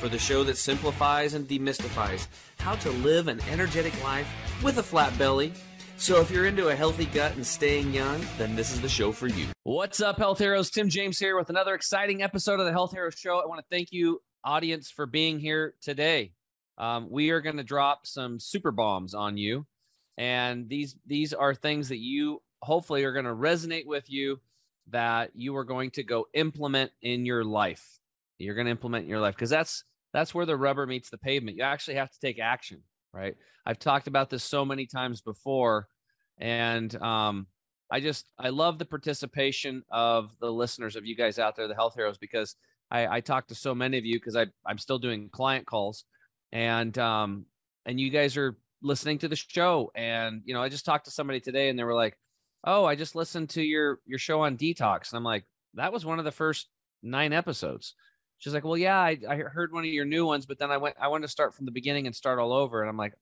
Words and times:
for 0.00 0.08
the 0.08 0.18
show 0.18 0.42
that 0.44 0.56
simplifies 0.56 1.34
and 1.34 1.46
demystifies 1.46 2.26
how 2.58 2.74
to 2.76 2.90
live 2.90 3.28
an 3.28 3.38
energetic 3.50 3.92
life 4.02 4.26
with 4.64 4.78
a 4.78 4.82
flat 4.82 5.16
belly. 5.18 5.52
So 5.98 6.22
if 6.22 6.30
you're 6.30 6.46
into 6.46 6.68
a 6.68 6.74
healthy 6.74 7.04
gut 7.04 7.36
and 7.36 7.46
staying 7.46 7.92
young, 7.92 8.24
then 8.38 8.56
this 8.56 8.72
is 8.72 8.80
the 8.80 8.88
show 8.88 9.12
for 9.12 9.26
you. 9.26 9.48
What's 9.64 10.00
up, 10.00 10.16
health 10.16 10.38
heroes? 10.38 10.70
Tim 10.70 10.88
James 10.88 11.18
here 11.18 11.36
with 11.36 11.50
another 11.50 11.74
exciting 11.74 12.22
episode 12.22 12.58
of 12.58 12.64
the 12.64 12.72
Health 12.72 12.92
Heroes 12.92 13.14
Show. 13.14 13.38
I 13.38 13.46
want 13.46 13.60
to 13.60 13.66
thank 13.70 13.88
you, 13.92 14.22
audience, 14.42 14.90
for 14.90 15.04
being 15.04 15.38
here 15.38 15.74
today. 15.82 16.32
Um, 16.78 17.08
we 17.10 17.28
are 17.28 17.42
going 17.42 17.58
to 17.58 17.62
drop 17.62 18.06
some 18.06 18.40
super 18.40 18.70
bombs 18.70 19.12
on 19.12 19.36
you, 19.36 19.66
and 20.16 20.70
these 20.70 20.96
these 21.04 21.34
are 21.34 21.54
things 21.54 21.90
that 21.90 21.98
you 21.98 22.40
hopefully 22.62 23.04
are 23.04 23.12
going 23.12 23.26
to 23.26 23.34
resonate 23.34 23.84
with 23.84 24.10
you 24.10 24.40
that 24.88 25.32
you 25.34 25.54
are 25.56 25.64
going 25.64 25.90
to 25.90 26.02
go 26.02 26.26
implement 26.32 26.92
in 27.02 27.26
your 27.26 27.44
life. 27.44 27.98
You're 28.38 28.54
going 28.54 28.64
to 28.64 28.70
implement 28.70 29.04
in 29.04 29.10
your 29.10 29.20
life 29.20 29.34
because 29.34 29.50
that's 29.50 29.84
that's 30.12 30.34
where 30.34 30.46
the 30.46 30.56
rubber 30.56 30.86
meets 30.86 31.10
the 31.10 31.18
pavement. 31.18 31.56
You 31.56 31.62
actually 31.62 31.94
have 31.94 32.10
to 32.10 32.20
take 32.20 32.38
action, 32.38 32.82
right? 33.12 33.34
I've 33.64 33.78
talked 33.78 34.06
about 34.06 34.30
this 34.30 34.44
so 34.44 34.64
many 34.64 34.86
times 34.86 35.20
before, 35.20 35.86
and 36.38 36.94
um, 37.02 37.46
I 37.90 38.00
just 38.00 38.30
I 38.38 38.48
love 38.48 38.78
the 38.78 38.84
participation 38.84 39.82
of 39.90 40.30
the 40.40 40.50
listeners 40.50 40.96
of 40.96 41.06
you 41.06 41.16
guys 41.16 41.38
out 41.38 41.56
there, 41.56 41.68
the 41.68 41.74
health 41.74 41.94
heroes, 41.94 42.18
because 42.18 42.56
I, 42.90 43.06
I 43.06 43.20
talk 43.20 43.48
to 43.48 43.54
so 43.54 43.74
many 43.74 43.98
of 43.98 44.04
you 44.04 44.18
because 44.18 44.36
I 44.36 44.46
I'm 44.66 44.78
still 44.78 44.98
doing 44.98 45.28
client 45.30 45.66
calls, 45.66 46.04
and 46.52 46.96
um, 46.98 47.46
and 47.86 48.00
you 48.00 48.10
guys 48.10 48.36
are 48.36 48.56
listening 48.82 49.18
to 49.18 49.28
the 49.28 49.36
show, 49.36 49.90
and 49.94 50.42
you 50.44 50.54
know 50.54 50.62
I 50.62 50.68
just 50.68 50.84
talked 50.84 51.04
to 51.04 51.10
somebody 51.10 51.40
today, 51.40 51.68
and 51.68 51.78
they 51.78 51.84
were 51.84 51.94
like, 51.94 52.16
"Oh, 52.64 52.84
I 52.84 52.96
just 52.96 53.14
listened 53.14 53.50
to 53.50 53.62
your 53.62 54.00
your 54.06 54.18
show 54.18 54.42
on 54.42 54.56
detox," 54.56 55.10
and 55.10 55.18
I'm 55.18 55.24
like, 55.24 55.44
"That 55.74 55.92
was 55.92 56.04
one 56.04 56.18
of 56.18 56.24
the 56.24 56.32
first 56.32 56.68
nine 57.02 57.32
episodes." 57.32 57.94
She's 58.40 58.54
like, 58.54 58.64
well, 58.64 58.76
yeah, 58.76 58.98
I, 58.98 59.18
I 59.28 59.36
heard 59.36 59.72
one 59.72 59.84
of 59.84 59.90
your 59.90 60.06
new 60.06 60.26
ones, 60.26 60.46
but 60.46 60.58
then 60.58 60.70
I 60.70 60.78
went, 60.78 60.96
I 60.98 61.08
wanted 61.08 61.26
to 61.26 61.30
start 61.30 61.54
from 61.54 61.66
the 61.66 61.72
beginning 61.72 62.06
and 62.06 62.16
start 62.16 62.38
all 62.38 62.54
over. 62.54 62.80
And 62.80 62.88
I'm 62.88 62.96
like, 62.96 63.12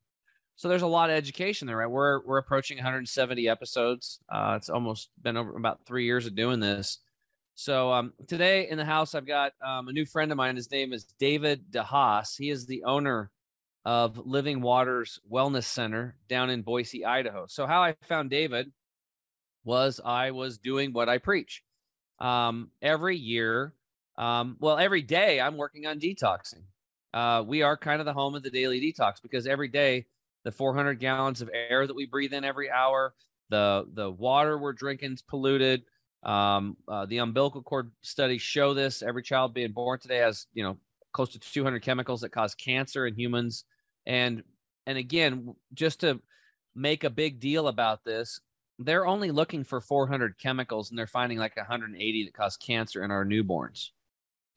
so 0.54 0.68
there's 0.68 0.82
a 0.82 0.86
lot 0.86 1.10
of 1.10 1.16
education 1.16 1.66
there, 1.66 1.76
right? 1.76 1.90
We're, 1.90 2.24
we're 2.24 2.38
approaching 2.38 2.78
170 2.78 3.48
episodes. 3.48 4.20
Uh, 4.32 4.54
it's 4.56 4.70
almost 4.70 5.10
been 5.20 5.36
over 5.36 5.56
about 5.56 5.80
three 5.86 6.04
years 6.04 6.26
of 6.26 6.36
doing 6.36 6.60
this. 6.60 6.98
So 7.56 7.92
um, 7.92 8.12
today 8.28 8.68
in 8.70 8.78
the 8.78 8.84
house, 8.84 9.16
I've 9.16 9.26
got 9.26 9.52
um, 9.60 9.88
a 9.88 9.92
new 9.92 10.06
friend 10.06 10.30
of 10.30 10.36
mine. 10.36 10.54
His 10.54 10.70
name 10.70 10.92
is 10.92 11.04
David 11.18 11.64
DeHaas. 11.72 12.36
He 12.38 12.50
is 12.50 12.66
the 12.66 12.84
owner 12.84 13.32
of 13.84 14.24
Living 14.24 14.60
Waters 14.60 15.18
Wellness 15.28 15.64
Center 15.64 16.14
down 16.28 16.50
in 16.50 16.62
Boise, 16.62 17.04
Idaho. 17.04 17.46
So 17.48 17.66
how 17.66 17.82
I 17.82 17.96
found 18.06 18.30
David 18.30 18.70
was 19.64 20.00
I 20.04 20.30
was 20.30 20.58
doing 20.58 20.92
what 20.92 21.08
I 21.08 21.18
preach. 21.18 21.64
Um, 22.20 22.70
every 22.80 23.16
year, 23.16 23.74
um, 24.18 24.56
well, 24.58 24.78
every 24.78 25.02
day 25.02 25.40
I'm 25.40 25.56
working 25.56 25.86
on 25.86 26.00
detoxing. 26.00 26.64
Uh, 27.14 27.42
we 27.46 27.62
are 27.62 27.76
kind 27.76 28.00
of 28.00 28.04
the 28.04 28.12
home 28.12 28.34
of 28.34 28.42
the 28.42 28.50
daily 28.50 28.80
detox 28.80 29.22
because 29.22 29.46
every 29.46 29.68
day 29.68 30.06
the 30.44 30.52
400 30.52 30.98
gallons 30.98 31.40
of 31.40 31.48
air 31.52 31.86
that 31.86 31.96
we 31.96 32.04
breathe 32.04 32.34
in 32.34 32.44
every 32.44 32.70
hour, 32.70 33.14
the 33.48 33.86
the 33.94 34.10
water 34.10 34.58
we're 34.58 34.72
drinking 34.72 35.12
is 35.12 35.22
polluted. 35.22 35.84
Um, 36.24 36.76
uh, 36.88 37.06
the 37.06 37.18
umbilical 37.18 37.62
cord 37.62 37.92
studies 38.02 38.42
show 38.42 38.74
this. 38.74 39.02
Every 39.02 39.22
child 39.22 39.54
being 39.54 39.72
born 39.72 40.00
today 40.00 40.18
has 40.18 40.46
you 40.52 40.64
know 40.64 40.78
close 41.12 41.30
to 41.30 41.38
200 41.38 41.80
chemicals 41.80 42.20
that 42.20 42.30
cause 42.30 42.54
cancer 42.54 43.06
in 43.06 43.14
humans. 43.14 43.64
And 44.04 44.42
and 44.86 44.98
again, 44.98 45.54
just 45.74 46.00
to 46.00 46.20
make 46.74 47.04
a 47.04 47.10
big 47.10 47.40
deal 47.40 47.68
about 47.68 48.04
this, 48.04 48.40
they're 48.78 49.06
only 49.06 49.30
looking 49.30 49.64
for 49.64 49.80
400 49.80 50.38
chemicals 50.38 50.90
and 50.90 50.98
they're 50.98 51.06
finding 51.06 51.38
like 51.38 51.56
180 51.56 52.24
that 52.24 52.34
cause 52.34 52.56
cancer 52.56 53.04
in 53.04 53.10
our 53.10 53.24
newborns. 53.24 53.90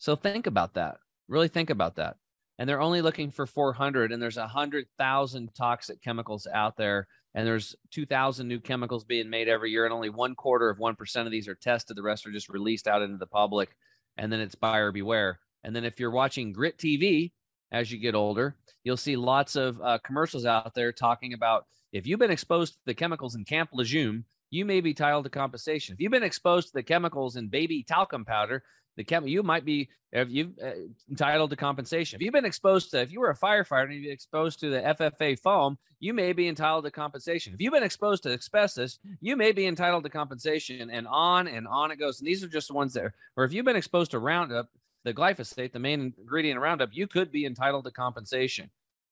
So 0.01 0.15
think 0.15 0.47
about 0.47 0.73
that. 0.73 0.97
Really 1.27 1.47
think 1.47 1.69
about 1.69 1.97
that. 1.97 2.17
And 2.57 2.67
they're 2.67 2.81
only 2.81 3.03
looking 3.03 3.29
for 3.29 3.45
400, 3.45 4.11
and 4.11 4.19
there's 4.19 4.35
100,000 4.35 5.51
toxic 5.55 6.01
chemicals 6.01 6.47
out 6.51 6.75
there, 6.75 7.07
and 7.35 7.45
there's 7.45 7.75
2,000 7.91 8.47
new 8.47 8.59
chemicals 8.59 9.03
being 9.03 9.29
made 9.29 9.47
every 9.47 9.69
year, 9.69 9.85
and 9.85 9.93
only 9.93 10.09
one 10.09 10.33
quarter 10.33 10.71
of 10.71 10.79
1% 10.79 11.25
of 11.25 11.31
these 11.31 11.47
are 11.47 11.53
tested. 11.53 11.95
The 11.95 12.01
rest 12.01 12.25
are 12.25 12.31
just 12.31 12.49
released 12.49 12.87
out 12.87 13.03
into 13.03 13.17
the 13.17 13.27
public, 13.27 13.77
and 14.17 14.33
then 14.33 14.39
it's 14.39 14.55
buyer 14.55 14.91
beware. 14.91 15.39
And 15.63 15.75
then 15.75 15.85
if 15.85 15.99
you're 15.99 16.09
watching 16.09 16.51
Grit 16.51 16.79
TV 16.79 17.31
as 17.71 17.91
you 17.91 17.99
get 17.99 18.15
older, 18.15 18.55
you'll 18.83 18.97
see 18.97 19.15
lots 19.15 19.55
of 19.55 19.79
uh, 19.83 19.99
commercials 20.03 20.47
out 20.47 20.73
there 20.73 20.91
talking 20.91 21.33
about 21.33 21.67
if 21.93 22.07
you've 22.07 22.19
been 22.19 22.31
exposed 22.31 22.73
to 22.73 22.79
the 22.87 22.95
chemicals 22.95 23.35
in 23.35 23.45
Camp 23.45 23.69
Lejeune, 23.71 24.25
you 24.49 24.65
may 24.65 24.81
be 24.81 24.89
entitled 24.89 25.25
to 25.25 25.29
compensation. 25.29 25.93
If 25.93 26.01
you've 26.01 26.11
been 26.11 26.23
exposed 26.23 26.69
to 26.69 26.73
the 26.73 26.83
chemicals 26.83 27.35
in 27.35 27.49
baby 27.49 27.83
talcum 27.83 28.25
powder, 28.25 28.63
the 28.97 29.03
chem 29.03 29.27
you 29.27 29.43
might 29.43 29.65
be 29.65 29.89
if 30.11 30.29
you 30.29 30.53
uh, 30.63 30.71
entitled 31.09 31.49
to 31.51 31.55
compensation. 31.55 32.17
If 32.17 32.23
you've 32.23 32.33
been 32.33 32.45
exposed 32.45 32.91
to, 32.91 33.01
if 33.01 33.11
you 33.11 33.21
were 33.21 33.29
a 33.29 33.37
firefighter 33.37 33.85
and 33.85 33.93
you've 33.93 34.03
been 34.03 34.11
exposed 34.11 34.59
to 34.59 34.69
the 34.69 34.81
FFA 34.81 35.39
foam, 35.39 35.77
you 35.99 36.13
may 36.13 36.33
be 36.33 36.47
entitled 36.47 36.83
to 36.83 36.91
compensation. 36.91 37.53
If 37.53 37.61
you've 37.61 37.73
been 37.73 37.83
exposed 37.83 38.23
to 38.23 38.33
asbestos, 38.33 38.99
you 39.21 39.37
may 39.37 39.51
be 39.51 39.67
entitled 39.67 40.03
to 40.03 40.09
compensation, 40.09 40.89
and 40.89 41.07
on 41.07 41.47
and 41.47 41.67
on 41.67 41.91
it 41.91 41.99
goes. 41.99 42.19
And 42.19 42.27
these 42.27 42.43
are 42.43 42.49
just 42.49 42.67
the 42.67 42.73
ones 42.73 42.93
that, 42.93 43.11
or 43.37 43.45
if 43.45 43.53
you've 43.53 43.65
been 43.65 43.75
exposed 43.75 44.11
to 44.11 44.19
Roundup, 44.19 44.67
the 45.03 45.13
glyphosate, 45.13 45.71
the 45.71 45.79
main 45.79 46.13
ingredient 46.17 46.57
in 46.57 46.61
Roundup, 46.61 46.89
you 46.91 47.07
could 47.07 47.31
be 47.31 47.45
entitled 47.45 47.85
to 47.85 47.91
compensation. 47.91 48.69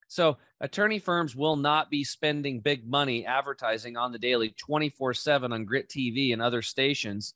So 0.07 0.37
attorney 0.59 0.99
firms 0.99 1.35
will 1.35 1.55
not 1.55 1.91
be 1.91 2.03
spending 2.03 2.59
big 2.61 2.87
money 2.87 3.25
advertising 3.25 3.95
on 3.95 4.11
the 4.11 4.17
daily 4.17 4.53
24 4.57 5.13
7 5.13 5.53
on 5.53 5.65
Grit 5.65 5.87
TV 5.87 6.33
and 6.33 6.41
other 6.41 6.63
stations 6.63 7.35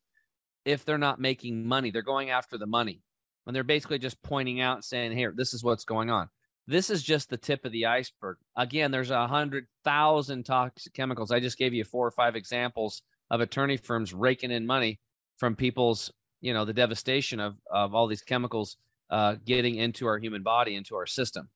if 0.66 0.86
they're 0.86 0.98
not 0.98 1.20
making 1.20 1.68
money. 1.68 1.92
They're 1.92 2.02
going 2.02 2.30
after 2.30 2.58
the 2.58 2.66
money. 2.66 3.02
And 3.46 3.56
they're 3.56 3.64
basically 3.64 4.00
just 4.00 4.22
pointing 4.24 4.62
out 4.62 4.86
saying, 4.86 5.12
here, 5.18 5.34
this 5.36 5.54
is 5.54 5.64
what's 5.64 5.84
going 5.84 6.10
on. 6.10 6.30
This 6.66 6.90
is 6.90 7.04
just 7.04 7.30
the 7.30 7.38
tip 7.38 7.66
of 7.66 7.74
the 7.74 7.88
iceberg. 7.88 8.38
Again, 8.56 8.92
there's 8.92 9.12
a 9.12 9.28
hundred 9.28 9.68
thousand 9.84 10.46
toxic 10.46 10.94
chemicals. 10.94 11.32
I 11.32 11.42
just 11.42 11.58
gave 11.58 11.74
you 11.74 11.84
four 11.84 12.08
or 12.08 12.12
five 12.12 12.38
examples 12.38 13.02
of 13.30 13.42
attorney 13.42 13.76
firms 13.76 14.14
raking 14.14 14.52
in 14.52 14.66
money 14.66 15.00
from 15.38 15.58
people's, 15.58 16.12
you 16.40 16.54
know, 16.54 16.64
the 16.64 16.74
devastation 16.74 17.42
of, 17.42 17.56
of 17.70 17.94
all 17.94 18.08
these 18.08 18.22
chemicals 18.22 18.78
uh, 19.10 19.36
getting 19.46 19.76
into 19.76 20.08
our 20.08 20.18
human 20.18 20.42
body, 20.42 20.76
into 20.76 20.96
our 20.96 21.06
system. 21.06 21.50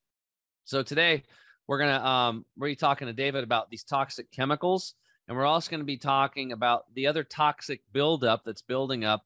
So 0.65 0.83
today 0.83 1.23
we're 1.67 1.79
gonna 1.79 2.05
um, 2.05 2.45
we're 2.57 2.75
talking 2.75 3.07
to 3.07 3.13
David 3.13 3.45
about 3.45 3.69
these 3.69 3.85
toxic 3.85 4.29
chemicals 4.31 4.95
and 5.27 5.35
we're 5.35 5.45
also 5.45 5.69
going 5.69 5.79
to 5.79 5.85
be 5.85 5.97
talking 5.97 6.51
about 6.51 6.85
the 6.93 7.07
other 7.07 7.23
toxic 7.23 7.81
buildup 7.91 8.43
that's 8.45 8.61
building 8.61 9.03
up 9.03 9.25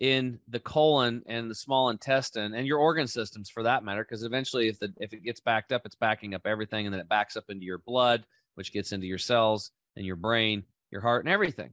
in 0.00 0.38
the 0.48 0.60
colon 0.60 1.22
and 1.26 1.50
the 1.50 1.54
small 1.54 1.90
intestine 1.90 2.54
and 2.54 2.66
your 2.66 2.78
organ 2.78 3.06
systems 3.06 3.50
for 3.50 3.62
that 3.62 3.84
matter 3.84 4.02
because 4.02 4.22
eventually 4.22 4.68
if 4.68 4.78
the 4.78 4.92
if 4.96 5.12
it 5.12 5.22
gets 5.22 5.40
backed 5.40 5.72
up 5.72 5.82
it's 5.84 5.96
backing 5.96 6.34
up 6.34 6.46
everything 6.46 6.86
and 6.86 6.92
then 6.92 7.00
it 7.00 7.08
backs 7.08 7.36
up 7.36 7.44
into 7.50 7.66
your 7.66 7.78
blood 7.78 8.24
which 8.54 8.72
gets 8.72 8.92
into 8.92 9.06
your 9.06 9.18
cells 9.18 9.72
and 9.96 10.06
your 10.06 10.16
brain 10.16 10.62
your 10.90 11.02
heart 11.02 11.24
and 11.24 11.32
everything 11.32 11.72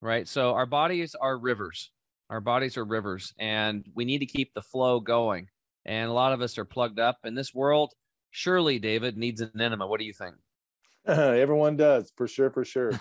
right? 0.00 0.28
So 0.28 0.52
our 0.52 0.66
bodies 0.66 1.14
are 1.20 1.38
rivers. 1.38 1.90
Our 2.30 2.40
bodies 2.40 2.76
are 2.76 2.84
rivers 2.84 3.32
and 3.38 3.84
we 3.94 4.04
need 4.04 4.18
to 4.18 4.26
keep 4.26 4.52
the 4.54 4.62
flow 4.62 5.00
going. 5.00 5.48
And 5.84 6.10
a 6.10 6.12
lot 6.12 6.32
of 6.32 6.40
us 6.40 6.58
are 6.58 6.64
plugged 6.64 6.98
up 6.98 7.18
in 7.24 7.34
this 7.34 7.54
world 7.54 7.92
surely 8.30 8.78
david 8.78 9.16
needs 9.16 9.40
an 9.40 9.58
enema. 9.58 9.86
What 9.86 9.98
do 9.98 10.06
you 10.06 10.12
think 10.12 10.34
Everyone 11.08 11.76
does 11.76 12.12
for 12.16 12.26
sure, 12.26 12.50
for 12.50 12.64
sure. 12.64 12.92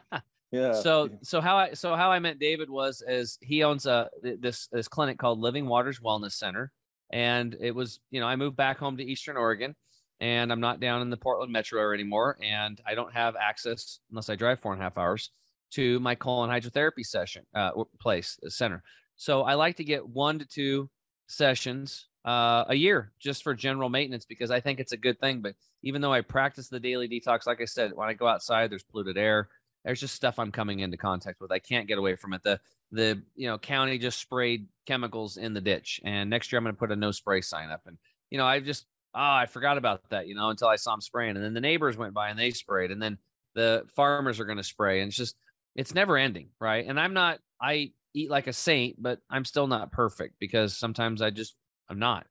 yeah. 0.52 0.72
So 0.74 1.10
so 1.22 1.40
how 1.40 1.56
I 1.56 1.74
so 1.74 1.96
how 1.96 2.12
I 2.12 2.18
met 2.18 2.38
David 2.38 2.70
was 2.70 3.00
as 3.00 3.38
he 3.40 3.64
owns 3.64 3.86
a 3.86 4.08
this 4.22 4.68
this 4.68 4.88
clinic 4.88 5.18
called 5.18 5.40
Living 5.40 5.66
Waters 5.66 6.00
Wellness 6.00 6.32
Center, 6.32 6.70
and 7.10 7.56
it 7.60 7.74
was 7.74 8.00
you 8.10 8.20
know 8.20 8.26
I 8.26 8.36
moved 8.36 8.56
back 8.56 8.78
home 8.78 8.96
to 8.98 9.04
Eastern 9.04 9.36
Oregon, 9.36 9.74
and 10.20 10.52
I'm 10.52 10.60
not 10.60 10.80
down 10.80 11.02
in 11.02 11.10
the 11.10 11.16
Portland 11.16 11.52
metro 11.52 11.80
area 11.80 11.98
anymore, 11.98 12.38
and 12.42 12.80
I 12.86 12.94
don't 12.94 13.12
have 13.12 13.36
access 13.36 14.00
unless 14.10 14.28
I 14.28 14.36
drive 14.36 14.60
four 14.60 14.72
and 14.72 14.80
a 14.80 14.84
half 14.84 14.98
hours 14.98 15.30
to 15.70 16.00
my 16.00 16.14
colon 16.14 16.50
hydrotherapy 16.50 17.04
session 17.04 17.44
uh, 17.54 17.70
place 18.00 18.38
uh, 18.44 18.48
center. 18.48 18.82
So 19.16 19.42
I 19.42 19.54
like 19.54 19.76
to 19.76 19.84
get 19.84 20.08
one 20.08 20.38
to 20.38 20.46
two 20.46 20.90
sessions 21.26 22.07
uh, 22.24 22.64
a 22.68 22.74
year 22.74 23.12
just 23.18 23.42
for 23.42 23.54
general 23.54 23.88
maintenance 23.88 24.24
because 24.24 24.50
I 24.50 24.60
think 24.60 24.80
it's 24.80 24.92
a 24.92 24.96
good 24.96 25.18
thing. 25.20 25.40
But 25.40 25.54
even 25.82 26.00
though 26.00 26.12
I 26.12 26.20
practice 26.20 26.68
the 26.68 26.80
daily 26.80 27.08
detox, 27.08 27.46
like 27.46 27.60
I 27.60 27.64
said, 27.64 27.92
when 27.94 28.08
I 28.08 28.14
go 28.14 28.26
outside, 28.26 28.70
there's 28.70 28.82
polluted 28.82 29.16
air. 29.16 29.48
There's 29.84 30.00
just 30.00 30.14
stuff 30.14 30.38
I'm 30.38 30.52
coming 30.52 30.80
into 30.80 30.96
contact 30.96 31.40
with. 31.40 31.52
I 31.52 31.60
can't 31.60 31.86
get 31.86 31.98
away 31.98 32.16
from 32.16 32.32
it. 32.32 32.42
The 32.42 32.60
the 32.90 33.22
you 33.36 33.48
know 33.48 33.58
county 33.58 33.98
just 33.98 34.18
sprayed 34.18 34.66
chemicals 34.86 35.36
in 35.36 35.54
the 35.54 35.60
ditch, 35.60 36.00
and 36.04 36.28
next 36.30 36.50
year 36.50 36.58
I'm 36.58 36.64
going 36.64 36.74
to 36.74 36.78
put 36.78 36.90
a 36.90 36.96
no 36.96 37.10
spray 37.12 37.40
sign 37.40 37.70
up. 37.70 37.82
And 37.86 37.98
you 38.30 38.38
know 38.38 38.46
I've 38.46 38.64
just 38.64 38.86
oh 39.14 39.20
I 39.20 39.46
forgot 39.46 39.78
about 39.78 40.08
that 40.10 40.26
you 40.26 40.34
know 40.34 40.50
until 40.50 40.68
I 40.68 40.76
saw 40.76 40.92
them 40.92 41.00
spraying, 41.00 41.36
and 41.36 41.44
then 41.44 41.54
the 41.54 41.60
neighbors 41.60 41.96
went 41.96 42.14
by 42.14 42.28
and 42.28 42.38
they 42.38 42.50
sprayed, 42.50 42.90
and 42.90 43.00
then 43.00 43.18
the 43.54 43.86
farmers 43.94 44.40
are 44.40 44.44
going 44.44 44.58
to 44.58 44.64
spray, 44.64 45.00
and 45.00 45.08
it's 45.08 45.16
just 45.16 45.36
it's 45.74 45.94
never 45.94 46.16
ending, 46.16 46.48
right? 46.60 46.84
And 46.86 46.98
I'm 46.98 47.14
not 47.14 47.38
I 47.60 47.92
eat 48.14 48.30
like 48.30 48.46
a 48.46 48.52
saint, 48.52 49.00
but 49.00 49.20
I'm 49.30 49.44
still 49.44 49.66
not 49.66 49.92
perfect 49.92 50.34
because 50.40 50.76
sometimes 50.76 51.22
I 51.22 51.30
just 51.30 51.54
I'm 51.88 51.98
not. 51.98 52.26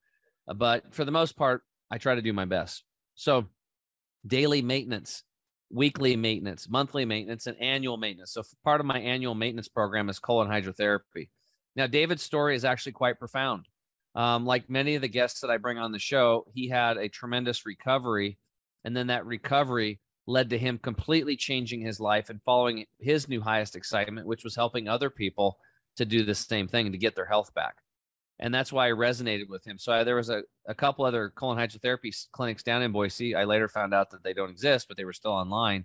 But 0.46 0.94
for 0.94 1.04
the 1.04 1.10
most 1.10 1.36
part, 1.36 1.62
I 1.90 1.98
try 1.98 2.14
to 2.14 2.22
do 2.22 2.32
my 2.32 2.44
best. 2.44 2.84
So 3.14 3.46
daily 4.26 4.62
maintenance, 4.62 5.22
weekly 5.70 6.16
maintenance, 6.16 6.68
monthly 6.68 7.04
maintenance, 7.04 7.46
and 7.46 7.60
annual 7.60 7.96
maintenance. 7.96 8.32
So 8.32 8.42
part 8.64 8.80
of 8.80 8.86
my 8.86 8.98
annual 8.98 9.34
maintenance 9.34 9.68
program 9.68 10.08
is 10.08 10.18
colon 10.18 10.48
hydrotherapy. 10.48 11.30
Now, 11.76 11.86
David's 11.86 12.22
story 12.22 12.56
is 12.56 12.64
actually 12.64 12.92
quite 12.92 13.18
profound. 13.18 13.66
Um, 14.14 14.46
like 14.46 14.70
many 14.70 14.94
of 14.94 15.02
the 15.02 15.08
guests 15.08 15.40
that 15.40 15.50
I 15.50 15.58
bring 15.58 15.78
on 15.78 15.92
the 15.92 15.98
show, 15.98 16.46
he 16.52 16.68
had 16.68 16.96
a 16.96 17.08
tremendous 17.08 17.66
recovery. 17.66 18.38
And 18.84 18.96
then 18.96 19.08
that 19.08 19.26
recovery 19.26 20.00
led 20.26 20.50
to 20.50 20.58
him 20.58 20.78
completely 20.78 21.36
changing 21.36 21.80
his 21.80 22.00
life 22.00 22.30
and 22.30 22.40
following 22.42 22.84
his 22.98 23.28
new 23.28 23.40
highest 23.40 23.76
excitement, 23.76 24.26
which 24.26 24.44
was 24.44 24.56
helping 24.56 24.88
other 24.88 25.10
people 25.10 25.58
to 25.96 26.04
do 26.04 26.24
the 26.24 26.34
same 26.34 26.68
thing 26.68 26.92
to 26.92 26.98
get 26.98 27.14
their 27.14 27.26
health 27.26 27.52
back 27.54 27.76
and 28.40 28.54
that's 28.54 28.72
why 28.72 28.88
I 28.88 28.92
resonated 28.92 29.48
with 29.48 29.66
him. 29.66 29.78
So 29.78 29.92
I, 29.92 30.04
there 30.04 30.16
was 30.16 30.30
a, 30.30 30.42
a 30.66 30.74
couple 30.74 31.04
other 31.04 31.30
colon 31.30 31.58
hydrotherapy 31.58 32.14
clinics 32.32 32.62
down 32.62 32.82
in 32.82 32.92
Boise. 32.92 33.34
I 33.34 33.44
later 33.44 33.68
found 33.68 33.92
out 33.92 34.10
that 34.10 34.22
they 34.22 34.32
don't 34.32 34.50
exist, 34.50 34.86
but 34.86 34.96
they 34.96 35.04
were 35.04 35.12
still 35.12 35.32
online. 35.32 35.84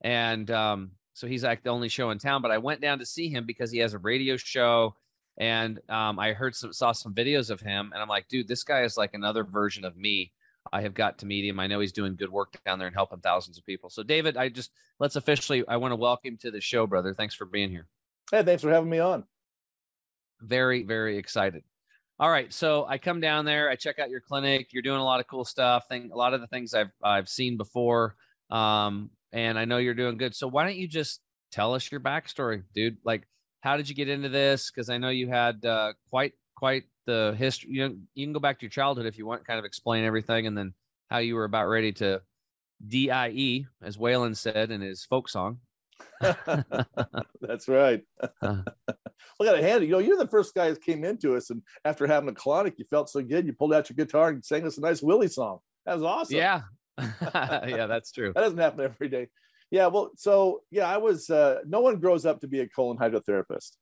And 0.00 0.50
um, 0.50 0.92
so 1.14 1.26
he's 1.26 1.42
like 1.42 1.64
the 1.64 1.70
only 1.70 1.88
show 1.88 2.10
in 2.10 2.18
town. 2.18 2.42
But 2.42 2.52
I 2.52 2.58
went 2.58 2.80
down 2.80 3.00
to 3.00 3.06
see 3.06 3.28
him 3.28 3.46
because 3.46 3.72
he 3.72 3.78
has 3.78 3.94
a 3.94 3.98
radio 3.98 4.36
show, 4.36 4.94
and 5.36 5.80
um, 5.88 6.18
I 6.18 6.32
heard 6.32 6.54
some 6.54 6.72
saw 6.72 6.92
some 6.92 7.14
videos 7.14 7.50
of 7.50 7.60
him, 7.60 7.90
and 7.92 8.00
I'm 8.00 8.08
like, 8.08 8.28
dude, 8.28 8.48
this 8.48 8.62
guy 8.62 8.82
is 8.82 8.96
like 8.96 9.14
another 9.14 9.42
version 9.42 9.84
of 9.84 9.96
me. 9.96 10.32
I 10.72 10.82
have 10.82 10.94
got 10.94 11.18
to 11.18 11.26
meet 11.26 11.48
him. 11.48 11.58
I 11.58 11.66
know 11.66 11.80
he's 11.80 11.92
doing 11.92 12.14
good 12.14 12.30
work 12.30 12.62
down 12.64 12.78
there 12.78 12.88
and 12.88 12.94
helping 12.94 13.20
thousands 13.20 13.58
of 13.58 13.64
people. 13.64 13.90
So 13.90 14.02
David, 14.02 14.36
I 14.36 14.48
just 14.48 14.70
let's 15.00 15.16
officially 15.16 15.64
I 15.66 15.76
want 15.78 15.92
to 15.92 15.96
welcome 15.96 16.36
to 16.42 16.50
the 16.50 16.60
show, 16.60 16.86
brother. 16.86 17.14
Thanks 17.14 17.34
for 17.34 17.46
being 17.46 17.70
here. 17.70 17.86
Hey, 18.30 18.42
thanks 18.44 18.62
for 18.62 18.70
having 18.70 18.90
me 18.90 18.98
on. 18.98 19.24
Very, 20.40 20.84
very 20.84 21.16
excited. 21.18 21.64
All 22.20 22.30
right, 22.30 22.52
so 22.52 22.84
I 22.84 22.98
come 22.98 23.20
down 23.20 23.44
there, 23.44 23.70
I 23.70 23.76
check 23.76 24.00
out 24.00 24.10
your 24.10 24.20
clinic. 24.20 24.72
You're 24.72 24.82
doing 24.82 24.98
a 24.98 25.04
lot 25.04 25.20
of 25.20 25.28
cool 25.28 25.44
stuff. 25.44 25.86
Thing, 25.88 26.10
a 26.12 26.16
lot 26.16 26.34
of 26.34 26.40
the 26.40 26.48
things 26.48 26.74
I've 26.74 26.90
I've 27.00 27.28
seen 27.28 27.56
before, 27.56 28.16
um, 28.50 29.10
and 29.32 29.56
I 29.56 29.66
know 29.66 29.76
you're 29.78 29.94
doing 29.94 30.16
good. 30.16 30.34
So 30.34 30.48
why 30.48 30.64
don't 30.64 30.74
you 30.74 30.88
just 30.88 31.20
tell 31.52 31.74
us 31.74 31.92
your 31.92 32.00
backstory, 32.00 32.64
dude? 32.74 32.96
Like, 33.04 33.28
how 33.60 33.76
did 33.76 33.88
you 33.88 33.94
get 33.94 34.08
into 34.08 34.28
this? 34.28 34.68
Because 34.68 34.90
I 34.90 34.98
know 34.98 35.10
you 35.10 35.28
had 35.28 35.64
uh, 35.64 35.92
quite 36.10 36.32
quite 36.56 36.84
the 37.06 37.36
history. 37.38 37.70
You 37.70 37.88
know, 37.88 37.94
you 38.14 38.26
can 38.26 38.32
go 38.32 38.40
back 38.40 38.58
to 38.58 38.64
your 38.64 38.70
childhood 38.70 39.06
if 39.06 39.16
you 39.16 39.24
want, 39.24 39.46
kind 39.46 39.60
of 39.60 39.64
explain 39.64 40.04
everything, 40.04 40.48
and 40.48 40.58
then 40.58 40.74
how 41.08 41.18
you 41.18 41.36
were 41.36 41.44
about 41.44 41.68
ready 41.68 41.92
to 41.92 42.20
die, 42.84 43.64
as 43.80 43.96
Waylon 43.96 44.36
said 44.36 44.72
in 44.72 44.80
his 44.80 45.04
folk 45.04 45.28
song. 45.28 45.60
That's 47.40 47.68
right. 47.68 48.02
got 48.42 48.64
to 49.38 49.62
hand 49.62 49.82
it. 49.82 49.86
You 49.86 49.92
know, 49.92 49.98
you're 49.98 50.18
the 50.18 50.28
first 50.28 50.54
guy 50.54 50.70
that 50.70 50.82
came 50.82 51.04
into 51.04 51.36
us, 51.36 51.50
and 51.50 51.62
after 51.84 52.06
having 52.06 52.28
a 52.28 52.32
colonic, 52.32 52.74
you 52.76 52.84
felt 52.90 53.08
so 53.08 53.22
good. 53.22 53.46
You 53.46 53.52
pulled 53.52 53.72
out 53.72 53.88
your 53.88 53.94
guitar 53.94 54.28
and 54.28 54.44
sang 54.44 54.66
us 54.66 54.78
a 54.78 54.80
nice 54.80 55.02
Willie 55.02 55.28
song. 55.28 55.58
That 55.86 55.94
was 55.94 56.02
awesome. 56.02 56.36
Yeah, 56.36 56.62
yeah, 56.98 57.86
that's 57.86 58.12
true. 58.12 58.32
that 58.34 58.40
doesn't 58.40 58.58
happen 58.58 58.84
every 58.84 59.08
day. 59.08 59.28
Yeah, 59.70 59.86
well, 59.88 60.10
so 60.16 60.62
yeah, 60.70 60.88
I 60.88 60.96
was. 60.96 61.30
Uh, 61.30 61.58
no 61.66 61.80
one 61.80 62.00
grows 62.00 62.26
up 62.26 62.40
to 62.40 62.48
be 62.48 62.60
a 62.60 62.68
colon 62.68 62.98
hydrotherapist. 62.98 63.76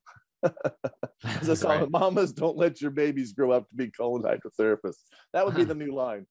As 1.24 1.48
a 1.48 1.56
song, 1.56 1.80
right. 1.80 1.90
mamas 1.90 2.32
don't 2.32 2.56
let 2.56 2.80
your 2.80 2.90
babies 2.90 3.32
grow 3.32 3.52
up 3.52 3.68
to 3.68 3.74
be 3.74 3.90
colon 3.90 4.22
hydrotherapists. 4.22 5.02
That 5.32 5.46
would 5.46 5.54
be 5.54 5.64
the 5.64 5.74
new 5.74 5.94
line. 5.94 6.26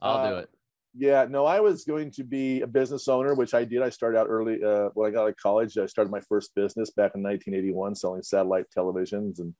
I'll 0.00 0.16
uh, 0.16 0.30
do 0.30 0.36
it. 0.38 0.50
Yeah, 0.98 1.26
no, 1.30 1.46
I 1.46 1.60
was 1.60 1.84
going 1.84 2.10
to 2.12 2.24
be 2.24 2.60
a 2.60 2.66
business 2.66 3.06
owner, 3.06 3.32
which 3.32 3.54
I 3.54 3.62
did. 3.62 3.82
I 3.82 3.88
started 3.88 4.18
out 4.18 4.26
early 4.28 4.58
uh, 4.64 4.88
when 4.94 5.08
I 5.08 5.12
got 5.12 5.22
out 5.22 5.28
of 5.28 5.36
college. 5.36 5.78
I 5.78 5.86
started 5.86 6.10
my 6.10 6.18
first 6.28 6.52
business 6.56 6.90
back 6.90 7.12
in 7.14 7.22
1981, 7.22 7.94
selling 7.94 8.22
satellite 8.22 8.64
televisions, 8.76 9.38
and 9.38 9.54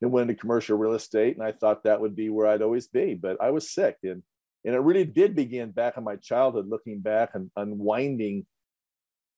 then 0.00 0.12
went 0.12 0.30
into 0.30 0.40
commercial 0.40 0.78
real 0.78 0.92
estate. 0.92 1.36
And 1.36 1.44
I 1.44 1.50
thought 1.50 1.82
that 1.82 2.00
would 2.00 2.14
be 2.14 2.30
where 2.30 2.46
I'd 2.46 2.62
always 2.62 2.86
be, 2.86 3.14
but 3.14 3.36
I 3.42 3.50
was 3.50 3.74
sick, 3.74 3.96
and 4.04 4.22
and 4.64 4.74
it 4.76 4.78
really 4.78 5.04
did 5.04 5.34
begin 5.34 5.72
back 5.72 5.96
in 5.96 6.04
my 6.04 6.16
childhood, 6.16 6.68
looking 6.68 7.00
back 7.00 7.30
and 7.34 7.50
unwinding 7.56 8.46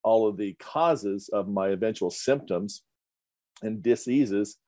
all 0.03 0.29
of 0.29 0.37
the 0.37 0.55
causes 0.61 1.31
of 1.33 1.49
my 1.49 1.69
eventual 1.69 2.11
symptoms 2.11 2.83
and 3.62 3.83
diseases. 3.83 4.59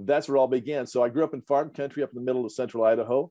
That's 0.00 0.26
where 0.26 0.36
it 0.36 0.40
all 0.40 0.48
began. 0.48 0.86
So 0.86 1.02
I 1.02 1.10
grew 1.10 1.24
up 1.24 1.34
in 1.34 1.42
farm 1.42 1.68
country, 1.68 2.02
up 2.02 2.10
in 2.10 2.16
the 2.16 2.24
middle 2.24 2.46
of 2.46 2.52
central 2.52 2.84
Idaho 2.84 3.30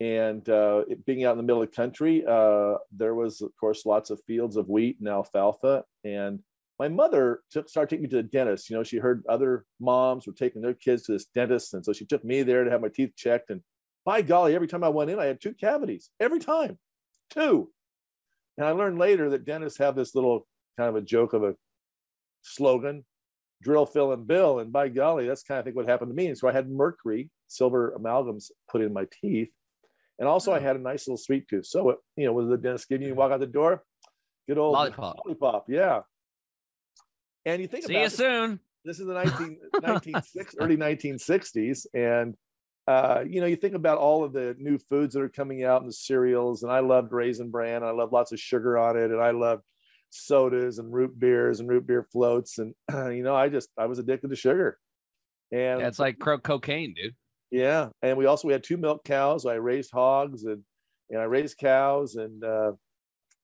and 0.00 0.48
uh, 0.48 0.84
being 1.06 1.24
out 1.24 1.32
in 1.32 1.36
the 1.36 1.42
middle 1.44 1.62
of 1.62 1.70
the 1.70 1.76
country, 1.76 2.24
uh, 2.26 2.74
there 2.92 3.14
was, 3.14 3.40
of 3.40 3.50
course, 3.58 3.86
lots 3.86 4.10
of 4.10 4.20
fields 4.26 4.56
of 4.56 4.68
wheat 4.68 4.98
and 4.98 5.08
alfalfa. 5.08 5.84
And 6.04 6.40
my 6.78 6.88
mother 6.88 7.40
took, 7.50 7.68
started 7.68 7.90
taking 7.90 8.02
me 8.02 8.08
to 8.10 8.16
the 8.16 8.22
dentist. 8.24 8.68
You 8.68 8.76
know, 8.76 8.82
she 8.82 8.96
heard 8.96 9.22
other 9.28 9.64
moms 9.80 10.26
were 10.26 10.32
taking 10.32 10.62
their 10.62 10.74
kids 10.74 11.04
to 11.04 11.12
this 11.12 11.26
dentist. 11.26 11.74
And 11.74 11.84
so 11.84 11.92
she 11.92 12.04
took 12.04 12.24
me 12.24 12.42
there 12.42 12.64
to 12.64 12.70
have 12.70 12.80
my 12.80 12.88
teeth 12.88 13.12
checked. 13.16 13.50
And 13.50 13.62
by 14.04 14.22
golly, 14.22 14.54
every 14.54 14.66
time 14.66 14.82
I 14.82 14.88
went 14.88 15.10
in, 15.10 15.20
I 15.20 15.26
had 15.26 15.40
two 15.40 15.54
cavities. 15.54 16.10
Every 16.18 16.40
time, 16.40 16.78
two. 17.30 17.70
And 18.58 18.66
I 18.66 18.72
learned 18.72 18.98
later 18.98 19.30
that 19.30 19.44
dentists 19.44 19.78
have 19.78 19.94
this 19.94 20.14
little 20.14 20.46
kind 20.76 20.88
of 20.88 20.96
a 20.96 21.02
joke 21.02 21.32
of 21.32 21.44
a 21.44 21.54
slogan 22.42 23.04
drill, 23.62 23.86
fill, 23.86 24.12
and 24.12 24.26
bill. 24.26 24.58
And 24.58 24.72
by 24.72 24.88
golly, 24.88 25.26
that's 25.26 25.44
kind 25.44 25.58
of 25.58 25.64
think 25.64 25.76
what 25.76 25.88
happened 25.88 26.10
to 26.10 26.14
me. 26.14 26.26
And 26.26 26.36
so 26.36 26.48
I 26.48 26.52
had 26.52 26.68
mercury, 26.68 27.30
silver 27.46 27.96
amalgams 27.98 28.50
put 28.68 28.82
in 28.82 28.92
my 28.92 29.06
teeth 29.20 29.50
and 30.18 30.28
also, 30.28 30.52
I 30.52 30.60
had 30.60 30.76
a 30.76 30.80
nice 30.80 31.06
little 31.06 31.16
sweet 31.16 31.48
tooth. 31.48 31.66
So, 31.66 31.90
it, 31.90 31.96
you 32.16 32.26
know, 32.26 32.32
with 32.32 32.48
the 32.48 32.56
dentist 32.56 32.88
giving 32.88 33.06
you 33.06 33.14
walk 33.14 33.32
out 33.32 33.40
the 33.40 33.46
door, 33.46 33.82
good 34.48 34.58
old 34.58 34.74
lollipop, 34.74 35.20
lollipop, 35.24 35.66
yeah. 35.68 36.00
And 37.44 37.60
you 37.60 37.68
think 37.68 37.86
see 37.86 37.94
about 37.94 38.00
you 38.00 38.06
it, 38.06 38.12
soon. 38.12 38.60
This 38.84 39.00
is 39.00 39.06
the 39.06 39.14
19, 39.14 39.58
19 39.82 40.14
early 40.60 40.76
1960s, 40.76 41.86
and 41.94 42.36
uh, 42.86 43.24
you 43.26 43.40
know, 43.40 43.46
you 43.46 43.56
think 43.56 43.74
about 43.74 43.98
all 43.98 44.24
of 44.24 44.32
the 44.32 44.54
new 44.58 44.78
foods 44.78 45.14
that 45.14 45.22
are 45.22 45.28
coming 45.28 45.64
out 45.64 45.80
and 45.80 45.88
the 45.88 45.94
cereals. 45.94 46.62
And 46.62 46.70
I 46.70 46.80
loved 46.80 47.12
Raisin 47.12 47.50
Bran. 47.50 47.82
I 47.82 47.92
love 47.92 48.12
lots 48.12 48.32
of 48.32 48.38
sugar 48.38 48.76
on 48.76 48.96
it, 48.96 49.10
and 49.10 49.20
I 49.20 49.30
loved 49.30 49.62
sodas 50.10 50.78
and 50.78 50.92
root 50.92 51.18
beers 51.18 51.60
and 51.60 51.68
root 51.68 51.86
beer 51.86 52.06
floats. 52.12 52.58
And 52.58 52.74
you 52.92 53.22
know, 53.22 53.34
I 53.34 53.48
just 53.48 53.70
I 53.78 53.86
was 53.86 53.98
addicted 53.98 54.28
to 54.28 54.36
sugar. 54.36 54.78
And 55.50 55.80
yeah, 55.80 55.88
it's 55.88 55.98
like 55.98 56.18
cocaine, 56.18 56.94
dude. 56.94 57.14
Yeah, 57.54 57.90
and 58.02 58.18
we 58.18 58.26
also 58.26 58.48
we 58.48 58.52
had 58.52 58.64
two 58.64 58.76
milk 58.76 59.04
cows. 59.04 59.46
I 59.46 59.54
raised 59.54 59.92
hogs 59.92 60.42
and 60.42 60.64
and 61.08 61.20
I 61.20 61.24
raised 61.24 61.56
cows 61.58 62.16
and. 62.16 62.42
Uh, 62.42 62.72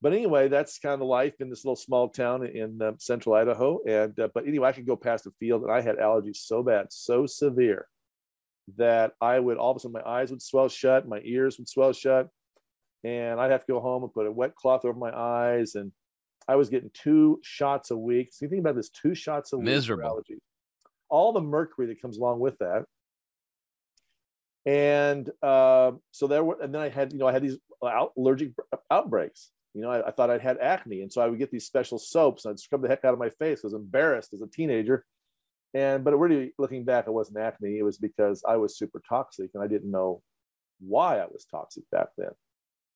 but 0.02 0.14
anyway, 0.14 0.48
that's 0.48 0.78
kind 0.78 0.94
of 0.94 0.98
the 1.00 1.04
life 1.04 1.34
in 1.40 1.50
this 1.50 1.62
little 1.62 1.76
small 1.76 2.08
town 2.08 2.46
in 2.46 2.80
uh, 2.80 2.92
central 2.98 3.34
Idaho. 3.34 3.80
And 3.86 4.18
uh, 4.18 4.28
but 4.32 4.48
anyway, 4.48 4.70
I 4.70 4.72
could 4.72 4.86
go 4.86 4.96
past 4.96 5.26
a 5.26 5.30
field, 5.38 5.62
and 5.62 5.70
I 5.70 5.82
had 5.82 5.98
allergies 5.98 6.36
so 6.36 6.62
bad, 6.62 6.86
so 6.88 7.26
severe, 7.26 7.86
that 8.78 9.12
I 9.20 9.38
would 9.38 9.58
all 9.58 9.72
of 9.72 9.76
a 9.76 9.80
sudden 9.80 9.92
my 9.92 10.10
eyes 10.10 10.30
would 10.30 10.40
swell 10.40 10.70
shut, 10.70 11.06
my 11.06 11.20
ears 11.22 11.58
would 11.58 11.68
swell 11.68 11.92
shut, 11.92 12.28
and 13.04 13.38
I'd 13.38 13.50
have 13.50 13.66
to 13.66 13.72
go 13.74 13.78
home 13.78 14.02
and 14.02 14.12
put 14.12 14.26
a 14.26 14.32
wet 14.32 14.54
cloth 14.56 14.86
over 14.86 14.98
my 14.98 15.14
eyes. 15.14 15.74
And 15.74 15.92
I 16.48 16.56
was 16.56 16.70
getting 16.70 16.90
two 16.94 17.38
shots 17.42 17.90
a 17.90 17.96
week. 17.96 18.30
So 18.32 18.46
you 18.46 18.48
think 18.48 18.60
about 18.60 18.76
this: 18.76 18.88
two 18.88 19.14
shots 19.14 19.52
a 19.52 19.58
week. 19.58 19.66
Miserable. 19.66 20.08
Allergies. 20.08 20.40
All 21.10 21.32
the 21.32 21.42
mercury 21.42 21.88
that 21.88 22.00
comes 22.00 22.16
along 22.16 22.40
with 22.40 22.56
that 22.58 22.86
and 24.66 25.30
uh, 25.42 25.92
so 26.10 26.26
there 26.26 26.44
were 26.44 26.60
and 26.60 26.74
then 26.74 26.82
i 26.82 26.88
had 26.88 27.12
you 27.12 27.18
know 27.18 27.26
i 27.26 27.32
had 27.32 27.42
these 27.42 27.58
allergic 28.16 28.52
outbreaks. 28.90 29.50
You 29.74 29.82
know 29.82 29.90
I, 29.90 30.08
I, 30.08 30.10
thought 30.10 30.30
i'd 30.30 30.42
had 30.42 30.58
acne. 30.58 31.02
And 31.02 31.12
so 31.12 31.22
i 31.22 31.26
would 31.26 31.38
get 31.38 31.50
these 31.50 31.66
special 31.66 31.98
soaps 31.98 32.44
and 32.44 32.52
i'd 32.52 32.60
scrub 32.60 32.82
the 32.82 32.88
heck 32.88 33.04
out 33.04 33.14
of 33.14 33.18
my 33.18 33.30
face. 33.30 33.60
I 33.62 33.66
was 33.66 33.74
embarrassed 33.74 34.32
as 34.32 34.42
a 34.42 34.46
teenager. 34.46 35.04
And 35.72 36.04
but 36.04 36.18
really 36.18 36.52
looking 36.58 36.84
back 36.84 37.06
it 37.06 37.12
wasn't 37.12 37.38
acne. 37.38 37.78
It 37.78 37.84
was 37.84 37.98
because 37.98 38.42
i 38.46 38.56
was 38.56 38.76
super 38.76 39.00
toxic 39.08 39.50
and 39.54 39.62
i 39.62 39.66
didn't 39.66 39.90
know 39.90 40.22
why 40.80 41.18
i 41.18 41.26
was 41.26 41.46
toxic 41.50 41.84
back 41.90 42.08
then. 42.18 42.30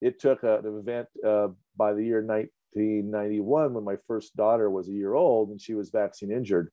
It 0.01 0.21
took 0.21 0.43
a, 0.43 0.59
an 0.59 0.79
event 0.79 1.09
uh, 1.27 1.49
by 1.77 1.95
the 1.95 2.05
year 2.05 2.23
1991 2.23 3.73
when 3.73 3.85
my 3.85 3.97
first 4.07 4.37
daughter 4.37 4.69
was 4.69 4.89
a 4.89 4.93
year 4.93 5.15
old 5.15 5.49
and 5.49 5.61
she 5.61 5.75
was 5.75 5.89
vaccine 5.91 6.31
injured 6.31 6.71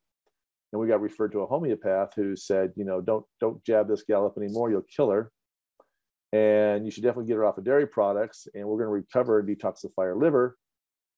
and 0.71 0.79
we 0.79 0.87
got 0.87 1.01
referred 1.01 1.31
to 1.33 1.41
a 1.41 1.47
homeopath 1.47 2.13
who 2.15 2.35
said, 2.35 2.71
you 2.75 2.85
know, 2.85 3.01
don't 3.01 3.25
don't 3.39 3.63
jab 3.63 3.87
this 3.87 4.03
gal 4.03 4.25
up 4.25 4.37
anymore, 4.37 4.71
you'll 4.71 4.81
kill 4.83 5.09
her, 5.11 5.31
and 6.31 6.85
you 6.85 6.91
should 6.91 7.03
definitely 7.03 7.27
get 7.27 7.35
her 7.35 7.45
off 7.45 7.57
of 7.57 7.65
dairy 7.65 7.87
products, 7.87 8.47
and 8.53 8.65
we're 8.65 8.77
going 8.77 8.87
to 8.87 8.93
recover 8.93 9.39
and 9.39 9.49
detoxify 9.49 10.03
her 10.03 10.15
liver. 10.15 10.57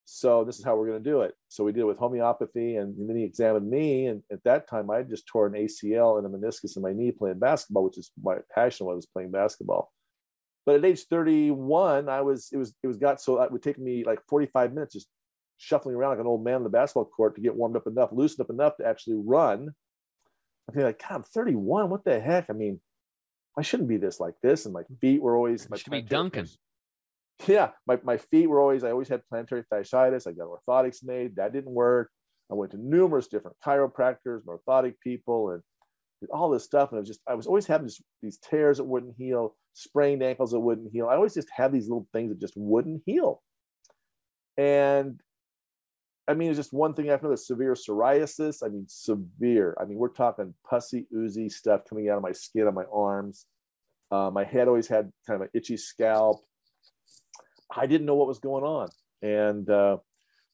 So 0.06 0.44
this 0.44 0.58
is 0.58 0.64
how 0.64 0.76
we're 0.76 0.88
going 0.88 1.02
to 1.02 1.10
do 1.10 1.22
it. 1.22 1.34
So 1.48 1.64
we 1.64 1.72
did 1.72 1.80
it 1.80 1.86
with 1.86 1.98
homeopathy, 1.98 2.76
and, 2.76 2.94
then 3.08 3.16
he 3.16 3.24
examined 3.24 3.68
me, 3.68 4.06
and 4.06 4.22
at 4.30 4.44
that 4.44 4.68
time 4.68 4.90
I 4.90 4.98
had 4.98 5.08
just 5.08 5.26
tore 5.26 5.46
an 5.46 5.54
ACL 5.54 6.18
and 6.18 6.26
a 6.26 6.36
meniscus 6.36 6.76
in 6.76 6.82
my 6.82 6.92
knee 6.92 7.10
playing 7.10 7.38
basketball, 7.38 7.84
which 7.84 7.98
is 7.98 8.10
my 8.22 8.36
passion 8.54 8.86
was 8.86 9.06
playing 9.06 9.30
basketball. 9.30 9.92
But 10.66 10.76
at 10.76 10.84
age 10.84 11.04
31, 11.08 12.08
I 12.08 12.22
was 12.22 12.48
it 12.52 12.56
was 12.56 12.74
it 12.82 12.86
was 12.86 12.96
got 12.96 13.20
so 13.20 13.40
it 13.42 13.52
would 13.52 13.62
take 13.62 13.78
me 13.78 14.02
like 14.04 14.20
45 14.28 14.72
minutes 14.72 14.94
just 14.94 15.08
shuffling 15.58 15.94
around 15.94 16.10
like 16.10 16.20
an 16.20 16.26
old 16.26 16.44
man 16.44 16.56
on 16.56 16.64
the 16.64 16.70
basketball 16.70 17.04
court 17.04 17.34
to 17.36 17.40
get 17.40 17.54
warmed 17.54 17.76
up 17.76 17.86
enough, 17.86 18.10
loosened 18.12 18.40
up 18.40 18.50
enough 18.50 18.76
to 18.76 18.86
actually 18.86 19.16
run. 19.16 19.70
I 20.68 20.72
feel 20.72 20.84
like, 20.84 21.00
God, 21.00 21.16
I'm 21.16 21.22
31. 21.22 21.90
What 21.90 22.04
the 22.04 22.20
heck? 22.20 22.46
I 22.48 22.52
mean, 22.52 22.80
I 23.58 23.62
shouldn't 23.62 23.88
be 23.88 23.96
this 23.96 24.20
like 24.20 24.34
this. 24.42 24.64
And 24.64 24.74
my 24.74 24.82
feet 25.00 25.22
were 25.22 25.36
always 25.36 25.68
my 25.70 25.76
should 25.76 25.92
be 25.92 26.02
dunking. 26.02 26.48
yeah, 27.46 27.70
my, 27.86 27.98
my 28.02 28.16
feet 28.16 28.48
were 28.48 28.60
always, 28.60 28.84
I 28.84 28.90
always 28.90 29.08
had 29.08 29.22
plantar 29.32 29.64
fasciitis. 29.72 30.26
I 30.26 30.32
got 30.32 30.48
orthotics 30.48 31.04
made. 31.04 31.36
That 31.36 31.52
didn't 31.52 31.72
work. 31.72 32.10
I 32.50 32.54
went 32.54 32.72
to 32.72 32.78
numerous 32.78 33.26
different 33.28 33.56
chiropractors, 33.64 34.42
orthotic 34.44 34.94
people, 35.02 35.50
and 35.50 35.62
all 36.30 36.50
this 36.50 36.64
stuff. 36.64 36.90
And 36.90 36.98
I 36.98 37.00
was 37.00 37.08
just, 37.08 37.20
I 37.28 37.34
was 37.34 37.46
always 37.46 37.66
having 37.66 37.86
this, 37.86 38.02
these 38.22 38.38
tears 38.38 38.78
that 38.78 38.84
wouldn't 38.84 39.14
heal, 39.16 39.56
sprained 39.72 40.22
ankles 40.22 40.52
that 40.52 40.60
wouldn't 40.60 40.92
heal. 40.92 41.08
I 41.08 41.14
always 41.14 41.34
just 41.34 41.48
had 41.54 41.72
these 41.72 41.88
little 41.88 42.08
things 42.12 42.30
that 42.30 42.40
just 42.40 42.54
wouldn't 42.56 43.02
heal. 43.06 43.42
And 44.56 45.20
I 46.26 46.34
mean, 46.34 46.48
it's 46.48 46.58
just 46.58 46.72
one 46.72 46.94
thing 46.94 47.10
after 47.10 47.26
another. 47.26 47.36
severe 47.36 47.74
psoriasis. 47.74 48.62
I 48.64 48.68
mean, 48.68 48.86
severe. 48.88 49.76
I 49.80 49.84
mean, 49.84 49.98
we're 49.98 50.08
talking 50.08 50.54
pussy, 50.68 51.06
oozy 51.14 51.48
stuff 51.48 51.82
coming 51.88 52.08
out 52.08 52.16
of 52.16 52.22
my 52.22 52.32
skin 52.32 52.66
on 52.66 52.74
my 52.74 52.84
arms. 52.92 53.46
Uh, 54.10 54.30
my 54.32 54.44
head 54.44 54.68
always 54.68 54.88
had 54.88 55.12
kind 55.26 55.36
of 55.36 55.42
an 55.42 55.48
itchy 55.52 55.76
scalp. 55.76 56.44
I 57.74 57.86
didn't 57.86 58.06
know 58.06 58.14
what 58.14 58.28
was 58.28 58.38
going 58.38 58.64
on. 58.64 58.88
And 59.22 59.68
uh, 59.68 59.98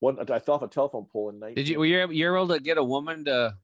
one, 0.01 0.19
I 0.31 0.39
fell 0.39 0.57
off 0.57 0.63
a 0.63 0.69
telephone 0.69 1.07
pole 1.13 1.29
in 1.31 1.37
19- 1.37 1.55
Did 1.55 1.69
you, 1.69 1.79
were 1.79 1.87
you, 1.87 2.11
you 2.11 2.35
able 2.35 2.49
to 2.49 2.61
get 2.61 2.79
a 2.79 2.85
woman 2.85 3.25
to, 3.27 3.55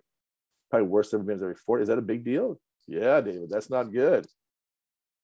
probably 0.70 0.88
worse 0.88 1.10
than 1.10 1.28
every 1.28 1.56
four? 1.56 1.80
Is 1.80 1.88
that 1.88 1.98
a 1.98 2.02
big 2.02 2.24
deal? 2.24 2.60
Yeah, 2.86 3.20
David, 3.20 3.50
that's 3.50 3.70
not 3.70 3.92
good." 3.92 4.26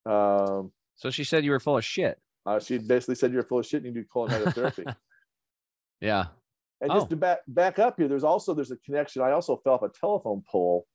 Um, 0.07 0.73
so 0.97 1.11
she 1.11 1.25
said 1.25 1.45
you 1.45 1.53
were 1.53 1.61
full 1.61 1.79
of 1.79 1.85
shit. 1.85 2.19
Uh, 2.45 2.59
she 2.59 2.79
basically 2.79 3.15
said 3.15 3.33
you're 3.33 3.43
full 3.43 3.59
of 3.59 3.67
shit 3.67 3.85
and 3.85 3.95
you 3.95 4.03
do 4.03 4.09
colon 4.11 4.31
hydrotherapy. 4.31 4.95
yeah. 6.01 6.27
And 6.81 6.91
just 6.91 7.07
oh. 7.07 7.09
to 7.11 7.17
back 7.17 7.41
back 7.47 7.79
up 7.79 7.99
here, 7.99 8.09
there's 8.09 8.25
also 8.25 8.55
there's 8.55 8.71
a 8.71 8.77
connection. 8.79 9.23
I 9.23 9.33
also 9.33 9.57
fell 9.63 9.75
off 9.75 9.83
a 9.83 9.91
telephone 9.91 10.43
pole 10.51 10.87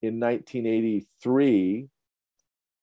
in 0.00 0.20
1983, 0.20 1.88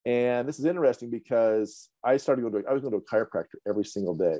and 0.05 0.45
this 0.45 0.59
is 0.59 0.65
interesting 0.65 1.09
because 1.09 1.89
I 2.03 2.17
started 2.17 2.41
going 2.41 2.61
to 2.61 2.69
I 2.69 2.73
was 2.73 2.81
going 2.81 2.91
to 2.91 2.97
a 2.97 3.01
chiropractor 3.01 3.55
every 3.65 3.85
single 3.85 4.15
day. 4.15 4.39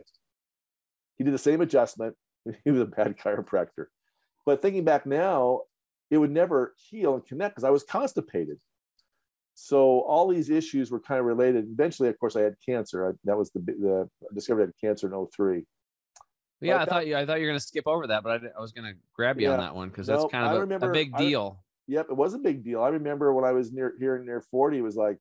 He 1.18 1.24
did 1.24 1.34
the 1.34 1.38
same 1.38 1.62
adjustment. 1.62 2.16
He 2.64 2.72
was 2.72 2.82
a 2.82 2.86
bad 2.86 3.18
chiropractor, 3.18 3.86
but 4.46 4.62
thinking 4.62 4.84
back 4.84 5.06
now, 5.06 5.62
it 6.12 6.18
would 6.18 6.32
never 6.32 6.76
heal 6.90 7.16
and 7.16 7.26
connect 7.26 7.56
because 7.56 7.64
I 7.64 7.72
was 7.72 7.84
constipated 7.84 8.60
so 9.56 10.02
all 10.02 10.28
these 10.28 10.50
issues 10.50 10.92
were 10.92 11.00
kind 11.00 11.20
of 11.20 11.26
related. 11.26 11.66
Eventually, 11.72 12.10
of 12.10 12.20
course, 12.20 12.36
I 12.36 12.42
had 12.42 12.56
cancer. 12.64 13.10
I, 13.10 13.12
that 13.24 13.38
was 13.38 13.52
the 13.52 13.60
the 13.60 14.10
I 14.22 14.36
discovered 14.36 14.62
I 14.62 14.66
had 14.66 14.74
cancer 14.80 15.12
in 15.12 15.28
03. 15.28 15.66
Yeah, 16.62 16.82
I, 16.82 16.86
thought 16.86 17.08
you 17.08 17.16
I 17.16 17.26
thought 17.26 17.40
you 17.40 17.46
were 17.46 17.52
going 17.52 17.60
to 17.60 17.66
skip 17.66 17.88
over 17.88 18.08
that, 18.08 18.22
but 18.24 18.44
I, 18.44 18.48
I 18.58 18.62
was 18.62 18.74
going 18.74 18.92
to 18.92 19.00
grab 19.14 19.40
you 19.40 19.48
yeah, 19.48 19.54
on 19.54 19.60
that 19.60 19.76
one 19.76 19.90
because 19.90 20.08
that's 20.08 20.26
kind 20.26 20.46
of 20.46 20.58
a, 20.58 20.60
remember, 20.60 20.90
a, 20.90 20.94
big 20.94 21.16
deal. 21.16 21.64
Yep, 21.88 22.08
it 22.10 22.18
was 22.18 22.34
a 22.34 22.38
big 22.38 22.64
deal. 22.64 22.84
I 22.84 22.90
remember 22.90 23.34
when 23.34 23.46
I 23.46 23.52
was 23.52 23.72
near 23.72 23.94
here 23.98 24.18
near 24.20 24.42
40, 24.42 24.78
it 24.78 24.82
was 24.82 24.98
like 24.98 25.18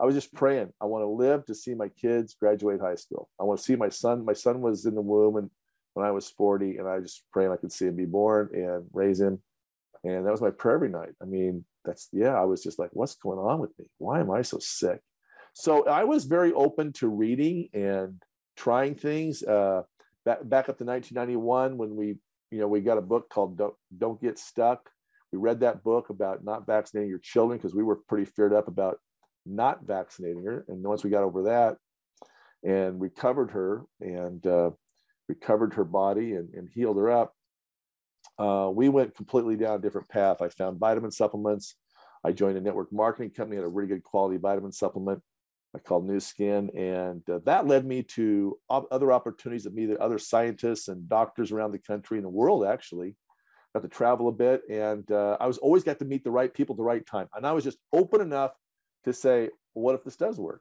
I 0.00 0.06
was 0.06 0.14
just 0.14 0.32
praying. 0.32 0.72
I 0.80 0.86
want 0.86 1.02
to 1.02 1.08
live 1.08 1.44
to 1.46 1.54
see 1.54 1.74
my 1.74 1.88
kids 1.88 2.34
graduate 2.34 2.80
high 2.80 2.94
school. 2.94 3.28
I 3.38 3.44
want 3.44 3.58
to 3.58 3.64
see 3.64 3.76
my 3.76 3.90
son. 3.90 4.24
My 4.24 4.32
son 4.32 4.62
was 4.62 4.86
in 4.86 4.94
the 4.94 5.02
womb 5.02 5.36
and 5.36 5.50
when 5.94 6.06
I 6.06 6.10
was 6.10 6.30
40, 6.30 6.78
and 6.78 6.88
I 6.88 7.00
just 7.00 7.24
praying 7.32 7.52
I 7.52 7.56
could 7.56 7.72
see 7.72 7.86
him 7.86 7.96
be 7.96 8.06
born 8.06 8.50
and 8.52 8.86
raise 8.92 9.20
him. 9.20 9.42
And 10.04 10.26
that 10.26 10.30
was 10.30 10.40
my 10.40 10.50
prayer 10.50 10.76
every 10.76 10.88
night. 10.88 11.10
I 11.20 11.26
mean, 11.26 11.64
that's 11.84 12.08
yeah 12.12 12.34
i 12.34 12.44
was 12.44 12.62
just 12.62 12.78
like 12.78 12.90
what's 12.92 13.16
going 13.16 13.38
on 13.38 13.58
with 13.58 13.76
me? 13.78 13.86
Why 13.98 14.20
am 14.20 14.30
i 14.30 14.42
so 14.42 14.58
sick? 14.60 15.00
So 15.54 15.86
i 15.86 16.04
was 16.04 16.24
very 16.24 16.52
open 16.52 16.92
to 16.94 17.08
reading 17.08 17.68
and 17.72 18.22
trying 18.56 18.94
things. 18.94 19.42
Uh, 19.42 19.82
back, 20.24 20.38
back 20.44 20.68
up 20.68 20.78
to 20.78 20.84
1991 20.84 21.76
when 21.76 21.96
we 21.96 22.16
you 22.50 22.58
know 22.58 22.68
we 22.68 22.80
got 22.80 22.98
a 22.98 23.02
book 23.02 23.28
called 23.28 23.58
don't, 23.58 23.74
don't 23.96 24.20
get 24.20 24.38
stuck. 24.38 24.88
We 25.32 25.38
read 25.38 25.60
that 25.60 25.82
book 25.82 26.10
about 26.10 26.44
not 26.44 26.66
vaccinating 26.66 27.08
your 27.08 27.18
children 27.18 27.58
because 27.58 27.74
we 27.74 27.82
were 27.82 27.96
pretty 28.08 28.26
feared 28.26 28.52
up 28.52 28.68
about 28.68 28.98
not 29.46 29.86
vaccinating 29.86 30.44
her. 30.44 30.64
And 30.68 30.82
once 30.82 31.02
we 31.02 31.10
got 31.10 31.24
over 31.24 31.44
that 31.44 31.76
and 32.62 33.00
recovered 33.00 33.52
her 33.52 33.82
and 34.00 34.46
uh, 34.46 34.70
recovered 35.28 35.74
her 35.74 35.84
body 35.84 36.34
and, 36.34 36.52
and 36.54 36.68
healed 36.68 36.96
her 36.96 37.10
up 37.10 37.34
uh, 38.38 38.70
we 38.72 38.88
went 38.88 39.14
completely 39.14 39.56
down 39.56 39.76
a 39.76 39.82
different 39.82 40.08
path. 40.08 40.40
I 40.40 40.48
found 40.48 40.78
vitamin 40.78 41.10
supplements. 41.10 41.76
I 42.24 42.32
joined 42.32 42.56
a 42.56 42.60
network 42.60 42.92
marketing 42.92 43.30
company, 43.30 43.56
had 43.56 43.64
a 43.64 43.68
really 43.68 43.88
good 43.88 44.04
quality 44.04 44.36
vitamin 44.36 44.72
supplement 44.72 45.22
I 45.74 45.78
called 45.78 46.06
Nu 46.06 46.20
Skin. 46.20 46.70
And 46.76 47.28
uh, 47.28 47.40
that 47.46 47.66
led 47.66 47.86
me 47.86 48.02
to 48.02 48.58
op- 48.68 48.88
other 48.90 49.10
opportunities 49.10 49.64
of 49.64 49.74
meet 49.74 49.96
other 49.96 50.18
scientists 50.18 50.88
and 50.88 51.08
doctors 51.08 51.50
around 51.50 51.72
the 51.72 51.78
country 51.78 52.18
and 52.18 52.24
the 52.24 52.30
world, 52.30 52.64
actually. 52.64 53.16
Got 53.74 53.82
to 53.82 53.88
travel 53.88 54.28
a 54.28 54.32
bit. 54.32 54.62
And 54.68 55.10
uh, 55.10 55.38
I 55.40 55.46
was 55.46 55.58
always 55.58 55.82
got 55.82 55.98
to 56.00 56.04
meet 56.04 56.24
the 56.24 56.30
right 56.30 56.52
people 56.52 56.74
at 56.74 56.76
the 56.76 56.84
right 56.84 57.04
time. 57.06 57.28
And 57.34 57.46
I 57.46 57.52
was 57.52 57.64
just 57.64 57.78
open 57.92 58.20
enough 58.20 58.52
to 59.04 59.14
say, 59.14 59.48
what 59.72 59.94
if 59.94 60.04
this 60.04 60.16
does 60.16 60.38
work? 60.38 60.60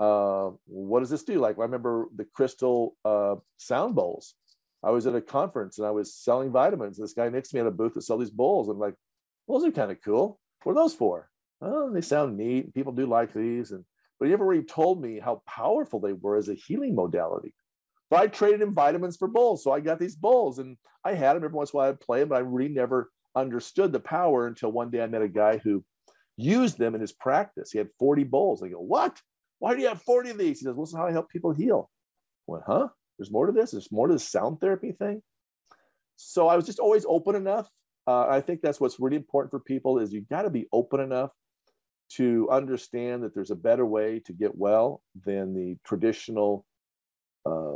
Uh, 0.00 0.52
what 0.64 1.00
does 1.00 1.10
this 1.10 1.24
do? 1.24 1.38
Like 1.38 1.58
I 1.58 1.62
remember 1.62 2.06
the 2.16 2.24
crystal 2.24 2.96
uh, 3.04 3.34
sound 3.58 3.94
bowls. 3.94 4.34
I 4.82 4.90
was 4.90 5.06
at 5.06 5.14
a 5.14 5.20
conference 5.20 5.76
and 5.76 5.86
I 5.86 5.90
was 5.90 6.14
selling 6.14 6.50
vitamins. 6.50 6.96
This 6.96 7.12
guy 7.12 7.28
next 7.28 7.50
to 7.50 7.56
me 7.56 7.58
had 7.58 7.66
a 7.66 7.70
booth 7.70 7.94
that 7.94 8.02
sell 8.02 8.16
these 8.16 8.30
bowls. 8.30 8.70
I'm 8.70 8.78
like, 8.78 8.94
those 9.46 9.62
are 9.62 9.70
kind 9.70 9.90
of 9.90 9.98
cool. 10.02 10.40
What 10.62 10.72
are 10.72 10.76
those 10.76 10.94
for? 10.94 11.28
Oh, 11.60 11.92
they 11.92 12.00
sound 12.00 12.38
neat. 12.38 12.72
People 12.72 12.92
do 12.92 13.04
like 13.04 13.34
these. 13.34 13.72
And 13.72 13.84
but 14.18 14.24
he 14.24 14.30
never 14.30 14.46
really 14.46 14.64
told 14.64 15.02
me 15.02 15.20
how 15.20 15.42
powerful 15.46 16.00
they 16.00 16.14
were 16.14 16.36
as 16.36 16.48
a 16.48 16.54
healing 16.54 16.94
modality. 16.94 17.52
But 18.08 18.20
I 18.20 18.26
traded 18.28 18.62
in 18.62 18.72
vitamins 18.72 19.18
for 19.18 19.28
bowls. 19.28 19.62
So 19.62 19.70
I 19.70 19.80
got 19.80 19.98
these 19.98 20.16
bowls 20.16 20.58
and 20.58 20.78
I 21.04 21.12
had 21.12 21.36
them 21.36 21.44
every 21.44 21.56
once 21.56 21.72
in 21.72 21.76
a 21.76 21.78
while. 21.78 21.88
I'd 21.90 22.00
play 22.00 22.20
them, 22.20 22.30
but 22.30 22.36
I 22.36 22.40
really 22.40 22.72
never 22.72 23.10
understood 23.36 23.92
the 23.92 24.00
power 24.00 24.46
until 24.46 24.72
one 24.72 24.90
day 24.90 25.02
I 25.02 25.06
met 25.06 25.20
a 25.20 25.28
guy 25.28 25.58
who 25.58 25.84
used 26.38 26.78
them 26.78 26.94
in 26.94 27.02
his 27.02 27.12
practice. 27.12 27.70
He 27.70 27.78
had 27.78 27.90
40 27.98 28.24
bowls. 28.24 28.62
I 28.62 28.68
go, 28.68 28.80
What? 28.80 29.20
Why 29.60 29.74
do 29.74 29.82
you 29.82 29.88
have 29.88 30.02
40 30.02 30.30
of 30.30 30.38
these? 30.38 30.58
He 30.58 30.64
says, 30.64 30.74
Well, 30.74 30.84
this 30.84 30.90
is 30.90 30.96
how 30.96 31.06
I 31.06 31.12
help 31.12 31.30
people 31.30 31.52
heal. 31.52 31.88
I 32.48 32.52
went, 32.52 32.64
huh? 32.66 32.88
There's 33.18 33.30
more 33.30 33.46
to 33.46 33.52
this. 33.52 33.70
There's 33.70 33.92
more 33.92 34.08
to 34.08 34.14
the 34.14 34.18
sound 34.18 34.60
therapy 34.60 34.92
thing. 34.92 35.22
So 36.16 36.48
I 36.48 36.56
was 36.56 36.66
just 36.66 36.78
always 36.78 37.04
open 37.06 37.36
enough. 37.36 37.68
Uh, 38.06 38.26
I 38.26 38.40
think 38.40 38.62
that's 38.62 38.80
what's 38.80 38.98
really 38.98 39.16
important 39.16 39.50
for 39.50 39.60
people 39.60 39.98
is 39.98 40.12
you 40.12 40.22
got 40.22 40.42
to 40.42 40.50
be 40.50 40.66
open 40.72 41.00
enough 41.00 41.30
to 42.14 42.48
understand 42.50 43.22
that 43.22 43.34
there's 43.34 43.50
a 43.50 43.56
better 43.56 43.86
way 43.86 44.20
to 44.20 44.32
get 44.32 44.56
well 44.56 45.02
than 45.24 45.54
the 45.54 45.76
traditional 45.84 46.64
uh, 47.46 47.74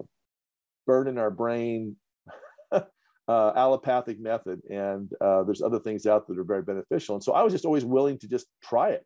burn 0.87 1.07
in 1.07 1.19
our 1.19 1.31
brain 1.31 1.97
uh, 2.73 2.83
allopathic 3.29 4.19
method. 4.19 4.61
And 4.71 5.11
uh, 5.21 5.45
there's 5.45 5.63
other 5.63 5.79
things 5.79 6.07
out 6.07 6.27
that 6.27 6.39
are 6.39 6.45
very 6.45 6.63
beneficial. 6.63 7.15
And 7.15 7.23
so 7.23 7.33
I 7.35 7.43
was 7.43 7.53
just 7.53 7.67
always 7.67 7.85
willing 7.85 8.19
to 8.21 8.29
just 8.29 8.47
try 8.63 8.91
it. 8.91 9.05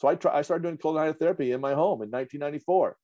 So 0.00 0.08
I, 0.08 0.14
try, 0.14 0.38
I 0.38 0.42
started 0.42 0.62
doing 0.62 0.78
cold 0.78 0.96
hydrotherapy 0.96 1.54
in 1.54 1.60
my 1.60 1.74
home 1.74 2.00
in 2.02 2.10
1994 2.10 2.96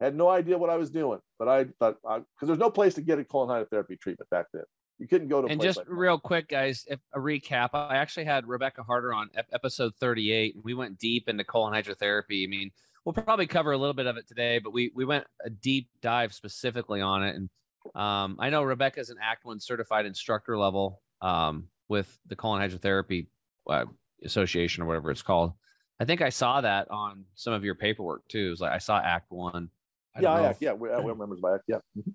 had 0.00 0.14
no 0.14 0.28
idea 0.28 0.56
what 0.56 0.70
I 0.70 0.76
was 0.76 0.90
doing, 0.90 1.18
but 1.38 1.48
I 1.48 1.66
thought 1.78 1.96
because 2.02 2.46
there's 2.46 2.58
no 2.58 2.70
place 2.70 2.94
to 2.94 3.02
get 3.02 3.18
a 3.18 3.24
colon 3.24 3.48
hydrotherapy 3.48 4.00
treatment 4.00 4.30
back 4.30 4.46
then. 4.52 4.62
You 4.98 5.08
couldn't 5.08 5.28
go 5.28 5.42
to. 5.42 5.48
and 5.48 5.60
just 5.60 5.78
like 5.78 5.86
real 5.88 6.18
quick, 6.18 6.48
guys, 6.48 6.84
if, 6.86 7.00
a 7.14 7.18
recap. 7.18 7.70
I 7.74 7.96
actually 7.96 8.24
had 8.24 8.46
Rebecca 8.46 8.82
Harder 8.82 9.12
on 9.12 9.28
episode 9.52 9.92
38. 9.98 10.56
We 10.62 10.74
went 10.74 10.98
deep 10.98 11.28
into 11.28 11.44
colon 11.44 11.74
hydrotherapy. 11.74 12.44
I 12.44 12.46
mean, 12.46 12.70
we'll 13.04 13.12
probably 13.12 13.46
cover 13.46 13.72
a 13.72 13.78
little 13.78 13.94
bit 13.94 14.06
of 14.06 14.16
it 14.16 14.28
today, 14.28 14.58
but 14.58 14.72
we 14.72 14.90
we 14.94 15.04
went 15.04 15.24
a 15.44 15.50
deep 15.50 15.88
dive 16.00 16.32
specifically 16.32 17.00
on 17.00 17.22
it, 17.24 17.36
and 17.36 17.50
Um, 17.94 18.36
I 18.38 18.50
know 18.50 18.62
Rebecca 18.62 19.00
is 19.00 19.10
an 19.10 19.16
Act 19.22 19.44
One 19.44 19.60
certified 19.60 20.06
instructor 20.06 20.56
level 20.56 21.02
um, 21.20 21.68
with 21.88 22.18
the 22.26 22.36
colon 22.36 22.62
hydrotherapy 22.62 23.26
uh, 23.68 23.86
association 24.22 24.82
or 24.82 24.86
whatever 24.86 25.10
it's 25.10 25.22
called. 25.22 25.52
I 26.00 26.06
think 26.06 26.22
I 26.22 26.30
saw 26.30 26.62
that 26.62 26.90
on 26.90 27.26
some 27.34 27.52
of 27.52 27.62
your 27.62 27.74
paperwork 27.74 28.26
too. 28.28 28.46
It 28.46 28.50
was 28.50 28.60
like 28.60 28.72
I 28.72 28.78
saw 28.78 28.98
Act 28.98 29.26
One. 29.30 29.68
I 30.16 30.22
yeah, 30.22 30.40
Act, 30.40 30.62
yeah, 30.62 30.72
we're, 30.72 31.14
members 31.14 31.40
by 31.40 31.54
Act. 31.54 31.64
Yeah. 31.68 31.76
Mm-hmm. 31.96 32.10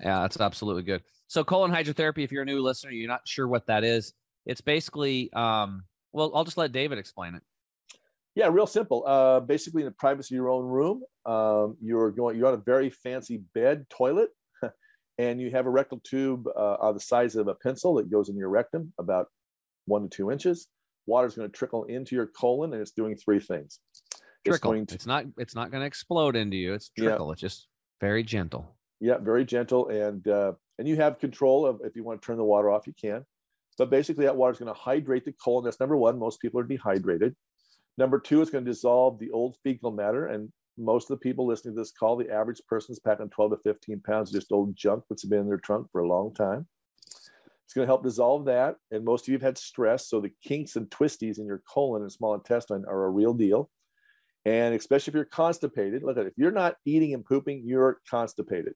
Yeah, 0.00 0.20
that's 0.20 0.38
absolutely 0.38 0.82
good. 0.82 1.02
So 1.26 1.42
colon 1.42 1.70
hydrotherapy, 1.70 2.18
if 2.18 2.30
you're 2.30 2.42
a 2.42 2.46
new 2.46 2.60
listener, 2.60 2.90
you're 2.90 3.08
not 3.08 3.22
sure 3.26 3.48
what 3.48 3.66
that 3.68 3.82
is. 3.82 4.12
It's 4.44 4.60
basically, 4.60 5.32
um, 5.32 5.84
well, 6.12 6.32
I'll 6.34 6.44
just 6.44 6.58
let 6.58 6.72
David 6.72 6.98
explain 6.98 7.34
it. 7.34 7.42
Yeah, 8.34 8.48
real 8.48 8.66
simple. 8.66 9.04
Uh, 9.06 9.40
basically, 9.40 9.82
in 9.82 9.86
the 9.86 9.92
privacy 9.92 10.34
of 10.34 10.36
your 10.36 10.50
own 10.50 10.66
room, 10.66 11.02
um, 11.24 11.76
you're 11.80 12.10
going, 12.10 12.36
you're 12.36 12.48
on 12.48 12.54
a 12.54 12.58
very 12.58 12.90
fancy 12.90 13.42
bed, 13.54 13.86
toilet, 13.88 14.30
and 15.18 15.40
you 15.40 15.50
have 15.52 15.66
a 15.66 15.70
rectal 15.70 16.00
tube 16.04 16.46
uh, 16.54 16.92
the 16.92 17.00
size 17.00 17.36
of 17.36 17.48
a 17.48 17.54
pencil 17.54 17.94
that 17.94 18.10
goes 18.10 18.28
in 18.28 18.36
your 18.36 18.50
rectum, 18.50 18.92
about 18.98 19.28
one 19.86 20.02
to 20.02 20.08
two 20.08 20.30
inches. 20.30 20.66
Water 21.06 21.26
is 21.26 21.34
going 21.34 21.50
to 21.50 21.56
trickle 21.56 21.84
into 21.84 22.14
your 22.14 22.26
colon, 22.26 22.72
and 22.72 22.80
it's 22.80 22.92
doing 22.92 23.16
three 23.16 23.40
things. 23.40 23.80
Trickle. 24.44 24.72
It's, 24.72 24.90
to, 24.90 24.94
it's 24.94 25.06
not. 25.06 25.24
It's 25.38 25.54
not 25.54 25.70
going 25.70 25.80
to 25.80 25.86
explode 25.86 26.36
into 26.36 26.56
you. 26.56 26.74
It's 26.74 26.90
trickle. 26.90 27.28
Yeah. 27.28 27.32
It's 27.32 27.40
just 27.40 27.68
very 28.00 28.22
gentle. 28.22 28.76
Yeah, 29.00 29.18
very 29.18 29.44
gentle, 29.44 29.88
and 29.88 30.26
uh, 30.28 30.52
and 30.78 30.88
you 30.88 30.96
have 30.96 31.18
control 31.18 31.66
of 31.66 31.80
if 31.84 31.96
you 31.96 32.04
want 32.04 32.20
to 32.20 32.26
turn 32.26 32.36
the 32.36 32.44
water 32.44 32.70
off, 32.70 32.86
you 32.86 32.94
can. 33.00 33.24
But 33.76 33.90
basically, 33.90 34.24
that 34.24 34.36
water 34.36 34.52
is 34.52 34.58
going 34.58 34.72
to 34.72 34.78
hydrate 34.78 35.24
the 35.24 35.32
colon. 35.32 35.64
That's 35.64 35.80
number 35.80 35.96
one. 35.96 36.18
Most 36.18 36.40
people 36.40 36.60
are 36.60 36.64
dehydrated. 36.64 37.34
Number 37.98 38.18
two, 38.18 38.40
it's 38.42 38.50
going 38.50 38.64
to 38.64 38.70
dissolve 38.70 39.18
the 39.18 39.30
old 39.30 39.56
fecal 39.62 39.90
matter. 39.90 40.26
And 40.26 40.52
most 40.76 41.10
of 41.10 41.18
the 41.18 41.22
people 41.22 41.46
listening 41.46 41.74
to 41.74 41.80
this 41.80 41.92
call, 41.92 42.16
the 42.16 42.30
average 42.30 42.60
person's 42.68 42.98
packing 42.98 43.30
12 43.30 43.52
to 43.52 43.56
15 43.58 44.00
pounds 44.00 44.30
of 44.30 44.40
just 44.40 44.52
old 44.52 44.76
junk 44.76 45.04
that's 45.08 45.24
been 45.24 45.40
in 45.40 45.48
their 45.48 45.58
trunk 45.58 45.88
for 45.92 46.00
a 46.00 46.08
long 46.08 46.34
time. 46.34 46.66
It's 47.66 47.74
going 47.74 47.86
to 47.86 47.90
help 47.90 48.02
dissolve 48.02 48.44
that. 48.46 48.76
And 48.90 49.04
most 49.04 49.24
of 49.24 49.28
you 49.28 49.34
have 49.34 49.42
had 49.42 49.58
stress. 49.58 50.08
So 50.08 50.20
the 50.20 50.32
kinks 50.42 50.76
and 50.76 50.88
twisties 50.90 51.38
in 51.38 51.46
your 51.46 51.62
colon 51.72 52.02
and 52.02 52.12
small 52.12 52.34
intestine 52.34 52.84
are 52.86 53.04
a 53.04 53.10
real 53.10 53.34
deal. 53.34 53.70
And 54.44 54.74
especially 54.74 55.12
if 55.12 55.14
you're 55.14 55.24
constipated, 55.24 56.02
look 56.02 56.18
at 56.18 56.26
it. 56.26 56.28
If 56.28 56.38
you're 56.38 56.52
not 56.52 56.76
eating 56.84 57.14
and 57.14 57.24
pooping, 57.24 57.62
you're 57.64 58.00
constipated. 58.08 58.74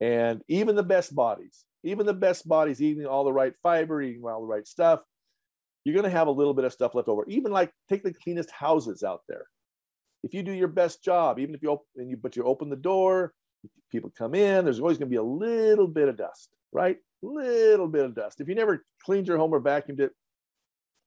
And 0.00 0.42
even 0.48 0.76
the 0.76 0.82
best 0.82 1.14
bodies, 1.14 1.64
even 1.82 2.06
the 2.06 2.14
best 2.14 2.46
bodies 2.46 2.82
eating 2.82 3.06
all 3.06 3.24
the 3.24 3.32
right 3.32 3.54
fiber, 3.62 4.02
eating 4.02 4.22
all 4.24 4.42
the 4.42 4.46
right 4.46 4.66
stuff, 4.66 5.00
you're 5.84 5.94
going 5.94 6.04
to 6.04 6.16
have 6.16 6.28
a 6.28 6.32
little 6.32 6.54
bit 6.54 6.66
of 6.66 6.72
stuff 6.72 6.94
left 6.94 7.08
over. 7.08 7.24
Even 7.28 7.50
like 7.50 7.72
take 7.88 8.02
the 8.02 8.12
cleanest 8.12 8.50
houses 8.50 9.02
out 9.02 9.22
there. 9.28 9.46
If 10.22 10.34
you 10.34 10.42
do 10.42 10.52
your 10.52 10.68
best 10.68 11.02
job, 11.02 11.38
even 11.38 11.54
if 11.54 11.62
you 11.62 11.70
open, 11.70 12.10
you, 12.10 12.16
but 12.16 12.36
you 12.36 12.44
open 12.44 12.68
the 12.68 12.76
door, 12.76 13.32
people 13.90 14.12
come 14.16 14.34
in, 14.34 14.64
there's 14.64 14.80
always 14.80 14.98
going 14.98 15.08
to 15.08 15.10
be 15.10 15.16
a 15.16 15.22
little 15.22 15.86
bit 15.86 16.08
of 16.08 16.16
dust, 16.16 16.50
right? 16.72 16.98
Little 17.22 17.88
bit 17.88 18.04
of 18.04 18.14
dust. 18.14 18.40
If 18.40 18.48
you 18.48 18.54
never 18.54 18.84
cleaned 19.04 19.26
your 19.26 19.38
home 19.38 19.52
or 19.52 19.60
vacuumed 19.60 20.00
it, 20.00 20.12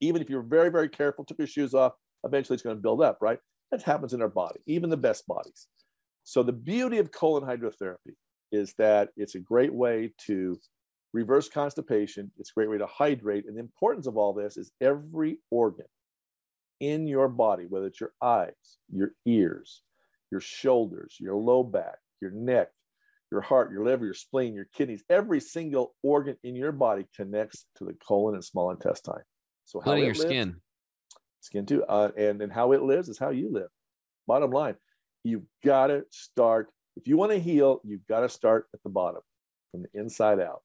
even 0.02 0.22
if 0.22 0.30
you're 0.30 0.42
very, 0.42 0.70
very 0.70 0.90
careful, 0.90 1.24
took 1.24 1.38
your 1.38 1.48
shoes 1.48 1.74
off, 1.74 1.94
eventually 2.24 2.56
it's 2.56 2.64
going 2.64 2.76
to 2.76 2.82
build 2.82 3.02
up, 3.02 3.20
right? 3.22 3.40
That 3.72 3.84
happens 3.84 4.14
in 4.14 4.22
our 4.22 4.28
body, 4.28 4.60
even 4.66 4.90
the 4.90 4.98
best 4.98 5.26
bodies. 5.28 5.68
So 6.24 6.44
the 6.44 6.52
beauty 6.52 6.98
of 6.98 7.12
colon 7.12 7.44
hydrotherapy 7.44 8.16
is 8.52 8.74
that 8.78 9.10
it's 9.16 9.36
a 9.36 9.40
great 9.40 9.74
way 9.74 10.12
to 10.28 10.58
reverse 11.14 11.50
constipation. 11.50 12.32
It's 12.38 12.52
a 12.52 12.54
great 12.54 12.70
way 12.70 12.78
to 12.78 12.86
hydrate. 12.86 13.46
And 13.48 13.56
the 13.56 13.62
importance 13.62 14.08
of 14.08 14.18
all 14.18 14.34
this 14.34 14.58
is 14.58 14.72
every 14.82 15.40
organ 15.50 15.86
in 16.80 17.08
your 17.08 17.28
body, 17.30 17.66
whether 17.70 17.86
it's 17.86 18.02
your 18.02 18.14
eyes, 18.22 18.52
your 18.92 19.12
ears, 19.26 19.82
your 20.32 20.42
shoulders, 20.42 21.16
your 21.20 21.36
low 21.36 21.64
back, 21.64 21.98
your 22.22 22.32
neck, 22.32 22.70
your 23.32 23.42
heart, 23.42 23.72
your 23.72 23.86
liver, 23.86 24.06
your 24.06 24.14
spleen, 24.14 24.54
your 24.54 24.68
kidneys, 24.74 25.04
every 25.10 25.40
single 25.40 25.96
organ 26.04 26.36
in 26.44 26.56
your 26.56 26.72
body 26.72 27.06
connects 27.16 27.66
to 27.78 27.86
the 27.86 27.94
colon 28.06 28.36
and 28.36 28.44
small 28.44 28.72
intestine. 28.72 29.24
So 29.66 29.80
how 29.80 29.94
your 29.94 30.08
lives, 30.08 30.20
skin, 30.20 30.56
skin 31.40 31.66
too, 31.66 31.84
uh, 31.86 32.12
and 32.18 32.42
and 32.42 32.52
how 32.52 32.74
it 32.74 32.82
lives 32.82 33.08
is 33.08 33.18
how 33.18 33.30
you 33.30 33.52
live. 33.52 33.70
Bottom 34.28 34.52
line, 34.52 34.76
you've 35.24 35.46
got 35.64 35.88
to 35.88 36.04
start. 36.12 36.70
If 36.98 37.08
you 37.08 37.16
want 37.16 37.32
to 37.32 37.40
heal, 37.40 37.80
you've 37.86 38.06
got 38.08 38.22
to 38.22 38.30
start 38.30 38.68
at 38.74 38.84
the 38.84 38.90
bottom, 38.90 39.22
from 39.72 39.84
the 39.84 40.00
inside 40.00 40.42
out. 40.42 40.62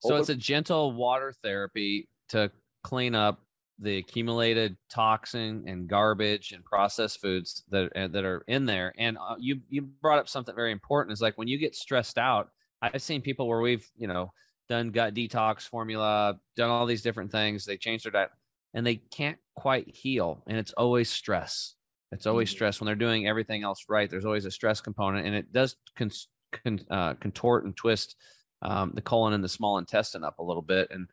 So 0.00 0.16
it's 0.16 0.30
a 0.30 0.34
gentle 0.34 0.92
water 0.92 1.32
therapy 1.44 2.08
to 2.30 2.50
clean 2.82 3.14
up 3.14 3.40
the 3.80 3.98
accumulated 3.98 4.76
toxin 4.90 5.64
and 5.66 5.88
garbage 5.88 6.52
and 6.52 6.64
processed 6.64 7.20
foods 7.20 7.64
that 7.70 7.90
uh, 7.96 8.08
that 8.08 8.24
are 8.24 8.44
in 8.46 8.66
there. 8.66 8.94
And 8.98 9.18
uh, 9.18 9.36
you 9.38 9.60
you 9.68 9.82
brought 9.82 10.18
up 10.18 10.28
something 10.28 10.54
very 10.54 10.72
important. 10.72 11.12
Is 11.12 11.22
like 11.22 11.38
when 11.38 11.48
you 11.48 11.58
get 11.58 11.74
stressed 11.74 12.18
out. 12.18 12.50
I've 12.82 13.02
seen 13.02 13.20
people 13.20 13.46
where 13.46 13.60
we've 13.60 13.86
you 13.98 14.06
know 14.06 14.32
done 14.68 14.90
gut 14.90 15.14
detox 15.14 15.62
formula, 15.68 16.38
done 16.56 16.70
all 16.70 16.86
these 16.86 17.02
different 17.02 17.30
things. 17.30 17.64
They 17.64 17.76
change 17.76 18.04
their 18.04 18.12
diet 18.12 18.30
and 18.72 18.86
they 18.86 18.96
can't 18.96 19.38
quite 19.56 19.88
heal, 19.88 20.42
and 20.46 20.56
it's 20.56 20.72
always 20.72 21.10
stress. 21.10 21.74
It's 22.12 22.26
always 22.26 22.48
mm-hmm. 22.48 22.56
stress 22.56 22.80
when 22.80 22.86
they're 22.86 22.94
doing 22.94 23.26
everything 23.26 23.62
else 23.62 23.84
right. 23.88 24.08
There's 24.10 24.24
always 24.24 24.44
a 24.44 24.50
stress 24.50 24.80
component, 24.80 25.26
and 25.26 25.34
it 25.34 25.52
does 25.52 25.76
con- 25.96 26.10
con- 26.52 26.86
uh, 26.90 27.14
contort 27.14 27.64
and 27.64 27.76
twist 27.76 28.16
um, 28.62 28.92
the 28.94 29.02
colon 29.02 29.32
and 29.32 29.44
the 29.44 29.48
small 29.48 29.78
intestine 29.78 30.24
up 30.24 30.38
a 30.38 30.44
little 30.44 30.62
bit. 30.62 30.88
And 30.90 31.08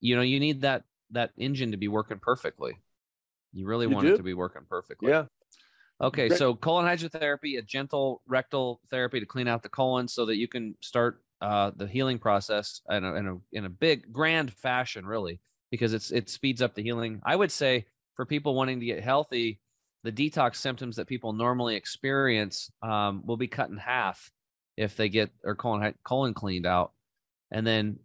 you 0.00 0.16
know, 0.16 0.22
you 0.22 0.40
need 0.40 0.62
that 0.62 0.84
that 1.12 1.30
engine 1.36 1.70
to 1.70 1.76
be 1.76 1.88
working 1.88 2.18
perfectly. 2.20 2.74
You 3.52 3.66
really 3.66 3.86
you 3.86 3.94
want 3.94 4.06
do? 4.06 4.14
it 4.14 4.16
to 4.16 4.22
be 4.22 4.34
working 4.34 4.62
perfectly. 4.68 5.10
Yeah. 5.10 5.26
Okay, 6.00 6.28
Great. 6.28 6.38
so 6.38 6.54
colon 6.54 6.86
hydrotherapy, 6.86 7.58
a 7.58 7.62
gentle 7.62 8.22
rectal 8.26 8.80
therapy 8.90 9.20
to 9.20 9.26
clean 9.26 9.46
out 9.46 9.62
the 9.62 9.68
colon, 9.68 10.08
so 10.08 10.26
that 10.26 10.36
you 10.36 10.48
can 10.48 10.74
start 10.80 11.22
uh, 11.40 11.70
the 11.76 11.86
healing 11.86 12.18
process 12.18 12.80
in 12.90 13.04
a, 13.04 13.14
in 13.14 13.28
a 13.28 13.36
in 13.52 13.64
a 13.66 13.70
big 13.70 14.12
grand 14.12 14.52
fashion, 14.52 15.06
really, 15.06 15.40
because 15.70 15.92
it's 15.92 16.10
it 16.10 16.28
speeds 16.28 16.60
up 16.60 16.74
the 16.74 16.82
healing. 16.82 17.20
I 17.24 17.36
would 17.36 17.52
say 17.52 17.86
for 18.16 18.26
people 18.26 18.54
wanting 18.54 18.80
to 18.80 18.86
get 18.86 19.04
healthy, 19.04 19.60
the 20.02 20.12
detox 20.12 20.56
symptoms 20.56 20.96
that 20.96 21.06
people 21.06 21.32
normally 21.32 21.76
experience 21.76 22.70
um, 22.82 23.22
will 23.24 23.36
be 23.36 23.48
cut 23.48 23.70
in 23.70 23.76
half 23.76 24.30
if 24.76 24.96
they 24.96 25.08
get 25.08 25.30
their 25.44 25.54
colon 25.54 25.94
colon 26.04 26.34
cleaned 26.34 26.66
out, 26.66 26.92
and 27.52 27.66
then 27.66 27.98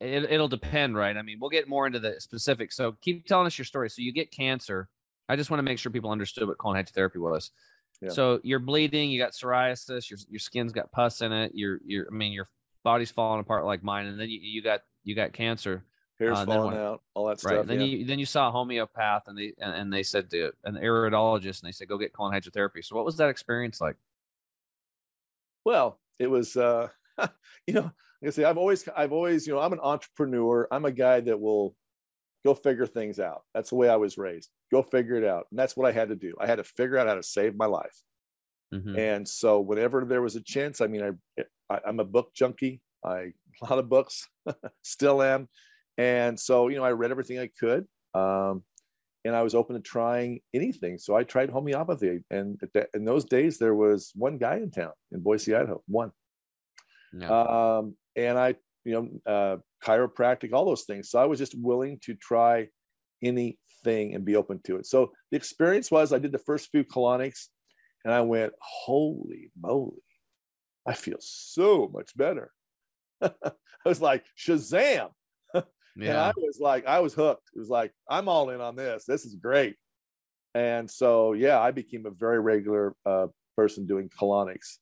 it, 0.00 0.24
it'll 0.30 0.48
depend, 0.48 0.96
right? 0.96 1.16
I 1.16 1.22
mean, 1.22 1.38
we'll 1.40 1.50
get 1.50 1.68
more 1.68 1.86
into 1.86 1.98
the 1.98 2.16
specifics. 2.20 2.76
So 2.76 2.96
keep 3.00 3.26
telling 3.26 3.46
us 3.46 3.58
your 3.58 3.64
story. 3.64 3.90
So 3.90 4.02
you 4.02 4.12
get 4.12 4.30
cancer. 4.30 4.88
I 5.28 5.36
just 5.36 5.50
want 5.50 5.58
to 5.58 5.62
make 5.62 5.78
sure 5.78 5.92
people 5.92 6.10
understood 6.10 6.48
what 6.48 6.58
colon 6.58 6.82
hydrotherapy 6.82 7.18
was. 7.18 7.50
Yeah. 8.00 8.10
So 8.10 8.40
you're 8.42 8.58
bleeding, 8.58 9.10
you 9.10 9.20
got 9.20 9.32
psoriasis, 9.32 10.08
your 10.08 10.18
your 10.28 10.38
skin's 10.38 10.72
got 10.72 10.90
pus 10.90 11.20
in 11.20 11.32
it, 11.32 11.52
your 11.54 11.80
your 11.84 12.06
I 12.10 12.14
mean 12.14 12.32
your 12.32 12.48
body's 12.82 13.10
falling 13.10 13.40
apart 13.40 13.66
like 13.66 13.82
mine, 13.82 14.06
and 14.06 14.18
then 14.18 14.30
you, 14.30 14.40
you 14.40 14.62
got 14.62 14.80
you 15.04 15.14
got 15.14 15.34
cancer. 15.34 15.84
Hair's 16.18 16.38
uh, 16.38 16.46
falling 16.46 16.76
out, 16.76 17.02
all 17.14 17.26
that 17.26 17.40
stuff. 17.40 17.52
Right. 17.52 17.66
Then 17.66 17.80
yeah. 17.80 17.86
you 17.86 18.04
then 18.06 18.18
you 18.18 18.26
saw 18.26 18.48
a 18.48 18.52
homeopath 18.52 19.22
and 19.26 19.36
they 19.36 19.52
and, 19.58 19.74
and 19.74 19.92
they 19.92 20.02
said 20.02 20.30
to 20.30 20.52
an 20.64 20.76
iridologist 20.76 21.62
and 21.62 21.68
they 21.68 21.72
said 21.72 21.88
go 21.88 21.98
get 21.98 22.12
colon 22.14 22.32
hydrotherapy. 22.32 22.82
So 22.82 22.96
what 22.96 23.04
was 23.04 23.16
that 23.18 23.28
experience 23.28 23.80
like? 23.80 23.96
Well, 25.64 25.98
it 26.18 26.26
was, 26.26 26.56
uh, 26.56 26.88
you 27.66 27.74
know, 27.74 27.90
like 28.22 28.28
I 28.28 28.30
say, 28.30 28.44
I've 28.44 28.58
always, 28.58 28.88
I've 28.96 29.12
always, 29.12 29.46
you 29.46 29.54
know, 29.54 29.60
I'm 29.60 29.72
an 29.72 29.80
entrepreneur. 29.82 30.68
I'm 30.70 30.84
a 30.84 30.92
guy 30.92 31.20
that 31.20 31.40
will 31.40 31.74
go 32.44 32.54
figure 32.54 32.86
things 32.86 33.18
out. 33.18 33.42
That's 33.54 33.70
the 33.70 33.76
way 33.76 33.88
I 33.88 33.96
was 33.96 34.18
raised. 34.18 34.50
Go 34.70 34.82
figure 34.82 35.16
it 35.16 35.24
out. 35.24 35.46
And 35.50 35.58
that's 35.58 35.76
what 35.76 35.88
I 35.88 35.92
had 35.92 36.08
to 36.08 36.16
do. 36.16 36.34
I 36.40 36.46
had 36.46 36.56
to 36.56 36.64
figure 36.64 36.98
out 36.98 37.08
how 37.08 37.14
to 37.14 37.22
save 37.22 37.56
my 37.56 37.66
life. 37.66 37.96
Mm-hmm. 38.74 38.98
And 38.98 39.28
so 39.28 39.60
whenever 39.60 40.04
there 40.04 40.22
was 40.22 40.36
a 40.36 40.42
chance, 40.42 40.80
I 40.80 40.86
mean, 40.86 41.16
I, 41.38 41.42
I 41.68 41.80
am 41.88 42.00
a 42.00 42.04
book 42.04 42.32
junkie. 42.34 42.80
I 43.04 43.32
a 43.62 43.66
lot 43.68 43.78
of 43.78 43.88
books, 43.88 44.28
still 44.82 45.22
am. 45.22 45.48
And 45.98 46.38
so, 46.38 46.68
you 46.68 46.76
know, 46.76 46.84
I 46.84 46.92
read 46.92 47.10
everything 47.10 47.38
I 47.38 47.50
could. 47.58 47.86
Um, 48.14 48.62
and 49.24 49.36
I 49.36 49.42
was 49.42 49.54
open 49.54 49.76
to 49.76 49.82
trying 49.82 50.40
anything. 50.54 50.98
So 50.98 51.14
I 51.14 51.24
tried 51.24 51.50
homeopathy. 51.50 52.20
And 52.30 52.58
in 52.94 53.04
those 53.04 53.26
days, 53.26 53.58
there 53.58 53.74
was 53.74 54.12
one 54.14 54.38
guy 54.38 54.56
in 54.56 54.70
town 54.70 54.92
in 55.12 55.20
Boise, 55.20 55.54
Idaho, 55.54 55.82
one. 55.86 56.12
Um, 57.30 57.94
and 58.16 58.38
I, 58.38 58.54
you 58.84 58.92
know, 58.92 59.32
uh, 59.32 59.56
chiropractic, 59.84 60.52
all 60.52 60.64
those 60.64 60.84
things. 60.84 61.10
So 61.10 61.18
I 61.18 61.26
was 61.26 61.38
just 61.38 61.54
willing 61.58 61.98
to 62.04 62.14
try 62.14 62.68
anything 63.22 64.14
and 64.14 64.24
be 64.24 64.36
open 64.36 64.60
to 64.64 64.76
it. 64.76 64.86
So 64.86 65.12
the 65.30 65.36
experience 65.36 65.90
was 65.90 66.12
I 66.12 66.18
did 66.18 66.32
the 66.32 66.38
first 66.38 66.70
few 66.70 66.84
colonics 66.84 67.48
and 68.04 68.12
I 68.12 68.22
went, 68.22 68.52
holy 68.60 69.50
moly, 69.60 70.02
I 70.86 70.94
feel 70.94 71.18
so 71.20 71.90
much 71.92 72.16
better. 72.16 72.50
I 73.22 73.30
was 73.84 74.00
like, 74.00 74.24
Shazam. 74.38 75.10
Yeah. 75.54 75.62
And 75.96 76.16
I 76.16 76.32
was 76.36 76.58
like, 76.60 76.86
I 76.86 77.00
was 77.00 77.12
hooked. 77.12 77.50
It 77.54 77.58
was 77.58 77.68
like, 77.68 77.92
I'm 78.08 78.28
all 78.28 78.50
in 78.50 78.60
on 78.60 78.76
this. 78.76 79.04
This 79.04 79.26
is 79.26 79.34
great. 79.34 79.76
And 80.54 80.88
so, 80.88 81.32
yeah, 81.32 81.60
I 81.60 81.72
became 81.72 82.06
a 82.06 82.10
very 82.10 82.40
regular 82.40 82.94
uh, 83.04 83.26
person 83.56 83.86
doing 83.86 84.08
colonics. 84.08 84.78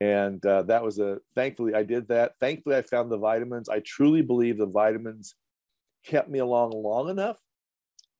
And 0.00 0.44
uh, 0.44 0.62
that 0.64 0.82
was 0.82 0.98
a, 0.98 1.18
thankfully, 1.34 1.74
I 1.74 1.82
did 1.82 2.08
that. 2.08 2.32
Thankfully, 2.38 2.76
I 2.76 2.82
found 2.82 3.10
the 3.10 3.18
vitamins. 3.18 3.68
I 3.68 3.80
truly 3.80 4.22
believe 4.22 4.58
the 4.58 4.66
vitamins 4.66 5.34
kept 6.04 6.28
me 6.28 6.38
along 6.38 6.72
long 6.72 7.08
enough, 7.08 7.38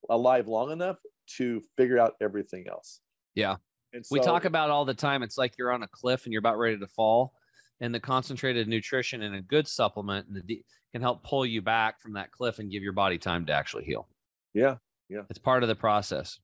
alive 0.09 0.49
long 0.49 0.73
enough 0.73 0.97
to 1.37 1.61
figure 1.77 1.99
out 1.99 2.15
everything 2.21 2.67
else. 2.69 3.01
Yeah. 3.35 3.57
So, 3.93 4.03
we 4.11 4.21
talk 4.21 4.45
about 4.45 4.71
all 4.71 4.85
the 4.85 4.95
time. 4.95 5.23
It's 5.23 5.39
like 5.39 5.55
you're 5.59 5.73
on 5.73 5.83
a 5.83 5.89
cliff 5.89 6.25
and 6.25 6.33
you're 6.33 6.41
about 6.41 6.59
ready 6.59 6.79
to 6.79 6.87
fall 6.87 7.33
and 7.81 7.95
the 7.95 8.01
concentrated 8.01 8.69
nutrition 8.69 9.23
and 9.23 9.35
a 9.35 9.41
good 9.41 9.69
supplement 9.69 10.27
and 10.29 10.43
the 10.47 10.63
can 10.93 11.03
help 11.03 11.23
pull 11.23 11.45
you 11.45 11.61
back 11.61 12.01
from 12.01 12.15
that 12.15 12.31
cliff 12.31 12.59
and 12.59 12.71
give 12.71 12.83
your 12.83 12.93
body 12.93 13.19
time 13.19 13.45
to 13.47 13.53
actually 13.53 13.85
heal. 13.85 14.09
Yeah. 14.55 14.77
Yeah. 15.11 15.23
It's 15.29 15.39
part 15.39 15.63
of 15.63 15.69
the 15.69 15.75
process. 15.75 16.39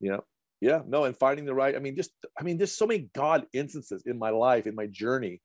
Yeah. 0.00 0.18
Yeah. 0.60 0.80
No, 0.86 1.04
and 1.04 1.16
finding 1.16 1.44
the 1.44 1.54
right, 1.54 1.76
I 1.76 1.78
mean, 1.78 1.94
just, 1.94 2.10
I 2.38 2.42
mean, 2.42 2.58
there's 2.58 2.74
so 2.74 2.86
many 2.86 3.08
God 3.14 3.46
instances 3.52 4.02
in 4.06 4.18
my 4.18 4.30
life, 4.30 4.66
in 4.66 4.74
my 4.74 4.86
journey, 4.86 5.40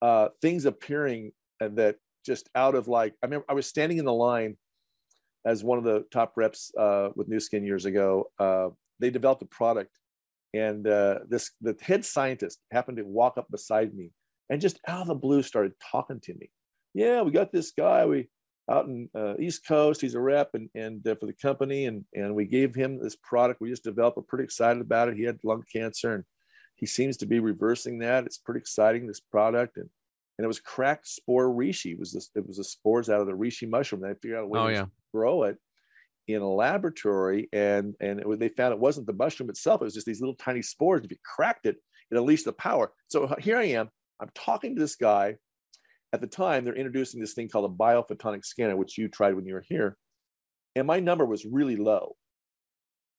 uh, 0.00 0.28
things 0.40 0.64
appearing 0.64 1.32
and 1.60 1.76
that 1.78 1.96
just 2.24 2.48
out 2.54 2.74
of 2.74 2.88
like, 2.88 3.14
I 3.22 3.26
remember 3.26 3.46
I 3.48 3.54
was 3.54 3.66
standing 3.66 3.98
in 3.98 4.04
the 4.04 4.12
line 4.12 4.56
as 5.44 5.62
one 5.62 5.76
of 5.76 5.84
the 5.84 6.06
top 6.10 6.32
reps 6.36 6.72
uh, 6.78 7.10
with 7.14 7.28
Nu 7.28 7.38
Skin 7.38 7.64
years 7.64 7.84
ago. 7.84 8.30
Uh, 8.38 8.68
they 9.00 9.10
developed 9.10 9.42
a 9.42 9.46
product 9.46 9.98
and 10.54 10.86
uh, 10.86 11.18
this, 11.28 11.50
the 11.60 11.76
head 11.82 12.04
scientist 12.04 12.60
happened 12.70 12.96
to 12.96 13.02
walk 13.04 13.36
up 13.36 13.50
beside 13.50 13.94
me 13.94 14.12
and 14.48 14.60
just 14.60 14.78
out 14.86 15.02
of 15.02 15.08
the 15.08 15.14
blue 15.14 15.42
started 15.42 15.72
talking 15.90 16.20
to 16.20 16.34
me. 16.34 16.50
Yeah, 16.94 17.22
we 17.22 17.32
got 17.32 17.52
this 17.52 17.72
guy. 17.72 18.06
We 18.06 18.28
out 18.70 18.86
in 18.86 19.08
uh, 19.14 19.34
East 19.38 19.66
Coast. 19.66 20.00
He's 20.00 20.14
a 20.14 20.20
rep 20.20 20.54
and 20.54 20.68
and 20.74 21.06
uh, 21.06 21.14
for 21.16 21.26
the 21.26 21.32
company, 21.32 21.86
and 21.86 22.04
and 22.14 22.34
we 22.34 22.44
gave 22.44 22.74
him 22.74 23.02
this 23.02 23.16
product. 23.16 23.60
We 23.60 23.70
just 23.70 23.84
developed. 23.84 24.16
We're 24.16 24.24
pretty 24.24 24.44
excited 24.44 24.80
about 24.80 25.08
it. 25.08 25.16
He 25.16 25.24
had 25.24 25.38
lung 25.44 25.64
cancer, 25.72 26.14
and 26.14 26.24
he 26.76 26.86
seems 26.86 27.16
to 27.18 27.26
be 27.26 27.40
reversing 27.40 27.98
that. 28.00 28.24
It's 28.24 28.38
pretty 28.38 28.60
exciting. 28.60 29.06
This 29.06 29.20
product, 29.20 29.76
and 29.76 29.88
and 30.38 30.44
it 30.44 30.48
was 30.48 30.60
cracked 30.60 31.08
spore 31.08 31.48
reishi. 31.48 31.92
It 31.92 31.98
was 31.98 32.12
this, 32.12 32.30
it 32.34 32.46
was 32.46 32.56
the 32.56 32.64
spores 32.64 33.08
out 33.08 33.20
of 33.20 33.26
the 33.26 33.32
reishi 33.32 33.68
mushroom. 33.68 34.02
They 34.02 34.14
figured 34.14 34.38
out 34.38 34.44
a 34.44 34.48
way 34.48 34.60
oh, 34.60 34.66
to 34.68 34.72
yeah. 34.72 34.86
grow 35.12 35.44
it 35.44 35.58
in 36.26 36.40
a 36.40 36.48
laboratory, 36.48 37.48
and 37.52 37.94
and 38.00 38.20
it, 38.20 38.38
they 38.38 38.48
found 38.48 38.72
it 38.72 38.80
wasn't 38.80 39.06
the 39.06 39.12
mushroom 39.12 39.50
itself. 39.50 39.82
It 39.82 39.84
was 39.84 39.94
just 39.94 40.06
these 40.06 40.20
little 40.20 40.36
tiny 40.36 40.62
spores. 40.62 41.04
If 41.04 41.10
you 41.10 41.16
cracked 41.24 41.66
it, 41.66 41.76
it 42.10 42.16
unleashed 42.16 42.46
the 42.46 42.52
power. 42.52 42.92
So 43.08 43.34
here 43.38 43.58
I 43.58 43.64
am. 43.64 43.90
I'm 44.20 44.30
talking 44.34 44.74
to 44.74 44.80
this 44.80 44.96
guy 44.96 45.36
at 46.14 46.20
the 46.20 46.28
time, 46.28 46.64
they're 46.64 46.76
introducing 46.76 47.20
this 47.20 47.34
thing 47.34 47.48
called 47.48 47.68
a 47.68 47.74
biophotonic 47.74 48.44
scanner, 48.44 48.76
which 48.76 48.96
you 48.96 49.08
tried 49.08 49.34
when 49.34 49.46
you 49.46 49.54
were 49.54 49.64
here. 49.68 49.96
And 50.76 50.86
my 50.86 51.00
number 51.00 51.26
was 51.26 51.44
really 51.44 51.74
low. 51.74 52.14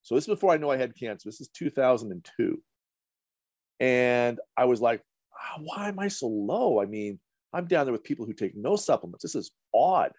So 0.02 0.16
this 0.16 0.24
is 0.24 0.30
before 0.30 0.54
I 0.54 0.58
know 0.58 0.72
I 0.72 0.78
had 0.78 0.98
cancer. 0.98 1.28
This 1.28 1.42
is 1.42 1.50
2002. 1.50 2.62
And 3.82 4.40
I 4.56 4.64
was 4.64 4.80
like, 4.80 5.02
oh, 5.34 5.64
why 5.64 5.90
am 5.90 6.00
I 6.00 6.08
so 6.08 6.28
low? 6.28 6.80
I 6.80 6.86
mean, 6.86 7.20
I'm 7.52 7.66
down 7.66 7.86
there 7.86 7.92
with 7.92 8.06
people 8.06 8.26
who 8.26 8.32
take 8.32 8.56
no 8.56 8.78
supplements. 8.78 9.24
This 9.24 9.36
is 9.36 9.52
odd. 9.74 10.14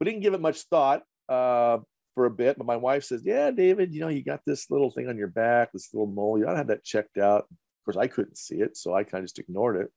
But 0.00 0.06
didn't 0.06 0.22
give 0.22 0.34
it 0.34 0.40
much 0.40 0.62
thought 0.62 1.04
uh, 1.28 1.78
for 2.16 2.24
a 2.24 2.30
bit. 2.30 2.58
But 2.58 2.66
my 2.66 2.76
wife 2.76 3.04
says, 3.04 3.22
yeah, 3.24 3.52
David, 3.52 3.94
you 3.94 4.00
know, 4.00 4.08
you 4.08 4.24
got 4.24 4.40
this 4.44 4.68
little 4.68 4.90
thing 4.90 5.08
on 5.08 5.16
your 5.16 5.28
back, 5.28 5.70
this 5.72 5.94
little 5.94 6.08
mole. 6.08 6.40
You 6.40 6.48
ought 6.48 6.52
to 6.52 6.58
have 6.58 6.68
that 6.68 6.82
checked 6.82 7.18
out. 7.18 7.42
Of 7.42 7.84
course, 7.84 7.96
I 7.96 8.08
couldn't 8.08 8.36
see 8.36 8.56
it. 8.56 8.76
So 8.76 8.94
I 8.94 9.04
kind 9.04 9.22
of 9.22 9.26
just 9.26 9.38
ignored 9.38 9.76
it 9.76 9.92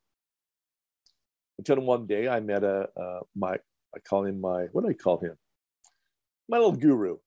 until 1.62 1.80
one 1.86 2.08
day 2.08 2.28
I 2.28 2.40
met 2.40 2.64
a 2.64 2.90
uh, 3.00 3.20
my 3.36 3.54
I 3.96 4.00
call 4.00 4.26
him 4.26 4.42
my 4.42 4.66
what 4.72 4.84
do 4.84 4.90
I 4.90 4.94
call 4.94 5.20
him? 5.20 5.36
My 6.50 6.58
little 6.58 6.76
guru. 6.76 7.18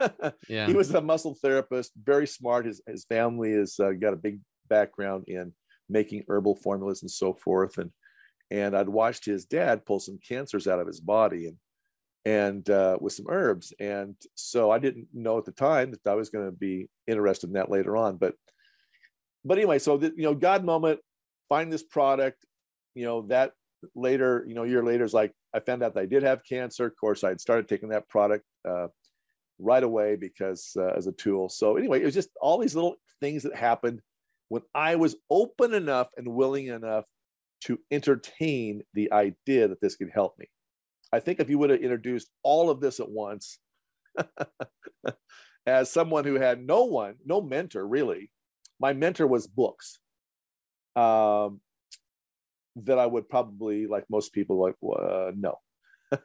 yeah. 0.48 0.66
He 0.66 0.72
was 0.72 0.94
a 0.94 1.00
muscle 1.00 1.36
therapist, 1.42 1.92
very 2.02 2.26
smart. 2.26 2.64
His 2.64 2.80
his 2.86 3.04
family 3.04 3.52
has 3.52 3.78
uh, 3.78 3.92
got 3.92 4.14
a 4.14 4.16
big 4.16 4.40
background 4.68 5.24
in 5.28 5.52
making 5.88 6.24
herbal 6.28 6.56
formulas 6.56 7.02
and 7.02 7.10
so 7.10 7.34
forth. 7.34 7.76
And 7.76 7.90
and 8.50 8.74
I'd 8.76 8.88
watched 8.88 9.26
his 9.26 9.44
dad 9.44 9.84
pull 9.84 10.00
some 10.00 10.18
cancers 10.26 10.66
out 10.66 10.80
of 10.80 10.86
his 10.86 11.00
body 11.00 11.46
and 11.46 11.56
and 12.24 12.70
uh, 12.70 12.96
with 13.00 13.12
some 13.12 13.26
herbs. 13.28 13.74
And 13.78 14.16
so 14.34 14.70
I 14.70 14.78
didn't 14.78 15.08
know 15.12 15.38
at 15.38 15.44
the 15.44 15.52
time 15.52 15.92
that 15.92 16.10
I 16.10 16.14
was 16.14 16.30
going 16.30 16.46
to 16.46 16.52
be 16.52 16.88
interested 17.06 17.48
in 17.48 17.54
that 17.54 17.70
later 17.70 17.96
on. 17.96 18.16
But 18.16 18.34
but 19.44 19.58
anyway, 19.58 19.78
so 19.78 19.98
the, 19.98 20.12
you 20.16 20.24
know, 20.24 20.34
God 20.34 20.64
moment, 20.64 20.98
find 21.48 21.72
this 21.72 21.82
product, 21.82 22.44
you 22.94 23.04
know, 23.04 23.22
that 23.28 23.52
later, 23.94 24.44
you 24.48 24.54
know, 24.54 24.64
a 24.64 24.68
year 24.68 24.82
later 24.82 25.04
is 25.04 25.14
like, 25.14 25.32
I 25.54 25.60
found 25.60 25.82
out 25.82 25.94
that 25.94 26.00
I 26.00 26.06
did 26.06 26.22
have 26.22 26.40
cancer. 26.48 26.86
Of 26.86 26.96
course, 26.98 27.24
I 27.24 27.30
had 27.30 27.40
started 27.40 27.68
taking 27.68 27.90
that 27.90 28.08
product 28.08 28.44
uh, 28.68 28.88
right 29.58 29.82
away 29.82 30.16
because 30.16 30.72
uh, 30.76 30.92
as 30.96 31.06
a 31.06 31.12
tool. 31.12 31.48
So 31.48 31.76
anyway, 31.76 32.02
it 32.02 32.04
was 32.04 32.14
just 32.14 32.30
all 32.40 32.58
these 32.58 32.74
little 32.74 32.96
things 33.20 33.42
that 33.44 33.54
happened 33.54 34.00
when 34.48 34.62
I 34.74 34.96
was 34.96 35.16
open 35.30 35.74
enough 35.74 36.08
and 36.16 36.28
willing 36.28 36.66
enough 36.66 37.04
to 37.62 37.78
entertain 37.90 38.82
the 38.94 39.12
idea 39.12 39.68
that 39.68 39.80
this 39.80 39.96
could 39.96 40.10
help 40.12 40.38
me. 40.38 40.46
I 41.12 41.20
think 41.20 41.40
if 41.40 41.48
you 41.48 41.58
would 41.58 41.70
have 41.70 41.80
introduced 41.80 42.30
all 42.42 42.70
of 42.70 42.80
this 42.80 43.00
at 43.00 43.08
once, 43.08 43.58
as 45.66 45.90
someone 45.90 46.24
who 46.24 46.34
had 46.34 46.64
no 46.64 46.84
one, 46.84 47.16
no 47.24 47.40
mentor 47.40 47.86
really, 47.86 48.30
my 48.78 48.92
mentor 48.92 49.26
was 49.26 49.46
books. 49.46 49.98
Um, 50.94 51.60
that 52.84 52.98
I 52.98 53.06
would 53.06 53.28
probably, 53.28 53.86
like 53.86 54.04
most 54.10 54.32
people, 54.32 54.60
like 54.60 54.74
uh, 54.82 55.32
no. 55.34 55.58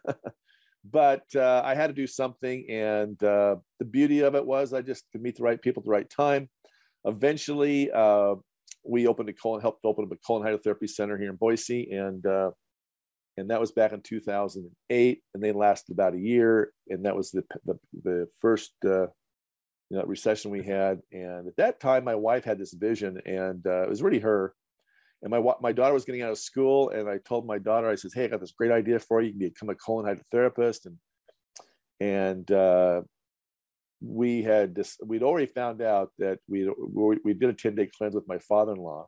but 0.83 1.23
uh, 1.35 1.61
I 1.63 1.75
had 1.75 1.87
to 1.87 1.93
do 1.93 2.07
something, 2.07 2.69
and 2.69 3.21
uh, 3.23 3.55
the 3.79 3.85
beauty 3.85 4.19
of 4.19 4.35
it 4.35 4.45
was 4.45 4.73
I 4.73 4.81
just 4.81 5.05
could 5.11 5.21
meet 5.21 5.37
the 5.37 5.43
right 5.43 5.61
people 5.61 5.81
at 5.81 5.85
the 5.85 5.91
right 5.91 6.09
time. 6.09 6.49
Eventually, 7.05 7.89
uh, 7.91 8.35
we 8.83 9.07
opened 9.07 9.29
a 9.29 9.33
colon, 9.33 9.61
helped 9.61 9.85
open 9.85 10.05
up 10.05 10.11
a 10.11 10.17
colon 10.17 10.43
hydrotherapy 10.43 10.89
center 10.89 11.17
here 11.17 11.29
in 11.29 11.35
Boise, 11.35 11.89
and 11.91 12.25
uh, 12.25 12.51
and 13.37 13.49
that 13.49 13.61
was 13.61 13.71
back 13.71 13.93
in 13.93 14.01
2008, 14.01 15.23
and 15.33 15.43
they 15.43 15.51
lasted 15.51 15.93
about 15.93 16.15
a 16.15 16.19
year, 16.19 16.73
and 16.89 17.05
that 17.05 17.15
was 17.15 17.31
the 17.31 17.43
the, 17.65 17.79
the 18.03 18.27
first 18.41 18.73
uh, 18.85 19.07
you 19.89 19.97
know 19.97 20.03
recession 20.03 20.51
we 20.51 20.63
had. 20.63 20.99
And 21.11 21.47
at 21.47 21.57
that 21.57 21.79
time, 21.79 22.03
my 22.03 22.15
wife 22.15 22.43
had 22.43 22.59
this 22.59 22.73
vision, 22.73 23.21
and 23.25 23.65
it 23.65 23.89
was 23.89 24.03
really 24.03 24.19
her 24.19 24.53
and 25.21 25.29
my 25.29 25.41
my 25.61 25.71
daughter 25.71 25.93
was 25.93 26.05
getting 26.05 26.23
out 26.23 26.31
of 26.31 26.37
school, 26.39 26.89
and 26.89 27.07
I 27.07 27.19
told 27.19 27.45
my 27.45 27.59
daughter, 27.59 27.89
I 27.89 27.95
says, 27.95 28.13
"Hey, 28.13 28.25
I 28.25 28.27
got 28.27 28.39
this 28.39 28.51
great 28.51 28.71
idea 28.71 28.99
for 28.99 29.21
you. 29.21 29.27
You 29.27 29.33
can 29.33 29.49
become 29.49 29.69
a 29.69 29.75
colon 29.75 30.05
hydrotherapist." 30.05 30.87
And 30.87 30.97
and 31.99 32.51
uh, 32.51 33.01
we 34.01 34.41
had 34.41 34.73
this. 34.73 34.97
We'd 35.05 35.23
already 35.23 35.45
found 35.45 35.81
out 35.81 36.11
that 36.17 36.39
we 36.47 36.67
we 37.23 37.33
did 37.33 37.49
a 37.49 37.53
ten 37.53 37.75
day 37.75 37.87
cleanse 37.95 38.15
with 38.15 38.27
my 38.27 38.39
father 38.39 38.73
in 38.73 38.79
law, 38.79 39.07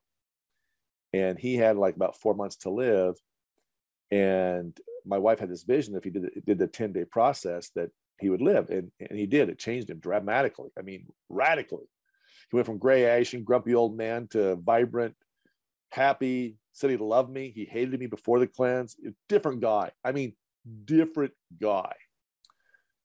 and 1.14 1.40
he 1.40 1.56
had 1.56 1.78
like 1.78 1.96
about 1.96 2.20
four 2.20 2.36
months 2.36 2.58
to 2.58 2.70
live. 2.70 3.16
And 4.12 4.78
my 5.06 5.18
wife 5.18 5.40
had 5.40 5.50
this 5.50 5.64
vision 5.64 5.96
if 5.96 6.04
he 6.04 6.12
did 6.12 6.30
did 6.46 6.60
the 6.60 6.68
ten 6.68 6.94
day 6.94 7.06
process 7.06 7.72
that 7.76 7.90
he 8.20 8.30
would 8.30 8.42
live, 8.42 8.70
and 8.70 8.92
and 9.00 9.18
he 9.18 9.26
did. 9.26 9.50
It 9.50 9.58
changed 9.58 9.90
him 9.90 10.00
dramatically. 10.00 10.70
I 10.78 10.84
mean, 10.84 11.08
radically. 11.30 11.86
He 12.52 12.56
went 12.56 12.68
from 12.68 12.78
gray 12.78 13.06
ashen, 13.06 13.44
grumpy 13.44 13.74
old 13.74 13.98
man 13.98 14.28
to 14.28 14.58
vibrant, 14.58 15.16
happy, 15.94 16.58
said 16.72 16.90
he 16.90 16.98
loved 16.98 17.30
me. 17.30 17.52
He 17.56 17.66
hated 17.66 18.00
me 18.00 18.08
before 18.08 18.40
the 18.40 18.48
cleanse. 18.48 18.96
Different 19.30 19.62
guy. 19.62 19.92
I 20.04 20.12
mean, 20.12 20.34
different 20.86 21.34
guy. 21.62 21.94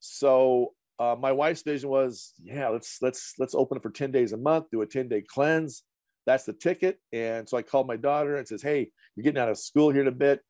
So 0.00 0.72
uh, 0.98 1.16
my 1.18 1.32
wife's 1.32 1.62
vision 1.62 1.90
was, 1.90 2.32
yeah, 2.42 2.68
let's 2.68 2.98
let's 3.02 3.34
let's 3.38 3.54
open 3.54 3.76
it 3.76 3.82
for 3.82 3.90
10 3.90 4.10
days 4.10 4.32
a 4.32 4.36
month, 4.36 4.66
do 4.72 4.82
a 4.82 4.86
10 4.86 5.08
day 5.08 5.22
cleanse. 5.22 5.82
That's 6.26 6.44
the 6.44 6.52
ticket. 6.52 6.98
And 7.12 7.48
so 7.48 7.56
I 7.56 7.62
called 7.62 7.86
my 7.86 7.96
daughter 7.96 8.36
and 8.36 8.46
says, 8.46 8.62
hey, 8.62 8.90
you're 9.14 9.24
getting 9.24 9.40
out 9.40 9.48
of 9.48 9.58
school 9.58 9.90
here 9.90 10.02
in 10.02 10.08
a 10.08 10.12
bit, 10.12 10.40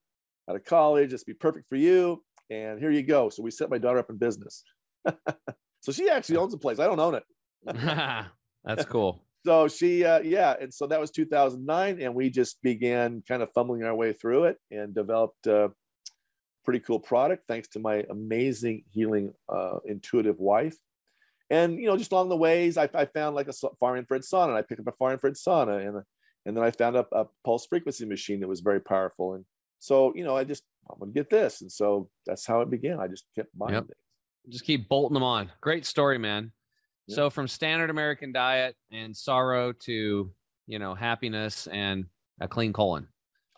out 0.49 0.57
of 0.57 0.65
college. 0.65 1.11
This 1.11 1.25
be 1.25 1.35
perfect 1.35 1.69
for 1.69 1.77
you. 1.77 2.23
And 2.51 2.81
here 2.81 2.91
you 2.91 3.03
go. 3.03 3.29
So 3.29 3.43
we 3.43 3.51
set 3.51 3.71
my 3.71 3.79
daughter 3.79 3.99
up 3.99 4.11
in 4.11 4.17
business. 4.17 4.65
so 5.81 5.93
she 5.93 6.09
actually 6.09 6.37
owns 6.37 6.53
the 6.53 6.59
place. 6.59 6.79
I 6.79 6.87
don't 6.87 6.99
own 6.99 7.15
it. 7.15 7.25
That's 8.65 8.85
cool 8.87 9.28
so 9.49 9.67
she 9.67 10.05
uh, 10.05 10.21
yeah 10.21 10.55
and 10.61 10.75
so 10.75 10.87
that 10.87 11.01
was 11.01 11.11
2009 11.11 12.03
and 12.03 12.15
we 12.15 12.29
just 12.29 12.61
began 12.63 13.23
kind 13.27 13.43
of 13.43 13.51
fumbling 13.55 13.83
our 13.83 13.95
way 13.95 14.13
through 14.13 14.45
it 14.45 14.59
and 14.71 14.95
developed 14.95 15.47
a 15.47 15.71
pretty 16.67 16.81
cool 16.81 17.01
product 17.01 17.45
thanks 17.49 17.67
to 17.67 17.79
my 17.79 18.05
amazing 18.11 18.85
healing 18.93 19.33
uh, 19.49 19.79
intuitive 19.87 20.39
wife. 20.39 20.77
And 21.49 21.79
you 21.79 21.87
know 21.87 21.97
just 21.97 22.13
along 22.13 22.29
the 22.29 22.37
ways 22.37 22.77
i, 22.77 22.91
I 22.93 23.07
found 23.07 23.37
like 23.37 23.49
a 23.49 23.55
far 23.81 23.97
infrared 23.97 24.21
sauna 24.21 24.49
and 24.49 24.59
i 24.59 24.61
picked 24.61 24.81
up 24.81 24.87
a 24.87 24.93
far 24.99 25.13
infrared 25.13 25.37
sauna 25.37 25.89
and 25.89 26.03
and 26.45 26.55
then 26.55 26.63
i 26.63 26.71
found 26.71 26.97
a, 26.97 27.07
a 27.13 27.25
pulse 27.43 27.65
frequency 27.65 28.05
machine 28.05 28.41
that 28.41 28.49
was 28.49 28.61
very 28.61 28.83
powerful. 28.83 29.33
And 29.33 29.47
so 29.79 30.13
you 30.15 30.25
know 30.25 30.37
i 30.37 30.45
just 30.45 30.63
i'm 30.91 30.99
gonna 30.99 31.13
get 31.13 31.31
this. 31.31 31.63
And 31.63 31.73
so 31.73 32.11
that's 32.27 32.45
how 32.45 32.61
it 32.61 32.69
began. 32.69 33.01
I 33.01 33.07
just 33.07 33.25
kept 33.35 33.49
buying 33.57 33.73
yep. 33.73 33.85
things. 33.85 33.97
Just 34.51 34.65
keep 34.65 34.91
bolting 34.91 35.15
them 35.15 35.23
on. 35.23 35.51
Great 35.63 35.87
story 35.87 36.19
man 36.19 36.53
so 37.09 37.31
from 37.31 37.49
standard 37.49 37.91
American 37.91 38.33
diet 38.33 38.77
and 38.93 39.17
sorrow 39.17 39.73
to, 39.85 40.31
you 40.67 40.79
know, 40.79 40.95
happiness 40.95 41.67
and 41.69 42.07
a 42.41 42.49
clean 42.49 42.73
colon. 42.73 43.09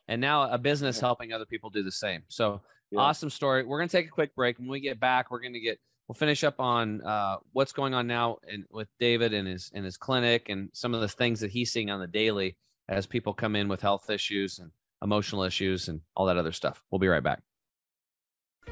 And 0.09 0.21
now 0.21 0.51
a 0.51 0.59
business 0.59 0.97
yeah. 0.97 1.03
helping 1.03 1.33
other 1.33 1.47
people 1.47 1.71
do 1.71 1.83
the 1.83 1.93
same. 1.93 2.23
So 2.29 2.63
yeah. 2.91 3.01
awesome 3.01 3.31
story. 3.31 3.65
We're 3.65 3.79
going 3.79 3.89
to 3.89 3.97
take 3.97 4.07
a 4.07 4.11
quick 4.11 4.35
break. 4.35 4.59
When 4.59 4.69
we 4.69 4.81
get 4.81 4.99
back, 4.99 5.31
we're 5.31 5.41
going 5.41 5.53
to 5.53 5.61
get 5.61 5.79
we'll 6.09 6.15
finish 6.15 6.43
up 6.43 6.59
on 6.59 7.01
uh, 7.03 7.37
what's 7.53 7.73
going 7.73 7.95
on 7.95 8.07
now 8.09 8.39
in, 8.49 8.65
with 8.71 8.89
David 8.99 9.33
and 9.33 9.47
his 9.47 9.71
in 9.75 9.85
his 9.85 9.97
clinic 9.97 10.49
and 10.49 10.69
some 10.73 10.95
of 10.95 11.01
the 11.01 11.09
things 11.09 11.41
that 11.41 11.53
he's 11.53 11.73
seeing 11.73 11.91
on 11.91 12.01
the 12.01 12.07
daily 12.09 12.57
as 12.89 13.07
people 13.07 13.33
come 13.33 13.55
in 13.55 13.69
with 13.69 13.81
health 13.81 14.11
issues 14.11 14.59
and 14.59 14.73
emotional 15.03 15.45
issues 15.45 15.89
and 15.89 16.01
all 16.17 16.27
that 16.27 16.37
other 16.37 16.53
stuff. 16.53 16.83
We'll 16.91 16.99
be 16.99 17.09
right 17.09 17.23
back. 17.23 17.41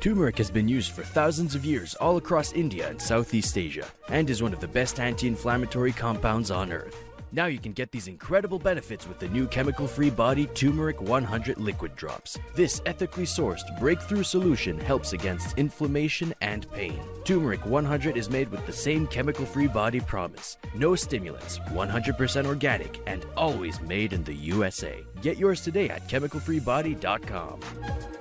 Turmeric 0.00 0.38
has 0.38 0.48
been 0.48 0.68
used 0.68 0.92
for 0.92 1.02
thousands 1.02 1.56
of 1.56 1.64
years 1.64 1.96
all 1.96 2.18
across 2.18 2.52
India 2.52 2.88
and 2.88 3.02
Southeast 3.02 3.58
Asia 3.58 3.84
and 4.10 4.30
is 4.30 4.40
one 4.40 4.52
of 4.52 4.60
the 4.60 4.68
best 4.68 5.00
anti 5.00 5.26
inflammatory 5.26 5.90
compounds 5.90 6.52
on 6.52 6.72
earth. 6.72 7.02
Now 7.32 7.46
you 7.46 7.58
can 7.58 7.72
get 7.72 7.90
these 7.90 8.06
incredible 8.06 8.60
benefits 8.60 9.08
with 9.08 9.18
the 9.18 9.28
new 9.28 9.48
chemical 9.48 9.88
free 9.88 10.08
body 10.08 10.46
Turmeric 10.46 11.02
100 11.02 11.58
liquid 11.58 11.96
drops. 11.96 12.38
This 12.54 12.80
ethically 12.86 13.24
sourced 13.24 13.78
breakthrough 13.80 14.22
solution 14.22 14.78
helps 14.78 15.14
against 15.14 15.58
inflammation 15.58 16.32
and 16.42 16.70
pain. 16.70 17.00
Turmeric 17.24 17.66
100 17.66 18.16
is 18.16 18.30
made 18.30 18.50
with 18.50 18.64
the 18.66 18.72
same 18.72 19.04
chemical 19.08 19.44
free 19.44 19.66
body 19.66 20.00
promise 20.00 20.58
no 20.74 20.94
stimulants, 20.94 21.58
100% 21.58 22.46
organic, 22.46 23.00
and 23.06 23.26
always 23.36 23.80
made 23.80 24.12
in 24.12 24.22
the 24.22 24.34
USA. 24.34 25.04
Get 25.22 25.38
yours 25.38 25.60
today 25.60 25.88
at 25.88 26.06
chemicalfreebody.com. 26.08 28.17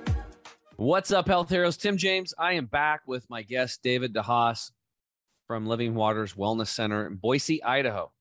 What's 0.80 1.10
up, 1.10 1.26
health 1.26 1.50
heroes? 1.50 1.76
Tim 1.76 1.96
James. 1.96 2.32
I 2.38 2.52
am 2.52 2.66
back 2.66 3.00
with 3.04 3.28
my 3.28 3.42
guest, 3.42 3.82
David 3.82 4.14
DeHaas 4.14 4.70
from 5.48 5.66
Living 5.66 5.96
Waters 5.96 6.34
Wellness 6.34 6.68
Center 6.68 7.04
in 7.08 7.16
Boise, 7.16 7.60
Idaho. 7.64 8.12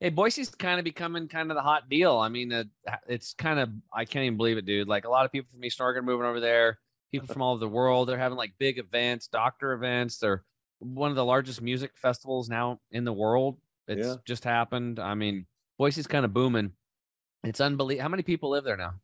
Hey, 0.00 0.08
Boise's 0.10 0.50
kind 0.50 0.80
of 0.80 0.84
becoming 0.84 1.28
kind 1.28 1.52
of 1.52 1.54
the 1.54 1.62
hot 1.62 1.88
deal. 1.88 2.16
I 2.18 2.28
mean, 2.28 2.52
uh, 2.52 2.64
it's 3.06 3.32
kind 3.34 3.60
of 3.60 3.70
I 3.92 4.06
can't 4.06 4.24
even 4.24 4.36
believe 4.36 4.58
it, 4.58 4.66
dude. 4.66 4.88
Like 4.88 5.04
a 5.04 5.08
lot 5.08 5.24
of 5.24 5.30
people 5.30 5.48
from 5.52 5.64
East 5.64 5.80
Oregon 5.80 6.04
moving 6.04 6.26
over 6.26 6.40
there. 6.40 6.80
People 7.12 7.28
from 7.28 7.42
all 7.42 7.52
over 7.52 7.60
the 7.60 7.68
world. 7.68 8.08
They're 8.08 8.18
having 8.18 8.36
like 8.38 8.54
big 8.58 8.78
events, 8.78 9.28
doctor 9.28 9.72
events. 9.72 10.18
They're 10.18 10.42
one 10.80 11.10
of 11.10 11.16
the 11.16 11.24
largest 11.24 11.62
music 11.62 11.92
festivals 11.94 12.48
now 12.48 12.80
in 12.90 13.04
the 13.04 13.12
world. 13.12 13.58
It's 13.86 14.04
Yeah. 14.04 14.16
just 14.24 14.42
happened. 14.42 14.98
I 14.98 15.14
mean, 15.14 15.46
Boise's 15.78 16.08
kind 16.08 16.24
of 16.24 16.34
booming. 16.34 16.72
It's 17.44 17.60
unbelievable. 17.60 18.02
How 18.02 18.08
many 18.08 18.24
people 18.24 18.50
live 18.50 18.64
there 18.64 18.76
now? 18.76 18.94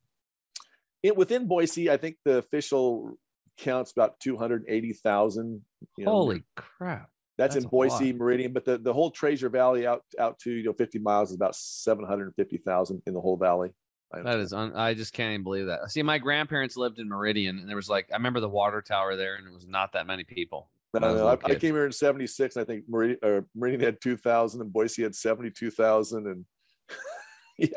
It, 1.03 1.17
within 1.17 1.47
Boise, 1.47 1.91
I 1.91 1.97
think 1.97 2.17
the 2.25 2.39
official 2.39 3.19
count's 3.59 3.93
about 3.93 4.21
280,000. 4.21 5.63
you 5.97 6.05
know, 6.05 6.11
Holy 6.11 6.45
crap! 6.57 7.09
That's, 7.39 7.55
That's 7.55 7.65
in 7.65 7.71
Boise 7.71 8.13
lot. 8.13 8.17
Meridian, 8.17 8.53
but 8.53 8.65
the, 8.65 8.79
the 8.79 8.93
whole 8.93 9.11
Treasure 9.11 9.49
Valley 9.49 9.87
out 9.87 10.03
out 10.19 10.39
to 10.41 10.51
you 10.51 10.65
know 10.65 10.73
50 10.75 10.99
miles 10.99 11.31
is 11.31 11.37
about 11.37 11.57
750,000 11.57 13.03
in 13.07 13.15
the 13.15 13.21
whole 13.21 13.37
valley. 13.37 13.71
I 14.13 14.23
That 14.23 14.41
is, 14.41 14.53
un- 14.53 14.75
I 14.75 14.95
just 14.95 15.13
can't 15.13 15.33
even 15.33 15.45
believe 15.45 15.67
that. 15.67 15.91
See, 15.91 16.03
my 16.03 16.19
grandparents 16.19 16.77
lived 16.77 16.99
in 16.99 17.09
Meridian, 17.09 17.59
and 17.59 17.69
there 17.69 17.77
was 17.77 17.89
like, 17.89 18.09
I 18.13 18.17
remember 18.17 18.41
the 18.41 18.49
water 18.49 18.83
tower 18.83 19.17
there, 19.17 19.37
and 19.37 19.47
it 19.47 19.53
was 19.53 19.69
not 19.69 19.93
that 19.93 20.07
many 20.07 20.25
people. 20.25 20.69
I, 20.95 20.99
I 20.99 21.01
know. 21.01 21.29
I, 21.29 21.33
I 21.45 21.55
came 21.55 21.75
here 21.75 21.87
in 21.87 21.93
76. 21.93 22.57
I 22.57 22.65
think 22.65 22.85
Meridian, 22.89 23.47
Meridian 23.55 23.81
had 23.81 24.01
2,000 24.01 24.61
and 24.61 24.73
Boise 24.73 25.03
had 25.03 25.15
72,000. 25.15 26.27
And 26.27 26.45
yeah, 27.59 27.69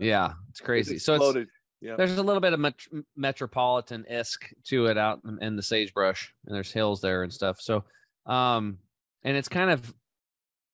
Yeah, 0.00 0.32
it's 0.50 0.60
it 0.60 0.64
crazy. 0.64 0.98
So 0.98 1.14
it's. 1.14 1.50
Yeah. 1.80 1.96
there's 1.96 2.16
a 2.16 2.22
little 2.22 2.40
bit 2.40 2.52
of 2.52 2.60
met- 2.60 2.86
metropolitan 3.16 4.04
esque 4.08 4.48
to 4.64 4.86
it 4.86 4.98
out 4.98 5.20
in, 5.24 5.42
in 5.42 5.56
the 5.56 5.62
sagebrush, 5.62 6.32
and 6.46 6.54
there's 6.54 6.72
hills 6.72 7.00
there 7.00 7.22
and 7.22 7.32
stuff. 7.32 7.60
So, 7.60 7.84
um, 8.26 8.78
and 9.22 9.36
it's 9.36 9.48
kind 9.48 9.70
of 9.70 9.94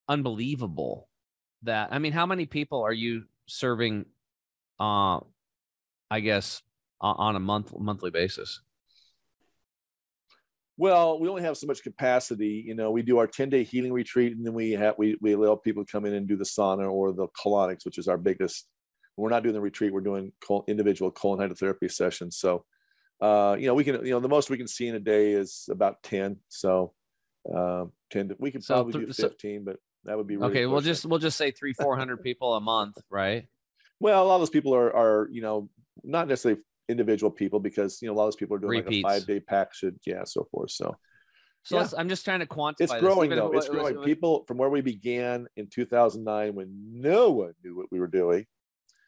unbelievable 0.08 1.08
that 1.62 1.88
I 1.92 1.98
mean, 1.98 2.12
how 2.12 2.26
many 2.26 2.46
people 2.46 2.82
are 2.82 2.92
you 2.92 3.24
serving? 3.46 4.06
Uh, 4.80 5.20
I 6.10 6.20
guess 6.20 6.60
o- 7.00 7.06
on 7.06 7.36
a 7.36 7.40
month 7.40 7.72
monthly 7.78 8.10
basis. 8.10 8.60
Well, 10.76 11.20
we 11.20 11.28
only 11.28 11.42
have 11.42 11.56
so 11.56 11.66
much 11.66 11.82
capacity. 11.82 12.64
You 12.66 12.74
know, 12.74 12.90
we 12.90 13.02
do 13.02 13.18
our 13.18 13.26
10 13.26 13.50
day 13.50 13.62
healing 13.62 13.92
retreat, 13.92 14.36
and 14.36 14.44
then 14.44 14.54
we 14.54 14.72
have 14.72 14.94
we 14.98 15.16
we 15.20 15.32
allow 15.32 15.54
people 15.56 15.84
to 15.84 15.90
come 15.90 16.04
in 16.06 16.14
and 16.14 16.26
do 16.26 16.36
the 16.36 16.44
sauna 16.44 16.90
or 16.90 17.12
the 17.12 17.28
colonics, 17.28 17.84
which 17.84 17.98
is 17.98 18.08
our 18.08 18.18
biggest. 18.18 18.68
We're 19.16 19.30
not 19.30 19.42
doing 19.42 19.54
the 19.54 19.60
retreat; 19.60 19.92
we're 19.92 20.00
doing 20.00 20.32
individual 20.66 21.10
colon 21.10 21.38
hydrotherapy 21.48 21.90
sessions. 21.90 22.36
So, 22.38 22.64
uh, 23.20 23.56
you 23.58 23.66
know, 23.66 23.74
we 23.74 23.84
can 23.84 24.04
you 24.04 24.12
know 24.12 24.20
the 24.20 24.28
most 24.28 24.50
we 24.50 24.56
can 24.58 24.68
see 24.68 24.88
in 24.88 24.94
a 24.94 25.00
day 25.00 25.32
is 25.32 25.68
about 25.70 26.02
10. 26.02 26.38
So, 26.48 26.92
um, 27.54 27.92
10. 28.10 28.30
To, 28.30 28.36
we 28.38 28.50
could 28.50 28.64
So 28.64 28.74
probably 28.74 28.92
th- 28.94 29.06
do 29.06 29.12
so- 29.12 29.28
15, 29.28 29.64
but 29.64 29.76
that 30.04 30.16
would 30.16 30.26
be 30.26 30.36
really 30.36 30.50
okay, 30.50 30.66
we'll 30.66 30.80
just 30.80 31.04
we'll 31.06 31.18
just 31.20 31.36
say 31.36 31.50
three 31.50 31.74
four 31.74 31.96
hundred 31.96 32.22
people 32.22 32.54
a 32.54 32.60
month, 32.60 32.96
right? 33.10 33.46
Well, 34.00 34.22
a 34.22 34.26
lot 34.26 34.36
of 34.36 34.40
those 34.40 34.50
people 34.50 34.74
are 34.74 34.94
are 34.94 35.28
you 35.30 35.42
know 35.42 35.68
not 36.02 36.26
necessarily 36.26 36.60
individual 36.88 37.30
people 37.30 37.60
because 37.60 38.00
you 38.02 38.08
know 38.08 38.14
a 38.14 38.16
lot 38.16 38.24
of 38.24 38.28
those 38.28 38.36
people 38.36 38.56
are 38.56 38.60
doing 38.60 38.78
Repeats. 38.80 39.04
like 39.04 39.12
a 39.16 39.18
five 39.20 39.26
day 39.26 39.40
package, 39.40 39.94
yeah, 40.06 40.24
so 40.24 40.48
forth. 40.50 40.70
So 40.72 40.96
So 41.64 41.78
Yeah. 41.78 41.86
I'm 41.96 42.08
just 42.08 42.24
trying 42.24 42.40
to 42.40 42.46
quantify. 42.46 42.80
it's 42.80 42.94
growing 42.98 43.30
if 43.30 43.36
though. 43.38 43.52
it 43.52 43.58
It's 43.58 43.68
growing. 43.68 43.96
was- 43.98 44.04
People 44.04 44.44
from 44.48 44.56
where 44.58 44.68
we 44.70 44.80
began 44.80 45.46
in 45.56 45.68
2009 45.68 46.54
when 46.56 46.68
no 46.92 47.30
one 47.30 47.52
knew 47.62 47.76
what 47.76 47.86
we 47.92 48.00
were 48.00 48.08
doing, 48.08 48.44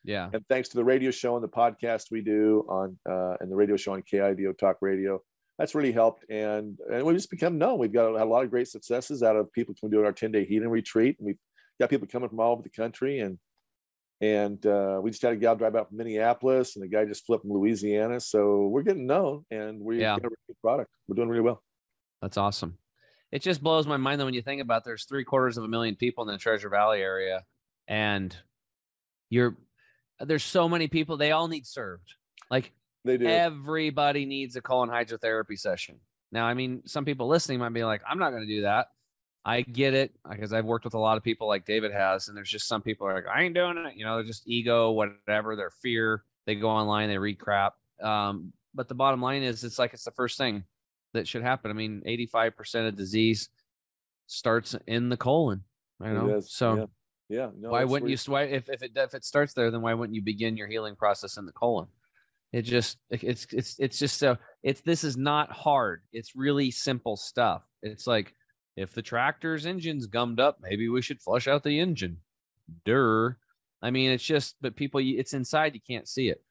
Yeah. 0.04 0.28
and 0.32 0.44
thanks 0.48 0.68
to 0.70 0.76
the 0.76 0.84
radio 0.84 1.10
show 1.10 1.34
and 1.36 1.42
the 1.42 1.48
podcast 1.48 2.10
we 2.10 2.20
do 2.20 2.64
on 2.68 2.98
uh, 3.08 3.36
and 3.40 3.50
the 3.50 3.56
radio 3.56 3.76
show 3.76 3.94
on 3.94 4.02
KIDO 4.02 4.56
Talk 4.58 4.76
Radio, 4.82 5.20
that's 5.58 5.74
really 5.74 5.92
helped. 5.92 6.24
And 6.30 6.78
and 6.92 7.04
we've 7.04 7.16
just 7.16 7.30
become 7.30 7.56
known. 7.58 7.78
We've 7.78 7.92
got 7.92 8.12
had 8.12 8.22
a 8.26 8.30
lot 8.30 8.44
of 8.44 8.50
great 8.50 8.68
successes 8.68 9.22
out 9.22 9.36
of 9.36 9.52
people 9.52 9.74
coming 9.80 9.92
doing 9.92 10.04
our 10.06 10.12
10 10.12 10.30
day 10.32 10.44
healing 10.44 10.68
retreat, 10.70 11.16
and 11.18 11.26
we've 11.26 11.38
got 11.80 11.90
people 11.90 12.06
coming 12.06 12.28
from 12.28 12.40
all 12.40 12.52
over 12.52 12.62
the 12.62 12.70
country 12.70 13.20
and. 13.20 13.38
And 14.20 14.64
uh, 14.64 15.00
we 15.02 15.10
just 15.10 15.20
had 15.22 15.32
a 15.32 15.36
gal 15.36 15.56
drive 15.56 15.74
out 15.74 15.88
from 15.88 15.98
Minneapolis, 15.98 16.76
and 16.76 16.82
the 16.84 16.88
guy 16.88 17.04
just 17.04 17.26
flipped 17.26 17.42
from 17.42 17.52
Louisiana. 17.52 18.20
So 18.20 18.68
we're 18.68 18.82
getting 18.84 19.06
known, 19.06 19.44
and 19.50 19.80
we're 19.80 19.98
Yeah. 19.98 20.14
getting 20.14 20.26
a 20.26 20.28
really 20.28 20.36
good 20.46 20.60
product. 20.62 20.90
We're 21.08 21.16
doing 21.16 21.28
really 21.28 21.42
well. 21.42 21.62
That's 22.22 22.36
awesome. 22.38 22.78
It 23.32 23.42
just 23.42 23.60
blows 23.60 23.88
my 23.88 23.96
mind 23.96 24.20
though 24.20 24.24
when 24.24 24.32
you 24.32 24.40
think 24.40 24.62
about 24.62 24.84
there's 24.84 25.04
three 25.04 25.24
quarters 25.24 25.58
of 25.58 25.64
a 25.64 25.68
million 25.68 25.96
people 25.96 26.22
in 26.26 26.32
the 26.32 26.38
Treasure 26.38 26.68
Valley 26.70 27.00
area, 27.02 27.42
and 27.88 28.34
you're 29.30 29.56
there's 30.20 30.44
so 30.44 30.68
many 30.68 30.88
people. 30.88 31.16
They 31.16 31.32
all 31.32 31.48
need 31.48 31.66
served. 31.66 32.14
Like 32.50 32.72
They 33.04 33.16
do. 33.16 33.26
everybody 33.26 34.26
needs 34.26 34.56
a 34.56 34.60
colon 34.60 34.88
hydrotherapy 34.88 35.58
session. 35.58 36.00
Now, 36.32 36.46
I 36.46 36.54
mean, 36.54 36.82
some 36.86 37.04
people 37.04 37.28
listening 37.28 37.58
might 37.58 37.72
be 37.72 37.84
like, 37.84 38.02
"I'm 38.08 38.18
not 38.18 38.30
going 38.30 38.42
to 38.42 38.48
do 38.48 38.62
that." 38.62 38.88
I 39.46 39.60
get 39.60 39.92
it 39.92 40.12
because 40.28 40.52
I've 40.54 40.64
worked 40.64 40.84
with 40.84 40.94
a 40.94 40.98
lot 40.98 41.18
of 41.18 41.22
people 41.22 41.46
like 41.46 41.66
David 41.66 41.92
has, 41.92 42.28
and 42.28 42.36
there's 42.36 42.50
just 42.50 42.66
some 42.66 42.82
people 42.82 43.06
are 43.06 43.14
like, 43.14 43.26
"I 43.26 43.42
ain't 43.42 43.54
doing 43.54 43.76
it." 43.78 43.94
You 43.96 44.04
know, 44.04 44.16
they're 44.16 44.24
just 44.24 44.48
ego, 44.48 44.90
whatever. 44.92 45.54
Their 45.54 45.70
fear. 45.70 46.24
They 46.46 46.54
go 46.54 46.68
online, 46.68 47.08
they 47.08 47.18
read 47.18 47.38
crap. 47.38 47.74
Um, 48.02 48.52
but 48.74 48.88
the 48.88 48.94
bottom 48.94 49.22
line 49.22 49.42
is, 49.42 49.64
it's 49.64 49.78
like 49.78 49.94
it's 49.94 50.04
the 50.04 50.10
first 50.10 50.36
thing 50.36 50.64
that 51.14 51.26
should 51.28 51.42
happen. 51.42 51.70
I 51.70 51.74
mean, 51.74 52.02
85% 52.06 52.88
of 52.88 52.96
disease 52.96 53.48
starts 54.26 54.74
in 54.86 55.08
the 55.08 55.16
colon. 55.16 55.62
You 56.02 56.06
It 56.06 56.12
know, 56.14 56.40
so 56.40 56.74
yeah. 56.76 56.84
Yeah. 57.28 57.50
No, 57.58 57.70
why 57.70 57.84
wouldn't 57.84 58.04
where 58.04 58.10
you? 58.10 58.18
Why 58.26 58.42
if 58.44 58.68
if 58.68 58.82
it 58.82 58.92
if 58.94 59.14
it 59.14 59.24
starts 59.24 59.54
there, 59.54 59.70
then 59.70 59.82
why 59.82 59.94
wouldn't 59.94 60.14
you 60.14 60.22
begin 60.22 60.56
your 60.56 60.68
healing 60.68 60.96
process 60.96 61.36
in 61.36 61.46
the 61.46 61.52
colon? 61.52 61.88
It 62.52 62.62
just 62.62 62.98
it's 63.10 63.46
it's 63.50 63.76
it's 63.78 63.98
just 63.98 64.18
so 64.18 64.36
it's 64.62 64.80
this 64.82 65.04
is 65.04 65.16
not 65.16 65.50
hard. 65.50 66.02
It's 66.12 66.36
really 66.36 66.70
simple 66.70 67.16
stuff. 67.16 67.62
It's 67.82 68.06
like 68.06 68.34
if 68.76 68.92
the 68.92 69.02
tractor's 69.02 69.66
engine's 69.66 70.06
gummed 70.06 70.40
up, 70.40 70.58
maybe 70.60 70.88
we 70.88 71.02
should 71.02 71.20
flush 71.20 71.48
out 71.48 71.62
the 71.62 71.80
engine. 71.80 72.18
Dur. 72.84 73.38
I 73.82 73.90
mean, 73.90 74.10
it's 74.10 74.24
just 74.24 74.56
but 74.60 74.76
people, 74.76 75.00
it's 75.02 75.34
inside. 75.34 75.74
You 75.74 75.80
can't 75.86 76.08
see 76.08 76.28
it. 76.28 76.42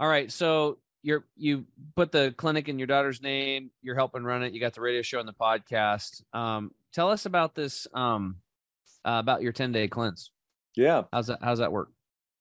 All 0.00 0.08
right, 0.08 0.30
so 0.30 0.78
you're 1.02 1.24
you 1.36 1.64
put 1.96 2.12
the 2.12 2.34
clinic 2.36 2.68
in 2.68 2.78
your 2.78 2.86
daughter's 2.86 3.22
name. 3.22 3.70
You're 3.82 3.94
helping 3.94 4.24
run 4.24 4.42
it. 4.42 4.52
You 4.52 4.60
got 4.60 4.74
the 4.74 4.80
radio 4.80 5.02
show 5.02 5.20
and 5.20 5.28
the 5.28 5.32
podcast. 5.32 6.22
Um, 6.34 6.72
tell 6.92 7.10
us 7.10 7.26
about 7.26 7.54
this. 7.54 7.86
Um, 7.94 8.36
uh, 9.04 9.18
about 9.18 9.42
your 9.42 9.52
10 9.52 9.72
day 9.72 9.88
cleanse. 9.88 10.30
Yeah. 10.76 11.02
How's 11.12 11.26
that? 11.26 11.38
How's 11.42 11.58
that 11.58 11.72
work? 11.72 11.90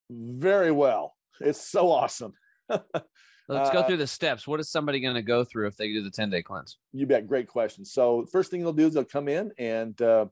Very 0.10 0.71
well. 0.71 1.13
It's 1.39 1.62
so 1.62 1.89
awesome. 1.91 2.34
Let's 2.69 3.69
go 3.71 3.80
Uh, 3.80 3.88
through 3.88 3.97
the 3.97 4.08
steps. 4.08 4.47
What 4.47 4.60
is 4.60 4.69
somebody 4.69 5.00
going 5.02 5.15
to 5.15 5.21
go 5.21 5.43
through 5.43 5.67
if 5.67 5.76
they 5.76 5.88
do 5.88 6.02
the 6.04 6.12
10 6.12 6.30
day 6.30 6.41
cleanse? 6.41 6.78
You 6.93 7.06
bet. 7.06 7.28
Great 7.28 7.47
question. 7.47 7.84
So 7.84 8.26
first 8.32 8.50
thing 8.52 8.62
they'll 8.62 8.71
do 8.74 8.88
is 8.88 8.93
they'll 8.93 9.04
come 9.04 9.28
in 9.28 9.52
and 9.58 10.00
uh, 10.02 10.28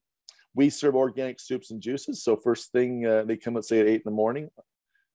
we 0.55 0.69
serve 0.69 0.95
organic 0.95 1.39
soups 1.39 1.71
and 1.71 1.81
juices. 1.81 2.23
So 2.23 2.37
first 2.37 2.71
thing 2.71 3.05
uh, 3.05 3.23
they 3.23 3.35
come 3.35 3.57
at 3.57 3.65
say 3.65 3.79
at 3.81 3.87
eight 3.87 3.95
in 3.95 4.01
the 4.05 4.11
morning, 4.11 4.49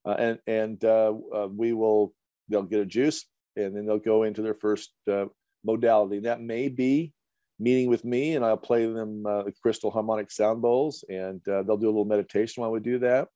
uh, 0.04 0.16
and 0.18 0.38
and 0.46 0.84
uh, 0.84 1.14
uh, 1.34 1.48
we 1.50 1.72
will 1.72 2.12
they'll 2.48 2.62
get 2.62 2.80
a 2.80 2.86
juice 2.86 3.24
and 3.56 3.74
then 3.74 3.86
they'll 3.86 3.98
go 3.98 4.24
into 4.24 4.42
their 4.42 4.54
first 4.54 4.90
uh, 5.10 5.26
modality. 5.64 6.20
That 6.20 6.42
may 6.42 6.68
be 6.68 7.13
meeting 7.58 7.88
with 7.88 8.04
me, 8.04 8.34
and 8.36 8.44
I'll 8.44 8.56
play 8.56 8.86
them 8.86 9.24
uh, 9.26 9.42
the 9.44 9.52
crystal 9.52 9.90
harmonic 9.90 10.30
sound 10.30 10.62
bowls, 10.62 11.04
and 11.08 11.46
uh, 11.48 11.62
they'll 11.62 11.76
do 11.76 11.86
a 11.86 11.90
little 11.94 12.04
meditation 12.04 12.62
while 12.62 12.70
we 12.70 12.80
do 12.80 12.98
that. 13.00 13.28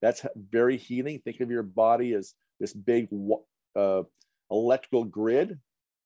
That's 0.00 0.24
very 0.36 0.76
healing. 0.76 1.20
Think 1.20 1.40
of 1.40 1.50
your 1.50 1.62
body 1.62 2.14
as 2.14 2.34
this 2.60 2.72
big 2.72 3.08
uh, 3.76 4.02
electrical 4.50 5.04
grid 5.04 5.58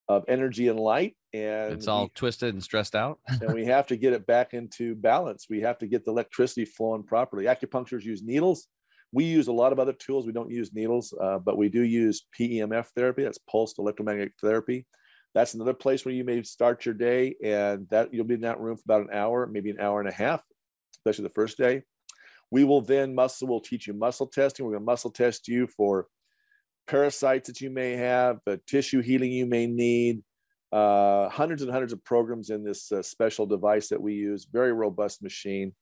of 0.09 0.25
energy 0.29 0.69
and 0.69 0.81
light, 0.81 1.15
and 1.33 1.75
It's 1.75 1.89
all 1.89 2.05
we- 2.05 2.11
twisted 2.15 2.55
and 2.55 2.63
stressed 2.63 2.95
out. 2.95 3.21
and 3.29 3.55
we 3.55 3.65
have 3.67 3.87
to 3.89 3.97
get 3.97 4.13
it 4.13 4.27
back 4.27 4.55
into 4.55 4.95
balance. 4.95 5.47
We 5.49 5.61
have 5.61 5.79
to 5.79 5.87
get 5.87 6.05
the 6.05 6.11
electricity 6.11 6.65
flowing 6.65 7.05
properly. 7.05 7.45
Acupuncturists 7.45 8.03
use 8.05 8.23
needles. 8.23 8.67
We 9.15 9.25
use 9.25 9.49
a 9.49 9.53
lot 9.53 9.73
of 9.73 9.79
other 9.79 9.93
tools. 9.93 10.27
We 10.27 10.33
don't 10.33 10.51
use 10.51 10.73
needles, 10.73 11.15
uh, 11.23 11.39
but 11.39 11.59
we 11.59 11.69
do 11.69 11.83
use 11.83 12.27
PEMF 12.39 12.87
therapy. 12.97 13.23
That's 13.23 13.39
pulsed 13.39 13.79
electromagnetic 13.79 14.33
therapy. 14.41 14.87
That's 15.35 15.55
another 15.55 15.75
place 15.75 16.05
where 16.05 16.15
you 16.15 16.25
may 16.25 16.43
start 16.43 16.85
your 16.85 16.95
day, 16.95 17.37
and 17.43 17.89
that 17.91 18.13
you'll 18.13 18.27
be 18.27 18.35
in 18.35 18.43
that 18.43 18.61
room 18.61 18.77
for 18.77 18.83
about 18.85 19.09
an 19.09 19.17
hour, 19.17 19.47
maybe 19.47 19.71
an 19.71 19.81
hour 19.81 20.01
and 20.01 20.09
a 20.09 20.13
half, 20.13 20.43
especially 20.95 21.25
the 21.25 21.35
first 21.35 21.57
day. 21.57 21.83
We 22.51 22.65
will 22.65 22.83
then 22.83 23.15
muscle. 23.15 23.49
We'll 23.49 23.61
teach 23.61 23.87
you 23.87 23.95
muscle 23.95 24.27
testing. 24.27 24.67
We're 24.67 24.73
going 24.73 24.83
to 24.83 24.87
muscle 24.87 25.11
test 25.11 25.49
you 25.49 25.67
for 25.67 26.07
parasites 26.87 27.47
that 27.49 27.63
you 27.63 27.71
may 27.71 27.93
have, 27.93 28.41
the 28.45 28.61
tissue 28.67 29.01
healing 29.01 29.33
you 29.33 29.47
may 29.47 29.67
need, 29.67 30.23
uh, 30.71 31.31
hundreds 31.31 31.63
and 31.63 31.71
hundreds 31.71 31.95
of 31.95 32.05
programs 32.05 32.51
in 32.51 32.63
this 32.63 32.93
uh, 32.93 33.03
special 33.03 33.47
device 33.47 33.89
that 33.89 34.03
we 34.03 34.13
use. 34.15 34.47
Very 34.53 34.73
robust 34.75 35.23
machine. 35.23 35.73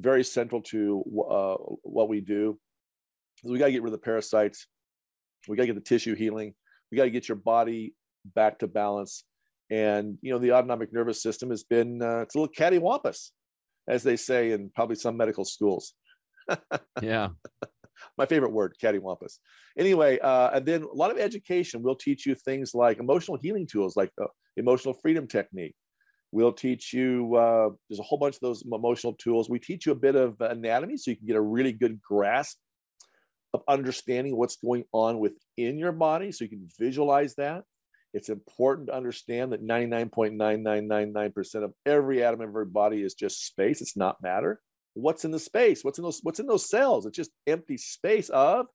very 0.00 0.24
central 0.24 0.62
to 0.62 1.04
uh, 1.30 1.56
what 1.82 2.08
we 2.08 2.20
do. 2.20 2.58
We 3.44 3.58
got 3.58 3.66
to 3.66 3.72
get 3.72 3.82
rid 3.82 3.92
of 3.92 4.00
the 4.00 4.04
parasites. 4.04 4.66
We 5.46 5.56
got 5.56 5.64
to 5.64 5.66
get 5.68 5.74
the 5.74 5.80
tissue 5.80 6.14
healing. 6.14 6.54
We 6.90 6.96
got 6.96 7.04
to 7.04 7.10
get 7.10 7.28
your 7.28 7.36
body 7.36 7.94
back 8.34 8.58
to 8.60 8.66
balance. 8.66 9.24
And 9.70 10.18
you 10.22 10.32
know, 10.32 10.38
the 10.38 10.52
autonomic 10.52 10.92
nervous 10.92 11.22
system 11.22 11.50
has 11.50 11.62
been 11.62 12.02
uh, 12.02 12.20
it's 12.20 12.34
a 12.34 12.38
little 12.38 12.52
cattywampus, 12.52 13.30
as 13.88 14.02
they 14.02 14.16
say 14.16 14.52
in 14.52 14.70
probably 14.74 14.96
some 14.96 15.16
medical 15.16 15.44
schools. 15.44 15.94
yeah. 17.02 17.28
My 18.16 18.26
favorite 18.26 18.52
word, 18.52 18.74
cattywampus. 18.82 19.38
Anyway, 19.76 20.18
uh, 20.20 20.50
and 20.54 20.64
then 20.64 20.82
a 20.82 20.94
lot 20.94 21.10
of 21.10 21.18
education. 21.18 21.82
We'll 21.82 21.96
teach 21.96 22.26
you 22.26 22.34
things 22.34 22.74
like 22.74 22.98
emotional 22.98 23.38
healing 23.40 23.66
tools, 23.66 23.96
like 23.96 24.10
the 24.16 24.28
emotional 24.56 24.94
freedom 24.94 25.26
technique. 25.26 25.74
We'll 26.30 26.52
teach 26.52 26.92
you, 26.92 27.34
uh, 27.36 27.70
there's 27.88 28.00
a 28.00 28.02
whole 28.02 28.18
bunch 28.18 28.34
of 28.34 28.40
those 28.40 28.62
emotional 28.70 29.14
tools. 29.14 29.48
We 29.48 29.58
teach 29.58 29.86
you 29.86 29.92
a 29.92 29.96
bit 29.96 30.14
of 30.14 30.40
anatomy 30.40 30.96
so 30.96 31.10
you 31.10 31.16
can 31.16 31.26
get 31.26 31.36
a 31.36 31.40
really 31.40 31.72
good 31.72 32.00
grasp 32.02 32.58
of 33.54 33.62
understanding 33.66 34.36
what's 34.36 34.56
going 34.56 34.84
on 34.92 35.18
within 35.18 35.78
your 35.78 35.92
body 35.92 36.30
so 36.32 36.44
you 36.44 36.50
can 36.50 36.68
visualize 36.78 37.34
that. 37.36 37.62
It's 38.14 38.28
important 38.30 38.88
to 38.88 38.96
understand 38.96 39.52
that 39.52 39.66
99.9999% 39.66 41.64
of 41.64 41.74
every 41.84 42.24
atom 42.24 42.40
of 42.40 42.48
every 42.48 42.66
body 42.66 43.02
is 43.02 43.14
just 43.14 43.46
space, 43.46 43.80
it's 43.80 43.96
not 43.96 44.22
matter. 44.22 44.60
What's 44.94 45.24
in 45.24 45.30
the 45.30 45.38
space? 45.38 45.84
What's 45.84 45.98
in 45.98 46.04
those 46.04 46.20
what's 46.22 46.40
in 46.40 46.46
those 46.46 46.68
cells? 46.68 47.06
It's 47.06 47.16
just 47.16 47.30
empty 47.46 47.76
space 47.76 48.30
of 48.30 48.66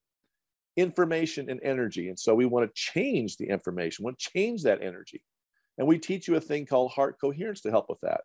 information 0.77 1.49
and 1.49 1.59
energy. 1.63 2.09
And 2.09 2.17
so 2.17 2.33
we 2.33 2.45
want 2.45 2.67
to 2.67 2.73
change 2.73 3.37
the 3.37 3.49
information, 3.49 4.03
we 4.03 4.07
want 4.07 4.19
to 4.19 4.29
change 4.31 4.63
that 4.63 4.81
energy. 4.81 5.23
And 5.77 5.87
we 5.87 5.97
teach 5.97 6.27
you 6.27 6.35
a 6.35 6.41
thing 6.41 6.67
called 6.67 6.91
heart 6.91 7.17
coherence 7.19 7.61
to 7.61 7.71
help 7.71 7.89
with 7.89 7.99
that. 8.01 8.21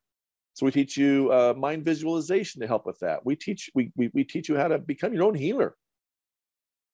So 0.52 0.66
we 0.66 0.72
teach 0.72 0.96
you 0.96 1.32
uh, 1.32 1.54
mind 1.56 1.84
visualization 1.84 2.60
to 2.60 2.66
help 2.66 2.84
with 2.84 2.98
that. 2.98 3.24
We 3.24 3.36
teach 3.36 3.70
we, 3.74 3.92
we 3.96 4.10
we 4.12 4.24
teach 4.24 4.48
you 4.48 4.56
how 4.56 4.68
to 4.68 4.78
become 4.78 5.14
your 5.14 5.24
own 5.24 5.34
healer. 5.34 5.74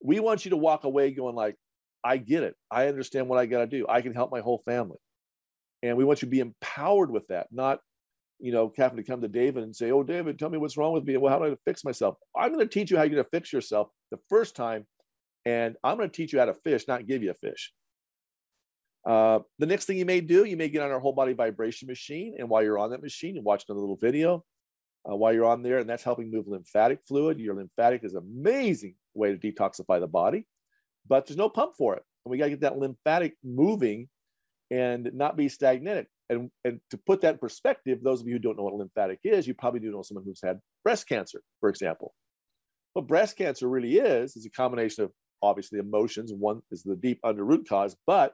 We 0.02 0.20
want 0.20 0.44
you 0.44 0.50
to 0.50 0.56
walk 0.56 0.84
away 0.84 1.10
going 1.12 1.34
like, 1.34 1.56
I 2.04 2.18
get 2.18 2.42
it. 2.42 2.54
I 2.70 2.88
understand 2.88 3.28
what 3.28 3.38
I 3.38 3.46
got 3.46 3.60
to 3.60 3.66
do. 3.66 3.86
I 3.88 4.02
can 4.02 4.14
help 4.14 4.30
my 4.30 4.40
whole 4.40 4.62
family. 4.64 4.98
And 5.82 5.96
we 5.96 6.04
want 6.04 6.22
you 6.22 6.26
to 6.26 6.30
be 6.30 6.40
empowered 6.40 7.10
with 7.10 7.26
that, 7.28 7.48
not, 7.50 7.80
you 8.38 8.52
know, 8.52 8.72
having 8.76 8.96
to 8.96 9.02
come 9.02 9.22
to 9.22 9.28
David 9.28 9.62
and 9.64 9.74
say, 9.74 9.90
Oh, 9.90 10.02
David, 10.02 10.38
tell 10.38 10.50
me 10.50 10.58
what's 10.58 10.76
wrong 10.76 10.92
with 10.92 11.04
me. 11.04 11.16
Well, 11.16 11.32
how 11.32 11.44
do 11.44 11.52
I 11.52 11.56
fix 11.64 11.84
myself? 11.84 12.16
I'm 12.36 12.52
going 12.52 12.66
to 12.66 12.72
teach 12.72 12.90
you 12.90 12.96
how 12.96 13.02
you're 13.02 13.14
going 13.14 13.24
to 13.24 13.30
fix 13.30 13.52
yourself 13.52 13.88
the 14.10 14.18
first 14.28 14.54
time. 14.56 14.86
And 15.46 15.76
I'm 15.84 15.96
going 15.96 16.08
to 16.08 16.16
teach 16.16 16.32
you 16.32 16.38
how 16.38 16.46
to 16.46 16.54
fish, 16.54 16.88
not 16.88 17.06
give 17.06 17.22
you 17.22 17.30
a 17.30 17.34
fish. 17.34 17.72
Uh, 19.06 19.40
the 19.58 19.66
next 19.66 19.84
thing 19.84 19.98
you 19.98 20.06
may 20.06 20.20
do, 20.20 20.44
you 20.44 20.56
may 20.56 20.68
get 20.68 20.82
on 20.82 20.90
our 20.90 21.00
whole 21.00 21.12
body 21.12 21.34
vibration 21.34 21.86
machine. 21.86 22.36
And 22.38 22.48
while 22.48 22.62
you're 22.62 22.78
on 22.78 22.90
that 22.90 23.02
machine, 23.02 23.34
you 23.34 23.42
watch 23.42 23.64
another 23.68 23.80
little 23.80 23.96
video 23.96 24.44
uh, 25.10 25.14
while 25.14 25.32
you're 25.32 25.44
on 25.44 25.62
there, 25.62 25.78
and 25.78 25.88
that's 25.88 26.02
helping 26.02 26.30
move 26.30 26.48
lymphatic 26.48 27.00
fluid. 27.06 27.38
Your 27.38 27.54
lymphatic 27.54 28.04
is 28.04 28.14
an 28.14 28.22
amazing 28.22 28.94
way 29.14 29.36
to 29.36 29.38
detoxify 29.38 30.00
the 30.00 30.06
body, 30.06 30.46
but 31.06 31.26
there's 31.26 31.36
no 31.36 31.48
pump 31.48 31.74
for 31.76 31.94
it. 31.94 32.02
And 32.24 32.30
we 32.30 32.38
got 32.38 32.44
to 32.44 32.50
get 32.50 32.60
that 32.60 32.78
lymphatic 32.78 33.34
moving 33.42 34.08
and 34.70 35.10
not 35.14 35.36
be 35.36 35.48
stagnant. 35.48 36.08
And, 36.30 36.50
and 36.64 36.80
to 36.90 36.96
put 36.96 37.20
that 37.20 37.34
in 37.34 37.38
perspective, 37.38 37.98
those 38.02 38.20
of 38.20 38.26
you 38.26 38.34
who 38.34 38.38
don't 38.38 38.56
know 38.56 38.64
what 38.64 38.74
lymphatic 38.74 39.18
is, 39.24 39.46
you 39.46 39.54
probably 39.54 39.80
do 39.80 39.90
know 39.90 40.02
someone 40.02 40.24
who's 40.24 40.40
had 40.42 40.58
breast 40.82 41.06
cancer, 41.06 41.42
for 41.60 41.68
example. 41.68 42.14
What 42.94 43.06
breast 43.06 43.36
cancer 43.36 43.68
really 43.68 43.96
is, 43.98 44.36
is 44.36 44.46
a 44.46 44.50
combination 44.50 45.04
of 45.04 45.12
obviously 45.42 45.78
emotions. 45.78 46.32
One 46.32 46.62
is 46.70 46.82
the 46.82 46.96
deep 46.96 47.20
under 47.22 47.44
root 47.44 47.68
cause, 47.68 47.96
but 48.06 48.32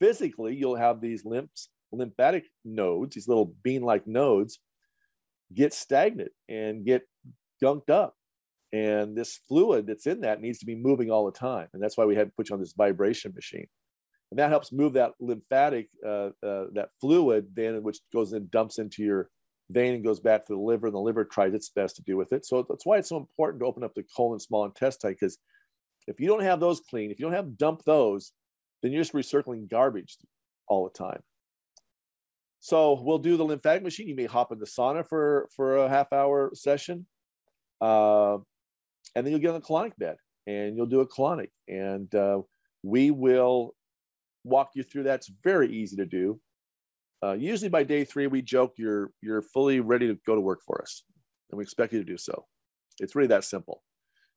physically, 0.00 0.54
you'll 0.54 0.76
have 0.76 1.00
these 1.00 1.24
lymphs, 1.24 1.70
lymphatic 1.92 2.44
nodes, 2.64 3.14
these 3.14 3.28
little 3.28 3.54
bean 3.62 3.82
like 3.82 4.06
nodes, 4.06 4.58
get 5.54 5.72
stagnant 5.72 6.32
and 6.48 6.84
get 6.84 7.02
gunked 7.62 7.88
up. 7.88 8.14
And 8.74 9.16
this 9.16 9.38
fluid 9.46 9.86
that's 9.86 10.08
in 10.08 10.22
that 10.22 10.40
needs 10.40 10.58
to 10.58 10.66
be 10.66 10.74
moving 10.74 11.08
all 11.08 11.26
the 11.26 11.38
time. 11.38 11.68
And 11.72 11.80
that's 11.80 11.96
why 11.96 12.06
we 12.06 12.16
had 12.16 12.26
to 12.26 12.32
put 12.36 12.48
you 12.48 12.54
on 12.54 12.60
this 12.60 12.72
vibration 12.72 13.32
machine. 13.32 13.68
And 14.32 14.38
that 14.40 14.50
helps 14.50 14.72
move 14.72 14.94
that 14.94 15.12
lymphatic, 15.20 15.90
uh, 16.04 16.30
uh, 16.42 16.64
that 16.72 16.88
fluid, 17.00 17.54
then 17.54 17.84
which 17.84 17.98
goes 18.12 18.32
and 18.32 18.50
dumps 18.50 18.78
into 18.78 19.04
your 19.04 19.30
vein 19.70 19.94
and 19.94 20.02
goes 20.02 20.18
back 20.18 20.44
to 20.46 20.54
the 20.54 20.58
liver, 20.58 20.88
and 20.88 20.94
the 20.94 20.98
liver 20.98 21.24
tries 21.24 21.54
its 21.54 21.68
best 21.68 21.94
to 21.96 22.02
do 22.02 22.16
with 22.16 22.32
it. 22.32 22.44
So 22.44 22.66
that's 22.68 22.84
why 22.84 22.98
it's 22.98 23.10
so 23.10 23.16
important 23.18 23.60
to 23.60 23.66
open 23.66 23.84
up 23.84 23.94
the 23.94 24.04
colon, 24.16 24.40
small 24.40 24.64
intestine, 24.64 25.12
because 25.12 25.38
if 26.08 26.18
you 26.18 26.26
don't 26.26 26.42
have 26.42 26.58
those 26.58 26.80
clean, 26.80 27.12
if 27.12 27.20
you 27.20 27.26
don't 27.26 27.32
have 27.34 27.56
dump 27.56 27.82
those, 27.84 28.32
then 28.82 28.90
you're 28.90 29.04
just 29.04 29.14
recircling 29.14 29.70
garbage 29.70 30.18
all 30.66 30.82
the 30.84 30.98
time. 30.98 31.22
So 32.58 33.00
we'll 33.00 33.18
do 33.18 33.36
the 33.36 33.44
lymphatic 33.44 33.84
machine. 33.84 34.08
You 34.08 34.16
may 34.16 34.26
hop 34.26 34.50
in 34.50 34.58
the 34.58 34.66
sauna 34.66 35.06
for 35.06 35.48
for 35.54 35.76
a 35.76 35.88
half 35.88 36.12
hour 36.12 36.50
session, 36.54 37.06
uh, 37.80 38.38
and 39.14 39.24
then 39.24 39.32
you'll 39.32 39.40
get 39.40 39.50
on 39.50 39.60
the 39.60 39.66
colonic 39.66 39.96
bed 39.98 40.16
and 40.46 40.76
you'll 40.76 40.86
do 40.86 41.00
a 41.00 41.08
colonic, 41.08 41.50
and 41.68 42.14
uh, 42.14 42.40
we 42.82 43.10
will 43.10 43.74
walk 44.44 44.70
you 44.74 44.82
through 44.82 45.04
that. 45.04 45.20
It's 45.20 45.32
very 45.42 45.72
easy 45.72 45.96
to 45.96 46.06
do. 46.06 46.40
Uh, 47.24 47.32
usually 47.32 47.70
by 47.70 47.82
day 47.82 48.04
three, 48.04 48.26
we 48.26 48.42
joke 48.42 48.74
you're 48.76 49.10
you're 49.22 49.42
fully 49.42 49.80
ready 49.80 50.06
to 50.08 50.18
go 50.26 50.34
to 50.34 50.40
work 50.40 50.60
for 50.66 50.82
us, 50.82 51.02
and 51.50 51.58
we 51.58 51.62
expect 51.62 51.92
you 51.92 51.98
to 51.98 52.04
do 52.04 52.18
so. 52.18 52.44
It's 53.00 53.14
really 53.14 53.28
that 53.28 53.44
simple 53.44 53.82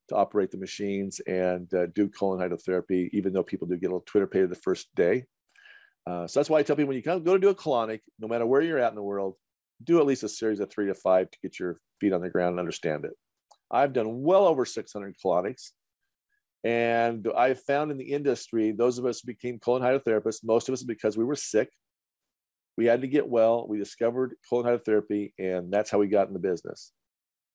to 0.10 0.16
operate 0.16 0.52
the 0.52 0.58
machines 0.58 1.20
and 1.28 1.72
uh, 1.74 1.88
do 1.94 2.08
colon 2.08 2.40
hydrotherapy, 2.40 3.10
even 3.12 3.34
though 3.34 3.44
people 3.44 3.68
do 3.68 3.76
get 3.76 3.88
a 3.88 3.90
little 3.90 4.06
Twitter 4.06 4.28
pay 4.28 4.46
the 4.46 4.56
first 4.56 4.88
day. 4.96 5.26
Uh, 6.10 6.26
so 6.26 6.40
that's 6.40 6.50
why 6.50 6.60
I 6.60 6.64
tell 6.64 6.78
people 6.78 6.88
when 6.88 6.96
you 6.96 7.04
come 7.04 7.24
go 7.24 7.34
to 7.34 7.40
do 7.40 7.50
a 7.50 7.56
colonic, 7.56 8.00
no 8.18 8.28
matter 8.30 8.46
where 8.46 8.62
you're 8.62 8.80
at 8.80 8.90
in 8.90 8.96
the 8.96 9.04
world, 9.04 9.36
do 9.84 10.00
at 10.00 10.06
least 10.06 10.24
a 10.24 10.30
series 10.30 10.62
of 10.62 10.72
three 10.72 10.88
to 10.88 10.94
five 10.96 11.30
to 11.30 11.38
get 11.44 11.60
your 11.60 11.80
feet 12.00 12.14
on 12.14 12.22
the 12.22 12.30
ground 12.30 12.52
and 12.52 12.60
understand 12.60 13.04
it. 13.04 13.12
I've 13.70 13.94
done 13.94 14.22
well 14.22 14.46
over 14.46 14.66
600 14.66 15.16
colonics. 15.24 15.72
And 16.64 17.28
I've 17.38 17.62
found 17.62 17.92
in 17.92 17.98
the 17.98 18.12
industry, 18.12 18.72
those 18.72 18.98
of 18.98 19.06
us 19.06 19.22
who 19.22 19.28
became 19.28 19.60
colon 19.60 19.82
hydrotherapists, 19.82 20.44
most 20.44 20.68
of 20.68 20.74
us 20.74 20.84
because 20.84 21.18
we 21.18 21.24
were 21.24 21.36
sick. 21.36 21.70
We 22.78 22.86
had 22.86 23.02
to 23.02 23.08
get 23.08 23.28
well. 23.28 23.68
We 23.68 23.78
discovered 23.78 24.36
colon 24.50 24.66
hydrotherapy, 24.66 25.34
and 25.40 25.72
that's 25.72 25.90
how 25.90 25.98
we 25.98 26.08
got 26.08 26.28
in 26.28 26.34
the 26.34 26.40
business. 26.40 26.92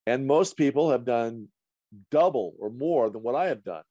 And 0.06 0.26
most 0.26 0.56
people 0.56 0.90
have 0.90 1.04
done 1.04 1.48
double 2.10 2.54
or 2.58 2.70
more 2.70 3.10
than 3.10 3.22
what 3.22 3.34
I 3.34 3.46
have 3.46 3.62
done. 3.62 3.82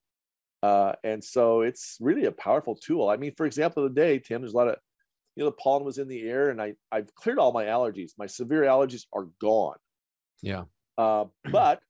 Uh, 0.64 0.94
and 1.04 1.24
so 1.24 1.62
it's 1.62 1.98
really 2.00 2.26
a 2.26 2.32
powerful 2.32 2.76
tool. 2.76 3.10
I 3.10 3.18
mean, 3.18 3.34
for 3.36 3.46
example, 3.46 3.88
today, 3.88 4.20
Tim, 4.20 4.42
there's 4.42 4.54
a 4.54 4.58
lot 4.58 4.68
of, 4.68 4.76
you 5.36 5.44
know, 5.44 5.50
the 5.50 5.56
pollen 5.56 5.84
was 5.84 5.98
in 5.98 6.08
the 6.08 6.22
air 6.22 6.50
and 6.50 6.62
I, 6.62 6.74
I've 6.92 7.14
cleared 7.16 7.40
all 7.40 7.52
my 7.52 7.66
allergies. 7.66 8.12
My 8.18 8.28
severe 8.28 8.64
allergies 8.64 9.06
are 9.14 9.28
gone. 9.40 9.78
Yeah. 10.42 10.64
Uh, 10.98 11.26
but 11.52 11.82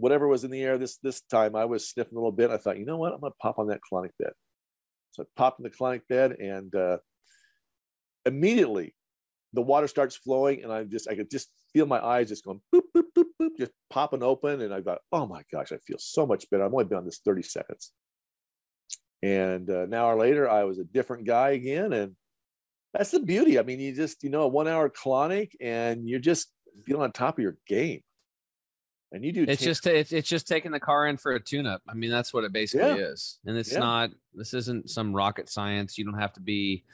whatever 0.00 0.26
was 0.26 0.44
in 0.44 0.50
the 0.50 0.62
air 0.62 0.78
this 0.78 0.96
this 0.98 1.20
time, 1.22 1.54
I 1.54 1.66
was 1.66 1.88
sniffing 1.88 2.16
a 2.16 2.20
little 2.20 2.32
bit. 2.32 2.50
I 2.50 2.56
thought, 2.56 2.78
you 2.78 2.86
know 2.86 2.96
what? 2.96 3.12
I'm 3.12 3.20
to 3.20 3.30
pop 3.40 3.58
on 3.58 3.68
that 3.68 3.80
colonic 3.90 4.10
bed. 4.18 4.32
So 5.12 5.22
I 5.22 5.26
popped 5.36 5.60
in 5.60 5.64
the 5.64 5.70
colonic 5.70 6.02
bed 6.08 6.32
and 6.32 6.74
uh, 6.74 6.98
immediately 8.24 8.94
the 9.52 9.62
water 9.62 9.88
starts 9.88 10.16
flowing 10.16 10.62
and 10.62 10.72
I 10.72 10.84
just, 10.84 11.08
I 11.08 11.16
could 11.16 11.30
just 11.30 11.48
feel 11.72 11.86
my 11.86 12.04
eyes 12.04 12.28
just 12.28 12.44
going 12.44 12.60
boop, 12.72 12.82
boop, 12.96 13.04
boop, 13.16 13.24
boop, 13.40 13.50
just 13.58 13.72
popping 13.90 14.22
open. 14.22 14.60
And 14.60 14.72
I 14.72 14.80
thought, 14.80 15.00
oh 15.12 15.26
my 15.26 15.42
gosh, 15.52 15.72
I 15.72 15.78
feel 15.78 15.98
so 15.98 16.26
much 16.26 16.48
better. 16.50 16.64
I've 16.64 16.72
only 16.72 16.84
been 16.84 16.98
on 16.98 17.04
this 17.04 17.20
30 17.24 17.42
seconds. 17.42 17.92
And 19.22 19.68
uh, 19.68 19.82
an 19.82 19.94
hour 19.94 20.16
later, 20.16 20.48
I 20.48 20.64
was 20.64 20.78
a 20.78 20.84
different 20.84 21.26
guy 21.26 21.50
again. 21.50 21.92
And 21.92 22.14
that's 22.94 23.10
the 23.10 23.20
beauty. 23.20 23.58
I 23.58 23.62
mean, 23.62 23.80
you 23.80 23.94
just, 23.94 24.22
you 24.22 24.30
know, 24.30 24.42
a 24.42 24.48
one 24.48 24.68
hour 24.68 24.88
colonic 24.88 25.50
and 25.60 26.08
you're 26.08 26.20
just 26.20 26.48
feeling 26.86 27.02
on 27.02 27.12
top 27.12 27.38
of 27.38 27.42
your 27.42 27.56
game. 27.66 28.00
And 29.12 29.24
you 29.24 29.32
do. 29.32 29.44
It's 29.48 29.62
just 29.62 29.86
it's, 29.86 30.12
it's 30.12 30.28
just 30.28 30.46
taking 30.46 30.70
the 30.70 30.78
car 30.80 31.08
in 31.08 31.16
for 31.16 31.32
a 31.32 31.40
tune-up. 31.40 31.82
I 31.88 31.94
mean, 31.94 32.10
that's 32.10 32.32
what 32.32 32.44
it 32.44 32.52
basically 32.52 32.86
Yeah. 33.00 33.06
is. 33.06 33.38
And 33.44 33.56
it's 33.56 33.72
Yeah. 33.72 33.80
not. 33.80 34.10
This 34.34 34.54
isn't 34.54 34.88
some 34.88 35.12
rocket 35.14 35.48
science. 35.48 35.98
You 35.98 36.04
don't 36.04 36.18
have 36.18 36.32
to 36.34 36.40
be 36.40 36.84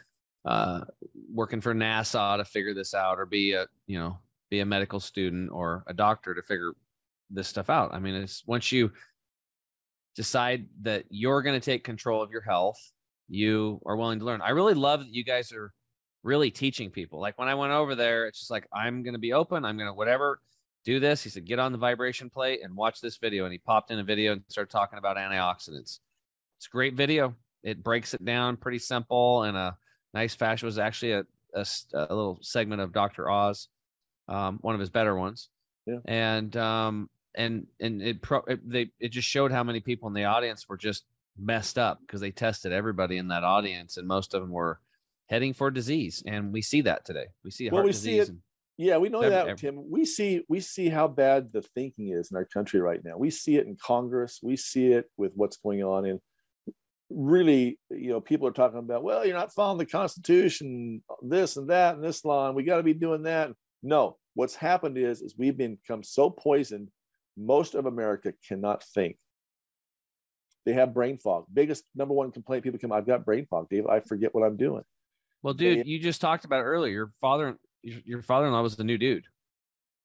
uh, 0.47 0.83
working 1.33 1.61
for 1.61 1.75
NASA 1.75 2.37
to 2.39 2.45
figure 2.45 2.73
this 2.73 2.95
out, 2.95 3.19
or 3.19 3.27
be 3.27 3.53
a 3.53 3.67
you 3.87 3.99
know 3.99 4.19
be 4.49 4.61
a 4.61 4.67
medical 4.67 5.01
student 5.01 5.51
or 5.53 5.83
a 5.89 5.93
doctor 5.93 6.35
to 6.35 6.43
figure 6.43 6.73
this 7.31 7.49
stuff 7.49 7.69
out. 7.69 7.93
I 7.93 7.99
mean, 7.99 8.15
it's 8.15 8.45
once 8.47 8.71
you 8.73 8.93
decide 10.15 10.67
that 10.83 11.05
you're 11.11 11.43
going 11.43 11.59
to 11.61 11.65
take 11.65 11.85
control 11.85 12.23
of 12.23 12.31
your 12.31 12.41
health, 12.41 12.79
you 13.29 13.81
are 13.85 13.97
willing 13.97 14.21
to 14.21 14.25
learn. 14.25 14.41
I 14.41 14.51
really 14.51 14.75
love 14.75 15.01
that 15.01 15.13
you 15.13 15.25
guys 15.25 15.53
are 15.53 15.73
really 16.23 16.51
teaching 16.51 16.91
people. 16.91 17.21
Like 17.21 17.39
when 17.39 17.49
I 17.49 17.55
went 17.55 17.73
over 17.73 17.95
there, 17.95 18.27
it's 18.27 18.39
just 18.39 18.51
like 18.51 18.67
I'm 18.73 19.03
going 19.03 19.15
to 19.15 19.21
be 19.21 19.33
open. 19.33 19.65
I'm 19.65 19.77
going 19.77 19.89
to 19.89 19.95
whatever 19.95 20.41
do 20.87 21.01
this. 21.01 21.23
He 21.23 21.29
said, 21.29 21.45
get 21.45 21.59
on 21.59 21.73
the 21.73 21.79
vibration 21.79 22.31
plate 22.31 22.61
and 22.63 22.75
watch 22.77 23.01
this 23.03 23.19
video. 23.19 23.45
And 23.45 23.53
he 23.53 23.59
popped 23.59 23.91
in 23.91 23.99
a 23.99 24.05
video 24.05 24.33
and 24.33 24.43
started 24.49 24.71
talking 24.71 24.99
about 24.99 25.17
antioxidants. 25.19 25.99
It's 26.59 26.67
a 26.69 26.71
great 26.71 26.95
video. 26.95 27.35
It 27.65 27.83
breaks 27.83 28.15
it 28.15 28.25
down 28.25 28.57
pretty 28.57 28.79
simple 28.79 29.43
in 29.43 29.57
a 29.57 29.77
nice 30.15 30.35
fashion. 30.35 30.65
It 30.67 30.69
was 30.69 30.79
actually 30.79 31.13
a 31.13 31.27
little 31.93 32.39
segment 32.41 32.81
of 32.81 32.93
Dr. 32.93 33.29
Oz, 33.29 33.69
um, 34.29 34.59
one 34.63 34.75
of 34.75 34.81
his 34.81 34.89
better 34.91 35.17
ones. 35.17 35.49
Yeah. 35.87 35.99
And, 36.07 36.57
um, 36.57 37.11
and, 37.35 37.67
and 37.81 38.01
it, 38.01 38.23
pro, 38.23 38.39
it, 38.47 38.61
they, 38.69 38.91
it 39.01 39.09
just 39.11 39.29
showed 39.29 39.51
how 39.53 39.65
many 39.65 39.81
people 39.81 40.07
in 40.09 40.15
the 40.15 40.25
audience 40.25 40.69
were 40.69 40.77
just 40.77 41.05
messed 41.37 41.79
up 41.79 42.01
because 42.01 42.21
they 42.21 42.31
tested 42.31 42.73
everybody 42.73 43.19
in 43.19 43.29
that 43.29 43.43
audience 43.45 43.97
and 43.97 44.07
most 44.07 44.35
of 44.35 44.41
them 44.41 44.51
were 44.53 44.81
heading 45.27 45.53
for 45.53 45.71
disease. 45.73 46.23
And 46.25 46.53
we 46.53 46.63
see 46.63 46.83
that 46.83 47.05
today. 47.05 47.27
We 47.45 47.51
see 47.51 47.69
Well, 47.69 47.79
heart 47.79 47.87
we 47.87 47.93
see 47.93 48.11
disease. 48.19 48.29
it- 48.29 48.29
and- 48.31 48.41
Yeah, 48.79 48.99
we 48.99 49.09
know 49.09 49.21
Every- 49.21 49.31
that, 49.31 49.49
every- 49.49 49.57
Tim. 49.57 49.91
We 49.91 50.05
see 50.05 50.45
we 50.49 50.61
see 50.61 50.89
how 50.89 51.09
bad 51.09 51.53
the 51.53 51.63
thinking 51.63 52.09
is 52.11 52.31
in 52.31 52.37
our 52.37 52.45
country 52.45 52.81
right 52.81 53.03
now. 53.03 53.17
We 53.17 53.31
see 53.31 53.57
it 53.57 53.67
in 53.67 53.77
Congress. 53.77 54.41
We 54.43 54.57
see 54.57 54.89
it 54.93 55.11
with 55.17 55.33
what's 55.35 55.57
going 55.57 55.83
on 55.83 56.05
in 56.05 56.21
really, 57.09 57.79
you 57.91 58.11
know, 58.11 58.21
people 58.21 58.49
are 58.49 58.53
talking 58.53 58.79
about, 58.79 59.03
well, 59.05 59.25
you're 59.25 59.37
not 59.37 59.55
following 59.55 59.79
the 59.79 59.87
Constitution, 59.87 61.03
this 61.23 61.57
and 61.57 61.71
that 61.71 61.95
and 61.95 62.05
this 62.05 62.25
law, 62.25 62.49
and 62.49 62.57
we 62.57 62.65
got 62.65 62.79
to 62.79 62.83
be 62.83 62.95
doing 62.95 63.23
that. 63.23 63.53
No, 63.83 64.19
what's 64.35 64.57
happened 64.57 64.99
is 64.99 65.23
is 65.23 65.35
we've 65.39 65.57
become 65.57 66.03
so 66.03 66.29
poisoned, 66.29 66.89
most 67.37 67.75
of 67.75 67.87
America 67.87 68.35
cannot 68.47 68.83
think. 68.83 69.17
They 70.67 70.73
have 70.73 70.93
brain 70.93 71.17
fog. 71.17 71.47
Biggest 71.53 71.85
number 71.95 72.13
one 72.13 72.33
complaint 72.33 72.65
people 72.65 72.81
come, 72.81 72.91
I've 72.93 73.07
got 73.07 73.25
brain 73.25 73.47
fog, 73.49 73.69
Dave. 73.71 73.87
I 73.87 74.01
forget 74.01 74.35
what 74.35 74.45
I'm 74.45 74.57
doing. 74.57 74.83
Well, 75.43 75.55
dude, 75.55 75.87
you 75.87 76.01
just 76.01 76.21
talked 76.21 76.45
about 76.45 76.59
it 76.61 76.65
earlier. 76.65 76.93
Your 76.93 77.13
father, 77.21 77.57
your 77.87 78.01
your 78.05 78.23
father-in-law 78.23 78.63
was 78.63 78.77
the 78.77 78.85
new 78.85 78.99
dude. 78.99 79.27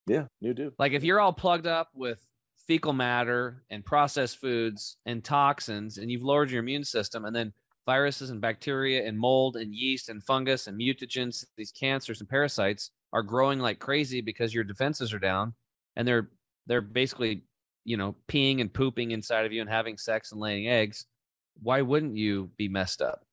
Yeah, 0.07 0.25
new 0.41 0.53
dude. 0.53 0.73
Like 0.77 0.93
if 0.93 1.03
you're 1.03 1.19
all 1.19 1.34
plugged 1.34 1.67
up 1.67 1.89
with 1.93 2.25
fecal 2.67 2.93
matter 2.93 3.63
and 3.69 3.84
processed 3.84 4.38
foods 4.38 4.97
and 5.05 5.23
toxins, 5.23 5.97
and 5.97 6.11
you've 6.11 6.23
lowered 6.23 6.51
your 6.51 6.59
immune 6.61 6.84
system, 6.84 7.25
and 7.25 7.36
then 7.36 7.53
viruses 7.86 8.29
and 8.29 8.39
bacteria 8.39 9.05
and 9.07 9.17
mold 9.17 9.55
and 9.55 9.73
yeast 9.73 10.09
and 10.09 10.23
fungus 10.23 10.67
and 10.67 10.79
mutagens, 10.79 11.43
these 11.57 11.71
cancers 11.71 12.19
and 12.19 12.29
parasites 12.29 12.91
are 13.13 13.23
growing 13.23 13.59
like 13.59 13.79
crazy 13.79 14.21
because 14.21 14.53
your 14.53 14.63
defenses 14.63 15.11
are 15.13 15.19
down, 15.19 15.53
and 15.95 16.07
they're 16.07 16.29
they're 16.67 16.82
basically 16.82 17.43
you 17.84 17.97
know 17.97 18.15
peeing 18.27 18.61
and 18.61 18.71
pooping 18.71 19.11
inside 19.11 19.45
of 19.45 19.51
you 19.51 19.61
and 19.61 19.69
having 19.69 19.97
sex 19.97 20.32
and 20.32 20.39
laying 20.39 20.67
eggs. 20.67 21.05
Why 21.61 21.82
wouldn't 21.82 22.15
you 22.15 22.51
be 22.57 22.69
messed 22.69 23.01
up, 23.01 23.25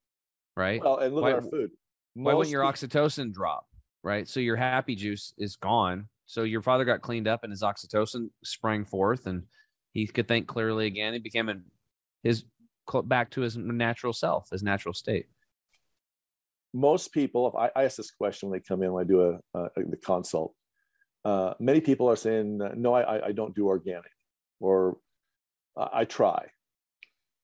right? 0.57 0.82
Well, 0.82 0.99
and 0.99 1.14
look 1.14 1.22
Why- 1.22 1.30
at 1.30 1.36
our 1.36 1.42
food. 1.42 1.70
Why 2.14 2.34
wouldn't 2.34 2.51
your 2.51 2.64
oxytocin 2.64 3.32
drop? 3.32 3.67
Right. 4.03 4.28
So 4.28 4.40
your 4.40 4.57
happy 4.57 4.94
juice 4.94 5.34
is 5.38 5.57
gone. 5.57 6.09
So 6.26 6.42
your 6.42 6.62
father 6.62 6.84
got 6.84 7.03
cleaned 7.03 7.26
up 7.28 7.42
and 7.42 7.51
his 7.51 7.62
oxytocin 7.62 8.28
sprang 8.44 8.84
forth 8.84 9.26
and 9.26 9.44
he 9.92 10.07
could 10.07 10.28
think 10.28 10.46
clearly 10.46 10.86
again. 10.86 11.12
He 11.12 11.18
became 11.18 11.49
in 11.49 11.64
his 12.22 12.44
back 13.05 13.30
to 13.30 13.40
his 13.40 13.57
natural 13.57 14.12
self, 14.12 14.49
his 14.51 14.62
natural 14.62 14.94
state. 14.94 15.26
most 16.74 17.12
people, 17.12 17.55
I, 17.59 17.70
I 17.74 17.84
ask 17.84 17.96
this 17.96 18.11
question 18.11 18.49
when 18.49 18.59
they 18.59 18.62
come 18.66 18.82
in, 18.82 18.92
when 18.92 19.05
I 19.05 19.09
do 19.09 19.40
a, 19.55 19.59
a 19.59 19.68
the 19.76 19.96
consult, 19.96 20.55
uh, 21.24 21.55
many 21.59 21.80
people 21.80 22.09
are 22.09 22.16
saying, 22.16 22.61
uh, 22.62 22.70
no, 22.76 22.94
I, 22.94 23.28
I- 23.28 23.32
don't 23.32 23.55
do 23.55 23.66
organic 23.66 24.11
or 24.61 24.99
I 25.76 26.05
try. 26.05 26.46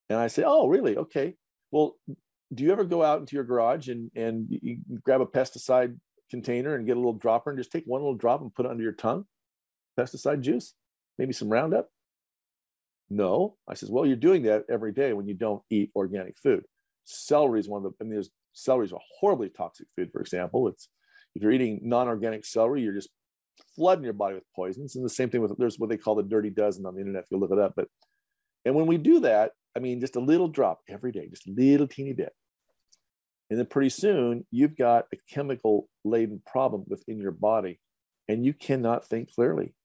And 0.08 0.18
I 0.18 0.26
say, 0.26 0.42
oh, 0.44 0.68
really? 0.68 0.96
Okay. 0.96 1.34
Well, 1.70 1.96
do 2.52 2.64
you 2.64 2.72
ever 2.72 2.84
go 2.84 3.02
out 3.02 3.20
into 3.20 3.36
your 3.36 3.44
garage 3.44 3.88
and, 3.88 4.10
and 4.14 4.48
grab 5.02 5.20
a 5.20 5.26
pesticide 5.26 5.98
container 6.34 6.74
and 6.74 6.86
get 6.86 6.96
a 6.96 7.00
little 7.00 7.12
dropper 7.12 7.50
and 7.50 7.58
just 7.58 7.72
take 7.72 7.84
one 7.86 8.00
little 8.00 8.16
drop 8.16 8.40
and 8.40 8.54
put 8.54 8.66
it 8.66 8.70
under 8.70 8.82
your 8.82 8.92
tongue? 8.92 9.24
Pesticide 9.98 10.40
juice, 10.40 10.74
maybe 11.18 11.32
some 11.32 11.48
Roundup? 11.48 11.88
No. 13.10 13.56
I 13.68 13.74
says, 13.74 13.90
well, 13.90 14.06
you're 14.06 14.16
doing 14.16 14.42
that 14.42 14.64
every 14.68 14.92
day 14.92 15.12
when 15.12 15.26
you 15.26 15.34
don't 15.34 15.62
eat 15.70 15.90
organic 15.94 16.36
food. 16.38 16.64
Celery 17.04 17.60
is 17.60 17.68
one 17.68 17.84
of 17.84 17.92
the, 17.92 17.96
I 18.00 18.04
mean, 18.04 18.14
there's 18.14 18.30
celery 18.54 18.86
is 18.86 18.92
a 18.92 18.98
horribly 19.20 19.50
toxic 19.50 19.86
food, 19.94 20.10
for 20.12 20.20
example. 20.20 20.68
It's 20.68 20.88
if 21.34 21.42
you're 21.42 21.52
eating 21.52 21.80
non-organic 21.82 22.44
celery, 22.44 22.82
you're 22.82 22.94
just 22.94 23.10
flooding 23.76 24.04
your 24.04 24.12
body 24.12 24.34
with 24.34 24.44
poisons. 24.54 24.96
And 24.96 25.04
the 25.04 25.10
same 25.10 25.30
thing 25.30 25.42
with 25.42 25.56
there's 25.58 25.78
what 25.78 25.90
they 25.90 25.96
call 25.96 26.14
the 26.14 26.22
dirty 26.22 26.50
dozen 26.50 26.86
on 26.86 26.94
the 26.94 27.00
internet 27.00 27.24
if 27.24 27.30
you 27.30 27.38
look 27.38 27.50
it 27.50 27.58
up. 27.58 27.74
But 27.76 27.88
and 28.64 28.74
when 28.74 28.86
we 28.86 28.96
do 28.96 29.20
that, 29.20 29.52
I 29.76 29.80
mean 29.80 30.00
just 30.00 30.16
a 30.16 30.20
little 30.20 30.48
drop 30.48 30.80
every 30.88 31.12
day, 31.12 31.28
just 31.28 31.46
a 31.46 31.52
little 31.52 31.88
teeny 31.88 32.12
bit. 32.12 32.32
And 33.54 33.60
then 33.60 33.66
pretty 33.66 33.90
soon 33.90 34.44
you've 34.50 34.76
got 34.76 35.04
a 35.12 35.16
chemical 35.32 35.88
laden 36.04 36.42
problem 36.44 36.82
within 36.88 37.20
your 37.20 37.30
body, 37.30 37.78
and 38.26 38.44
you 38.44 38.52
cannot 38.52 39.06
think 39.06 39.32
clearly. 39.32 39.76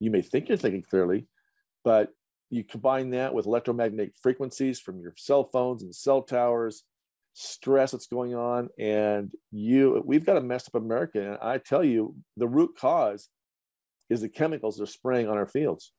You 0.00 0.10
may 0.10 0.20
think 0.20 0.48
you're 0.48 0.58
thinking 0.58 0.82
clearly, 0.82 1.28
but 1.84 2.10
you 2.50 2.64
combine 2.64 3.10
that 3.10 3.34
with 3.34 3.46
electromagnetic 3.46 4.14
frequencies 4.20 4.80
from 4.80 4.98
your 4.98 5.14
cell 5.16 5.48
phones 5.52 5.84
and 5.84 5.94
cell 5.94 6.22
towers, 6.22 6.82
stress 7.34 7.92
that's 7.92 8.08
going 8.08 8.34
on, 8.34 8.68
and 8.80 9.30
you 9.52 10.02
we've 10.04 10.26
got 10.26 10.36
a 10.36 10.40
messed 10.40 10.66
up 10.66 10.82
America. 10.82 11.24
And 11.24 11.38
I 11.40 11.58
tell 11.58 11.84
you, 11.84 12.16
the 12.36 12.48
root 12.48 12.70
cause 12.76 13.28
is 14.10 14.22
the 14.22 14.28
chemicals 14.28 14.78
they're 14.78 14.86
spraying 14.86 15.28
on 15.28 15.36
our 15.36 15.46
fields. 15.46 15.92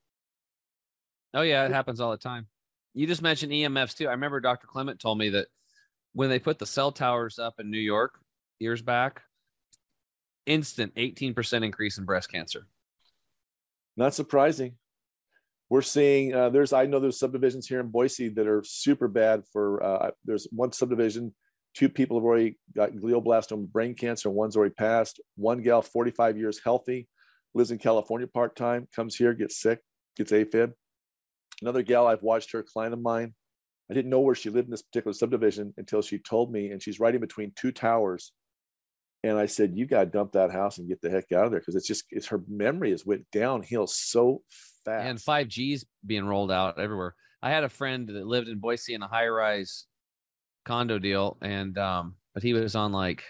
Oh 1.34 1.44
yeah, 1.44 1.66
it 1.66 1.72
happens 1.72 2.02
all 2.02 2.12
the 2.12 2.18
time. 2.18 2.48
You 2.94 3.08
just 3.08 3.22
mentioned 3.22 3.54
EMFs 3.54 3.96
too. 3.96 4.10
I 4.10 4.12
remember 4.12 4.42
Dr. 4.42 4.68
Clement 4.68 5.00
told 5.00 5.18
me 5.18 5.30
that 5.30 5.48
when 6.14 6.30
they 6.30 6.40
put 6.40 6.60
the 6.60 6.66
cell 6.66 6.92
towers 6.92 7.40
up 7.40 7.56
in 7.60 7.70
New 7.70 7.80
York 7.80 8.20
years 8.60 8.82
back, 8.82 9.22
instant 10.46 10.96
18% 10.96 11.64
increase 11.64 11.98
in 11.98 12.06
breast 12.06 12.32
cancer. 12.32 12.68
Not 13.96 14.14
surprising. 14.14 14.76
We're 15.70 15.82
seeing 15.84 16.34
uh, 16.34 16.50
there's 16.50 16.74
I 16.74 16.88
know 16.88 17.00
there's 17.00 17.20
subdivisions 17.20 17.68
here 17.68 17.80
in 17.80 17.90
Boise 17.90 18.30
that 18.30 18.48
are 18.48 18.64
super 18.64 19.08
bad 19.08 19.44
for. 19.54 19.84
Uh, 19.84 20.12
there's 20.26 20.48
one 20.52 20.72
subdivision, 20.72 21.36
two 21.76 21.90
people 21.90 22.18
have 22.18 22.24
already 22.24 22.58
got 22.76 22.92
glioblastoma 22.92 23.68
brain 23.68 23.94
cancer, 23.94 24.32
one's 24.32 24.58
already 24.58 24.74
passed. 24.74 25.20
One 25.36 25.62
gal, 25.62 25.84
45 25.84 26.38
years 26.38 26.60
healthy, 26.64 27.08
lives 27.54 27.70
in 27.70 27.78
California 27.78 28.26
part 28.26 28.56
time, 28.56 28.88
comes 28.96 29.16
here, 29.16 29.34
gets 29.34 29.62
sick, 29.62 29.80
gets 30.18 30.32
AFib. 30.32 30.74
Another 31.62 31.84
gal 31.84 32.08
I've 32.08 32.24
watched 32.24 32.52
her, 32.54 32.64
client 32.64 32.94
of 32.94 33.02
mine. 33.02 33.36
I 33.90 33.94
didn't 33.94 34.12
know 34.12 34.20
where 34.20 34.36
she 34.36 34.50
lived 34.50 34.68
in 34.68 34.72
this 34.72 34.84
particular 34.84 35.14
subdivision 35.14 35.74
until 35.78 36.02
she 36.02 36.20
told 36.20 36.52
me, 36.52 36.70
and 36.70 36.82
she's 36.82 37.00
right 37.00 37.14
in 37.14 37.22
between 37.22 37.54
two 37.56 37.72
towers. 37.72 38.32
And 39.24 39.38
I 39.38 39.48
said, 39.48 39.76
"You 39.76 39.86
got 39.86 40.06
to 40.06 40.10
dump 40.10 40.34
that 40.34 40.52
house 40.52 40.78
and 40.78 40.88
get 40.88 41.02
the 41.02 41.10
heck 41.10 41.32
out 41.32 41.46
of 41.46 41.52
there 41.52 41.60
because 41.60 41.76
it's 41.76 41.88
just 41.88 42.06
it's 42.12 42.28
her 42.28 42.42
memory 42.48 42.92
has 42.92 43.06
went 43.06 43.30
downhill 43.32 43.88
so 43.88 44.44
fast." 44.86 45.08
and 45.08 45.20
5G's 45.20 45.86
being 46.06 46.26
rolled 46.26 46.52
out 46.52 46.80
everywhere. 46.80 47.16
I 47.42 47.50
had 47.52 47.64
a 47.64 47.70
friend 47.70 48.08
that 48.08 48.28
lived 48.28 48.48
in 48.48 48.60
Boise 48.60 48.94
in 48.94 49.02
a 49.02 49.08
high 49.08 49.28
rise 49.28 49.86
condo 50.66 51.00
deal, 51.00 51.38
and 51.42 51.78
um, 51.78 52.16
but 52.34 52.44
he 52.44 52.54
was 52.54 52.76
on 52.76 52.92
like 52.92 53.24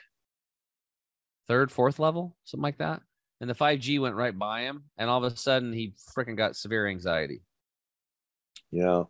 third, 1.47 1.71
fourth 1.71 1.99
level, 1.99 2.35
something 2.43 2.63
like 2.63 2.77
that. 2.77 3.01
And 3.41 3.49
the 3.49 3.55
5G 3.55 3.99
went 3.99 4.15
right 4.15 4.37
by 4.37 4.61
him, 4.61 4.83
and 4.97 5.09
all 5.09 5.23
of 5.23 5.31
a 5.31 5.35
sudden 5.35 5.73
he 5.73 5.93
freaking 6.15 6.35
got 6.35 6.55
severe 6.55 6.87
anxiety. 6.87 7.41
Yeah. 8.71 9.03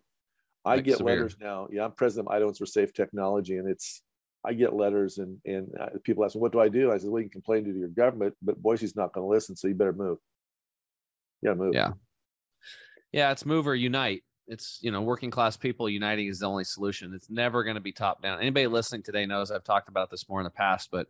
I 0.66 0.76
Like 0.76 0.86
get 0.86 0.98
severe. 0.98 1.16
letters 1.16 1.38
now. 1.40 1.68
Yeah, 1.72 1.86
I'm 1.86 1.92
president 1.94 2.28
of 2.28 2.34
Idahoans 2.42 2.58
for 2.58 2.66
Safe 2.66 2.94
Technology, 2.94 3.58
and 3.58 3.68
it's 3.68 4.02
I 4.46 4.54
get 4.54 4.74
letters 4.74 5.18
and 5.18 5.38
and 5.46 5.68
uh, 5.80 5.88
people 6.04 6.24
ask 6.26 6.36
me, 6.36 6.42
"What 6.42 6.52
do 6.52 6.60
I 6.60 6.70
do?" 6.70 6.92
I 6.92 6.98
said, 6.98 7.10
"Well, 7.10 7.22
you 7.22 7.30
can 7.30 7.42
complain 7.42 7.64
to 7.66 7.72
your 7.72 7.88
government, 7.90 8.36
but 8.42 8.62
Boise's 8.62 8.96
not 8.96 9.14
going 9.14 9.26
to 9.26 9.30
listen, 9.30 9.56
so 9.56 9.68
you 9.68 9.76
better 9.76 9.94
move. 9.94 10.18
Yeah, 11.42 11.54
move." 11.54 11.74
Yeah. 11.74 11.94
Yeah, 13.12 13.32
it's 13.32 13.46
move 13.46 13.68
or 13.68 13.76
unite. 13.76 14.24
It's 14.48 14.80
you 14.82 14.92
know 14.92 15.02
working 15.02 15.32
class 15.32 15.58
people 15.58 15.90
uniting 15.90 16.28
is 16.28 16.40
the 16.40 16.46
only 16.48 16.64
solution. 16.64 17.14
It's 17.14 17.30
never 17.30 17.64
going 17.64 17.76
to 17.76 17.82
be 17.82 17.92
top 17.92 18.22
down. 18.22 18.40
Anybody 18.40 18.68
listening 18.68 19.04
today 19.04 19.26
knows 19.26 19.52
I've 19.52 19.64
talked 19.64 19.90
about 19.90 20.10
this 20.10 20.28
more 20.30 20.40
in 20.40 20.44
the 20.44 20.50
past, 20.50 20.90
but 20.92 21.08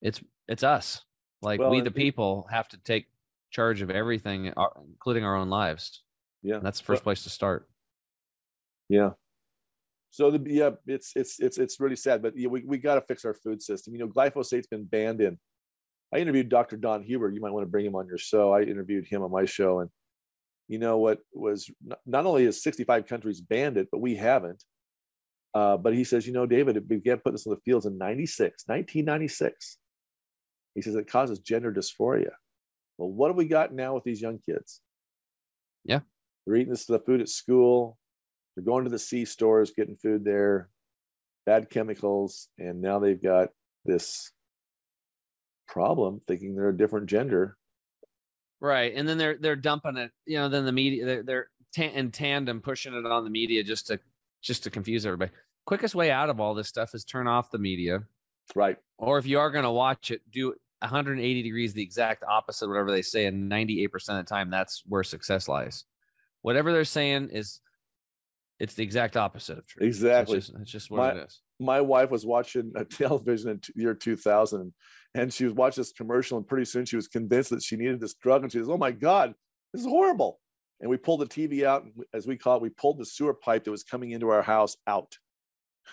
it's 0.00 0.20
it's 0.48 0.62
us. 0.62 1.02
Like 1.40 1.60
Well, 1.60 1.70
we 1.70 1.80
the 1.80 1.90
people 1.90 2.46
have 2.50 2.68
to 2.68 2.76
take 2.78 3.06
charge 3.50 3.82
of 3.82 3.90
everything, 3.90 4.52
including 4.88 5.24
our 5.24 5.36
own 5.36 5.48
lives. 5.50 6.02
yeah, 6.42 6.56
And 6.56 6.64
that's 6.64 6.78
the 6.78 6.84
first 6.86 7.02
place 7.02 7.22
to 7.24 7.30
start. 7.30 7.68
Yeah. 8.92 9.10
So 10.10 10.30
the 10.30 10.42
yeah, 10.46 10.70
it's 10.86 11.12
it's 11.16 11.40
it's 11.40 11.56
it's 11.56 11.80
really 11.80 11.96
sad, 11.96 12.20
but 12.20 12.36
yeah, 12.36 12.48
we 12.48 12.62
we 12.66 12.76
got 12.76 12.96
to 12.96 13.00
fix 13.00 13.24
our 13.24 13.32
food 13.32 13.62
system. 13.62 13.94
You 13.94 14.00
know, 14.00 14.08
glyphosate's 14.08 14.66
been 14.66 14.84
banned 14.84 15.22
in. 15.22 15.38
I 16.14 16.18
interviewed 16.18 16.50
Dr. 16.50 16.76
Don 16.76 17.02
Huber. 17.02 17.30
You 17.30 17.40
might 17.40 17.52
want 17.52 17.64
to 17.64 17.70
bring 17.70 17.86
him 17.86 17.96
on 17.96 18.06
your 18.06 18.18
show. 18.18 18.52
I 18.52 18.60
interviewed 18.60 19.06
him 19.06 19.22
on 19.22 19.30
my 19.30 19.46
show, 19.46 19.80
and 19.80 19.88
you 20.68 20.78
know 20.78 20.98
what 20.98 21.20
was 21.32 21.70
not, 22.06 22.26
only 22.26 22.44
is 22.44 22.62
65 22.62 23.06
countries 23.06 23.40
banned 23.40 23.78
it, 23.78 23.88
but 23.90 24.02
we 24.02 24.14
haven't. 24.14 24.62
Uh, 25.54 25.78
but 25.78 25.94
he 25.94 26.04
says, 26.04 26.26
you 26.26 26.34
know, 26.34 26.44
David, 26.44 26.76
it 26.76 26.86
began 26.86 27.16
putting 27.16 27.34
this 27.34 27.46
in 27.46 27.52
the 27.52 27.60
fields 27.64 27.86
in 27.86 27.96
96, 27.96 28.64
1996. 28.66 29.78
He 30.74 30.82
says 30.82 30.94
it 30.94 31.10
causes 31.10 31.38
gender 31.38 31.72
dysphoria. 31.72 32.32
Well, 32.98 33.10
what 33.10 33.28
have 33.28 33.36
we 33.36 33.46
got 33.46 33.72
now 33.72 33.94
with 33.94 34.04
these 34.04 34.20
young 34.20 34.40
kids? 34.46 34.80
Yeah. 35.84 36.00
They're 36.46 36.56
eating 36.56 36.70
this 36.70 36.84
the 36.84 36.98
food 36.98 37.20
at 37.20 37.28
school. 37.28 37.98
They're 38.54 38.64
going 38.64 38.84
to 38.84 38.90
the 38.90 38.98
C 38.98 39.24
stores, 39.24 39.72
getting 39.76 39.96
food 39.96 40.24
there, 40.24 40.68
bad 41.46 41.70
chemicals, 41.70 42.48
and 42.58 42.80
now 42.80 42.98
they've 42.98 43.22
got 43.22 43.48
this 43.84 44.30
problem 45.66 46.20
thinking 46.26 46.54
they're 46.54 46.68
a 46.68 46.76
different 46.76 47.06
gender. 47.06 47.56
Right, 48.60 48.92
and 48.94 49.08
then 49.08 49.18
they're 49.18 49.36
they're 49.38 49.56
dumping 49.56 49.96
it. 49.96 50.12
You 50.26 50.38
know, 50.38 50.48
then 50.48 50.64
the 50.64 50.72
media 50.72 51.04
they're, 51.04 51.22
they're 51.22 51.46
ta- 51.74 51.94
in 51.94 52.10
tandem 52.12 52.60
pushing 52.60 52.94
it 52.94 53.04
on 53.06 53.24
the 53.24 53.30
media 53.30 53.64
just 53.64 53.88
to 53.88 53.98
just 54.40 54.62
to 54.64 54.70
confuse 54.70 55.04
everybody. 55.06 55.32
Quickest 55.66 55.94
way 55.94 56.10
out 56.10 56.30
of 56.30 56.40
all 56.40 56.54
this 56.54 56.68
stuff 56.68 56.94
is 56.94 57.04
turn 57.04 57.26
off 57.26 57.50
the 57.50 57.58
media, 57.58 58.02
Right. 58.54 58.76
or 58.98 59.18
if 59.18 59.26
you 59.26 59.38
are 59.38 59.50
going 59.50 59.62
to 59.64 59.70
watch 59.70 60.10
it, 60.10 60.20
do 60.30 60.54
180 60.80 61.42
degrees 61.42 61.72
the 61.72 61.82
exact 61.82 62.24
opposite 62.24 62.64
of 62.64 62.70
whatever 62.70 62.90
they 62.90 63.02
say, 63.02 63.26
and 63.26 63.50
98% 63.50 63.86
of 64.08 64.16
the 64.16 64.22
time 64.24 64.50
that's 64.50 64.82
where 64.88 65.04
success 65.04 65.46
lies. 65.48 65.84
Whatever 66.42 66.72
they're 66.72 66.84
saying 66.84 67.30
is 67.30 67.60
it's 68.62 68.74
the 68.74 68.82
exact 68.82 69.16
opposite 69.16 69.58
of 69.58 69.66
true. 69.66 69.84
Exactly. 69.86 70.38
It's 70.38 70.46
just, 70.48 70.58
it's 70.62 70.70
just 70.70 70.90
what 70.90 70.98
My- 70.98 71.10
it 71.20 71.26
is. 71.26 71.40
my 71.60 71.80
wife 71.80 72.10
was 72.10 72.24
watching 72.24 72.72
a 72.76 72.84
television 73.00 73.50
in 73.50 73.58
t- 73.58 73.72
year 73.76 73.94
2000 73.94 74.72
and 75.14 75.32
she 75.32 75.44
was 75.44 75.52
watching 75.54 75.80
this 75.82 75.92
commercial 75.92 76.38
and 76.38 76.46
pretty 76.46 76.64
soon 76.64 76.84
she 76.86 76.96
was 76.96 77.08
convinced 77.08 77.50
that 77.50 77.62
she 77.62 77.76
needed 77.76 78.00
this 78.00 78.14
drug 78.14 78.42
and 78.42 78.50
she 78.52 78.58
says 78.58 78.68
oh 78.70 78.78
my 78.78 78.90
god 78.92 79.34
this 79.72 79.80
is 79.82 79.86
horrible 79.86 80.38
and 80.80 80.88
we 80.88 80.96
pulled 80.96 81.20
the 81.20 81.26
tv 81.26 81.64
out 81.64 81.82
and 81.84 81.92
as 82.14 82.26
we 82.26 82.36
call 82.36 82.56
it 82.56 82.62
we 82.62 82.68
pulled 82.70 82.98
the 82.98 83.04
sewer 83.04 83.34
pipe 83.34 83.64
that 83.64 83.70
was 83.70 83.82
coming 83.84 84.12
into 84.12 84.28
our 84.30 84.42
house 84.42 84.76
out 84.86 85.18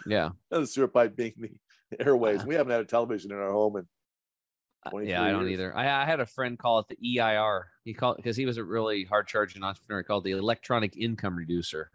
Yeah. 0.06 0.30
the 0.52 0.66
sewer 0.68 0.88
pipe 0.88 1.16
being 1.16 1.34
the 1.92 2.02
airways 2.06 2.46
we 2.50 2.56
haven't 2.56 2.72
had 2.72 2.82
a 2.82 2.86
television 2.86 3.32
in 3.32 3.38
our 3.38 3.52
home 3.52 3.76
and 3.78 3.88
Uh, 4.86 4.92
23 4.92 5.12
Yeah, 5.12 5.24
I 5.24 5.32
don't 5.32 5.42
years. 5.42 5.54
either. 5.54 5.76
I, 5.76 6.04
I 6.04 6.06
had 6.06 6.20
a 6.22 6.26
friend 6.26 6.58
call 6.58 6.80
it 6.80 6.86
the 6.88 7.20
EIR. 7.20 7.66
He 7.84 7.94
called 7.94 8.16
because 8.18 8.38
he 8.38 8.46
was 8.46 8.58
a 8.58 8.64
really 8.64 9.04
hard 9.04 9.28
charging 9.28 9.62
entrepreneur 9.64 10.04
called 10.04 10.24
the 10.24 10.32
electronic 10.32 10.96
income 10.96 11.36
reducer. 11.36 11.92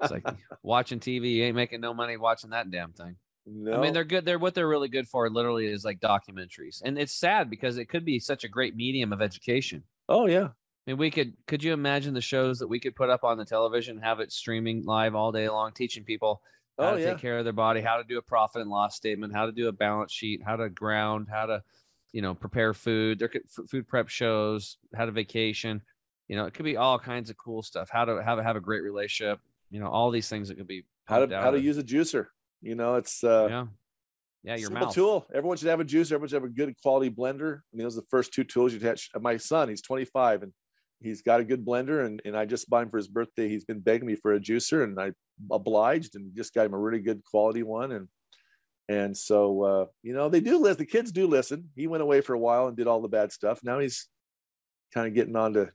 It's 0.00 0.10
like 0.10 0.26
watching 0.62 1.00
TV, 1.00 1.34
you 1.34 1.44
ain't 1.44 1.56
making 1.56 1.80
no 1.80 1.94
money 1.94 2.16
watching 2.16 2.50
that 2.50 2.70
damn 2.70 2.92
thing. 2.92 3.16
no 3.46 3.74
I 3.74 3.80
mean, 3.80 3.92
they're 3.92 4.04
good. 4.04 4.24
They're 4.24 4.38
what 4.38 4.54
they're 4.54 4.68
really 4.68 4.88
good 4.88 5.08
for. 5.08 5.28
Literally, 5.30 5.66
is 5.66 5.84
like 5.84 6.00
documentaries, 6.00 6.82
and 6.84 6.98
it's 6.98 7.12
sad 7.12 7.50
because 7.50 7.78
it 7.78 7.86
could 7.86 8.04
be 8.04 8.18
such 8.18 8.44
a 8.44 8.48
great 8.48 8.76
medium 8.76 9.12
of 9.12 9.22
education. 9.22 9.82
oh 10.08 10.26
yeah 10.26 10.48
I 10.86 10.92
mean, 10.92 10.98
we 10.98 11.10
could. 11.10 11.34
Could 11.48 11.64
you 11.64 11.72
imagine 11.72 12.14
the 12.14 12.20
shows 12.20 12.60
that 12.60 12.68
we 12.68 12.78
could 12.78 12.94
put 12.94 13.10
up 13.10 13.24
on 13.24 13.38
the 13.38 13.44
television, 13.44 13.98
have 13.98 14.20
it 14.20 14.30
streaming 14.32 14.84
live 14.84 15.16
all 15.16 15.32
day 15.32 15.48
long, 15.48 15.72
teaching 15.72 16.04
people 16.04 16.42
oh, 16.78 16.84
how 16.84 16.90
oh 16.90 16.96
to 16.96 17.02
yeah 17.02 17.10
take 17.10 17.18
care 17.18 17.38
of 17.38 17.44
their 17.44 17.52
body, 17.52 17.80
how 17.80 17.96
to 17.96 18.04
do 18.04 18.18
a 18.18 18.22
profit 18.22 18.62
and 18.62 18.70
loss 18.70 18.94
statement, 18.94 19.34
how 19.34 19.46
to 19.46 19.52
do 19.52 19.66
a 19.68 19.72
balance 19.72 20.12
sheet, 20.12 20.42
how 20.46 20.54
to 20.54 20.68
ground, 20.68 21.26
how 21.30 21.46
to, 21.46 21.62
you 22.12 22.22
know, 22.22 22.34
prepare 22.34 22.72
food. 22.72 23.18
There 23.18 23.28
could 23.28 23.42
food 23.68 23.88
prep 23.88 24.08
shows, 24.08 24.78
how 24.94 25.06
to 25.06 25.12
vacation. 25.12 25.82
You 26.28 26.36
know, 26.36 26.46
it 26.46 26.54
could 26.54 26.64
be 26.64 26.76
all 26.76 26.98
kinds 27.00 27.30
of 27.30 27.36
cool 27.36 27.62
stuff. 27.62 27.88
How 27.90 28.04
to 28.04 28.22
have 28.22 28.38
a, 28.38 28.42
have 28.44 28.56
a 28.56 28.60
great 28.60 28.82
relationship. 28.82 29.40
You 29.70 29.80
know, 29.80 29.88
all 29.88 30.10
these 30.10 30.28
things 30.28 30.48
that 30.48 30.56
could 30.56 30.66
be 30.66 30.84
how 31.06 31.24
to 31.24 31.36
how 31.38 31.50
to 31.50 31.60
use 31.60 31.78
a 31.78 31.82
juicer 31.82 32.26
you 32.62 32.74
know 32.74 32.96
it's 32.96 33.22
uh 33.22 33.46
yeah, 33.48 33.66
yeah, 34.46 34.54
your 34.54 34.68
simple 34.68 34.86
mouth. 34.86 34.94
tool. 34.94 35.26
Everyone 35.34 35.56
should 35.56 35.68
have 35.68 35.80
a 35.80 35.84
juicer. 35.84 36.12
Everyone 36.12 36.28
should 36.28 36.42
have 36.42 36.50
a 36.50 36.54
good 36.54 36.74
quality 36.80 37.10
blender. 37.10 37.56
I 37.56 37.76
mean, 37.76 37.84
those 37.84 37.98
are 37.98 38.02
the 38.02 38.06
first 38.10 38.32
two 38.32 38.44
tools 38.44 38.72
you 38.72 38.78
attach. 38.78 39.10
My 39.20 39.38
son, 39.38 39.68
he's 39.68 39.82
25 39.82 40.44
and 40.44 40.52
he's 41.00 41.20
got 41.20 41.40
a 41.40 41.44
good 41.44 41.66
blender. 41.66 42.06
And, 42.06 42.22
and 42.24 42.36
I 42.36 42.44
just 42.44 42.70
bought 42.70 42.84
him 42.84 42.90
for 42.90 42.96
his 42.96 43.08
birthday. 43.08 43.48
He's 43.48 43.64
been 43.64 43.80
begging 43.80 44.06
me 44.06 44.14
for 44.14 44.34
a 44.34 44.40
juicer 44.40 44.84
and 44.84 45.00
I 45.00 45.10
obliged 45.50 46.14
and 46.14 46.32
just 46.36 46.54
got 46.54 46.64
him 46.64 46.74
a 46.74 46.78
really 46.78 47.00
good 47.00 47.24
quality 47.24 47.64
one. 47.64 47.90
And 47.90 48.08
and 48.88 49.16
so 49.16 49.62
uh, 49.64 49.86
you 50.04 50.14
know, 50.14 50.28
they 50.28 50.40
do 50.40 50.58
listen. 50.58 50.78
The 50.78 50.86
kids 50.86 51.10
do 51.10 51.26
listen. 51.26 51.70
He 51.74 51.88
went 51.88 52.04
away 52.04 52.20
for 52.20 52.34
a 52.34 52.38
while 52.38 52.68
and 52.68 52.76
did 52.76 52.86
all 52.86 53.02
the 53.02 53.08
bad 53.08 53.32
stuff. 53.32 53.58
Now 53.64 53.80
he's 53.80 54.06
kind 54.94 55.08
of 55.08 55.14
getting 55.14 55.34
on 55.34 55.54
to, 55.54 55.70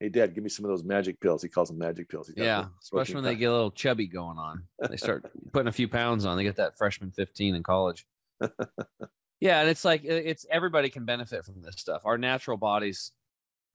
hey 0.00 0.08
dad, 0.08 0.34
give 0.34 0.42
me 0.42 0.50
some 0.50 0.64
of 0.64 0.70
those 0.70 0.82
magic 0.82 1.20
pills. 1.20 1.42
He 1.42 1.48
calls 1.48 1.68
them 1.68 1.78
magic 1.78 2.08
pills. 2.08 2.32
Yeah, 2.34 2.66
especially 2.82 3.16
when 3.16 3.24
they 3.24 3.36
get 3.36 3.50
a 3.50 3.52
little 3.52 3.70
chubby 3.70 4.06
going 4.06 4.38
on. 4.38 4.64
They 4.88 4.96
start 4.96 5.30
putting 5.52 5.68
a 5.68 5.72
few 5.72 5.88
pounds 5.88 6.24
on. 6.24 6.36
They 6.36 6.42
get 6.42 6.56
that 6.56 6.78
freshman 6.78 7.12
15 7.12 7.54
in 7.54 7.62
college. 7.62 8.06
yeah, 9.40 9.60
and 9.60 9.68
it's 9.68 9.84
like 9.84 10.02
it's 10.04 10.46
everybody 10.50 10.88
can 10.88 11.04
benefit 11.04 11.44
from 11.44 11.62
this 11.62 11.76
stuff. 11.76 12.02
Our 12.04 12.18
natural 12.18 12.56
bodies 12.56 13.12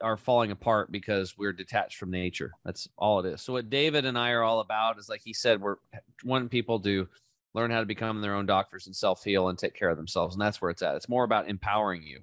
are 0.02 0.18
falling 0.18 0.52
apart 0.52 0.92
because 0.92 1.38
we're 1.38 1.54
detached 1.54 1.98
from 1.98 2.12
nature. 2.12 2.52
That's 2.66 2.90
all 2.98 3.20
it 3.20 3.28
is. 3.28 3.42
So 3.42 3.54
what 3.54 3.70
David 3.70 4.06
and 4.06 4.18
I 4.18 4.32
are 4.32 4.44
all 4.44 4.60
about 4.60 5.00
is 5.00 5.08
like 5.08 5.22
he 5.24 5.32
said, 5.32 5.62
we're 5.62 5.78
wanting 6.24 6.50
people 6.50 6.80
to 6.82 7.08
learn 7.54 7.72
how 7.72 7.80
to 7.80 7.86
become 7.86 8.20
their 8.20 8.36
own 8.36 8.46
doctors 8.46 8.88
and 8.88 8.96
self 8.96 9.24
heal 9.24 9.48
and 9.48 9.58
take 9.58 9.76
care 9.76 9.90
of 9.90 9.98
themselves, 9.98 10.36
and 10.36 10.42
that's 10.42 10.60
where 10.60 10.72
it's 10.72 10.82
at. 10.82 10.96
It's 10.96 11.08
more 11.08 11.24
about 11.24 11.48
empowering 11.48 12.02
you. 12.02 12.22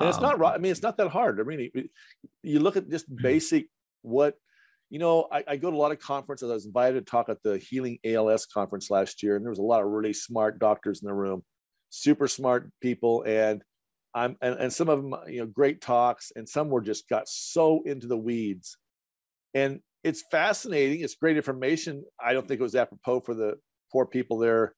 And 0.00 0.08
it's 0.08 0.20
not 0.20 0.34
Um, 0.34 0.40
right. 0.40 0.54
I 0.54 0.58
mean, 0.58 0.72
it's 0.72 0.82
not 0.82 0.96
that 0.96 1.08
hard. 1.08 1.40
I 1.40 1.44
mean, 1.44 1.70
you 2.42 2.60
look 2.60 2.76
at 2.76 2.90
just 2.90 3.14
basic 3.14 3.68
what 4.02 4.36
you 4.90 4.98
know. 4.98 5.28
I, 5.30 5.44
I 5.46 5.56
go 5.56 5.70
to 5.70 5.76
a 5.76 5.78
lot 5.78 5.92
of 5.92 5.98
conferences. 5.98 6.50
I 6.50 6.54
was 6.54 6.66
invited 6.66 6.94
to 6.94 7.10
talk 7.10 7.28
at 7.28 7.42
the 7.42 7.58
Healing 7.58 7.98
ALS 8.04 8.46
conference 8.46 8.90
last 8.90 9.22
year, 9.22 9.36
and 9.36 9.44
there 9.44 9.50
was 9.50 9.58
a 9.58 9.62
lot 9.62 9.82
of 9.82 9.88
really 9.88 10.12
smart 10.12 10.58
doctors 10.58 11.02
in 11.02 11.06
the 11.06 11.14
room, 11.14 11.42
super 11.90 12.28
smart 12.28 12.70
people, 12.80 13.22
and 13.26 13.62
I'm 14.14 14.36
and, 14.40 14.58
and 14.58 14.72
some 14.72 14.88
of 14.88 15.02
them, 15.02 15.14
you 15.28 15.40
know, 15.40 15.46
great 15.46 15.80
talks, 15.80 16.32
and 16.36 16.48
some 16.48 16.68
were 16.68 16.82
just 16.82 17.08
got 17.08 17.28
so 17.28 17.82
into 17.84 18.06
the 18.06 18.16
weeds, 18.16 18.76
and 19.54 19.80
it's 20.04 20.24
fascinating. 20.30 21.00
It's 21.00 21.14
great 21.14 21.36
information. 21.36 22.04
I 22.22 22.32
don't 22.32 22.46
think 22.46 22.60
it 22.60 22.64
was 22.64 22.74
apropos 22.74 23.20
for 23.20 23.34
the 23.34 23.58
poor 23.92 24.06
people 24.06 24.38
there 24.38 24.74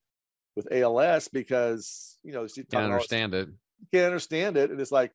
with 0.57 0.69
ALS 0.73 1.29
because 1.29 2.19
you 2.23 2.33
know, 2.33 2.47
talking 2.47 2.79
all 2.79 2.85
understand 2.85 3.35
it. 3.35 3.49
Can't 3.93 4.07
understand 4.07 4.57
it. 4.57 4.71
And 4.71 4.81
it's 4.81 4.93
like, 4.93 5.13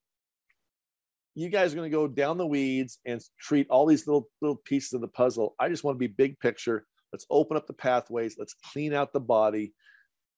you 1.35 1.49
guys 1.49 1.71
are 1.71 1.75
going 1.77 1.89
to 1.89 1.95
go 1.95 2.07
down 2.07 2.37
the 2.37 2.45
weeds 2.45 2.99
and 3.05 3.21
treat 3.39 3.67
all 3.69 3.85
these 3.85 4.05
little 4.07 4.27
little 4.41 4.57
pieces 4.57 4.93
of 4.93 5.01
the 5.01 5.07
puzzle. 5.07 5.55
I 5.59 5.69
just 5.69 5.83
want 5.83 5.95
to 5.95 5.99
be 5.99 6.07
big 6.07 6.39
picture. 6.39 6.85
Let's 7.13 7.25
open 7.29 7.55
up 7.55 7.65
the 7.65 7.73
pathways. 7.73 8.35
Let's 8.37 8.55
clean 8.71 8.93
out 8.93 9.13
the 9.13 9.19
body. 9.19 9.73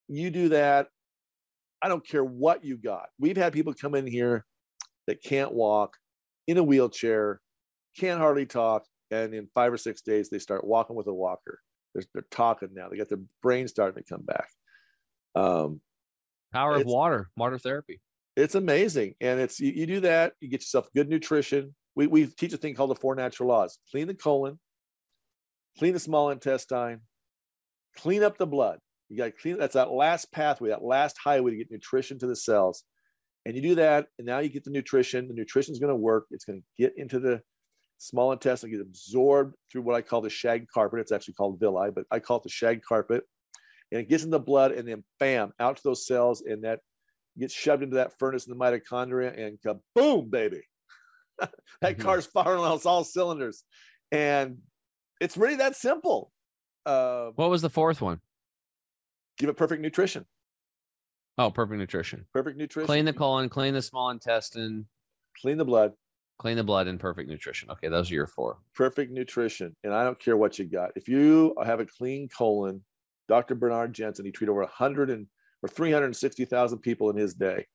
You 0.07 0.29
do 0.29 0.49
that. 0.49 0.87
I 1.81 1.87
don't 1.87 2.05
care 2.05 2.23
what 2.23 2.63
you 2.63 2.77
got. 2.77 3.07
We've 3.19 3.37
had 3.37 3.53
people 3.53 3.73
come 3.73 3.95
in 3.95 4.05
here 4.05 4.45
that 5.07 5.23
can't 5.23 5.53
walk 5.53 5.97
in 6.47 6.57
a 6.57 6.63
wheelchair, 6.63 7.41
can't 7.97 8.19
hardly 8.19 8.45
talk, 8.45 8.85
and 9.09 9.33
in 9.33 9.47
five 9.55 9.73
or 9.73 9.77
six 9.77 10.01
days 10.01 10.29
they 10.29 10.39
start 10.39 10.65
walking 10.65 10.95
with 10.95 11.07
a 11.07 11.13
walker. 11.13 11.59
They're, 11.95 12.03
they're 12.13 12.25
talking 12.29 12.69
now. 12.73 12.89
They 12.89 12.97
got 12.97 13.09
their 13.09 13.21
brain 13.41 13.67
starting 13.67 14.01
to 14.01 14.07
come 14.07 14.23
back. 14.23 14.47
Um, 15.35 15.81
Power 16.53 16.75
of 16.75 16.85
water, 16.85 17.29
water 17.37 17.57
therapy. 17.57 18.01
It's 18.35 18.55
amazing. 18.55 19.15
And 19.19 19.39
it's 19.39 19.59
you, 19.59 19.71
you 19.71 19.85
do 19.85 19.99
that 20.01 20.33
you 20.39 20.49
get 20.49 20.61
yourself 20.61 20.89
good 20.95 21.09
nutrition. 21.09 21.75
We, 21.95 22.07
we 22.07 22.25
teach 22.25 22.53
a 22.53 22.57
thing 22.57 22.73
called 22.75 22.91
the 22.91 22.95
four 22.95 23.15
natural 23.15 23.49
laws. 23.49 23.77
Clean 23.91 24.07
the 24.07 24.13
colon 24.13 24.59
clean 25.77 25.93
the 25.93 25.99
small 25.99 26.29
intestine 26.29 27.01
clean 27.97 28.23
up 28.23 28.37
the 28.37 28.47
blood. 28.47 28.79
You 29.09 29.17
got 29.17 29.25
to 29.25 29.31
clean 29.31 29.57
that's 29.57 29.73
that 29.73 29.91
last 29.91 30.31
pathway 30.31 30.69
that 30.69 30.83
last 30.83 31.17
highway 31.21 31.51
to 31.51 31.57
get 31.57 31.71
nutrition 31.71 32.17
to 32.19 32.27
the 32.27 32.35
cells. 32.35 32.83
And 33.45 33.55
you 33.55 33.61
do 33.61 33.75
that 33.75 34.07
and 34.17 34.25
now 34.25 34.39
you 34.39 34.49
get 34.49 34.63
the 34.63 34.71
nutrition. 34.71 35.27
The 35.27 35.33
nutrition 35.33 35.73
is 35.73 35.79
going 35.79 35.89
to 35.89 35.95
work. 35.95 36.27
It's 36.31 36.45
going 36.45 36.61
to 36.61 36.65
get 36.77 36.93
into 36.97 37.19
the 37.19 37.41
small 37.97 38.31
intestine 38.31 38.71
get 38.71 38.81
absorbed 38.81 39.55
through 39.71 39.83
what 39.83 39.95
i 39.95 40.01
call 40.01 40.21
the 40.21 40.29
shag 40.29 40.65
carpet. 40.73 40.99
It's 40.99 41.11
actually 41.11 41.35
called 41.35 41.59
villi 41.59 41.91
but 41.91 42.05
i 42.09 42.19
call 42.19 42.37
it 42.37 42.43
the 42.43 42.49
shag 42.49 42.81
carpet. 42.81 43.23
And 43.91 43.99
it 43.99 44.09
gets 44.09 44.23
in 44.23 44.29
the 44.29 44.39
blood 44.39 44.71
and 44.71 44.87
then 44.87 45.03
bam 45.19 45.51
out 45.59 45.75
to 45.75 45.83
those 45.83 46.07
cells 46.07 46.41
and 46.41 46.63
that 46.63 46.79
gets 47.37 47.53
shoved 47.53 47.83
into 47.83 47.95
that 47.95 48.17
furnace 48.19 48.47
in 48.47 48.57
the 48.57 48.63
mitochondria 48.63 49.37
and 49.39 49.57
kaboom, 49.61 50.29
baby. 50.29 50.61
that 51.39 51.97
Mhm. 51.97 52.01
car's 52.01 52.25
firing 52.25 52.59
on 52.61 52.79
all 52.85 53.03
cylinders. 53.03 53.63
And 54.11 54.61
it's 55.19 55.37
really 55.37 55.55
that 55.55 55.75
simple. 55.75 56.31
Uh, 56.85 57.31
What 57.35 57.49
was 57.49 57.61
the 57.61 57.69
fourth 57.69 58.01
one? 58.01 58.21
give 59.37 59.49
it 59.49 59.57
perfect 59.57 59.81
nutrition. 59.81 60.25
Oh, 61.37 61.49
perfect 61.49 61.79
nutrition. 61.79 62.27
Perfect 62.33 62.57
nutrition. 62.57 62.85
Clean 62.85 63.05
the 63.05 63.13
colon, 63.13 63.49
clean 63.49 63.73
the 63.73 63.81
small 63.81 64.09
intestine, 64.11 64.87
Clean 65.39 65.57
the 65.57 65.65
blood. 65.65 65.93
clean 66.37 66.57
the 66.57 66.63
blood, 66.63 66.87
and 66.87 66.99
perfect 66.99 67.27
nutrition. 67.29 67.71
Okay, 67.71 67.87
those 67.87 68.11
are 68.11 68.13
your 68.13 68.27
four. 68.27 68.59
Perfect 68.75 69.11
nutrition. 69.11 69.75
And 69.83 69.93
I 69.93 70.03
don't 70.03 70.19
care 70.19 70.37
what 70.37 70.59
you 70.59 70.65
got. 70.65 70.91
If 70.95 71.07
you 71.07 71.55
have 71.63 71.79
a 71.79 71.85
clean 71.85 72.27
colon, 72.29 72.83
Dr. 73.27 73.55
Bernard 73.55 73.93
Jensen, 73.93 74.25
he 74.25 74.31
treated 74.31 74.51
over 74.51 74.61
100 74.61 75.09
and 75.09 75.27
or 75.63 75.69
360,000 75.69 76.79
people 76.79 77.09
in 77.09 77.17
his 77.17 77.33
day. 77.33 77.67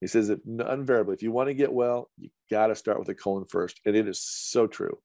He 0.00 0.06
says 0.06 0.28
that 0.28 0.40
invariably, 0.46 1.14
if 1.14 1.22
you 1.22 1.30
want 1.30 1.48
to 1.48 1.54
get 1.54 1.72
well, 1.72 2.10
you 2.16 2.30
got 2.50 2.68
to 2.68 2.74
start 2.74 2.98
with 2.98 3.06
the 3.06 3.14
colon 3.14 3.44
first. 3.44 3.80
And 3.84 3.94
it 3.94 4.08
is 4.08 4.20
so 4.20 4.66
true. 4.66 4.98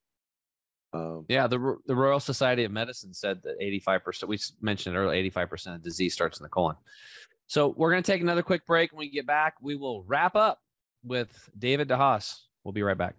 Um, 0.93 1.25
Yeah, 1.27 1.47
the 1.47 1.75
the 1.85 1.95
Royal 1.95 2.21
Society 2.21 2.63
of 2.63 2.71
Medicine 2.71 3.13
said 3.13 3.41
that 3.43 3.59
85%, 3.59 4.27
we 4.27 4.39
mentioned 4.61 4.95
earlier, 4.95 5.29
85% 5.29 5.75
of 5.75 5.83
disease 5.83 6.13
starts 6.13 6.39
in 6.39 6.43
the 6.43 6.49
colon. 6.49 6.77
So 7.47 7.73
we're 7.75 7.91
going 7.91 8.03
to 8.03 8.11
take 8.11 8.21
another 8.21 8.41
quick 8.41 8.65
break. 8.65 8.91
When 8.91 8.99
we 8.99 9.09
get 9.09 9.27
back, 9.27 9.55
we 9.61 9.75
will 9.75 10.03
wrap 10.03 10.35
up 10.35 10.61
with 11.03 11.49
David 11.57 11.89
DeHaas. 11.89 12.39
We'll 12.63 12.71
be 12.71 12.81
right 12.81 12.97
back. 12.97 13.15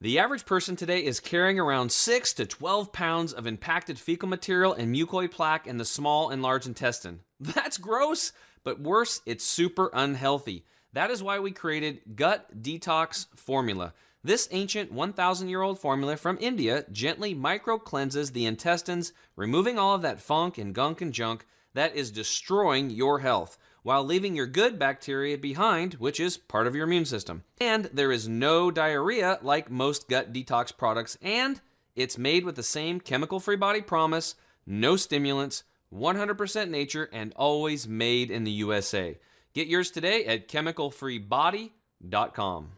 The 0.00 0.20
average 0.20 0.46
person 0.46 0.76
today 0.76 1.04
is 1.04 1.18
carrying 1.18 1.58
around 1.58 1.90
6 1.90 2.32
to 2.34 2.46
12 2.46 2.92
pounds 2.92 3.32
of 3.32 3.48
impacted 3.48 3.98
fecal 3.98 4.28
material 4.28 4.72
and 4.72 4.94
mucoid 4.94 5.32
plaque 5.32 5.66
in 5.66 5.78
the 5.78 5.84
small 5.84 6.30
and 6.30 6.40
large 6.40 6.66
intestine. 6.66 7.18
That's 7.40 7.78
gross, 7.78 8.30
but 8.62 8.80
worse, 8.80 9.20
it's 9.26 9.42
super 9.42 9.90
unhealthy. 9.92 10.64
That 10.92 11.10
is 11.10 11.20
why 11.20 11.40
we 11.40 11.50
created 11.50 12.14
Gut 12.14 12.62
Detox 12.62 13.26
Formula. 13.34 13.92
This 14.22 14.48
ancient 14.52 14.92
1,000 14.92 15.48
year 15.48 15.62
old 15.62 15.80
formula 15.80 16.16
from 16.16 16.38
India 16.40 16.84
gently 16.92 17.34
micro 17.34 17.76
cleanses 17.76 18.30
the 18.30 18.46
intestines, 18.46 19.12
removing 19.34 19.80
all 19.80 19.96
of 19.96 20.02
that 20.02 20.20
funk 20.20 20.58
and 20.58 20.76
gunk 20.76 21.00
and 21.00 21.12
junk 21.12 21.44
that 21.74 21.96
is 21.96 22.12
destroying 22.12 22.90
your 22.90 23.18
health 23.18 23.58
while 23.88 24.04
leaving 24.04 24.36
your 24.36 24.46
good 24.46 24.78
bacteria 24.78 25.38
behind, 25.38 25.94
which 25.94 26.20
is 26.20 26.36
part 26.36 26.66
of 26.66 26.74
your 26.74 26.84
immune 26.84 27.06
system. 27.06 27.42
And 27.58 27.86
there 27.86 28.12
is 28.12 28.28
no 28.28 28.70
diarrhea 28.70 29.38
like 29.40 29.70
most 29.70 30.10
gut 30.10 30.30
detox 30.30 30.76
products, 30.76 31.16
and 31.22 31.62
it's 31.96 32.18
made 32.18 32.44
with 32.44 32.56
the 32.56 32.62
same 32.62 33.00
chemical 33.00 33.40
free 33.40 33.56
body 33.56 33.80
promise 33.80 34.34
no 34.66 34.96
stimulants, 34.96 35.64
100% 35.90 36.68
nature, 36.68 37.08
and 37.14 37.32
always 37.34 37.88
made 37.88 38.30
in 38.30 38.44
the 38.44 38.50
USA. 38.50 39.16
Get 39.54 39.68
yours 39.68 39.90
today 39.90 40.26
at 40.26 40.48
chemicalfreebody.com. 40.48 42.72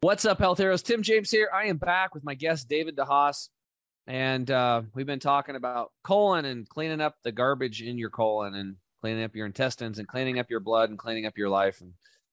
What's 0.00 0.24
up, 0.24 0.38
health 0.38 0.58
heroes? 0.58 0.84
Tim 0.84 1.02
James 1.02 1.32
here. 1.32 1.50
I 1.52 1.64
am 1.64 1.78
back 1.78 2.14
with 2.14 2.22
my 2.22 2.34
guest, 2.34 2.68
David 2.68 2.96
DeHaas. 2.96 3.48
and 4.06 4.48
uh, 4.48 4.82
we've 4.94 5.06
been 5.06 5.18
talking 5.18 5.56
about 5.56 5.90
colon 6.04 6.44
and 6.44 6.68
cleaning 6.68 7.00
up 7.00 7.16
the 7.24 7.32
garbage 7.32 7.82
in 7.82 7.98
your 7.98 8.10
colon 8.10 8.54
and 8.54 8.76
cleaning 9.00 9.24
up 9.24 9.34
your 9.34 9.46
intestines 9.46 9.98
and 9.98 10.08
cleaning 10.08 10.38
up 10.38 10.50
your 10.50 10.60
blood 10.60 10.90
and 10.90 10.98
cleaning 10.98 11.26
up 11.26 11.36
your 11.36 11.48
life 11.48 11.80
and 11.80 11.92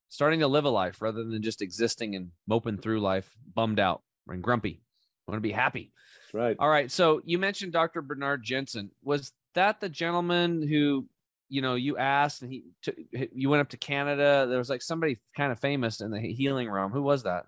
starting 0.10 0.40
to 0.40 0.48
live 0.48 0.66
a 0.66 0.70
life 0.70 1.02
rather 1.02 1.24
than 1.24 1.42
just 1.42 1.62
existing 1.62 2.16
and 2.16 2.32
moping 2.48 2.78
through 2.78 3.02
life, 3.02 3.36
bummed 3.54 3.80
out 3.80 4.02
and 4.28 4.44
grumpy. 4.44 4.82
I 5.28 5.32
want 5.32 5.38
to 5.38 5.48
be 5.48 5.52
happy. 5.52 5.92
right. 6.34 6.56
All 6.60 6.70
right. 6.70 6.92
So 6.92 7.22
you 7.26 7.38
mentioned 7.38 7.74
Dr. 7.74 8.02
Bernard 8.02 8.44
Jensen. 8.44 8.92
Was 9.04 9.32
that 9.56 9.80
the 9.80 9.90
gentleman 9.90 10.68
who, 10.68 11.08
you 11.50 11.62
know, 11.62 11.76
you 11.76 11.98
asked 11.98 12.42
and 12.42 12.52
he 12.52 12.66
t- 12.84 13.30
you 13.34 13.50
went 13.50 13.62
up 13.62 13.70
to 13.70 13.78
Canada? 13.78 14.46
There 14.48 14.58
was 14.58 14.70
like 14.70 14.82
somebody 14.82 15.20
kind 15.36 15.52
of 15.52 15.60
famous 15.60 16.02
in 16.02 16.12
the 16.12 16.20
healing 16.20 16.70
realm. 16.70 16.92
Who 16.92 17.02
was 17.02 17.24
that? 17.24 17.46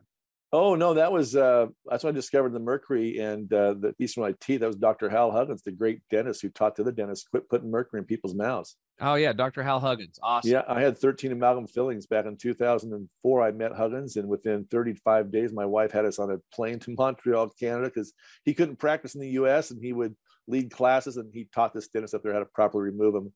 Oh 0.54 0.76
no, 0.76 0.94
that 0.94 1.12
was 1.12 1.36
uh, 1.36 1.68
that's 1.86 2.06
when 2.06 2.14
I 2.14 2.16
discovered 2.16 2.54
the 2.54 2.60
mercury 2.60 3.18
and 3.20 3.52
uh, 3.52 3.74
the 3.74 3.94
piece 3.98 4.16
of 4.16 4.22
my 4.22 4.34
teeth. 4.40 4.62
That 4.62 4.68
was 4.68 4.78
Dr. 4.78 5.10
Hal 5.10 5.32
Huggins, 5.32 5.62
the 5.62 5.74
great 5.74 6.00
dentist 6.10 6.42
who 6.42 6.50
taught 6.50 6.76
the 6.76 6.84
other 6.84 6.94
dentists 6.94 7.28
quit 7.28 7.50
putting 7.50 7.70
mercury 7.70 8.00
in 8.00 8.06
people's 8.06 8.34
mouths. 8.34 8.78
Oh 9.02 9.16
yeah, 9.16 9.34
Dr. 9.34 9.62
Hal 9.62 9.82
Huggins. 9.82 10.18
Awesome. 10.24 10.50
Yeah, 10.50 10.64
I 10.68 10.82
had 10.82 10.98
13 10.98 11.34
amalgam 11.34 11.68
fillings 11.68 12.08
back 12.08 12.26
in 12.26 12.38
2004. 12.38 13.44
I 13.44 13.52
met 13.52 13.74
Huggins, 13.74 14.16
and 14.16 14.30
within 14.30 14.66
35 14.72 15.32
days, 15.32 15.52
my 15.52 15.66
wife 15.66 15.92
had 15.92 16.06
us 16.06 16.18
on 16.18 16.32
a 16.32 16.38
plane 16.54 16.80
to 16.80 16.96
Montreal, 16.98 17.50
Canada, 17.60 17.92
because 17.94 18.14
he 18.46 18.54
couldn't 18.54 18.78
practice 18.78 19.16
in 19.16 19.22
the 19.22 19.32
U.S. 19.32 19.72
and 19.72 19.84
he 19.84 19.92
would 19.92 20.16
lead 20.48 20.72
classes, 20.72 21.18
and 21.18 21.30
he 21.34 21.50
taught 21.54 21.74
this 21.74 21.90
dentist 21.90 22.14
up 22.14 22.24
there 22.24 22.34
how 22.34 22.40
to 22.40 22.46
properly 22.46 22.86
remove 22.86 23.14
them. 23.14 23.34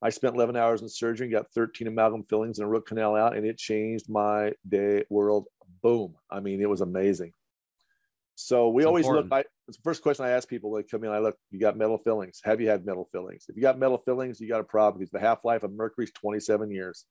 I 0.00 0.10
spent 0.10 0.34
11 0.34 0.56
hours 0.56 0.82
in 0.82 0.88
surgery, 0.88 1.28
got 1.28 1.52
13 1.54 1.86
amalgam 1.86 2.24
fillings 2.24 2.58
and 2.58 2.66
a 2.66 2.68
root 2.68 2.86
canal 2.86 3.14
out, 3.14 3.36
and 3.36 3.46
it 3.46 3.56
changed 3.56 4.08
my 4.08 4.52
day 4.68 5.04
world. 5.10 5.46
Boom! 5.82 6.14
I 6.30 6.40
mean, 6.40 6.60
it 6.60 6.68
was 6.68 6.80
amazing. 6.80 7.32
So 8.34 8.70
we 8.70 8.82
It's 8.82 8.88
always 8.88 9.04
important. 9.06 9.30
look. 9.30 9.38
I, 9.38 9.44
it's 9.68 9.76
the 9.76 9.82
first 9.82 10.02
question 10.02 10.24
I 10.24 10.30
ask 10.30 10.48
people 10.48 10.70
when 10.70 10.82
they 10.82 10.88
come 10.88 11.04
in. 11.04 11.10
I 11.10 11.18
look. 11.18 11.36
You 11.50 11.60
got 11.60 11.76
metal 11.76 11.98
fillings? 11.98 12.40
Have 12.44 12.60
you 12.60 12.68
had 12.68 12.84
metal 12.84 13.08
fillings? 13.12 13.46
If 13.48 13.56
you 13.56 13.62
got 13.62 13.78
metal 13.78 13.98
fillings, 13.98 14.40
you 14.40 14.48
got 14.48 14.60
a 14.60 14.64
problem 14.64 15.00
because 15.00 15.10
the 15.10 15.20
half 15.20 15.44
life 15.44 15.62
of 15.62 15.72
mercury 15.72 16.04
is 16.04 16.12
27 16.12 16.70
years, 16.70 17.04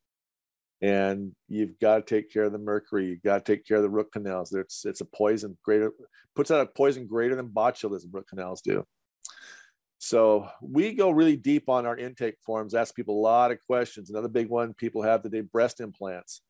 and 0.81 1.31
you've 1.47 1.79
got 1.79 1.95
to 1.95 2.01
take 2.01 2.31
care 2.31 2.43
of 2.43 2.51
the 2.51 2.57
mercury. 2.57 3.07
You 3.07 3.17
got 3.23 3.45
to 3.45 3.55
take 3.55 3.65
care 3.65 3.77
of 3.77 3.83
the 3.83 3.89
root 3.89 4.11
canals. 4.11 4.53
It's 4.53 4.85
it's 4.85 5.01
a 5.01 5.05
poison 5.05 5.57
greater 5.63 5.91
puts 6.35 6.51
out 6.51 6.61
a 6.61 6.65
poison 6.65 7.07
greater 7.07 7.35
than 7.35 7.49
botulism 7.49 8.13
root 8.13 8.27
canals 8.27 8.61
do. 8.61 8.85
So 9.99 10.49
we 10.61 10.93
go 10.93 11.11
really 11.11 11.35
deep 11.35 11.69
on 11.69 11.85
our 11.85 11.95
intake 11.95 12.37
forms, 12.43 12.73
ask 12.73 12.95
people 12.95 13.19
a 13.19 13.21
lot 13.21 13.51
of 13.51 13.59
questions. 13.67 14.09
Another 14.09 14.27
big 14.27 14.49
one 14.49 14.73
people 14.73 15.03
have 15.03 15.21
today 15.21 15.41
breast 15.41 15.79
implants. 15.79 16.41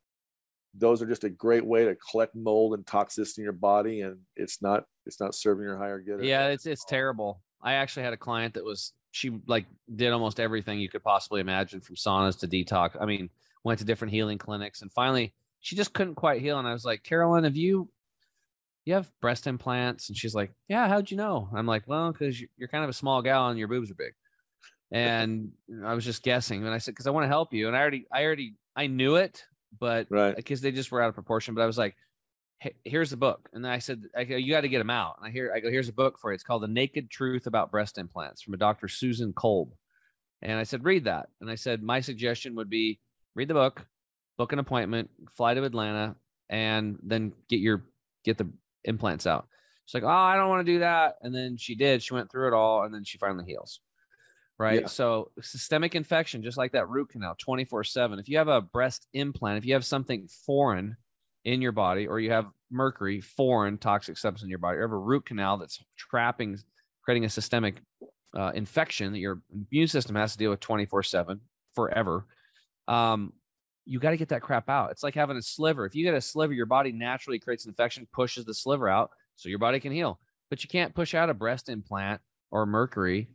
Those 0.73 1.01
are 1.01 1.05
just 1.05 1.23
a 1.23 1.29
great 1.29 1.65
way 1.65 1.85
to 1.85 1.95
collect 1.95 2.35
mold 2.35 2.73
and 2.73 2.85
toxicity 2.85 3.39
in 3.39 3.43
your 3.43 3.53
body, 3.53 4.01
and 4.01 4.17
it's 4.35 4.61
not 4.61 4.85
it's 5.05 5.19
not 5.19 5.35
serving 5.35 5.65
your 5.65 5.77
higher 5.77 5.99
good. 5.99 6.23
Yeah, 6.23 6.47
it's 6.47 6.65
it's 6.65 6.85
terrible. 6.85 7.41
I 7.61 7.73
actually 7.73 8.03
had 8.03 8.13
a 8.13 8.17
client 8.17 8.53
that 8.55 8.63
was 8.63 8.93
she 9.11 9.31
like 9.47 9.65
did 9.93 10.11
almost 10.11 10.39
everything 10.39 10.79
you 10.79 10.89
could 10.89 11.03
possibly 11.03 11.41
imagine 11.41 11.81
from 11.81 11.95
saunas 11.95 12.39
to 12.39 12.47
detox. 12.47 12.91
I 12.99 13.05
mean, 13.05 13.29
went 13.63 13.79
to 13.79 13.85
different 13.85 14.13
healing 14.13 14.37
clinics 14.37 14.81
and 14.81 14.91
finally 14.91 15.33
she 15.59 15.75
just 15.75 15.93
couldn't 15.93 16.15
quite 16.15 16.41
heal. 16.41 16.59
And 16.59 16.67
I 16.67 16.73
was 16.73 16.85
like, 16.85 17.03
Carolyn, 17.03 17.43
have 17.43 17.55
you 17.55 17.89
you 18.83 18.95
have 18.95 19.11
breast 19.21 19.45
implants? 19.45 20.09
And 20.09 20.17
she's 20.17 20.33
like, 20.33 20.51
Yeah, 20.67 20.87
how'd 20.87 21.11
you 21.11 21.17
know? 21.17 21.49
I'm 21.53 21.67
like, 21.67 21.87
Well, 21.87 22.11
because 22.11 22.41
you're 22.57 22.67
kind 22.67 22.83
of 22.83 22.89
a 22.89 22.93
small 22.93 23.21
gal 23.21 23.49
and 23.49 23.59
your 23.59 23.67
boobs 23.67 23.91
are 23.91 23.95
big. 23.95 24.13
And 24.91 25.51
I 25.85 25.93
was 25.93 26.03
just 26.03 26.23
guessing. 26.23 26.65
And 26.65 26.73
I 26.73 26.79
said, 26.79 26.91
because 26.91 27.07
I 27.07 27.11
want 27.11 27.23
to 27.23 27.29
help 27.29 27.53
you. 27.53 27.67
And 27.67 27.77
I 27.77 27.79
already 27.79 28.07
I 28.11 28.25
already 28.25 28.55
I 28.75 28.87
knew 28.87 29.15
it, 29.15 29.43
but 29.79 30.07
right. 30.09 30.35
because 30.35 30.61
they 30.61 30.71
just 30.71 30.91
were 30.91 31.01
out 31.01 31.09
of 31.09 31.15
proportion. 31.15 31.55
But 31.55 31.61
I 31.61 31.67
was 31.67 31.77
like, 31.77 31.95
"Hey, 32.59 32.73
here's 32.85 33.09
the 33.09 33.17
book, 33.17 33.49
and 33.53 33.63
then 33.63 33.71
I 33.71 33.79
said, 33.79 34.03
I 34.15 34.23
go, 34.23 34.35
you 34.35 34.51
got 34.51 34.61
to 34.61 34.69
get 34.69 34.79
them 34.79 34.89
out. 34.89 35.17
And 35.17 35.27
I 35.27 35.31
hear, 35.31 35.51
I 35.55 35.59
go, 35.59 35.69
here's 35.69 35.89
a 35.89 35.93
book 35.93 36.19
for 36.19 36.31
you. 36.31 36.35
It's 36.35 36.43
called 36.43 36.63
The 36.63 36.67
Naked 36.67 37.09
Truth 37.09 37.47
About 37.47 37.71
Breast 37.71 37.97
Implants 37.97 38.41
from 38.41 38.53
a 38.53 38.57
Dr. 38.57 38.87
Susan 38.87 39.33
Kolb. 39.33 39.73
And 40.41 40.53
I 40.53 40.63
said, 40.63 40.83
read 40.83 41.05
that. 41.05 41.29
And 41.39 41.51
I 41.51 41.55
said, 41.55 41.83
my 41.83 42.01
suggestion 42.01 42.55
would 42.55 42.69
be 42.69 42.99
read 43.35 43.47
the 43.47 43.53
book, 43.53 43.85
book 44.37 44.53
an 44.53 44.59
appointment, 44.59 45.09
fly 45.35 45.53
to 45.53 45.63
Atlanta, 45.63 46.15
and 46.49 46.97
then 47.03 47.33
get 47.47 47.59
your 47.59 47.83
get 48.23 48.37
the 48.37 48.49
implants 48.83 49.27
out. 49.27 49.47
She's 49.85 50.01
like, 50.01 50.03
oh, 50.03 50.15
I 50.15 50.35
don't 50.35 50.49
want 50.49 50.65
to 50.65 50.71
do 50.73 50.79
that. 50.79 51.15
And 51.21 51.33
then 51.33 51.57
she 51.57 51.75
did. 51.75 52.01
She 52.01 52.13
went 52.13 52.31
through 52.31 52.47
it 52.47 52.53
all, 52.53 52.83
and 52.83 52.93
then 52.93 53.03
she 53.03 53.17
finally 53.17 53.45
heals. 53.45 53.79
Right. 54.61 54.81
Yeah. 54.81 54.87
So 54.87 55.31
systemic 55.41 55.95
infection, 55.95 56.43
just 56.43 56.55
like 56.55 56.73
that 56.73 56.87
root 56.87 57.09
canal, 57.09 57.33
24 57.39 57.83
7. 57.83 58.19
If 58.19 58.29
you 58.29 58.37
have 58.37 58.47
a 58.47 58.61
breast 58.61 59.07
implant, 59.11 59.57
if 59.57 59.65
you 59.65 59.73
have 59.73 59.83
something 59.83 60.27
foreign 60.45 60.97
in 61.43 61.63
your 61.63 61.71
body, 61.71 62.05
or 62.05 62.19
you 62.19 62.29
have 62.29 62.45
mercury, 62.69 63.21
foreign 63.21 63.79
toxic 63.79 64.19
substance 64.19 64.43
in 64.43 64.49
your 64.49 64.59
body, 64.59 64.77
or 64.77 64.83
have 64.83 64.91
a 64.91 64.97
root 64.97 65.25
canal 65.25 65.57
that's 65.57 65.79
trapping, 65.97 66.59
creating 67.03 67.25
a 67.25 67.29
systemic 67.29 67.81
uh, 68.37 68.51
infection 68.53 69.13
that 69.13 69.17
your 69.17 69.41
immune 69.51 69.87
system 69.87 70.15
has 70.15 70.33
to 70.33 70.37
deal 70.37 70.51
with 70.51 70.59
24 70.59 71.01
7 71.01 71.41
forever, 71.73 72.27
um, 72.87 73.33
you 73.85 73.99
got 73.99 74.11
to 74.11 74.17
get 74.17 74.29
that 74.29 74.43
crap 74.43 74.69
out. 74.69 74.91
It's 74.91 75.01
like 75.01 75.15
having 75.15 75.37
a 75.37 75.41
sliver. 75.41 75.87
If 75.87 75.95
you 75.95 76.05
get 76.05 76.13
a 76.13 76.21
sliver, 76.21 76.53
your 76.53 76.67
body 76.67 76.91
naturally 76.91 77.39
creates 77.39 77.65
an 77.65 77.71
infection, 77.71 78.07
pushes 78.13 78.45
the 78.45 78.53
sliver 78.53 78.87
out 78.87 79.09
so 79.37 79.49
your 79.49 79.57
body 79.57 79.79
can 79.79 79.91
heal. 79.91 80.19
But 80.51 80.61
you 80.61 80.69
can't 80.69 80.93
push 80.93 81.15
out 81.15 81.31
a 81.31 81.33
breast 81.33 81.67
implant 81.67 82.21
or 82.51 82.67
mercury, 82.67 83.29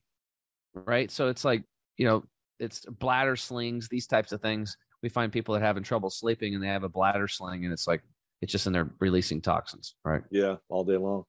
right? 0.85 1.11
So 1.11 1.29
it's 1.29 1.45
like, 1.45 1.65
you 1.97 2.07
know, 2.07 2.25
it's 2.59 2.85
bladder 2.87 3.37
slings, 3.37 3.89
these 3.89 4.07
types 4.07 4.33
of 4.33 4.41
things. 4.41 4.77
We 5.03 5.09
find 5.09 5.33
people 5.33 5.55
that 5.55 5.63
are 5.63 5.67
having 5.67 5.83
trouble 5.83 6.11
sleeping 6.11 6.55
and 6.55 6.63
they 6.63 6.69
have 6.69 6.85
a 6.85 6.89
bladder 6.89 7.29
sling 7.29 7.65
and 7.65 7.73
it's 7.73 7.87
like, 7.87 8.03
it's 8.43 8.53
just 8.53 8.67
in 8.67 8.73
there 8.73 8.91
releasing 9.01 9.41
toxins, 9.41 9.95
right? 10.05 10.23
Yeah, 10.31 10.57
all 10.69 10.85
day 10.85 10.97
long. 10.97 11.25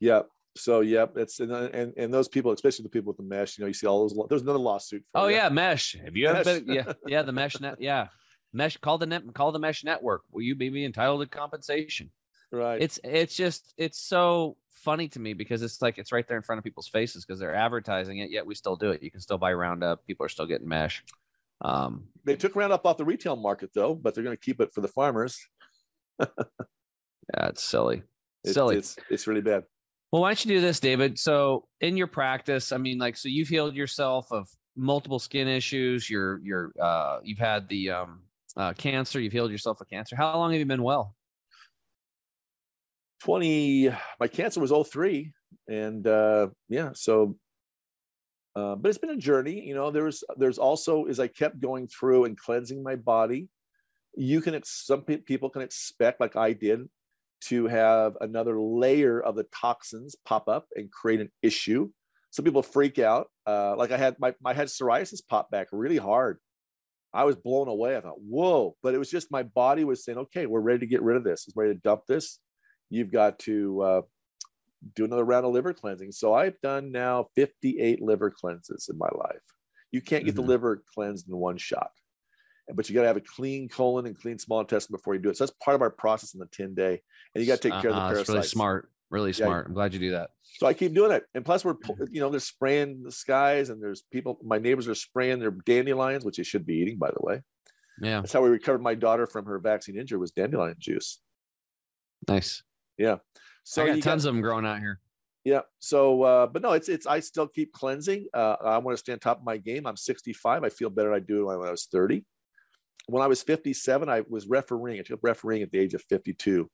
Yeah. 0.00 0.22
So 0.56 0.80
yeah, 0.80 1.06
it's 1.16 1.40
and 1.40 1.50
and, 1.50 1.92
and 1.96 2.12
those 2.12 2.28
people, 2.28 2.52
especially 2.52 2.82
the 2.82 2.90
people 2.90 3.10
with 3.10 3.16
the 3.16 3.22
mesh, 3.22 3.56
you 3.56 3.62
know, 3.62 3.68
you 3.68 3.74
see 3.74 3.86
all 3.86 4.06
those. 4.06 4.28
There's 4.28 4.42
another 4.42 4.58
lawsuit. 4.58 5.02
For 5.12 5.22
Oh 5.22 5.26
yeah, 5.28 5.48
mesh. 5.48 5.96
Have 6.04 6.14
you 6.14 6.28
ever 6.28 6.44
been? 6.44 6.66
Yeah, 6.66 6.92
yeah, 7.06 7.22
the 7.22 7.32
mesh 7.32 7.58
net. 7.58 7.76
Yeah, 7.80 8.08
mesh. 8.52 8.76
Call 8.76 8.98
the 8.98 9.06
net. 9.06 9.22
Call 9.32 9.52
the 9.52 9.58
mesh 9.58 9.82
network. 9.82 10.22
Will 10.30 10.42
you 10.42 10.54
be 10.54 10.84
entitled 10.84 11.22
to 11.22 11.26
compensation? 11.26 12.10
Right. 12.52 12.80
It's 12.80 13.00
it's 13.04 13.34
just 13.34 13.74
it's 13.76 13.98
so 13.98 14.56
funny 14.70 15.08
to 15.08 15.20
me 15.20 15.32
because 15.32 15.62
it's 15.62 15.80
like 15.80 15.98
it's 15.98 16.12
right 16.12 16.26
there 16.26 16.36
in 16.36 16.42
front 16.42 16.58
of 16.58 16.64
people's 16.64 16.88
faces 16.88 17.24
because 17.24 17.38
they're 17.40 17.54
advertising 17.54 18.18
it. 18.18 18.30
Yet 18.30 18.46
we 18.46 18.54
still 18.54 18.76
do 18.76 18.90
it. 18.90 19.02
You 19.02 19.10
can 19.10 19.20
still 19.20 19.38
buy 19.38 19.52
Roundup. 19.52 20.06
People 20.06 20.26
are 20.26 20.28
still 20.28 20.46
getting 20.46 20.68
mesh. 20.68 21.04
Um, 21.60 22.04
they 22.24 22.36
took 22.36 22.56
Roundup 22.56 22.84
off 22.84 22.96
the 22.96 23.04
retail 23.04 23.36
market 23.36 23.70
though, 23.74 23.94
but 23.94 24.14
they're 24.14 24.24
going 24.24 24.36
to 24.36 24.40
keep 24.40 24.60
it 24.60 24.72
for 24.72 24.80
the 24.80 24.88
farmers. 24.88 25.38
yeah, 26.20 26.26
it's 27.34 27.62
silly. 27.62 28.02
It's, 28.44 28.54
Silly. 28.54 28.76
It's 28.76 28.96
it's 29.08 29.26
really 29.26 29.40
bad. 29.40 29.64
Well, 30.10 30.22
why 30.22 30.30
don't 30.30 30.44
you 30.44 30.56
do 30.56 30.60
this, 30.60 30.78
David? 30.78 31.18
So, 31.18 31.66
in 31.80 31.96
your 31.96 32.06
practice, 32.06 32.70
I 32.70 32.76
mean, 32.76 32.98
like, 32.98 33.16
so 33.16 33.28
you've 33.28 33.48
healed 33.48 33.74
yourself 33.74 34.30
of 34.30 34.46
multiple 34.76 35.18
skin 35.18 35.48
issues. 35.48 36.10
You're, 36.10 36.38
you're, 36.42 36.72
uh, 36.78 37.20
you've 37.22 37.38
had 37.38 37.66
the 37.68 37.90
um, 37.90 38.20
uh, 38.56 38.74
cancer. 38.74 39.20
You've 39.20 39.32
healed 39.32 39.50
yourself 39.50 39.80
of 39.80 39.88
cancer. 39.88 40.14
How 40.14 40.36
long 40.36 40.52
have 40.52 40.58
you 40.58 40.66
been 40.66 40.82
well? 40.82 41.14
20 43.22 43.90
my 44.20 44.28
cancer 44.28 44.60
was 44.60 44.72
03 44.72 45.32
and 45.68 46.06
uh 46.06 46.48
yeah 46.68 46.90
so 46.94 47.36
uh, 48.54 48.74
but 48.74 48.90
it's 48.90 48.98
been 48.98 49.10
a 49.10 49.16
journey 49.16 49.64
you 49.66 49.74
know 49.74 49.90
there's 49.90 50.24
there's 50.36 50.58
also 50.58 51.04
as 51.04 51.20
i 51.20 51.26
kept 51.26 51.60
going 51.60 51.86
through 51.86 52.24
and 52.24 52.36
cleansing 52.36 52.82
my 52.82 52.96
body 52.96 53.48
you 54.14 54.40
can 54.40 54.60
some 54.64 55.02
pe- 55.02 55.16
people 55.18 55.48
can 55.48 55.62
expect 55.62 56.20
like 56.20 56.36
i 56.36 56.52
did 56.52 56.88
to 57.42 57.66
have 57.66 58.16
another 58.20 58.60
layer 58.60 59.20
of 59.20 59.34
the 59.34 59.44
toxins 59.44 60.14
pop 60.24 60.48
up 60.48 60.66
and 60.76 60.90
create 60.90 61.20
an 61.20 61.30
issue. 61.42 61.90
Some 62.30 62.44
people 62.44 62.62
freak 62.62 62.98
out 62.98 63.28
uh, 63.46 63.76
like 63.76 63.90
i 63.90 63.96
had 63.96 64.18
my, 64.18 64.34
my 64.40 64.54
had 64.54 64.68
psoriasis 64.68 65.20
pop 65.28 65.50
back 65.50 65.68
really 65.72 65.98
hard. 65.98 66.38
I 67.12 67.24
was 67.24 67.36
blown 67.36 67.68
away. 67.68 67.96
I 67.96 68.00
thought 68.00 68.20
whoa 68.20 68.76
but 68.82 68.94
it 68.94 68.98
was 68.98 69.10
just 69.10 69.30
my 69.30 69.42
body 69.42 69.84
was 69.84 70.04
saying 70.04 70.18
okay 70.18 70.46
we're 70.46 70.60
ready 70.60 70.80
to 70.80 70.86
get 70.86 71.02
rid 71.02 71.16
of 71.16 71.24
this. 71.24 71.46
It's 71.46 71.56
ready 71.56 71.74
to 71.74 71.80
dump 71.80 72.02
this 72.06 72.38
you've 72.92 73.10
got 73.10 73.38
to 73.40 73.80
uh, 73.82 74.02
do 74.94 75.04
another 75.04 75.24
round 75.24 75.46
of 75.46 75.52
liver 75.52 75.72
cleansing. 75.72 76.12
So 76.12 76.34
I've 76.34 76.60
done 76.60 76.92
now 76.92 77.28
58 77.34 78.00
liver 78.02 78.30
cleanses 78.30 78.88
in 78.90 78.98
my 78.98 79.08
life. 79.14 79.40
You 79.90 80.00
can't 80.02 80.24
get 80.24 80.32
Mhm. 80.34 80.36
the 80.36 80.42
liver 80.42 80.82
cleansed 80.94 81.28
in 81.28 81.36
one 81.36 81.56
shot, 81.56 81.90
but 82.74 82.88
you 82.88 82.94
got 82.94 83.02
to 83.02 83.06
have 83.08 83.16
a 83.16 83.20
clean 83.22 83.68
colon 83.68 84.06
and 84.06 84.18
clean 84.18 84.38
small 84.38 84.60
intestine 84.60 84.94
before 84.94 85.14
you 85.14 85.20
do 85.20 85.30
it. 85.30 85.36
So 85.36 85.44
that's 85.46 85.56
part 85.64 85.74
of 85.74 85.82
our 85.82 85.90
process 85.90 86.34
in 86.34 86.40
the 86.40 86.46
10 86.46 86.74
day. 86.74 87.00
And 87.34 87.42
you 87.42 87.46
got 87.48 87.60
to 87.62 87.70
take 87.70 87.80
care 87.80 87.90
of 87.90 87.96
the 87.96 88.02
Uh-uh, 88.02 88.08
parasites. 88.08 88.26
That's 88.26 88.28
really 88.36 88.48
smart. 88.48 88.90
Really 89.10 89.30
Yeah. 89.30 89.46
smart. 89.46 89.66
I'm 89.66 89.74
glad 89.74 89.92
you 89.94 90.00
do 90.00 90.10
that. 90.12 90.30
So 90.42 90.66
I 90.66 90.74
keep 90.74 90.94
doing 90.94 91.12
it. 91.12 91.24
And 91.34 91.44
plus, 91.44 91.64
we're, 91.64 91.76
you 92.10 92.20
know, 92.20 92.30
they're 92.30 92.40
spraying 92.40 93.02
the 93.02 93.12
skies 93.12 93.68
and 93.70 93.82
there's 93.82 94.02
people, 94.10 94.38
my 94.42 94.58
neighbors 94.58 94.88
are 94.88 94.94
spraying 94.94 95.38
their 95.38 95.50
dandelions, 95.50 96.24
which 96.24 96.38
they 96.38 96.42
should 96.42 96.64
be 96.66 96.76
eating, 96.76 96.98
by 96.98 97.10
the 97.10 97.20
way. 97.20 97.42
Yeah. 98.00 98.20
That's 98.22 98.32
how 98.32 98.42
we 98.42 98.48
recovered 98.48 98.80
my 98.82 98.94
daughter 98.94 99.26
from 99.26 99.44
her 99.46 99.58
vaccine 99.58 99.98
injury 99.98 100.18
was 100.18 100.30
dandelion 100.32 100.76
juice. 100.78 101.20
Nice. 102.26 102.62
So 103.64 103.82
I 103.82 103.86
got 103.86 103.96
you 103.96 104.02
got- 104.02 104.10
tons 104.10 104.24
of 104.24 104.34
them 104.34 104.42
growing 104.42 104.66
out 104.66 104.80
here. 104.80 105.00
Yeah. 105.44 105.62
So, 105.80 106.22
uh, 106.22 106.46
but 106.46 106.62
no, 106.62 106.72
it's 106.72 106.88
it's. 106.88 107.06
I 107.06 107.18
still 107.20 107.48
keep 107.48 107.72
cleansing. 107.72 108.28
Uh, 108.32 108.56
I 108.64 108.78
want 108.78 108.96
to 108.96 109.00
stay 109.00 109.12
on 109.12 109.18
top 109.18 109.38
of 109.38 109.44
my 109.44 109.56
game. 109.56 109.86
I'm 109.86 109.96
65. 109.96 110.62
I 110.62 110.68
feel 110.68 110.88
better 110.88 111.08
than 111.08 111.16
I 111.16 111.20
do 111.20 111.40
it 111.50 111.58
when 111.58 111.66
I 111.66 111.70
was 111.70 111.86
30. 111.86 112.24
When 113.06 113.22
I 113.22 113.26
was 113.26 113.42
57, 113.42 114.08
I 114.08 114.22
was 114.28 114.46
refereeing. 114.46 115.00
I 115.00 115.02
took 115.02 115.18
refereeing 115.22 115.62
at 115.62 115.72
the 115.72 115.78
age 115.80 115.94
of 115.94 116.02
52. 116.08 116.70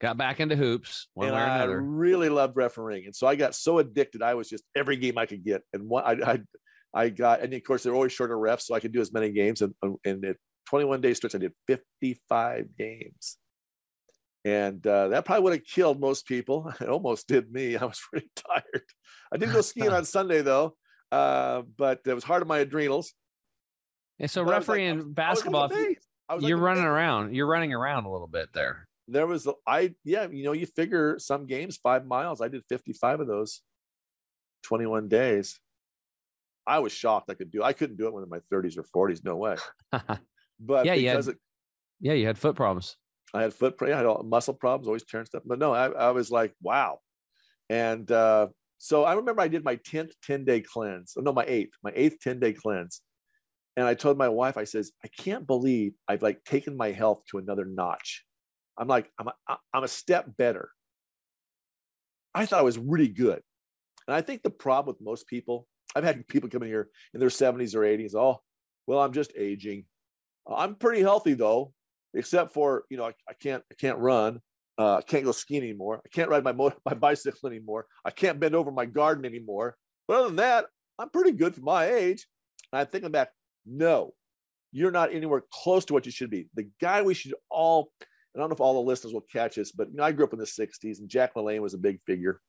got 0.00 0.16
back 0.16 0.40
into 0.40 0.56
hoops 0.56 1.08
one 1.12 1.28
and 1.28 1.36
way 1.36 1.42
or 1.42 1.44
I 1.44 1.64
really 1.82 2.30
loved 2.30 2.56
refereeing, 2.56 3.04
and 3.04 3.14
so 3.14 3.26
I 3.26 3.36
got 3.36 3.54
so 3.54 3.78
addicted. 3.78 4.22
I 4.22 4.32
was 4.34 4.48
just 4.48 4.64
every 4.74 4.96
game 4.96 5.18
I 5.18 5.26
could 5.26 5.44
get, 5.44 5.60
and 5.74 5.86
one 5.86 6.04
I 6.04 6.32
I, 6.32 6.40
I 6.94 7.08
got, 7.10 7.40
and 7.42 7.52
of 7.52 7.62
course 7.64 7.82
they're 7.82 7.94
always 7.94 8.12
shorter 8.12 8.36
refs, 8.36 8.62
so 8.62 8.74
I 8.74 8.80
could 8.80 8.92
do 8.92 9.00
as 9.02 9.12
many 9.12 9.30
games. 9.30 9.60
And 9.60 9.74
in 10.04 10.22
the 10.22 10.36
21 10.68 11.02
day 11.02 11.12
stretch, 11.12 11.34
I 11.34 11.38
did 11.38 11.52
55 11.68 12.66
games, 12.78 13.36
and 14.44 14.86
uh, 14.86 15.08
that 15.08 15.24
probably 15.24 15.42
would 15.44 15.52
have 15.54 15.64
killed 15.64 16.00
most 16.00 16.26
people. 16.26 16.72
It 16.80 16.88
almost 16.88 17.26
did 17.28 17.50
me. 17.52 17.76
I 17.78 17.84
was 17.84 18.00
pretty 18.10 18.30
tired. 18.34 18.82
I 19.32 19.36
did 19.36 19.52
go 19.52 19.60
skiing 19.62 19.88
on 19.90 20.04
Sunday 20.04 20.42
though, 20.42 20.76
uh, 21.12 21.62
but 21.76 22.00
it 22.06 22.14
was 22.14 22.24
hard 22.24 22.42
on 22.42 22.48
my 22.48 22.58
adrenals. 22.58 23.12
And 24.20 24.30
so 24.30 24.44
But 24.44 24.54
I 24.54 24.58
was 24.58 24.68
like- 24.68 24.74
refereeing 24.76 24.98
like 24.98 25.14
basketball, 25.14 25.68
you- 25.72 25.76
amazed. 25.84 26.06
I 26.28 26.34
was 26.34 26.42
like 26.42 26.48
you're 26.48 26.58
running 26.58 26.84
around. 26.84 27.34
You're 27.34 27.46
running 27.46 27.74
around 27.74 28.04
a 28.06 28.10
little 28.12 28.26
bit 28.28 28.48
there. 28.54 28.86
there 29.08 29.26
was 29.26 29.46
I 29.66 29.94
yeah, 30.04 30.26
you 30.30 30.44
know, 30.44 30.52
you 30.52 30.64
figure 30.66 31.18
some 31.18 31.46
games 31.46 31.76
five 31.76 32.06
miles. 32.06 32.40
I 32.40 32.48
did 32.48 32.62
55 32.68 33.20
of 33.20 33.26
those 33.26 33.60
21 34.62 35.08
days. 35.08 35.58
I 36.66 36.78
was 36.78 36.92
shocked 36.92 37.28
I 37.30 37.34
could 37.34 37.50
do 37.50 37.62
I 37.62 37.74
couldn't 37.74 37.96
do 37.96 38.06
it 38.06 38.14
when 38.14 38.22
in 38.22 38.30
my 38.30 38.40
30s 38.50 38.78
or 38.78 39.08
40s, 39.08 39.22
no 39.24 39.36
way. 39.36 39.56
But 40.60 40.86
Yeah, 40.86 40.94
you 40.94 41.08
had- 41.10 41.28
it, 41.28 41.36
yeah, 42.00 42.14
you 42.14 42.26
had 42.26 42.38
foot 42.38 42.56
problems. 42.56 42.96
I 43.34 43.42
had 43.42 43.52
foot 43.52 43.74
I 43.82 43.88
had 43.88 44.06
muscle 44.24 44.54
problems, 44.54 44.86
always 44.86 45.04
tearing 45.04 45.26
stuff. 45.26 45.42
But 45.44 45.58
no, 45.58 45.74
I, 45.74 45.88
I 45.90 46.10
was 46.12 46.30
like, 46.30 46.54
wow. 46.62 47.00
And 47.68 48.10
uh, 48.10 48.48
so 48.78 49.04
I 49.04 49.14
remember 49.14 49.42
I 49.42 49.48
did 49.48 49.64
my 49.64 49.76
10th 49.76 50.12
10 50.22 50.44
day 50.44 50.60
cleanse. 50.60 51.14
Oh, 51.18 51.20
no, 51.20 51.32
my 51.32 51.44
eighth, 51.46 51.72
my 51.82 51.92
eighth 51.94 52.18
10 52.22 52.38
day 52.38 52.52
cleanse. 52.52 53.00
And 53.76 53.86
I 53.86 53.94
told 53.94 54.16
my 54.16 54.28
wife, 54.28 54.56
I 54.56 54.64
says, 54.64 54.92
I 55.04 55.08
can't 55.08 55.46
believe 55.46 55.94
I've 56.06 56.22
like 56.22 56.44
taken 56.44 56.76
my 56.76 56.92
health 56.92 57.22
to 57.30 57.38
another 57.38 57.64
notch. 57.64 58.24
I'm 58.78 58.86
like, 58.86 59.10
I'm 59.18 59.28
a, 59.28 59.56
I'm 59.72 59.84
a 59.84 59.88
step 59.88 60.26
better. 60.36 60.70
I 62.34 62.46
thought 62.46 62.60
I 62.60 62.62
was 62.64 62.78
really 62.78 63.08
good. 63.08 63.40
And 64.06 64.14
I 64.14 64.20
think 64.20 64.42
the 64.42 64.50
problem 64.50 64.94
with 64.94 65.04
most 65.04 65.26
people, 65.26 65.66
I've 65.96 66.04
had 66.04 66.26
people 66.28 66.48
come 66.48 66.62
in 66.62 66.68
here 66.68 66.88
in 67.14 67.20
their 67.20 67.30
70s 67.30 67.74
or 67.74 67.80
80s. 67.80 68.14
Oh, 68.14 68.40
well, 68.86 69.00
I'm 69.00 69.12
just 69.12 69.32
aging. 69.36 69.86
I'm 70.46 70.74
pretty 70.74 71.00
healthy 71.00 71.34
though, 71.34 71.72
except 72.14 72.52
for 72.52 72.84
you 72.90 72.96
know 72.96 73.04
I, 73.04 73.12
I 73.28 73.34
can't 73.34 73.62
I 73.70 73.74
can't 73.74 73.98
run, 73.98 74.40
uh, 74.78 74.96
I 74.96 75.02
can't 75.02 75.24
go 75.24 75.32
skiing 75.32 75.62
anymore, 75.62 76.00
I 76.04 76.08
can't 76.08 76.30
ride 76.30 76.44
my 76.44 76.52
my 76.86 76.94
bicycle 76.94 77.48
anymore, 77.48 77.86
I 78.04 78.10
can't 78.10 78.40
bend 78.40 78.54
over 78.54 78.70
my 78.70 78.86
garden 78.86 79.24
anymore. 79.24 79.76
But 80.06 80.18
other 80.18 80.28
than 80.28 80.36
that, 80.36 80.66
I'm 80.98 81.10
pretty 81.10 81.32
good 81.32 81.54
for 81.54 81.62
my 81.62 81.86
age. 81.86 82.26
And 82.72 82.80
I'm 82.80 82.86
thinking 82.86 83.10
back, 83.10 83.30
no, 83.66 84.12
you're 84.72 84.90
not 84.90 85.14
anywhere 85.14 85.42
close 85.52 85.84
to 85.86 85.92
what 85.92 86.06
you 86.06 86.12
should 86.12 86.30
be. 86.30 86.48
The 86.54 86.68
guy 86.80 87.02
we 87.02 87.14
should 87.14 87.34
all, 87.50 87.90
I 88.34 88.38
don't 88.38 88.48
know 88.48 88.54
if 88.54 88.60
all 88.60 88.74
the 88.74 88.80
listeners 88.80 89.14
will 89.14 89.24
catch 89.32 89.54
this, 89.54 89.72
but 89.72 89.88
you 89.90 89.96
know 89.96 90.04
I 90.04 90.12
grew 90.12 90.26
up 90.26 90.32
in 90.32 90.38
the 90.38 90.44
'60s, 90.44 90.98
and 90.98 91.08
Jack 91.08 91.34
LaLanne 91.34 91.60
was 91.60 91.74
a 91.74 91.78
big 91.78 92.00
figure. 92.02 92.40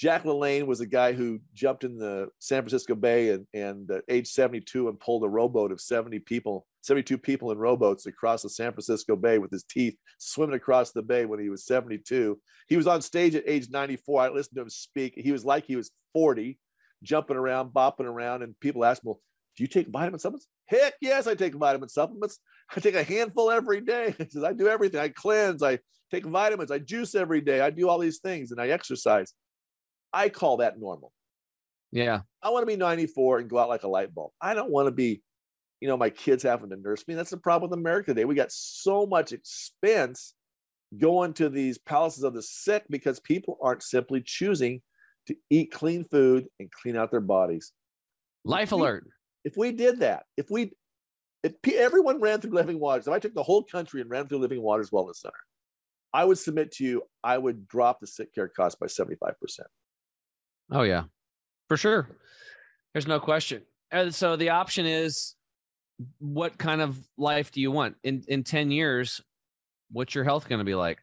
Jack 0.00 0.24
LaLanne 0.24 0.66
was 0.66 0.80
a 0.80 0.86
guy 0.86 1.12
who 1.12 1.40
jumped 1.52 1.84
in 1.84 1.98
the 1.98 2.28
San 2.38 2.62
Francisco 2.62 2.94
Bay 2.94 3.30
and, 3.30 3.46
and 3.52 3.90
at 3.90 4.02
age 4.08 4.28
72 4.28 4.88
and 4.88 4.98
pulled 4.98 5.24
a 5.24 5.28
rowboat 5.28 5.72
of 5.72 5.80
70 5.80 6.20
people, 6.20 6.66
72 6.82 7.18
people 7.18 7.50
in 7.50 7.58
rowboats 7.58 8.06
across 8.06 8.42
the 8.42 8.48
San 8.48 8.72
Francisco 8.72 9.16
Bay 9.16 9.38
with 9.38 9.50
his 9.50 9.64
teeth 9.64 9.96
swimming 10.18 10.56
across 10.56 10.92
the 10.92 11.02
bay 11.02 11.26
when 11.26 11.40
he 11.40 11.48
was 11.48 11.66
72. 11.66 12.38
He 12.68 12.76
was 12.76 12.86
on 12.86 13.02
stage 13.02 13.34
at 13.34 13.44
age 13.46 13.68
94. 13.70 14.22
I 14.22 14.28
listened 14.28 14.56
to 14.56 14.62
him 14.62 14.70
speak. 14.70 15.14
He 15.16 15.32
was 15.32 15.44
like 15.44 15.66
he 15.66 15.76
was 15.76 15.90
40, 16.14 16.58
jumping 17.02 17.36
around, 17.36 17.70
bopping 17.70 18.06
around, 18.06 18.42
and 18.42 18.58
people 18.60 18.84
asked 18.84 19.04
him, 19.04 19.08
well, 19.08 19.20
do 19.56 19.64
you 19.64 19.68
take 19.68 19.88
vitamin 19.88 20.18
supplements? 20.18 20.48
Heck 20.66 20.94
yes, 21.00 21.26
I 21.26 21.34
take 21.34 21.54
vitamin 21.54 21.88
supplements. 21.88 22.38
I 22.74 22.80
take 22.80 22.94
a 22.94 23.02
handful 23.02 23.50
every 23.50 23.80
day. 23.80 24.14
He 24.18 24.28
says, 24.30 24.44
I 24.44 24.52
do 24.52 24.68
everything. 24.68 25.00
I 25.00 25.08
cleanse, 25.08 25.62
I 25.62 25.80
take 26.10 26.24
vitamins, 26.24 26.70
I 26.70 26.78
juice 26.78 27.14
every 27.14 27.40
day, 27.40 27.60
I 27.60 27.70
do 27.70 27.88
all 27.88 27.98
these 27.98 28.18
things, 28.18 28.52
and 28.52 28.60
I 28.60 28.68
exercise. 28.68 29.32
I 30.12 30.28
call 30.28 30.58
that 30.58 30.78
normal. 30.78 31.12
Yeah. 31.92 32.20
I 32.42 32.50
want 32.50 32.62
to 32.62 32.66
be 32.66 32.76
94 32.76 33.40
and 33.40 33.50
go 33.50 33.58
out 33.58 33.68
like 33.68 33.82
a 33.82 33.88
light 33.88 34.14
bulb. 34.14 34.32
I 34.40 34.54
don't 34.54 34.70
want 34.70 34.86
to 34.86 34.92
be, 34.92 35.22
you 35.80 35.88
know, 35.88 35.96
my 35.96 36.10
kids 36.10 36.42
having 36.42 36.70
to 36.70 36.76
nurse 36.76 37.06
me. 37.08 37.14
That's 37.14 37.30
the 37.30 37.36
problem 37.36 37.70
with 37.70 37.78
America 37.78 38.10
today. 38.12 38.24
We 38.24 38.34
got 38.34 38.52
so 38.52 39.06
much 39.06 39.32
expense 39.32 40.34
going 40.98 41.32
to 41.34 41.48
these 41.48 41.78
palaces 41.78 42.24
of 42.24 42.34
the 42.34 42.42
sick 42.42 42.84
because 42.90 43.20
people 43.20 43.56
aren't 43.62 43.82
simply 43.82 44.22
choosing 44.24 44.82
to 45.26 45.36
eat 45.48 45.70
clean 45.72 46.04
food 46.10 46.46
and 46.58 46.70
clean 46.70 46.96
out 46.96 47.10
their 47.10 47.20
bodies. 47.20 47.72
Life 48.44 48.72
We- 48.72 48.78
alert. 48.80 49.06
If 49.44 49.56
we 49.56 49.72
did 49.72 50.00
that, 50.00 50.24
if 50.36 50.50
we, 50.50 50.72
if 51.42 51.54
everyone 51.72 52.20
ran 52.20 52.40
through 52.40 52.50
Living 52.52 52.78
Waters, 52.78 53.06
if 53.06 53.12
I 53.14 53.18
took 53.18 53.32
the 53.32 53.42
whole 53.42 53.62
country 53.64 54.02
and 54.02 54.10
ran 54.10 54.26
through 54.28 54.38
Living 54.38 54.60
Waters 54.60 54.90
Wellness 54.90 55.16
Center, 55.16 55.32
I 56.12 56.24
would 56.24 56.38
submit 56.38 56.72
to 56.72 56.84
you, 56.84 57.02
I 57.24 57.38
would 57.38 57.66
drop 57.68 58.00
the 58.00 58.06
sick 58.06 58.34
care 58.34 58.48
cost 58.48 58.78
by 58.78 58.86
75%. 58.86 59.32
Oh 60.72 60.82
yeah, 60.82 61.04
for 61.68 61.76
sure. 61.78 62.08
There's 62.92 63.06
no 63.06 63.18
question. 63.20 63.62
And 63.90 64.14
so 64.14 64.36
the 64.36 64.50
option 64.50 64.84
is, 64.84 65.36
what 66.18 66.58
kind 66.58 66.80
of 66.80 66.98
life 67.16 67.52
do 67.52 67.60
you 67.60 67.70
want 67.70 67.96
in 68.02 68.24
in 68.28 68.44
ten 68.44 68.70
years? 68.70 69.20
What's 69.92 70.14
your 70.14 70.24
health 70.24 70.48
going 70.48 70.58
to 70.60 70.64
be 70.64 70.74
like? 70.74 70.98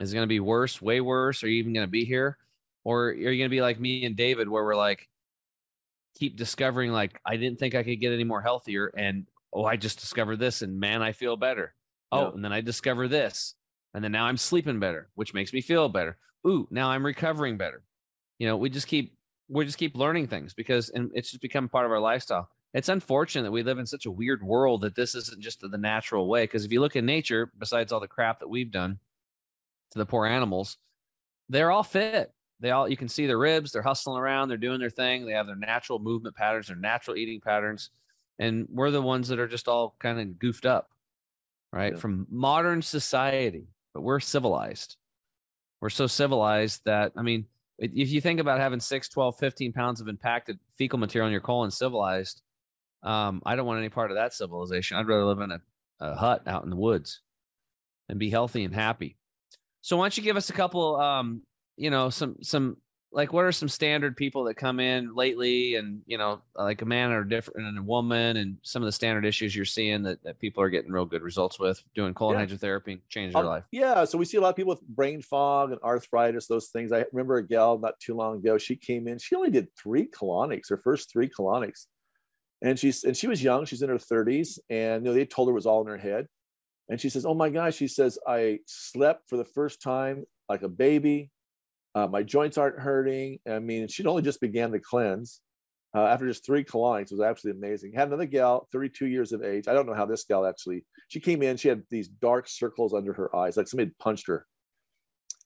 Is 0.00 0.12
it 0.12 0.14
going 0.16 0.24
to 0.24 0.28
be 0.28 0.40
worse, 0.40 0.80
way 0.82 1.00
worse? 1.00 1.42
Are 1.44 1.48
you 1.48 1.58
even 1.58 1.72
going 1.72 1.86
to 1.86 1.90
be 1.90 2.04
here, 2.04 2.38
or 2.84 3.08
are 3.08 3.12
you 3.12 3.24
going 3.24 3.50
to 3.50 3.56
be 3.56 3.62
like 3.62 3.80
me 3.80 4.04
and 4.04 4.16
David, 4.16 4.48
where 4.48 4.64
we're 4.64 4.76
like, 4.76 5.08
keep 6.16 6.36
discovering 6.36 6.90
like 6.92 7.20
I 7.24 7.36
didn't 7.36 7.58
think 7.58 7.74
I 7.74 7.82
could 7.82 8.00
get 8.00 8.12
any 8.12 8.24
more 8.24 8.42
healthier, 8.42 8.92
and 8.96 9.26
oh, 9.52 9.64
I 9.64 9.76
just 9.76 10.00
discovered 10.00 10.38
this, 10.38 10.62
and 10.62 10.78
man, 10.78 11.02
I 11.02 11.12
feel 11.12 11.36
better. 11.36 11.74
Oh, 12.12 12.22
Yeah. 12.28 12.30
and 12.34 12.44
then 12.44 12.52
I 12.52 12.60
discover 12.60 13.08
this, 13.08 13.54
and 13.94 14.02
then 14.04 14.12
now 14.12 14.26
I'm 14.26 14.36
sleeping 14.36 14.80
better, 14.80 15.08
which 15.14 15.34
makes 15.34 15.52
me 15.52 15.60
feel 15.60 15.88
better. 15.88 16.16
Ooh, 16.46 16.68
now 16.70 16.90
I'm 16.90 17.04
recovering 17.06 17.56
better 17.56 17.82
you 18.38 18.46
know 18.48 18.56
we 18.56 18.68
just 18.68 18.86
keep 18.88 19.16
we 19.48 19.64
just 19.64 19.78
keep 19.78 19.96
learning 19.96 20.26
things 20.26 20.54
because 20.54 20.90
and 20.90 21.10
it's 21.14 21.30
just 21.30 21.42
become 21.42 21.68
part 21.68 21.86
of 21.86 21.92
our 21.92 22.00
lifestyle 22.00 22.48
it's 22.74 22.88
unfortunate 22.88 23.44
that 23.44 23.52
we 23.52 23.62
live 23.62 23.78
in 23.78 23.86
such 23.86 24.04
a 24.04 24.10
weird 24.10 24.42
world 24.42 24.82
that 24.82 24.96
this 24.96 25.14
isn't 25.14 25.40
just 25.40 25.60
the 25.60 25.78
natural 25.78 26.28
way 26.28 26.42
because 26.42 26.64
if 26.64 26.72
you 26.72 26.80
look 26.80 26.96
at 26.96 27.04
nature 27.04 27.50
besides 27.58 27.92
all 27.92 28.00
the 28.00 28.08
crap 28.08 28.40
that 28.40 28.48
we've 28.48 28.70
done 28.72 28.98
to 29.92 29.98
the 29.98 30.04
poor 30.06 30.26
animals 30.26 30.76
they're 31.48 31.70
all 31.70 31.84
fit 31.84 32.32
they 32.60 32.70
all 32.70 32.88
you 32.88 32.96
can 32.96 33.08
see 33.08 33.26
their 33.26 33.38
ribs 33.38 33.72
they're 33.72 33.82
hustling 33.82 34.18
around 34.18 34.48
they're 34.48 34.56
doing 34.58 34.80
their 34.80 34.90
thing 34.90 35.24
they 35.24 35.32
have 35.32 35.46
their 35.46 35.56
natural 35.56 35.98
movement 35.98 36.34
patterns 36.36 36.66
their 36.66 36.76
natural 36.76 37.16
eating 37.16 37.40
patterns 37.40 37.90
and 38.38 38.66
we're 38.70 38.90
the 38.90 39.00
ones 39.00 39.28
that 39.28 39.38
are 39.38 39.46
just 39.48 39.68
all 39.68 39.94
kind 40.00 40.18
of 40.20 40.38
goofed 40.38 40.66
up 40.66 40.90
right 41.72 41.92
Yeah. 41.92 41.98
from 41.98 42.26
modern 42.30 42.82
society 42.82 43.68
but 43.94 44.02
we're 44.02 44.20
civilized 44.20 44.96
we're 45.80 45.90
so 45.90 46.06
civilized 46.06 46.82
that 46.84 47.12
i 47.16 47.22
mean 47.22 47.46
if 47.78 48.10
you 48.10 48.20
think 48.20 48.40
about 48.40 48.60
having 48.60 48.80
6 48.80 49.08
12 49.08 49.36
15 49.38 49.72
pounds 49.72 50.00
of 50.00 50.08
impacted 50.08 50.58
fecal 50.76 50.98
material 50.98 51.26
in 51.28 51.32
your 51.32 51.40
colon 51.40 51.70
civilized 51.70 52.42
um, 53.04 53.40
i 53.46 53.54
don't 53.56 53.66
want 53.66 53.78
any 53.78 53.88
part 53.88 54.10
of 54.10 54.16
that 54.16 54.32
civilization 54.34 54.96
i'd 54.96 55.06
rather 55.06 55.24
live 55.24 55.40
in 55.40 55.50
a, 55.52 55.60
a 56.00 56.14
hut 56.14 56.42
out 56.46 56.64
in 56.64 56.70
the 56.70 56.76
woods 56.76 57.20
and 58.08 58.18
be 58.18 58.30
healthy 58.30 58.64
and 58.64 58.74
happy 58.74 59.16
so 59.80 59.96
why 59.96 60.04
don't 60.04 60.16
you 60.16 60.22
give 60.22 60.36
us 60.36 60.50
a 60.50 60.54
couple 60.54 60.96
um, 60.96 61.42
you 61.76 61.90
know 61.90 62.10
some 62.10 62.36
some 62.42 62.76
like 63.12 63.32
what 63.32 63.44
are 63.44 63.52
some 63.52 63.68
standard 63.68 64.16
people 64.16 64.42
that 64.44 64.56
come 64.56 64.80
in 64.80 65.14
lately 65.14 65.76
and 65.76 66.02
you 66.06 66.18
know 66.18 66.40
like 66.56 66.82
a 66.82 66.84
man 66.84 67.12
or 67.12 67.22
different 67.22 67.64
and 67.68 67.78
a 67.78 67.82
woman 67.82 68.36
and 68.38 68.56
some 68.62 68.82
of 68.82 68.86
the 68.86 68.92
standard 68.92 69.24
issues 69.24 69.54
you're 69.54 69.64
seeing 69.64 70.02
that, 70.02 70.20
that 70.24 70.40
people 70.40 70.60
are 70.62 70.68
getting 70.68 70.90
real 70.90 71.04
good 71.04 71.22
results 71.22 71.60
with 71.60 71.80
doing 71.94 72.12
colon 72.12 72.36
Yeah. 72.40 72.46
hydrotherapy 72.46 73.00
changing 73.08 73.32
their 73.34 73.42
Um, 73.42 73.46
life 73.48 73.64
Yeah, 73.70 74.04
so 74.04 74.18
we 74.18 74.24
see 74.24 74.36
a 74.36 74.40
lot 74.40 74.48
of 74.48 74.56
people 74.56 74.72
with 74.72 74.82
brain 74.88 75.22
fog 75.22 75.70
and 75.70 75.80
arthritis, 75.82 76.48
those 76.48 76.68
things. 76.70 76.90
I 76.90 77.04
remember 77.12 77.36
a 77.36 77.46
gal 77.46 77.78
not 77.78 78.00
too 78.00 78.14
long 78.14 78.38
ago. 78.38 78.58
She 78.58 78.74
came 78.74 79.06
in. 79.06 79.18
She 79.18 79.36
only 79.36 79.50
did 79.50 79.68
three 79.76 80.08
colonics, 80.08 80.68
her 80.70 80.78
first 80.78 81.12
three 81.12 81.28
colonics, 81.28 81.86
and 82.64 82.78
she's 82.78 83.04
and 83.04 83.16
she 83.16 83.28
was 83.28 83.42
young. 83.42 83.64
She's 83.64 83.82
in 83.82 83.88
her 83.90 83.98
thirties, 83.98 84.58
and 84.68 85.04
you 85.04 85.10
know 85.10 85.14
they 85.14 85.24
told 85.24 85.48
her 85.48 85.52
it 85.52 85.54
was 85.54 85.66
all 85.66 85.82
in 85.82 85.86
her 85.86 85.98
head. 85.98 86.26
And 86.88 87.00
she 87.00 87.08
says, 87.08 87.24
"Oh 87.24 87.34
my 87.34 87.50
gosh," 87.50 87.76
she 87.76 87.88
says, 87.88 88.18
"I 88.26 88.58
slept 88.66 89.28
for 89.28 89.36
the 89.36 89.44
first 89.44 89.80
time 89.80 90.24
like 90.48 90.62
a 90.62 90.68
baby. 90.68 91.30
Uh, 91.94 92.08
my 92.08 92.24
joints 92.24 92.58
aren't 92.58 92.80
hurting. 92.80 93.38
I 93.48 93.60
mean, 93.60 93.86
she'd 93.86 94.08
only 94.08 94.22
just 94.22 94.40
began 94.40 94.72
the 94.72 94.80
cleanse." 94.80 95.40
Uh, 95.96 96.06
after 96.06 96.26
just 96.26 96.44
three 96.44 96.64
colonics, 96.64 97.12
it 97.12 97.18
was 97.18 97.20
absolutely 97.20 97.60
amazing. 97.60 97.92
Had 97.92 98.08
another 98.08 98.26
gal, 98.26 98.66
32 98.72 99.06
years 99.06 99.30
of 99.30 99.44
age. 99.44 99.68
I 99.68 99.72
don't 99.72 99.86
know 99.86 99.94
how 99.94 100.06
this 100.06 100.24
gal 100.24 100.44
actually 100.44 100.84
she 101.08 101.20
came 101.20 101.42
in 101.42 101.56
she 101.56 101.68
had 101.68 101.82
these 101.90 102.08
dark 102.08 102.48
circles 102.48 102.94
under 102.94 103.12
her 103.12 103.34
eyes 103.34 103.56
like 103.56 103.68
somebody 103.68 103.88
had 103.88 103.98
punched 103.98 104.26
her 104.26 104.46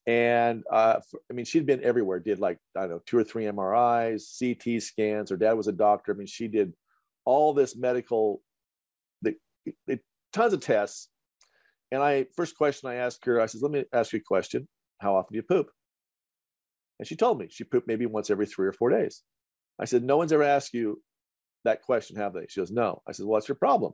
and 0.06 0.64
uh, 0.72 0.98
i 1.30 1.34
mean 1.34 1.44
she'd 1.44 1.66
been 1.66 1.82
everywhere 1.84 2.18
did 2.18 2.38
like 2.38 2.58
i 2.76 2.80
don't 2.80 2.90
know 2.90 3.02
two 3.06 3.18
or 3.18 3.24
three 3.24 3.44
mris 3.44 4.38
ct 4.38 4.82
scans 4.82 5.30
her 5.30 5.36
dad 5.36 5.52
was 5.52 5.68
a 5.68 5.72
doctor 5.72 6.12
i 6.12 6.16
mean 6.16 6.26
she 6.26 6.48
did 6.48 6.72
all 7.28 7.52
this 7.52 7.76
medical 7.76 8.40
the, 9.20 9.34
the, 9.86 10.00
tons 10.32 10.54
of 10.54 10.60
tests 10.60 11.10
and 11.92 12.02
i 12.02 12.24
first 12.34 12.56
question 12.56 12.88
i 12.88 12.94
asked 12.94 13.24
her 13.26 13.38
i 13.38 13.44
said 13.44 13.60
let 13.60 13.70
me 13.70 13.84
ask 13.92 14.14
you 14.14 14.18
a 14.18 14.22
question 14.22 14.66
how 14.98 15.14
often 15.14 15.34
do 15.34 15.36
you 15.36 15.42
poop 15.42 15.70
and 16.98 17.06
she 17.06 17.16
told 17.16 17.38
me 17.38 17.46
she 17.50 17.64
pooped 17.64 17.86
maybe 17.86 18.06
once 18.06 18.30
every 18.30 18.46
three 18.46 18.66
or 18.66 18.72
four 18.72 18.88
days 18.88 19.22
i 19.78 19.84
said 19.84 20.02
no 20.02 20.16
one's 20.16 20.32
ever 20.32 20.42
asked 20.42 20.72
you 20.72 21.02
that 21.64 21.82
question 21.82 22.16
have 22.16 22.32
they 22.32 22.46
she 22.48 22.60
goes 22.60 22.70
no 22.70 23.02
i 23.06 23.12
said 23.12 23.26
well 23.26 23.32
what's 23.32 23.48
your 23.48 23.56
problem 23.56 23.92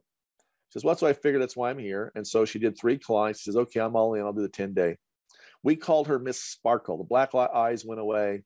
She 0.68 0.78
says, 0.78 0.84
well, 0.84 0.94
what 0.94 1.10
I 1.10 1.12
figured. 1.12 1.42
That's 1.42 1.56
why 1.56 1.70
I'm 1.70 1.78
here. 1.78 2.12
And 2.14 2.26
so 2.26 2.44
she 2.44 2.60
did 2.60 2.78
three 2.78 2.98
clients. 2.98 3.40
She 3.40 3.50
says, 3.50 3.56
okay, 3.56 3.80
I'm 3.80 3.96
all 3.96 4.14
in. 4.14 4.22
I'll 4.22 4.32
do 4.32 4.42
the 4.42 4.48
10 4.48 4.74
day. 4.74 4.96
We 5.62 5.76
called 5.76 6.06
her 6.08 6.18
Miss 6.18 6.40
Sparkle. 6.40 6.98
The 6.98 7.04
black 7.04 7.34
eyes 7.34 7.84
went 7.84 8.00
away. 8.00 8.44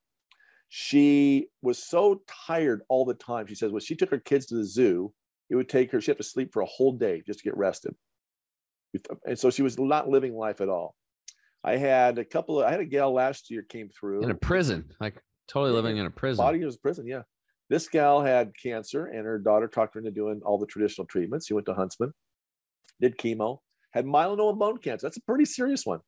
She 0.69 1.49
was 1.63 1.83
so 1.83 2.23
tired 2.47 2.83
all 2.89 3.05
the 3.05 3.15
time. 3.15 3.47
She 3.47 3.55
says, 3.55 3.73
when 3.73 3.81
she 3.81 3.97
took 3.97 4.11
her 4.11 4.19
kids 4.19 4.47
to 4.47 4.55
the 4.55 4.65
zoo, 4.65 5.13
it 5.49 5.57
would 5.57 5.69
take 5.69 5.91
her, 5.93 6.01
she 6.01 6.11
had 6.11 6.19
to 6.19 6.25
sleep 6.25 6.53
for 6.53 6.61
a 6.61 6.67
whole 6.67 6.93
day 6.93 7.23
just 7.27 7.39
to 7.41 7.45
get 7.45 7.57
rested. 7.57 7.95
And 9.27 9.39
so 9.39 9.51
she 9.51 9.63
was 9.63 9.79
not 9.79 10.09
living 10.09 10.35
life 10.35 10.61
at 10.61 10.69
all. 10.69 10.95
I 11.65 11.77
had 11.77 12.19
a 12.19 12.25
couple 12.25 12.61
of, 12.61 12.67
I 12.67 12.71
had 12.71 12.81
a 12.81 12.85
gal 12.85 13.13
last 13.13 13.51
year 13.51 13.63
came 13.63 13.89
through 13.89 14.23
in 14.23 14.31
a 14.31 14.35
prison, 14.35 14.91
like 15.01 15.23
totally 15.49 15.73
living 15.73 15.97
in 15.97 16.07
a 16.07 16.11
prison. 16.11 16.45
Body 16.45 16.65
was 16.65 16.77
prison, 16.77 17.07
yeah. 17.07 17.23
This 17.71 17.89
gal 17.89 18.23
had 18.23 18.53
cancer, 18.57 19.07
and 19.07 19.27
her 19.27 19.39
daughter 19.39 19.69
talked 19.69 19.95
her 19.95 20.01
into 20.01 20.11
doing 20.11 20.41
all 20.45 20.59
the 20.59 20.67
traditional 20.67 21.07
treatments. 21.07 21.47
She 21.47 21.55
went 21.55 21.67
to 21.67 21.75
Huntsman, 21.75 22.13
did 23.01 23.19
chemo, 23.19 23.59
had 23.93 24.07
melanoma 24.07 24.59
bone 24.59 24.79
cancer. 24.79 25.07
That's 25.07 25.19
a 25.19 25.23
pretty 25.23 25.45
serious 25.45 25.85
one. 25.85 26.01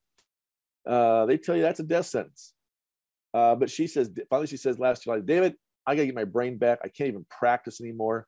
Uh, 0.87 1.27
they 1.27 1.37
tell 1.37 1.57
you 1.57 1.63
that's 1.63 1.81
a 1.81 1.85
death 1.85 2.07
sentence. 2.07 2.55
Uh, 3.33 3.55
but 3.55 3.70
she 3.70 3.87
says, 3.87 4.11
finally, 4.28 4.47
she 4.47 4.57
says 4.57 4.78
last 4.78 5.05
July, 5.05 5.20
David, 5.20 5.55
I 5.87 5.95
got 5.95 6.03
to 6.03 6.07
get 6.07 6.14
my 6.14 6.24
brain 6.24 6.59
back. 6.59 6.81
I 6.85 6.89
can't 6.89 7.09
even 7.09 7.26
practice 7.31 7.81
anymore. 7.81 8.26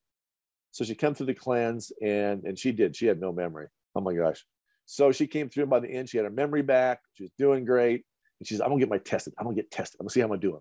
So 0.71 0.85
she 0.85 0.95
came 0.95 1.15
through 1.15 1.27
the 1.27 1.35
cleanse, 1.35 1.93
and 2.01 2.45
and 2.45 2.59
she 2.59 2.73
did. 2.73 2.97
She 2.97 3.07
had 3.07 3.21
no 3.21 3.33
memory. 3.33 3.67
Oh 3.95 4.01
my 4.01 4.15
gosh. 4.15 4.45
So 4.87 5.13
she 5.13 5.27
came 5.27 5.49
through, 5.49 5.65
and 5.65 5.71
by 5.71 5.81
the 5.81 5.89
end, 5.89 6.09
she 6.09 6.17
had 6.17 6.25
her 6.25 6.31
memory 6.31 6.63
back. 6.63 7.01
She 7.15 7.25
was 7.25 7.33
doing 7.39 7.65
great. 7.65 8.05
And 8.41 8.47
she's, 8.47 8.61
I'm 8.61 8.69
gonna 8.69 8.81
get 8.81 8.89
my 8.89 8.99
tested. 8.99 9.35
I'm 9.39 9.45
gonna 9.45 9.57
get 9.57 9.71
tested. 9.71 9.99
I'm 10.01 10.05
gonna 10.05 10.13
see 10.13 10.21
how 10.21 10.33
I'm 10.33 10.41
doing. 10.41 10.61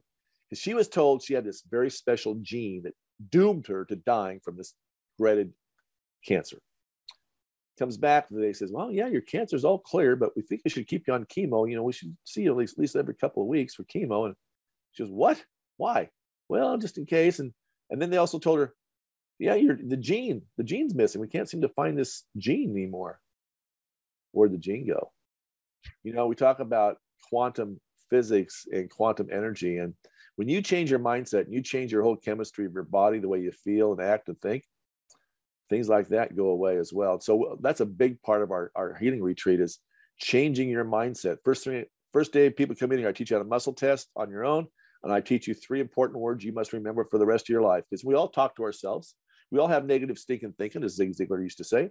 Because 0.50 0.62
she 0.62 0.74
was 0.74 0.88
told 0.90 1.24
she 1.24 1.34
had 1.34 1.46
this 1.46 1.64
very 1.70 1.90
special 1.90 2.36
gene 2.42 2.84
that 2.84 2.94
doomed 3.30 3.68
her 3.68 3.86
to 3.86 3.96
dying 3.96 4.42
from 4.44 4.58
this 4.58 4.74
dreaded 5.18 5.54
cancer. 6.28 6.60
Comes 7.82 7.98
back 7.98 8.30
the 8.30 8.40
day, 8.40 8.54
says, 8.54 8.72
Well, 8.72 8.92
yeah, 8.92 9.08
your 9.08 9.22
cancer's 9.22 9.66
all 9.66 9.80
clear, 9.80 10.16
but 10.16 10.36
we 10.36 10.44
think 10.44 10.62
we 10.64 10.70
should 10.70 10.86
keep 10.86 11.08
you 11.08 11.16
on 11.16 11.26
chemo. 11.26 11.68
You 11.68 11.76
know, 11.76 11.82
we 11.82 11.94
should 11.94 12.16
see 12.26 12.44
you 12.44 12.52
at 12.52 12.58
least, 12.58 12.74
at 12.74 12.80
least 12.80 12.96
every 12.96 13.16
couple 13.16 13.42
of 13.42 13.50
weeks 13.50 13.74
for 13.74 13.84
chemo. 13.86 14.28
And 14.28 14.36
she 14.92 15.02
goes, 15.02 15.12
What? 15.12 15.44
Why? 15.78 16.10
Well, 16.48 16.78
just 16.78 17.00
in 17.00 17.08
case. 17.08 17.40
And 17.40 17.54
and 17.90 18.00
then 18.00 18.12
they 18.12 18.18
also 18.18 18.38
told 18.38 18.60
her, 18.60 18.76
Yeah, 19.40 19.56
you're 19.56 19.80
the 19.84 19.98
gene, 19.98 20.44
the 20.58 20.64
gene's 20.64 20.94
missing. 20.94 21.22
We 21.22 21.28
can't 21.28 21.50
seem 21.50 21.62
to 21.62 21.70
find 21.70 21.98
this 21.98 22.24
gene 22.38 22.70
anymore. 22.70 23.20
Where'd 24.32 24.54
the 24.54 24.60
gene 24.60 24.86
go? 24.86 25.12
You 26.04 26.14
know, 26.14 26.28
we 26.28 26.36
talk 26.36 26.60
about 26.60 26.98
quantum 27.30 27.82
physics 28.12 28.68
and 28.72 28.92
quantum 28.92 29.30
energy. 29.32 29.80
And 29.80 29.96
when 30.36 30.50
you 30.50 30.62
change 30.62 30.92
your 30.92 31.00
mindset 31.00 31.46
and 31.46 31.54
you 31.56 31.64
change 31.64 31.92
your 31.92 32.04
whole 32.04 32.16
chemistry 32.16 32.68
of 32.68 32.74
your 32.76 32.84
body, 32.84 33.18
the 33.18 33.28
way 33.28 33.40
you 33.40 33.52
feel 33.52 33.92
and 33.92 34.02
act 34.02 34.28
and 34.28 34.40
think, 34.40 34.66
things 35.72 35.88
like 35.88 36.10
that 36.10 36.36
go 36.36 36.48
away 36.48 36.78
as 36.78 36.92
well. 36.92 37.20
So 37.22 37.58
that's 37.62 37.80
a 37.80 37.86
big 37.86 38.22
part 38.22 38.44
of 38.44 38.52
our, 38.52 38.72
our 38.76 38.94
healing 39.00 39.24
retreat 39.24 39.62
is 39.62 39.80
changing 40.20 40.70
your 40.70 40.84
mindset. 40.84 41.38
First 41.46 41.64
three, 41.64 41.86
first 42.12 42.34
day 42.34 42.50
people 42.50 42.76
come 42.76 42.92
in 42.92 43.00
here, 43.00 43.08
I 43.08 43.14
teach 43.14 43.32
you 43.32 43.38
how 43.38 43.42
to 43.42 43.48
muscle 43.48 43.74
test 43.74 44.10
on 44.18 44.30
your 44.30 44.44
own. 44.44 44.68
And 45.04 45.12
I 45.12 45.22
teach 45.22 45.48
you 45.48 45.54
three 45.54 45.80
important 45.80 46.20
words 46.20 46.44
you 46.44 46.52
must 46.52 46.74
remember 46.74 47.06
for 47.06 47.18
the 47.18 47.26
rest 47.26 47.46
of 47.46 47.50
your 47.50 47.62
life. 47.62 47.86
Because 47.90 48.04
we 48.04 48.16
all 48.16 48.28
talk 48.28 48.56
to 48.58 48.64
ourselves. 48.64 49.16
We 49.50 49.60
all 49.60 49.68
have 49.68 49.86
negative 49.86 50.20
stinking 50.20 50.54
thinking, 50.58 50.84
as 50.84 50.96
Zig 50.96 51.14
Ziglar 51.16 51.42
used 51.42 51.58
to 51.58 51.64
say. 51.64 51.90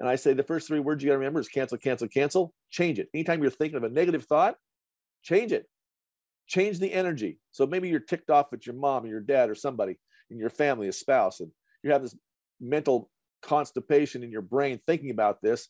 And 0.00 0.08
I 0.08 0.16
say 0.16 0.32
the 0.32 0.42
first 0.42 0.68
three 0.68 0.80
words 0.80 1.02
you 1.02 1.08
got 1.08 1.14
to 1.14 1.18
remember 1.18 1.40
is 1.40 1.48
cancel, 1.48 1.78
cancel, 1.78 2.08
cancel. 2.08 2.54
Change 2.70 3.00
it. 3.00 3.08
Anytime 3.12 3.42
you're 3.42 3.50
thinking 3.50 3.76
of 3.76 3.84
a 3.84 3.88
negative 3.88 4.24
thought, 4.24 4.54
change 5.22 5.52
it. 5.52 5.66
Change 6.46 6.78
the 6.78 6.92
energy. 6.92 7.38
So 7.50 7.66
maybe 7.66 7.88
you're 7.88 8.00
ticked 8.00 8.30
off 8.30 8.52
at 8.52 8.64
your 8.64 8.76
mom 8.76 9.04
or 9.04 9.08
your 9.08 9.20
dad 9.20 9.50
or 9.50 9.54
somebody 9.54 9.98
in 10.30 10.38
your 10.38 10.50
family, 10.50 10.88
a 10.88 10.92
spouse, 10.92 11.40
and 11.40 11.50
you 11.82 11.92
have 11.92 12.02
this 12.02 12.16
mental 12.62 13.10
constipation 13.42 14.22
in 14.22 14.30
your 14.30 14.42
brain 14.42 14.80
thinking 14.86 15.10
about 15.10 15.42
this, 15.42 15.68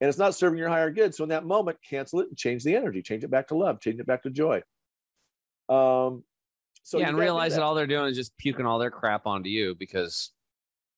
and 0.00 0.08
it's 0.08 0.18
not 0.18 0.34
serving 0.34 0.58
your 0.58 0.68
higher 0.68 0.90
good. 0.90 1.14
So 1.14 1.24
in 1.24 1.30
that 1.30 1.46
moment, 1.46 1.78
cancel 1.88 2.20
it 2.20 2.28
and 2.28 2.36
change 2.36 2.62
the 2.62 2.76
energy. 2.76 3.02
Change 3.02 3.24
it 3.24 3.30
back 3.30 3.48
to 3.48 3.56
love. 3.56 3.80
Change 3.80 3.98
it 3.98 4.06
back 4.06 4.22
to 4.24 4.30
joy. 4.30 4.62
Um, 5.68 6.22
so 6.82 6.98
yeah, 6.98 7.08
and 7.08 7.18
realize 7.18 7.52
that. 7.52 7.60
that 7.60 7.64
all 7.64 7.74
they're 7.74 7.86
doing 7.86 8.08
is 8.08 8.16
just 8.16 8.36
puking 8.38 8.66
all 8.66 8.78
their 8.78 8.90
crap 8.90 9.26
onto 9.26 9.48
you 9.48 9.74
because 9.74 10.30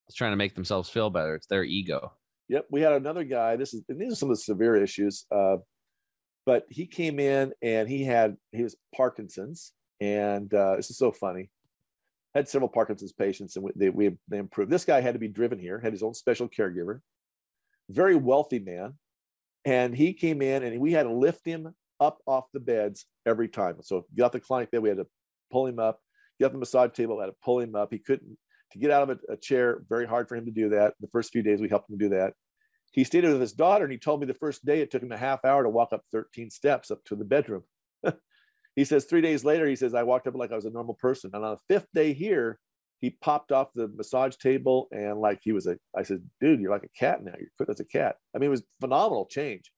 it's 0.06 0.16
trying 0.16 0.32
to 0.32 0.36
make 0.36 0.54
themselves 0.54 0.90
feel 0.90 1.10
better. 1.10 1.34
It's 1.34 1.46
their 1.46 1.64
ego. 1.64 2.12
Yep, 2.48 2.66
we 2.70 2.80
had 2.80 2.92
another 2.92 3.24
guy. 3.24 3.56
This 3.56 3.72
is 3.74 3.82
and 3.88 4.00
these 4.00 4.12
are 4.12 4.16
some 4.16 4.30
of 4.30 4.36
the 4.36 4.42
severe 4.42 4.76
issues. 4.76 5.24
Uh, 5.30 5.56
but 6.44 6.64
he 6.70 6.86
came 6.86 7.20
in 7.20 7.52
and 7.62 7.88
he 7.88 8.04
had 8.04 8.36
his 8.52 8.76
Parkinson's, 8.94 9.72
and 10.00 10.52
uh, 10.52 10.76
this 10.76 10.90
is 10.90 10.96
so 10.96 11.12
funny. 11.12 11.50
Had 12.34 12.48
several 12.48 12.68
Parkinson's 12.68 13.12
patients, 13.12 13.56
and 13.56 13.64
we, 13.64 13.70
they, 13.74 13.90
we 13.90 14.16
they 14.28 14.38
improved. 14.38 14.70
This 14.70 14.84
guy 14.84 15.00
had 15.00 15.14
to 15.14 15.18
be 15.18 15.28
driven 15.28 15.58
here. 15.58 15.80
Had 15.80 15.92
his 15.92 16.02
own 16.02 16.14
special 16.14 16.48
caregiver. 16.48 17.00
Very 17.88 18.16
wealthy 18.16 18.58
man, 18.58 18.94
and 19.64 19.94
he 19.94 20.12
came 20.12 20.42
in 20.42 20.62
and 20.62 20.80
we 20.80 20.92
had 20.92 21.04
to 21.04 21.12
lift 21.12 21.44
him 21.44 21.74
up 22.00 22.18
off 22.26 22.44
the 22.52 22.60
beds 22.60 23.06
every 23.26 23.48
time. 23.48 23.76
So 23.82 24.06
get 24.14 24.24
off 24.24 24.32
the 24.32 24.40
client 24.40 24.70
bed, 24.70 24.82
we 24.82 24.88
had 24.88 24.98
to 24.98 25.06
pull 25.50 25.66
him 25.66 25.78
up. 25.78 26.00
Get 26.40 26.52
the 26.52 26.58
massage 26.58 26.92
table, 26.92 27.20
had 27.20 27.26
to 27.26 27.34
pull 27.42 27.60
him 27.60 27.74
up. 27.74 27.88
He 27.92 27.98
couldn't 27.98 28.38
to 28.72 28.78
get 28.78 28.90
out 28.90 29.08
of 29.08 29.18
a, 29.28 29.32
a, 29.32 29.36
chair, 29.36 29.82
very 29.88 30.06
hard 30.06 30.28
for 30.28 30.36
him 30.36 30.44
to 30.44 30.50
do 30.50 30.68
that. 30.70 30.94
The 31.00 31.08
first 31.08 31.32
few 31.32 31.42
days 31.42 31.60
we 31.60 31.68
helped 31.68 31.90
him 31.90 31.98
do 31.98 32.10
that. 32.10 32.34
He 32.92 33.04
stayed 33.04 33.24
with 33.24 33.40
his 33.40 33.52
daughter 33.52 33.84
and 33.84 33.92
he 33.92 33.98
told 33.98 34.20
me 34.20 34.26
the 34.26 34.34
first 34.34 34.64
day 34.64 34.80
it 34.80 34.90
took 34.90 35.02
him 35.02 35.12
a 35.12 35.16
half 35.16 35.44
hour 35.44 35.62
to 35.62 35.68
walk 35.68 35.92
up 35.92 36.02
13 36.12 36.50
steps 36.50 36.90
up 36.90 37.04
to 37.04 37.16
the 37.16 37.24
bedroom. 37.24 37.64
He 38.78 38.84
says 38.84 39.04
three 39.04 39.20
days 39.20 39.44
later, 39.44 39.66
he 39.66 39.74
says, 39.74 39.92
I 39.92 40.04
walked 40.04 40.28
up 40.28 40.36
like 40.36 40.52
I 40.52 40.54
was 40.54 40.64
a 40.64 40.70
normal 40.70 40.94
person. 40.94 41.32
And 41.34 41.44
on 41.44 41.56
the 41.56 41.74
fifth 41.74 41.88
day 41.94 42.12
here, 42.12 42.60
he 43.00 43.10
popped 43.10 43.50
off 43.50 43.72
the 43.74 43.88
massage 43.88 44.36
table 44.36 44.86
and 44.92 45.20
like 45.20 45.40
he 45.42 45.50
was 45.50 45.66
a, 45.66 45.78
I 45.96 46.04
said, 46.04 46.22
dude, 46.40 46.60
you're 46.60 46.70
like 46.70 46.84
a 46.84 46.98
cat 46.98 47.24
now. 47.24 47.32
You're 47.36 47.50
quick 47.56 47.68
as 47.70 47.80
a 47.80 47.84
cat. 47.84 48.16
I 48.34 48.38
mean, 48.38 48.46
it 48.46 48.50
was 48.50 48.62
phenomenal 48.80 49.26
change. 49.26 49.72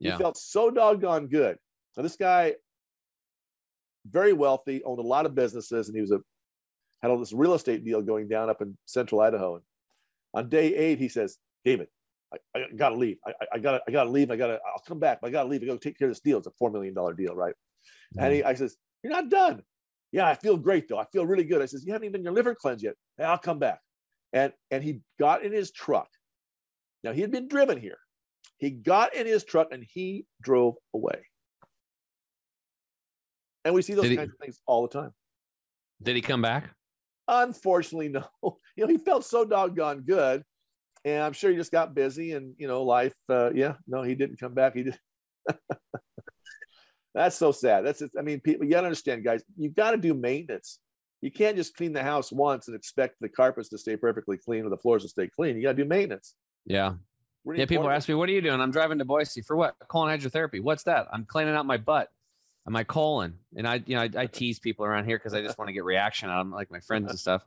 Yeah. 0.00 0.12
He 0.12 0.18
felt 0.18 0.36
so 0.36 0.70
doggone 0.70 1.28
good. 1.28 1.56
Now 1.96 2.02
this 2.02 2.16
guy, 2.16 2.56
very 4.06 4.34
wealthy, 4.34 4.82
owned 4.84 4.98
a 4.98 5.02
lot 5.02 5.24
of 5.24 5.34
businesses, 5.34 5.88
and 5.88 5.96
he 5.96 6.02
was 6.02 6.10
a 6.10 6.20
had 7.00 7.10
all 7.10 7.18
this 7.18 7.32
real 7.32 7.54
estate 7.54 7.84
deal 7.84 8.02
going 8.02 8.28
down 8.28 8.50
up 8.50 8.60
in 8.60 8.76
central 8.84 9.22
Idaho. 9.22 9.54
And 9.54 9.64
on 10.34 10.48
day 10.50 10.74
eight, 10.74 10.98
he 10.98 11.08
says, 11.08 11.38
David, 11.64 11.88
I, 12.32 12.36
I 12.58 12.64
gotta 12.76 12.96
leave. 12.96 13.16
I, 13.26 13.32
I, 13.54 13.58
gotta, 13.58 13.80
I 13.88 13.90
gotta 13.90 14.10
leave. 14.10 14.30
I 14.30 14.36
gotta, 14.36 14.58
I'll 14.66 14.82
come 14.86 14.98
back, 14.98 15.20
but 15.22 15.28
I 15.28 15.30
gotta 15.30 15.48
leave. 15.48 15.62
I 15.62 15.66
gotta 15.66 15.78
take 15.78 15.98
care 15.98 16.08
of 16.08 16.10
this 16.10 16.20
deal. 16.20 16.38
It's 16.38 16.46
a 16.46 16.62
$4 16.62 16.72
million 16.72 16.94
deal, 17.16 17.34
right? 17.34 17.54
Mm-hmm. 18.12 18.24
And 18.24 18.34
he, 18.34 18.44
I 18.44 18.54
says, 18.54 18.76
you're 19.02 19.12
not 19.12 19.28
done. 19.28 19.62
Yeah, 20.12 20.28
I 20.28 20.34
feel 20.34 20.56
great 20.56 20.88
though. 20.88 20.98
I 20.98 21.06
feel 21.06 21.26
really 21.26 21.44
good. 21.44 21.62
I 21.62 21.66
says, 21.66 21.84
you 21.84 21.92
haven't 21.92 22.06
even 22.06 22.20
done 22.20 22.24
your 22.24 22.34
liver 22.34 22.54
cleanse 22.54 22.82
yet. 22.82 22.94
Hey, 23.16 23.24
I'll 23.24 23.38
come 23.38 23.58
back. 23.58 23.80
And, 24.32 24.52
and 24.70 24.82
he 24.82 25.00
got 25.18 25.42
in 25.44 25.52
his 25.52 25.70
truck. 25.70 26.08
Now 27.02 27.12
he 27.12 27.20
had 27.20 27.30
been 27.30 27.48
driven 27.48 27.80
here. 27.80 27.98
He 28.58 28.70
got 28.70 29.14
in 29.14 29.26
his 29.26 29.44
truck 29.44 29.68
and 29.72 29.84
he 29.88 30.26
drove 30.40 30.74
away. 30.94 31.26
And 33.64 33.74
we 33.74 33.82
see 33.82 33.94
those 33.94 34.08
kinds 34.08 34.32
of 34.32 34.38
things 34.40 34.60
all 34.66 34.82
the 34.82 34.88
time. 34.88 35.12
Did 36.02 36.16
he 36.16 36.22
come 36.22 36.42
back? 36.42 36.70
Unfortunately, 37.28 38.08
no. 38.08 38.24
You 38.76 38.84
know, 38.84 38.88
he 38.88 38.98
felt 38.98 39.24
so 39.24 39.44
doggone 39.44 40.00
good, 40.00 40.42
and 41.04 41.22
I'm 41.22 41.32
sure 41.32 41.50
he 41.50 41.56
just 41.56 41.72
got 41.72 41.94
busy, 41.94 42.32
and 42.32 42.54
you 42.58 42.66
know, 42.66 42.82
life. 42.82 43.14
Uh, 43.28 43.52
yeah, 43.52 43.74
no, 43.86 44.02
he 44.02 44.14
didn't 44.14 44.40
come 44.40 44.54
back. 44.54 44.74
He 44.74 44.84
did. 44.84 44.98
That's 47.14 47.36
so 47.36 47.52
sad. 47.52 47.84
That's. 47.84 48.02
I 48.18 48.22
mean, 48.22 48.40
people. 48.40 48.64
You 48.64 48.72
gotta 48.72 48.86
understand, 48.86 49.24
guys. 49.24 49.42
You've 49.56 49.74
got 49.74 49.90
to 49.92 49.96
do 49.96 50.14
maintenance. 50.14 50.78
You 51.20 51.30
can't 51.30 51.56
just 51.56 51.76
clean 51.76 51.92
the 51.92 52.02
house 52.02 52.32
once 52.32 52.66
and 52.66 52.76
expect 52.76 53.16
the 53.20 53.28
carpets 53.28 53.68
to 53.68 53.78
stay 53.78 53.96
perfectly 53.96 54.36
clean 54.36 54.64
or 54.64 54.70
the 54.70 54.76
floors 54.76 55.02
to 55.02 55.08
stay 55.08 55.28
clean. 55.28 55.56
You 55.56 55.62
got 55.62 55.76
to 55.76 55.82
do 55.82 55.88
maintenance. 55.88 56.34
Yeah. 56.66 56.94
Really 57.44 57.60
yeah. 57.60 57.66
People 57.66 57.90
ask 57.90 58.08
me, 58.08 58.14
"What 58.14 58.28
are 58.28 58.32
you 58.32 58.40
doing?" 58.40 58.60
I'm 58.60 58.70
driving 58.70 58.98
to 58.98 59.04
Boise 59.04 59.42
for 59.42 59.56
what? 59.56 59.74
Colon 59.88 60.18
hydrotherapy. 60.18 60.62
What's 60.62 60.84
that? 60.84 61.06
I'm 61.12 61.24
cleaning 61.24 61.54
out 61.54 61.66
my 61.66 61.76
butt 61.76 62.08
and 62.66 62.72
my 62.72 62.84
colon. 62.84 63.38
And 63.56 63.66
I, 63.66 63.82
you 63.86 63.96
know, 63.96 64.02
I, 64.02 64.10
I 64.16 64.26
tease 64.26 64.58
people 64.58 64.84
around 64.84 65.04
here 65.04 65.18
because 65.18 65.34
I 65.34 65.42
just 65.42 65.58
want 65.58 65.68
to 65.68 65.72
get 65.72 65.84
reaction 65.84 66.30
out 66.30 66.40
of 66.40 66.46
them, 66.46 66.52
like 66.52 66.70
my 66.70 66.80
friends 66.80 67.10
and 67.10 67.18
stuff. 67.18 67.44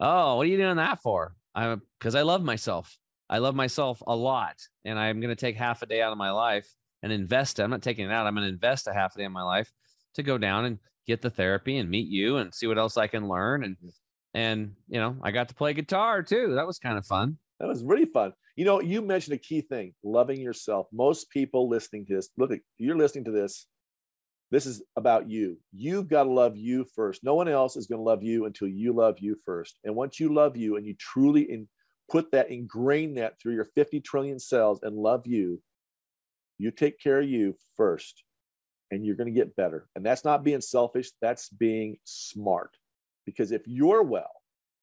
Oh, 0.00 0.36
what 0.36 0.46
are 0.46 0.50
you 0.50 0.56
doing 0.56 0.76
that 0.76 1.02
for? 1.02 1.34
I'm 1.54 1.82
because 1.98 2.14
I 2.14 2.22
love 2.22 2.42
myself. 2.42 2.98
I 3.28 3.38
love 3.38 3.54
myself 3.54 4.02
a 4.06 4.14
lot, 4.14 4.56
and 4.84 4.98
I'm 4.98 5.20
going 5.20 5.34
to 5.34 5.40
take 5.40 5.56
half 5.56 5.82
a 5.82 5.86
day 5.86 6.00
out 6.00 6.12
of 6.12 6.18
my 6.18 6.30
life 6.30 6.72
and 7.06 7.20
invest. 7.20 7.58
I'm 7.58 7.70
not 7.70 7.82
taking 7.82 8.06
it 8.06 8.12
out. 8.12 8.26
I'm 8.26 8.34
going 8.34 8.46
to 8.46 8.52
invest 8.52 8.86
a 8.86 8.92
half 8.92 9.14
a 9.14 9.18
day 9.18 9.24
of 9.24 9.32
my 9.32 9.42
life 9.42 9.70
to 10.14 10.22
go 10.22 10.38
down 10.38 10.64
and 10.64 10.78
get 11.06 11.22
the 11.22 11.30
therapy 11.30 11.78
and 11.78 11.88
meet 11.88 12.08
you 12.08 12.36
and 12.36 12.54
see 12.54 12.66
what 12.66 12.78
else 12.78 12.96
I 12.96 13.06
can 13.06 13.28
learn. 13.28 13.64
And 13.64 13.76
mm-hmm. 13.76 13.88
and 14.34 14.74
you 14.88 15.00
know, 15.00 15.16
I 15.22 15.30
got 15.30 15.48
to 15.48 15.54
play 15.54 15.72
guitar 15.72 16.22
too. 16.22 16.54
That 16.54 16.66
was 16.66 16.78
kind 16.78 16.98
of 16.98 17.06
fun. 17.06 17.38
That 17.60 17.68
was 17.68 17.82
really 17.82 18.06
fun. 18.06 18.32
You 18.56 18.64
know, 18.64 18.80
you 18.80 19.02
mentioned 19.02 19.34
a 19.34 19.38
key 19.38 19.60
thing: 19.62 19.94
loving 20.02 20.40
yourself. 20.40 20.86
Most 20.92 21.30
people 21.30 21.68
listening 21.68 22.06
to 22.06 22.16
this, 22.16 22.30
look, 22.36 22.52
at 22.52 22.60
you're 22.78 22.96
listening 22.96 23.24
to 23.24 23.30
this 23.30 23.66
this 24.50 24.66
is 24.66 24.82
about 24.96 25.28
you. 25.28 25.58
You've 25.72 26.08
got 26.08 26.24
to 26.24 26.30
love 26.30 26.56
you 26.56 26.86
first. 26.94 27.24
No 27.24 27.34
one 27.34 27.48
else 27.48 27.76
is 27.76 27.86
going 27.86 27.98
to 27.98 28.04
love 28.04 28.22
you 28.22 28.44
until 28.44 28.68
you 28.68 28.92
love 28.92 29.16
you 29.18 29.36
first. 29.44 29.78
And 29.84 29.94
once 29.94 30.20
you 30.20 30.32
love 30.32 30.56
you 30.56 30.76
and 30.76 30.86
you 30.86 30.94
truly 30.98 31.50
in, 31.50 31.68
put 32.08 32.30
that, 32.30 32.50
ingrain 32.50 33.14
that 33.14 33.40
through 33.40 33.54
your 33.54 33.66
50 33.74 34.00
trillion 34.00 34.38
cells 34.38 34.80
and 34.82 34.94
love 34.96 35.26
you, 35.26 35.60
you 36.58 36.70
take 36.70 37.00
care 37.00 37.20
of 37.20 37.28
you 37.28 37.56
first 37.76 38.22
and 38.90 39.04
you're 39.04 39.16
going 39.16 39.32
to 39.32 39.38
get 39.38 39.56
better. 39.56 39.88
And 39.94 40.04
that's 40.04 40.24
not 40.24 40.44
being 40.44 40.60
selfish, 40.60 41.10
that's 41.20 41.48
being 41.48 41.96
smart. 42.04 42.76
Because 43.24 43.52
if 43.52 43.62
you're 43.66 44.02
well, 44.02 44.30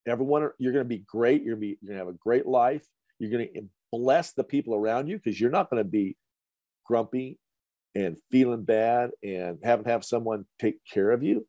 everyone, 0.05 0.49
you're 0.57 0.73
going 0.73 0.85
to 0.85 0.89
be 0.89 1.05
great. 1.07 1.43
You're 1.43 1.55
going 1.55 1.61
to, 1.61 1.75
be, 1.75 1.77
you're 1.81 1.95
going 1.95 1.99
to 1.99 2.05
have 2.05 2.13
a 2.13 2.17
great 2.17 2.45
life. 2.45 2.85
You're 3.19 3.31
going 3.31 3.47
to 3.53 3.69
bless 3.91 4.33
the 4.33 4.43
people 4.43 4.75
around 4.75 5.07
you 5.07 5.17
because 5.17 5.39
you're 5.39 5.49
not 5.49 5.69
going 5.69 5.83
to 5.83 5.89
be 5.89 6.17
grumpy 6.85 7.39
and 7.95 8.17
feeling 8.31 8.63
bad 8.63 9.11
and 9.23 9.59
having 9.63 9.85
to 9.85 9.91
have 9.91 10.03
someone 10.03 10.45
take 10.59 10.79
care 10.91 11.11
of 11.11 11.23
you. 11.23 11.47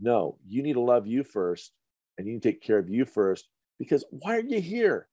No, 0.00 0.38
you 0.48 0.62
need 0.62 0.72
to 0.72 0.80
love 0.80 1.06
you 1.06 1.22
first 1.22 1.72
and 2.16 2.26
you 2.26 2.34
need 2.34 2.42
to 2.42 2.50
take 2.50 2.62
care 2.62 2.78
of 2.78 2.88
you 2.88 3.04
first 3.04 3.48
because 3.78 4.04
why 4.10 4.36
are 4.36 4.40
you 4.40 4.60
here? 4.60 5.08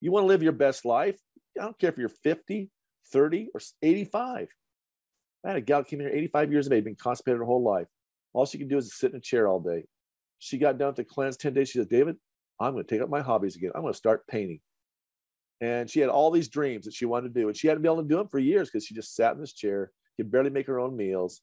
You 0.00 0.12
want 0.12 0.24
to 0.24 0.28
live 0.28 0.42
your 0.42 0.52
best 0.52 0.84
life? 0.84 1.18
I 1.58 1.64
don't 1.64 1.78
care 1.78 1.90
if 1.90 1.98
you're 1.98 2.08
50, 2.08 2.70
30, 3.12 3.48
or 3.54 3.60
85. 3.82 4.48
I 5.44 5.48
had 5.48 5.56
a 5.56 5.60
gal 5.60 5.84
came 5.84 6.00
here 6.00 6.08
85 6.08 6.52
years 6.52 6.66
of 6.66 6.72
age, 6.72 6.84
been 6.84 6.96
constipated 6.96 7.38
her 7.38 7.44
whole 7.44 7.62
life. 7.62 7.86
All 8.32 8.46
she 8.46 8.58
can 8.58 8.68
do 8.68 8.78
is 8.78 8.94
sit 8.94 9.12
in 9.12 9.18
a 9.18 9.20
chair 9.20 9.48
all 9.48 9.60
day. 9.60 9.84
She 10.38 10.58
got 10.58 10.78
down 10.78 10.94
to 10.94 11.04
cleanse 11.04 11.36
10 11.36 11.54
days. 11.54 11.70
She 11.70 11.78
said, 11.78 11.88
David, 11.88 12.16
I'm 12.60 12.72
going 12.72 12.84
to 12.84 12.94
take 12.94 13.02
up 13.02 13.08
my 13.08 13.20
hobbies 13.20 13.56
again. 13.56 13.70
I'm 13.74 13.82
going 13.82 13.92
to 13.92 13.96
start 13.96 14.26
painting. 14.26 14.60
And 15.60 15.88
she 15.88 16.00
had 16.00 16.10
all 16.10 16.30
these 16.30 16.48
dreams 16.48 16.84
that 16.84 16.94
she 16.94 17.06
wanted 17.06 17.32
to 17.32 17.40
do. 17.40 17.48
And 17.48 17.56
she 17.56 17.68
hadn't 17.68 17.82
been 17.82 17.92
able 17.92 18.02
to 18.02 18.08
do 18.08 18.16
them 18.16 18.28
for 18.28 18.38
years 18.38 18.68
because 18.68 18.84
she 18.84 18.94
just 18.94 19.14
sat 19.14 19.34
in 19.34 19.40
this 19.40 19.54
chair, 19.54 19.90
could 20.16 20.30
barely 20.30 20.50
make 20.50 20.66
her 20.66 20.78
own 20.78 20.96
meals, 20.96 21.40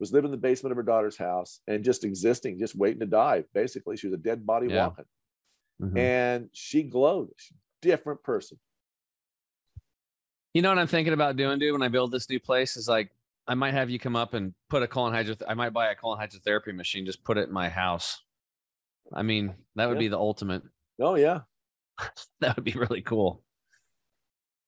was 0.00 0.12
living 0.12 0.28
in 0.28 0.32
the 0.32 0.36
basement 0.36 0.72
of 0.72 0.76
her 0.76 0.82
daughter's 0.82 1.16
house 1.16 1.60
and 1.68 1.84
just 1.84 2.04
existing, 2.04 2.58
just 2.58 2.74
waiting 2.74 3.00
to 3.00 3.06
die. 3.06 3.44
Basically, 3.54 3.96
she 3.96 4.08
was 4.08 4.14
a 4.14 4.18
dead 4.18 4.44
body 4.44 4.66
yeah. 4.68 4.86
walking. 4.86 5.04
Mm-hmm. 5.80 5.96
And 5.96 6.48
she 6.52 6.82
glowed. 6.82 7.28
Different 7.82 8.22
person. 8.22 8.58
You 10.54 10.62
know 10.62 10.68
what 10.68 10.78
I'm 10.78 10.86
thinking 10.86 11.14
about 11.14 11.36
doing, 11.36 11.58
dude, 11.58 11.72
when 11.72 11.82
I 11.82 11.88
build 11.88 12.12
this 12.12 12.28
new 12.28 12.40
place 12.40 12.76
is 12.76 12.88
like 12.88 13.10
I 13.46 13.54
might 13.54 13.74
have 13.74 13.90
you 13.90 13.98
come 13.98 14.16
up 14.16 14.34
and 14.34 14.54
put 14.68 14.82
a 14.82 14.86
colon 14.86 15.12
hydro. 15.12 15.34
I 15.48 15.54
might 15.54 15.72
buy 15.72 15.90
a 15.90 15.94
colon 15.94 16.18
hydrotherapy 16.18 16.74
machine, 16.74 17.06
just 17.06 17.24
put 17.24 17.38
it 17.38 17.48
in 17.48 17.52
my 17.52 17.68
house. 17.68 18.20
I 19.12 19.22
mean, 19.22 19.54
that 19.76 19.88
would 19.88 19.96
yeah. 19.96 20.00
be 20.00 20.08
the 20.08 20.18
ultimate. 20.18 20.62
Oh 21.00 21.14
yeah, 21.16 21.40
that 22.40 22.56
would 22.56 22.64
be 22.64 22.72
really 22.72 23.02
cool. 23.02 23.42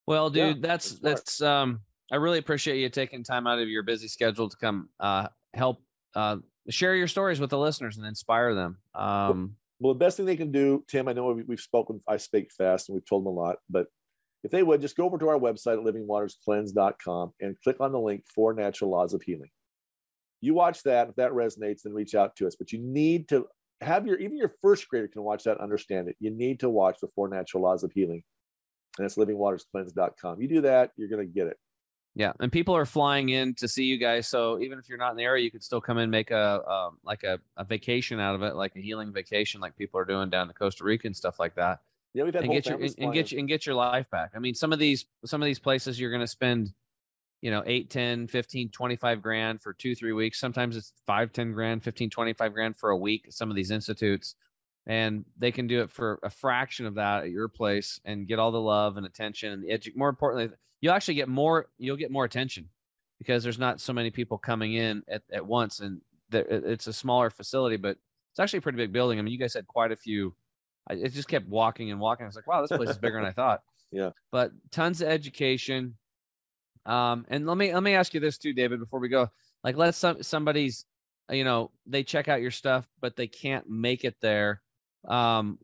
Well, 0.06 0.30
dude, 0.30 0.56
yeah, 0.56 0.68
that's 0.68 0.92
that's 0.98 1.40
um. 1.40 1.80
I 2.12 2.16
really 2.16 2.38
appreciate 2.38 2.78
you 2.78 2.88
taking 2.90 3.24
time 3.24 3.46
out 3.46 3.58
of 3.58 3.68
your 3.68 3.82
busy 3.82 4.08
schedule 4.08 4.48
to 4.48 4.56
come 4.56 4.90
uh, 5.00 5.28
help 5.54 5.82
uh, 6.14 6.36
share 6.68 6.94
your 6.94 7.08
stories 7.08 7.40
with 7.40 7.50
the 7.50 7.58
listeners 7.58 7.96
and 7.96 8.06
inspire 8.06 8.54
them. 8.54 8.76
Um, 8.94 9.56
well, 9.80 9.94
the 9.94 9.98
best 9.98 10.16
thing 10.16 10.26
they 10.26 10.36
can 10.36 10.52
do, 10.52 10.84
Tim. 10.86 11.08
I 11.08 11.12
know 11.12 11.32
we've 11.46 11.60
spoken. 11.60 12.00
I 12.08 12.18
speak 12.18 12.52
fast, 12.52 12.88
and 12.88 12.94
we've 12.94 13.06
told 13.06 13.22
them 13.22 13.28
a 13.28 13.36
lot, 13.36 13.56
but 13.70 13.86
if 14.44 14.50
they 14.50 14.62
would 14.62 14.82
just 14.82 14.96
go 14.96 15.06
over 15.06 15.18
to 15.18 15.28
our 15.28 15.38
website 15.38 15.78
at 15.78 15.94
livingwaterscleanse.com 15.94 17.32
and 17.40 17.56
click 17.64 17.76
on 17.80 17.92
the 17.92 17.98
link 17.98 18.24
for 18.32 18.52
natural 18.52 18.90
laws 18.90 19.14
of 19.14 19.22
healing. 19.22 19.50
You 20.42 20.52
watch 20.52 20.82
that. 20.82 21.08
If 21.08 21.16
that 21.16 21.32
resonates, 21.32 21.82
then 21.82 21.94
reach 21.94 22.14
out 22.14 22.36
to 22.36 22.46
us. 22.46 22.54
But 22.54 22.70
you 22.70 22.78
need 22.78 23.28
to 23.30 23.46
have 23.80 24.06
your 24.06 24.18
even 24.18 24.36
your 24.36 24.52
first 24.60 24.86
grader 24.88 25.08
can 25.08 25.22
watch 25.22 25.44
that, 25.44 25.58
understand 25.58 26.08
it. 26.08 26.16
You 26.20 26.30
need 26.30 26.60
to 26.60 26.68
watch 26.68 26.98
the 27.00 27.08
four 27.08 27.28
natural 27.28 27.62
laws 27.62 27.82
of 27.82 27.92
healing, 27.92 28.22
and 28.98 29.06
it's 29.06 29.16
livingwaterscleanse.com. 29.16 30.40
You 30.42 30.48
do 30.48 30.60
that, 30.60 30.92
you're 30.96 31.08
going 31.08 31.26
to 31.26 31.32
get 31.32 31.46
it. 31.46 31.56
Yeah, 32.14 32.32
and 32.38 32.52
people 32.52 32.76
are 32.76 32.86
flying 32.86 33.30
in 33.30 33.54
to 33.54 33.66
see 33.66 33.84
you 33.84 33.98
guys. 33.98 34.28
So 34.28 34.60
even 34.60 34.78
if 34.78 34.88
you're 34.88 34.98
not 34.98 35.10
in 35.10 35.16
the 35.16 35.24
area, 35.24 35.42
you 35.42 35.50
could 35.50 35.64
still 35.64 35.80
come 35.80 35.96
in, 35.96 36.04
and 36.04 36.12
make 36.12 36.30
a 36.30 36.62
um, 36.70 36.98
like 37.02 37.22
a, 37.22 37.40
a 37.56 37.64
vacation 37.64 38.20
out 38.20 38.34
of 38.34 38.42
it, 38.42 38.54
like 38.54 38.76
a 38.76 38.80
healing 38.80 39.10
vacation, 39.10 39.60
like 39.60 39.74
people 39.76 39.98
are 39.98 40.04
doing 40.04 40.28
down 40.28 40.48
to 40.48 40.54
Costa 40.54 40.84
Rica 40.84 41.06
and 41.06 41.16
stuff 41.16 41.40
like 41.40 41.54
that. 41.54 41.80
Yeah, 42.14 42.22
we've 42.22 42.32
had 42.32 42.44
and 42.44 42.52
get 42.52 42.66
your 42.66 42.80
and, 42.80 42.94
and, 42.98 43.12
get 43.12 43.32
your, 43.32 43.40
and 43.40 43.48
get 43.48 43.66
your 43.66 43.74
life 43.74 44.08
back. 44.08 44.30
I 44.36 44.38
mean, 44.38 44.54
some 44.54 44.72
of 44.72 44.78
these 44.78 45.04
some 45.26 45.42
of 45.42 45.46
these 45.46 45.58
places 45.58 45.98
you're 45.98 46.12
going 46.12 46.20
to 46.20 46.28
spend, 46.28 46.72
you 47.42 47.50
know, 47.50 47.64
8, 47.66 47.90
10, 47.90 48.28
15, 48.28 48.70
25 48.70 49.20
grand 49.20 49.60
for 49.60 49.72
2 49.72 49.96
3 49.96 50.12
weeks. 50.12 50.38
Sometimes 50.38 50.76
it's 50.76 50.92
5, 51.06 51.32
10 51.32 51.52
grand, 51.52 51.82
15, 51.82 52.10
25 52.10 52.54
grand 52.54 52.76
for 52.76 52.90
a 52.90 52.96
week 52.96 53.26
some 53.30 53.50
of 53.50 53.56
these 53.56 53.72
institutes. 53.72 54.36
And 54.86 55.24
they 55.38 55.50
can 55.50 55.66
do 55.66 55.80
it 55.80 55.90
for 55.90 56.20
a 56.22 56.30
fraction 56.30 56.86
of 56.86 56.94
that 56.94 57.24
at 57.24 57.30
your 57.30 57.48
place 57.48 58.00
and 58.04 58.28
get 58.28 58.38
all 58.38 58.52
the 58.52 58.60
love 58.60 58.96
and 58.96 59.06
attention 59.06 59.52
and 59.52 59.64
the 59.64 59.70
edu- 59.70 59.96
more 59.96 60.08
importantly, 60.08 60.54
you'll 60.80 60.94
actually 60.94 61.14
get 61.14 61.28
more 61.28 61.66
you'll 61.78 61.96
get 61.96 62.12
more 62.12 62.24
attention 62.24 62.68
because 63.18 63.42
there's 63.42 63.58
not 63.58 63.80
so 63.80 63.92
many 63.92 64.10
people 64.10 64.38
coming 64.38 64.74
in 64.74 65.02
at, 65.08 65.22
at 65.32 65.44
once 65.44 65.80
and 65.80 66.00
there, 66.30 66.44
it's 66.48 66.86
a 66.86 66.92
smaller 66.92 67.30
facility, 67.30 67.76
but 67.76 67.96
it's 68.32 68.38
actually 68.38 68.58
a 68.58 68.62
pretty 68.62 68.78
big 68.78 68.92
building. 68.92 69.18
I 69.18 69.22
mean, 69.22 69.32
you 69.32 69.38
guys 69.38 69.54
had 69.54 69.66
quite 69.66 69.90
a 69.90 69.96
few 69.96 70.34
I, 70.88 70.94
it 70.94 71.12
just 71.12 71.28
kept 71.28 71.48
walking 71.48 71.90
and 71.90 72.00
walking. 72.00 72.24
I 72.24 72.28
was 72.28 72.36
like, 72.36 72.46
wow, 72.46 72.60
this 72.60 72.76
place 72.76 72.90
is 72.90 72.98
bigger 72.98 73.18
than 73.18 73.26
I 73.26 73.32
thought. 73.32 73.62
Yeah. 73.90 74.10
But 74.32 74.52
tons 74.70 75.00
of 75.00 75.08
education. 75.08 75.96
Um, 76.86 77.24
and 77.28 77.46
let 77.46 77.56
me 77.56 77.72
let 77.72 77.82
me 77.82 77.94
ask 77.94 78.12
you 78.12 78.20
this 78.20 78.38
too, 78.38 78.52
David, 78.52 78.80
before 78.80 79.00
we 79.00 79.08
go. 79.08 79.30
Like, 79.62 79.76
let 79.76 79.94
some 79.94 80.22
somebody's, 80.22 80.84
you 81.30 81.44
know, 81.44 81.70
they 81.86 82.02
check 82.02 82.28
out 82.28 82.42
your 82.42 82.50
stuff, 82.50 82.86
but 83.00 83.16
they 83.16 83.26
can't 83.26 83.68
make 83.68 84.04
it 84.04 84.16
there. 84.20 84.60
Um, 85.08 85.58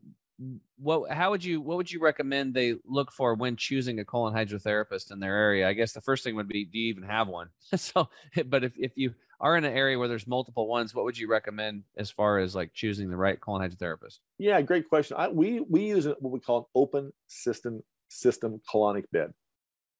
what 0.77 1.11
how 1.11 1.29
would 1.31 1.43
you 1.43 1.61
what 1.61 1.77
would 1.77 1.91
you 1.91 2.01
recommend 2.01 2.53
they 2.53 2.75
look 2.85 3.11
for 3.11 3.35
when 3.35 3.55
choosing 3.55 3.99
a 3.99 4.05
colon 4.05 4.33
hydrotherapist 4.33 5.11
in 5.11 5.19
their 5.19 5.37
area? 5.37 5.67
I 5.67 5.73
guess 5.73 5.93
the 5.93 6.01
first 6.01 6.23
thing 6.23 6.35
would 6.35 6.47
be, 6.47 6.65
do 6.65 6.79
you 6.79 6.89
even 6.89 7.03
have 7.03 7.27
one? 7.27 7.49
so, 7.75 8.09
but 8.47 8.63
if 8.63 8.73
if 8.77 8.91
you 8.95 9.13
are 9.41 9.57
in 9.57 9.65
an 9.65 9.73
area 9.73 9.97
where 9.97 10.07
there's 10.07 10.27
multiple 10.27 10.67
ones, 10.67 10.93
what 10.93 11.03
would 11.03 11.17
you 11.17 11.27
recommend 11.27 11.83
as 11.97 12.11
far 12.11 12.37
as 12.37 12.55
like 12.55 12.73
choosing 12.73 13.09
the 13.09 13.17
right 13.17 13.41
colon 13.41 13.67
hydrotherapist? 13.67 14.19
Yeah, 14.37 14.61
great 14.61 14.87
question. 14.87 15.17
I, 15.17 15.27
we 15.27 15.59
we 15.61 15.81
use 15.81 16.05
what 16.05 16.31
we 16.31 16.39
call 16.39 16.59
an 16.59 16.65
open 16.75 17.11
system 17.27 17.81
system 18.09 18.61
colonic 18.71 19.05
bed, 19.11 19.33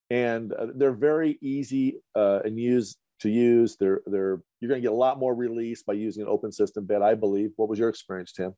and 0.09 0.53
uh, 0.53 0.67
they're 0.75 0.93
very 0.93 1.39
easy 1.41 2.01
uh, 2.15 2.39
and 2.45 2.59
use 2.59 2.97
to 3.21 3.29
use. 3.29 3.77
They're 3.77 4.01
they're 4.05 4.41
you're 4.59 4.69
going 4.69 4.81
to 4.81 4.85
get 4.85 4.91
a 4.91 4.95
lot 4.95 5.17
more 5.17 5.33
release 5.33 5.81
by 5.81 5.93
using 5.93 6.21
an 6.21 6.29
open 6.29 6.51
system 6.51 6.85
bed. 6.85 7.01
I 7.01 7.15
believe. 7.15 7.51
What 7.55 7.67
was 7.67 7.79
your 7.79 7.89
experience, 7.89 8.31
Tim? 8.31 8.53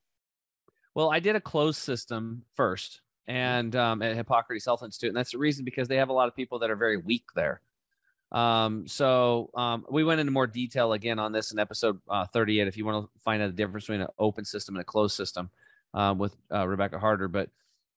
Well, 0.96 1.10
I 1.10 1.20
did 1.20 1.36
a 1.36 1.42
closed 1.42 1.80
system 1.80 2.44
first, 2.56 3.02
and 3.26 3.74
um, 3.76 4.02
at 4.02 4.16
Hippocrates 4.18 4.66
Health 4.66 4.84
Institute, 4.84 5.10
and 5.10 5.18
that's 5.18 5.32
the 5.32 5.38
reason 5.38 5.64
because 5.64 5.88
they 5.88 5.98
have 5.98 6.10
a 6.10 6.14
lot 6.14 6.28
of 6.28 6.36
people 6.36 6.60
that 6.60 6.70
are 6.70 6.76
very 6.76 6.98
weak 6.98 7.24
there. 7.36 7.62
Um, 8.34 8.88
so 8.88 9.52
um, 9.56 9.86
we 9.90 10.04
went 10.04 10.20
into 10.20 10.32
more 10.32 10.48
detail 10.48 10.94
again 10.94 11.20
on 11.20 11.32
this 11.32 11.52
in 11.52 11.60
episode 11.60 12.00
uh, 12.10 12.26
38. 12.26 12.68
If 12.68 12.78
you 12.78 12.86
want 12.86 13.06
to 13.06 13.22
find 13.22 13.42
out 13.44 13.48
the 13.48 13.54
difference 13.54 13.86
between 13.86 14.02
an 14.02 14.08
open 14.18 14.44
system 14.44 14.76
and 14.76 14.82
a 14.82 14.86
closed 14.86 15.16
system 15.16 15.52
uh, 15.94 16.16
with 16.18 16.36
uh, 16.52 16.68
Rebecca 16.68 16.98
Harder, 16.98 17.28
but 17.28 17.50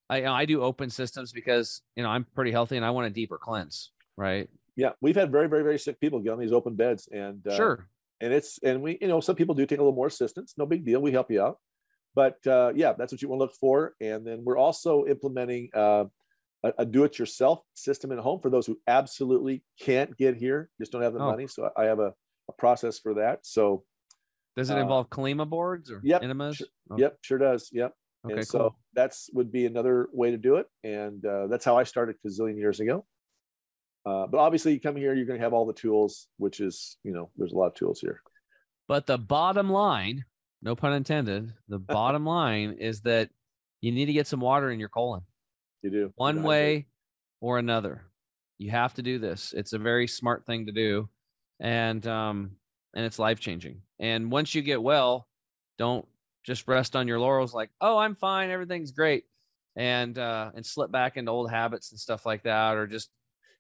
I, 0.09 0.25
I 0.27 0.45
do 0.45 0.63
open 0.63 0.91
systems 0.91 1.33
because 1.33 1.83
you 1.97 2.03
know 2.03 2.11
I'm 2.11 2.25
pretty 2.35 2.53
healthy 2.53 2.77
and 2.77 2.85
I 2.85 2.91
want 2.91 3.07
a 3.07 3.11
deeper 3.11 3.39
cleanse, 3.39 3.91
right? 4.17 4.49
Yeah, 4.77 4.91
we've 5.01 5.17
had 5.17 5.33
very, 5.33 5.49
very, 5.49 5.63
very 5.63 5.79
sick 5.79 5.99
people 6.01 6.21
get 6.21 6.33
on 6.33 6.39
these 6.39 6.53
open 6.53 6.75
beds, 6.75 7.09
and 7.11 7.45
uh, 7.47 7.57
sure, 7.57 7.89
and 8.21 8.33
it's 8.33 8.59
and 8.63 8.83
we, 8.83 8.99
you 9.01 9.09
know, 9.09 9.21
some 9.21 9.37
people 9.37 9.55
do 9.55 9.65
take 9.65 9.79
a 9.79 9.83
little 9.83 9.97
more 9.97 10.07
assistance. 10.07 10.55
No 10.59 10.67
big 10.67 10.85
deal. 10.85 11.01
We 11.01 11.13
help 11.13 11.31
you 11.31 11.43
out, 11.43 11.59
but 12.15 12.47
uh, 12.47 12.73
yeah, 12.75 12.93
that's 12.93 13.13
what 13.13 13.23
you 13.23 13.29
want 13.29 13.41
to 13.41 13.45
look 13.45 13.55
for. 13.55 13.95
And 14.01 14.27
then 14.27 14.45
we're 14.45 14.59
also 14.59 15.07
implementing 15.07 15.71
uh, 15.75 16.05
a, 16.69 16.83
a 16.83 16.87
do-it-yourself 16.87 17.61
system 17.75 18.13
at 18.13 18.19
home 18.19 18.41
for 18.41 18.51
those 18.51 18.67
who 18.67 18.79
absolutely 18.87 19.63
can't 19.81 20.17
get 20.17 20.37
here, 20.37 20.71
just 20.81 20.93
don't 20.93 21.03
have 21.03 21.13
the 21.13 21.21
oh. 21.21 21.31
money. 21.31 21.47
So 21.47 21.71
I 21.77 21.85
have 21.85 21.99
a, 21.99 22.13
a, 22.49 22.53
process 22.59 22.99
for 22.99 23.15
that. 23.15 23.41
So 23.43 23.85
does 24.57 24.71
it 24.71 24.77
uh, 24.77 24.81
involve 24.81 25.11
Colema 25.11 25.49
boards 25.49 25.91
or 25.91 26.01
yep, 26.03 26.23
enemas? 26.23 26.57
Sure, 26.57 26.67
okay. 26.93 27.03
Yep, 27.03 27.19
sure 27.23 27.39
does. 27.39 27.69
Yep. 27.73 27.93
Okay, 28.25 28.35
and 28.35 28.47
so 28.47 28.59
cool. 28.59 28.79
that's 28.95 29.31
would 29.35 29.53
be 29.53 29.67
another 29.67 30.09
way 30.13 30.31
to 30.31 30.39
do 30.39 30.57
it, 30.57 30.67
and 30.83 31.25
uh, 31.25 31.47
that's 31.47 31.65
how 31.65 31.77
I 31.77 31.85
started 31.85 32.17
a 32.25 32.29
zillion 32.29 32.57
years 32.57 32.81
ago. 32.81 33.05
Uh, 34.07 34.27
but 34.27 34.39
obviously, 34.39 34.73
you 34.73 34.81
come 34.81 34.97
here, 34.97 35.15
you're 35.15 35.27
going 35.27 35.39
to 35.39 35.45
have 35.45 35.53
all 35.53 35.67
the 35.67 35.73
tools, 35.73 36.29
which 36.37 36.61
is, 36.61 36.97
you 37.03 37.13
know, 37.13 37.31
there's 37.37 37.53
a 37.53 37.57
lot 37.57 37.67
of 37.67 37.75
tools 37.75 38.01
here. 38.01 38.21
But 38.87 39.07
the 39.07 39.19
bottom 39.19 39.69
line, 39.69 40.25
no 40.63 40.77
pun 40.77 40.93
intended, 40.93 41.53
the 41.69 41.81
bottom 41.81 42.25
line 42.27 42.77
is 42.79 43.01
that 43.03 43.31
you 43.81 43.91
need 43.91 44.07
to 44.07 44.13
get 44.13 44.29
some 44.29 44.41
water 44.41 44.71
in 44.71 44.79
your 44.79 44.89
colon. 44.89 45.23
You 45.87 45.93
do. 45.93 46.13
One 46.17 46.43
way 46.43 46.89
or 47.41 47.59
another. 47.59 48.07
You 48.59 48.73
have 48.73 48.95
to 48.95 49.03
do 49.03 49.21
this. 49.21 49.55
It's 49.57 49.73
a 49.73 49.79
very 49.79 50.09
smart 50.09 50.45
thing 50.45 50.67
to 50.67 50.73
do. 50.73 51.09
And 51.61 52.05
um 52.09 52.57
and 52.97 53.07
it's 53.07 53.21
life 53.21 53.39
changing. 53.39 53.83
And 54.01 54.33
once 54.33 54.53
you 54.53 54.63
get 54.63 54.83
well, 54.83 55.29
don't 55.79 56.05
just 56.45 56.67
rest 56.67 56.97
on 56.97 57.07
your 57.07 57.21
laurels 57.21 57.55
like, 57.55 57.71
"Oh, 57.81 57.99
I'm 57.99 58.17
fine, 58.17 58.51
everything's 58.51 58.91
great." 58.91 59.25
And 59.77 60.19
uh 60.19 60.51
and 60.57 60.67
slip 60.67 60.91
back 60.91 61.17
into 61.17 61.31
old 61.31 61.51
habits 61.53 61.93
and 61.93 62.01
stuff 62.01 62.27
like 62.27 62.43
that 62.43 62.77
or 62.77 62.89
just 62.89 63.11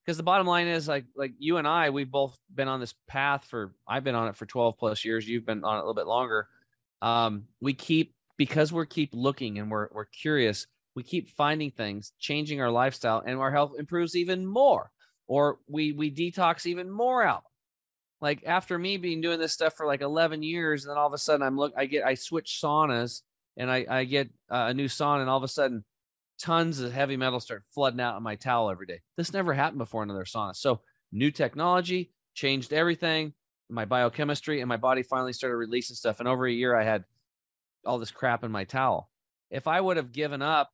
because 0.04 0.16
the 0.16 0.24
bottom 0.24 0.48
line 0.48 0.66
is 0.66 0.88
like 0.88 1.04
like 1.14 1.32
you 1.38 1.58
and 1.58 1.68
I 1.68 1.90
we've 1.90 2.10
both 2.10 2.36
been 2.52 2.66
on 2.66 2.80
this 2.80 2.94
path 3.06 3.44
for 3.44 3.74
I've 3.86 4.02
been 4.04 4.16
on 4.16 4.26
it 4.26 4.36
for 4.36 4.46
12 4.46 4.78
plus 4.78 5.04
years, 5.04 5.28
you've 5.28 5.46
been 5.46 5.62
on 5.62 5.76
it 5.76 5.78
a 5.78 5.82
little 5.82 5.94
bit 5.94 6.08
longer. 6.08 6.48
Um 7.02 7.44
we 7.60 7.72
keep 7.72 8.14
because 8.36 8.72
we're 8.72 8.86
keep 8.86 9.10
looking 9.12 9.58
and 9.58 9.70
we're 9.70 9.88
we're 9.92 10.06
curious, 10.06 10.66
we 10.96 11.02
keep 11.02 11.28
finding 11.28 11.70
things, 11.70 12.12
changing 12.18 12.60
our 12.60 12.70
lifestyle, 12.70 13.22
and 13.24 13.38
our 13.38 13.52
health 13.52 13.74
improves 13.78 14.16
even 14.16 14.46
more, 14.46 14.90
or 15.28 15.58
we 15.68 15.92
we 15.92 16.10
detox 16.10 16.64
even 16.64 16.90
more 16.90 17.22
out. 17.22 17.44
Like 18.22 18.42
after 18.46 18.78
me 18.78 18.96
being 18.96 19.20
doing 19.20 19.38
this 19.38 19.52
stuff 19.52 19.74
for 19.74 19.86
like 19.86 20.00
11 20.00 20.42
years, 20.42 20.84
and 20.84 20.90
then 20.90 20.98
all 20.98 21.06
of 21.06 21.12
a 21.12 21.18
sudden 21.18 21.46
I'm 21.46 21.58
look, 21.58 21.74
I 21.76 21.84
get 21.84 22.04
I 22.04 22.14
switch 22.14 22.58
saunas, 22.62 23.20
and 23.58 23.70
I 23.70 23.84
I 23.88 24.04
get 24.04 24.30
uh, 24.50 24.68
a 24.70 24.74
new 24.74 24.86
sauna, 24.86 25.20
and 25.20 25.28
all 25.28 25.36
of 25.36 25.44
a 25.44 25.48
sudden 25.48 25.84
tons 26.40 26.80
of 26.80 26.92
heavy 26.92 27.18
metal 27.18 27.40
start 27.40 27.64
flooding 27.74 28.00
out 28.00 28.16
of 28.16 28.22
my 28.22 28.36
towel 28.36 28.70
every 28.70 28.86
day. 28.86 29.00
This 29.18 29.34
never 29.34 29.52
happened 29.52 29.78
before 29.78 30.02
in 30.02 30.10
another 30.10 30.24
sauna. 30.24 30.56
So 30.56 30.80
new 31.12 31.30
technology 31.30 32.10
changed 32.34 32.72
everything, 32.72 33.34
my 33.68 33.84
biochemistry, 33.84 34.60
and 34.60 34.68
my 34.68 34.76
body 34.78 35.02
finally 35.02 35.34
started 35.34 35.56
releasing 35.56 35.96
stuff. 35.96 36.20
And 36.20 36.28
over 36.28 36.46
a 36.46 36.52
year, 36.52 36.74
I 36.74 36.84
had 36.84 37.04
all 37.84 37.98
this 37.98 38.10
crap 38.10 38.44
in 38.44 38.50
my 38.50 38.64
towel. 38.64 39.10
If 39.50 39.66
I 39.68 39.80
would 39.80 39.98
have 39.98 40.12
given 40.12 40.42
up 40.42 40.70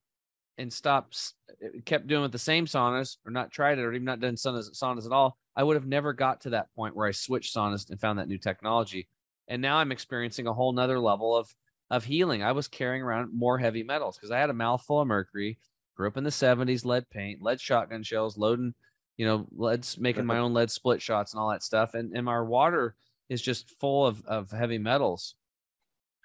and 0.57 0.71
stopped, 0.71 1.33
eh, 1.61 1.79
kept 1.85 2.07
doing 2.07 2.21
with 2.21 2.31
the 2.31 2.39
same 2.39 2.65
saunas 2.65 3.17
or 3.25 3.31
not 3.31 3.51
tried 3.51 3.79
it 3.79 3.83
or 3.83 3.93
even 3.93 4.05
not 4.05 4.19
done 4.19 4.35
saunas, 4.35 4.71
saunas 4.75 5.05
at 5.05 5.11
all, 5.11 5.37
I 5.55 5.63
would 5.63 5.75
have 5.75 5.87
never 5.87 6.13
got 6.13 6.41
to 6.41 6.51
that 6.51 6.73
point 6.75 6.95
where 6.95 7.07
I 7.07 7.11
switched 7.11 7.55
saunas 7.55 7.89
and 7.89 7.99
found 7.99 8.19
that 8.19 8.27
new 8.27 8.37
technology. 8.37 9.07
And 9.47 9.61
now 9.61 9.77
I'm 9.77 9.91
experiencing 9.91 10.47
a 10.47 10.53
whole 10.53 10.73
nother 10.73 10.99
level 10.99 11.35
of 11.35 11.53
of 11.89 12.03
healing. 12.03 12.41
I 12.41 12.53
was 12.53 12.67
carrying 12.67 13.03
around 13.03 13.33
more 13.33 13.59
heavy 13.59 13.83
metals 13.83 14.17
because 14.17 14.31
I 14.31 14.39
had 14.39 14.49
a 14.49 14.53
mouthful 14.53 15.01
of 15.01 15.07
mercury, 15.07 15.59
grew 15.95 16.07
up 16.07 16.17
in 16.17 16.23
the 16.23 16.31
70s, 16.31 16.85
lead 16.85 17.07
paint, 17.11 17.41
lead 17.41 17.61
shotgun 17.61 18.01
shells, 18.01 18.35
loading, 18.35 18.73
you 19.17 19.27
know, 19.27 19.45
lead's 19.51 19.99
making 19.99 20.25
my 20.25 20.37
own 20.39 20.53
lead 20.53 20.71
split 20.71 21.01
shots 21.01 21.33
and 21.33 21.39
all 21.39 21.51
that 21.51 21.61
stuff. 21.61 21.93
And 21.93 22.15
and 22.15 22.27
our 22.27 22.45
water 22.45 22.95
is 23.29 23.41
just 23.41 23.77
full 23.79 24.07
of, 24.07 24.23
of 24.25 24.49
heavy 24.51 24.77
metals 24.77 25.35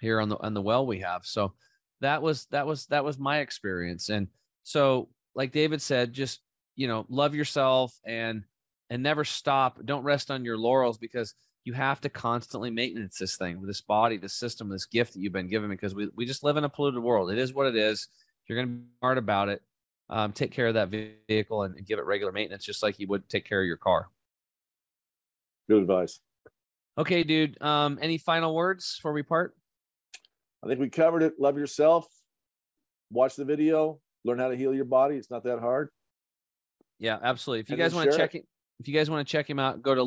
here 0.01 0.20
on 0.20 0.29
the 0.29 0.39
on 0.39 0.55
the 0.55 0.62
well 0.62 0.87
we 0.87 1.01
have. 1.01 1.26
So 1.26 1.53
that 2.01 2.23
was 2.23 2.47
that 2.51 2.67
was 2.67 2.87
that 2.87 3.05
was 3.05 3.19
my 3.19 3.39
experience. 3.39 4.09
And 4.09 4.29
so 4.63 5.09
like 5.35 5.53
David 5.53 5.83
said, 5.83 6.13
just 6.13 6.41
you 6.77 6.87
know, 6.87 7.07
love 7.09 7.35
yourself 7.35 7.99
and 8.05 8.45
and 8.91 9.03
never 9.03 9.25
stop. 9.25 9.85
Don't 9.85 10.05
rest 10.05 10.31
on 10.31 10.45
your 10.45 10.57
laurels 10.57 10.99
because 10.99 11.35
you 11.65 11.75
have 11.75 12.01
to 12.01 12.09
constantly 12.09 12.71
maintenance 12.71 13.19
this 13.19 13.37
thing, 13.37 13.61
this 13.67 13.83
body, 13.83 14.17
this 14.17 14.33
system, 14.33 14.71
this 14.71 14.87
gift 14.87 15.13
that 15.13 15.21
you've 15.21 15.33
been 15.33 15.49
given 15.49 15.69
because 15.69 15.95
we, 15.95 16.09
we 16.17 16.25
just 16.25 16.43
live 16.43 16.57
in 16.57 16.65
a 16.65 16.69
polluted 16.69 17.03
world. 17.03 17.31
It 17.31 17.39
is 17.39 17.53
what 17.53 17.67
it 17.67 17.77
is. 17.77 18.09
You're 18.47 18.57
going 18.57 18.69
to 18.69 18.75
be 18.75 18.89
smart 19.01 19.19
about 19.19 19.51
it. 19.51 19.61
Um, 20.09 20.33
take 20.33 20.53
care 20.53 20.69
of 20.69 20.75
that 20.75 20.89
vehicle 21.29 21.65
and, 21.65 21.77
and 21.77 21.87
give 21.87 21.99
it 21.99 22.07
regular 22.07 22.33
maintenance, 22.33 22.65
just 22.65 22.83
like 22.83 22.99
you 22.99 23.07
would 23.09 23.29
take 23.29 23.45
care 23.45 23.61
of 23.61 23.67
your 23.67 23.77
car. 23.77 24.09
Good 25.69 25.83
advice. 25.83 26.21
Okay, 26.97 27.23
dude. 27.23 27.61
Um, 27.61 27.99
any 28.01 28.17
final 28.17 28.55
words 28.55 28.97
before 28.97 29.13
we 29.13 29.23
part? 29.23 29.55
I 30.63 30.69
think 30.69 30.81
we 30.81 30.89
covered 30.89 31.23
it. 31.23 31.35
Love 31.39 31.57
yourself. 31.59 32.07
Watch 33.11 33.37
the 33.37 33.45
video. 33.45 34.01
Learn 34.25 34.39
how 34.39 34.49
to 34.49 34.57
heal 34.57 34.75
your 34.75 34.85
body. 34.85 35.17
It's 35.17 35.31
not 35.31 35.45
that 35.45 35.61
hard. 35.61 35.91
Yeah, 36.99 37.19
absolutely. 37.23 37.61
If 37.61 37.71
you 37.71 37.75
and 37.75 37.83
guys 37.83 37.95
want 37.95 38.11
to 38.11 38.17
check 38.17 38.35
it, 38.35 38.45
if 38.81 38.89
you 38.89 38.95
guys 38.95 39.09
want 39.09 39.27
to 39.27 39.31
check 39.31 39.49
him 39.49 39.59
out, 39.59 39.83
go 39.83 39.95
to 39.95 40.03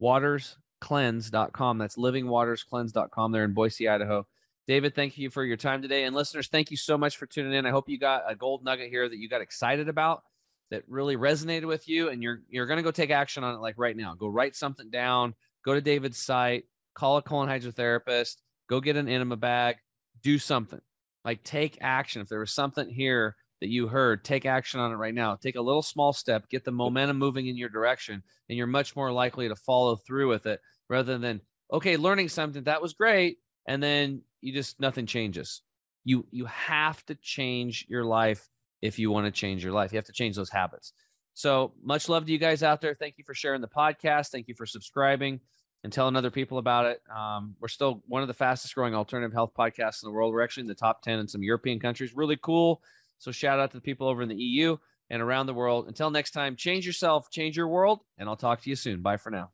livingwaterscleanse.com. 0.00 1.78
That's 1.78 1.96
livingwaterscleanse.com. 1.96 3.32
They're 3.32 3.44
in 3.44 3.52
Boise, 3.52 3.88
Idaho. 3.88 4.26
David, 4.66 4.94
thank 4.94 5.16
you 5.16 5.30
for 5.30 5.44
your 5.44 5.56
time 5.56 5.80
today. 5.80 6.04
And 6.04 6.16
listeners, 6.16 6.48
thank 6.48 6.70
you 6.70 6.76
so 6.76 6.98
much 6.98 7.16
for 7.16 7.26
tuning 7.26 7.52
in. 7.52 7.66
I 7.66 7.70
hope 7.70 7.88
you 7.88 7.98
got 7.98 8.24
a 8.26 8.34
gold 8.34 8.64
nugget 8.64 8.88
here 8.88 9.08
that 9.08 9.16
you 9.16 9.28
got 9.28 9.40
excited 9.40 9.88
about 9.88 10.24
that 10.70 10.82
really 10.88 11.16
resonated 11.16 11.66
with 11.66 11.88
you 11.88 12.08
and 12.08 12.22
you're 12.22 12.40
you're 12.48 12.66
going 12.66 12.78
to 12.78 12.82
go 12.82 12.90
take 12.90 13.10
action 13.10 13.44
on 13.44 13.54
it 13.54 13.58
like 13.58 13.76
right 13.78 13.96
now. 13.96 14.14
Go 14.14 14.26
write 14.26 14.56
something 14.56 14.90
down, 14.90 15.34
go 15.64 15.74
to 15.74 15.80
David's 15.80 16.18
site, 16.18 16.64
call 16.94 17.18
a 17.18 17.22
colon 17.22 17.48
hydrotherapist, 17.48 18.38
go 18.68 18.80
get 18.80 18.96
an 18.96 19.08
enema 19.08 19.36
bag, 19.36 19.76
do 20.22 20.38
something. 20.38 20.80
Like 21.24 21.42
take 21.42 21.78
action. 21.80 22.22
If 22.22 22.28
there 22.28 22.40
was 22.40 22.52
something 22.52 22.88
here 22.88 23.36
that 23.60 23.68
you 23.68 23.88
heard, 23.88 24.24
take 24.24 24.46
action 24.46 24.80
on 24.80 24.92
it 24.92 24.96
right 24.96 25.14
now. 25.14 25.34
Take 25.34 25.56
a 25.56 25.62
little 25.62 25.82
small 25.82 26.12
step, 26.12 26.48
get 26.48 26.64
the 26.64 26.70
momentum 26.70 27.18
moving 27.18 27.46
in 27.46 27.56
your 27.56 27.68
direction, 27.68 28.22
and 28.48 28.56
you're 28.56 28.66
much 28.66 28.94
more 28.94 29.10
likely 29.10 29.48
to 29.48 29.56
follow 29.56 29.96
through 29.96 30.28
with 30.28 30.46
it 30.46 30.60
rather 30.88 31.18
than, 31.18 31.40
okay, 31.72 31.96
learning 31.96 32.28
something 32.28 32.64
that 32.64 32.82
was 32.82 32.94
great, 32.94 33.38
and 33.66 33.82
then 33.82 34.22
you 34.40 34.52
just 34.52 34.78
nothing 34.78 35.06
changes. 35.06 35.62
You 36.04 36.26
you 36.30 36.44
have 36.46 37.04
to 37.06 37.16
change 37.16 37.86
your 37.88 38.04
life 38.04 38.46
if 38.82 38.98
you 38.98 39.10
want 39.10 39.26
to 39.26 39.32
change 39.32 39.64
your 39.64 39.72
life. 39.72 39.92
You 39.92 39.96
have 39.96 40.04
to 40.06 40.12
change 40.12 40.36
those 40.36 40.50
habits. 40.50 40.92
So 41.34 41.74
much 41.82 42.08
love 42.08 42.26
to 42.26 42.32
you 42.32 42.38
guys 42.38 42.62
out 42.62 42.80
there. 42.80 42.94
Thank 42.94 43.18
you 43.18 43.24
for 43.24 43.34
sharing 43.34 43.60
the 43.60 43.68
podcast. 43.68 44.28
Thank 44.28 44.48
you 44.48 44.54
for 44.54 44.66
subscribing 44.66 45.40
and 45.86 45.92
telling 45.92 46.16
other 46.16 46.32
people 46.32 46.58
about 46.58 46.86
it. 46.86 47.00
Um, 47.16 47.54
we're 47.60 47.68
still 47.68 48.02
one 48.08 48.20
of 48.20 48.26
the 48.26 48.34
fastest 48.34 48.74
growing 48.74 48.92
alternative 48.92 49.32
health 49.32 49.52
podcasts 49.56 50.02
in 50.02 50.08
the 50.08 50.10
world. 50.10 50.34
We're 50.34 50.42
actually 50.42 50.62
in 50.62 50.66
the 50.66 50.74
top 50.74 51.00
10 51.00 51.20
in 51.20 51.28
some 51.28 51.44
European 51.44 51.78
countries. 51.78 52.12
Really 52.12 52.36
cool. 52.42 52.82
So 53.18 53.30
shout 53.30 53.60
out 53.60 53.70
to 53.70 53.76
the 53.76 53.80
people 53.80 54.08
over 54.08 54.20
in 54.20 54.28
the 54.28 54.34
EU 54.34 54.78
and 55.10 55.22
around 55.22 55.46
the 55.46 55.54
world. 55.54 55.86
Until 55.86 56.10
next 56.10 56.32
time, 56.32 56.56
change 56.56 56.84
yourself, 56.88 57.30
change 57.30 57.56
your 57.56 57.68
world, 57.68 58.00
and 58.18 58.28
I'll 58.28 58.34
talk 58.34 58.62
to 58.62 58.68
you 58.68 58.74
soon. 58.74 59.00
Bye 59.00 59.16
for 59.16 59.30
now. 59.30 59.52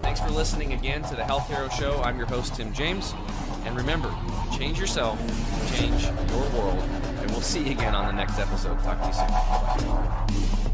Thanks 0.00 0.18
for 0.18 0.30
listening 0.30 0.72
again 0.72 1.02
to 1.02 1.14
the 1.14 1.24
Health 1.24 1.46
Hero 1.46 1.68
Show. 1.68 2.00
I'm 2.02 2.16
your 2.16 2.26
host, 2.26 2.54
Tim 2.54 2.72
James. 2.72 3.12
And 3.66 3.76
remember, 3.76 4.10
change 4.56 4.80
yourself, 4.80 5.18
change 5.76 6.04
your 6.04 6.48
world, 6.58 6.82
and 7.20 7.30
we'll 7.32 7.42
see 7.42 7.64
you 7.64 7.72
again 7.72 7.94
on 7.94 8.06
the 8.06 8.12
next 8.12 8.38
episode. 8.38 8.78
Talk 8.82 8.98
to 9.02 9.08
you 9.08 10.64
soon. 10.64 10.73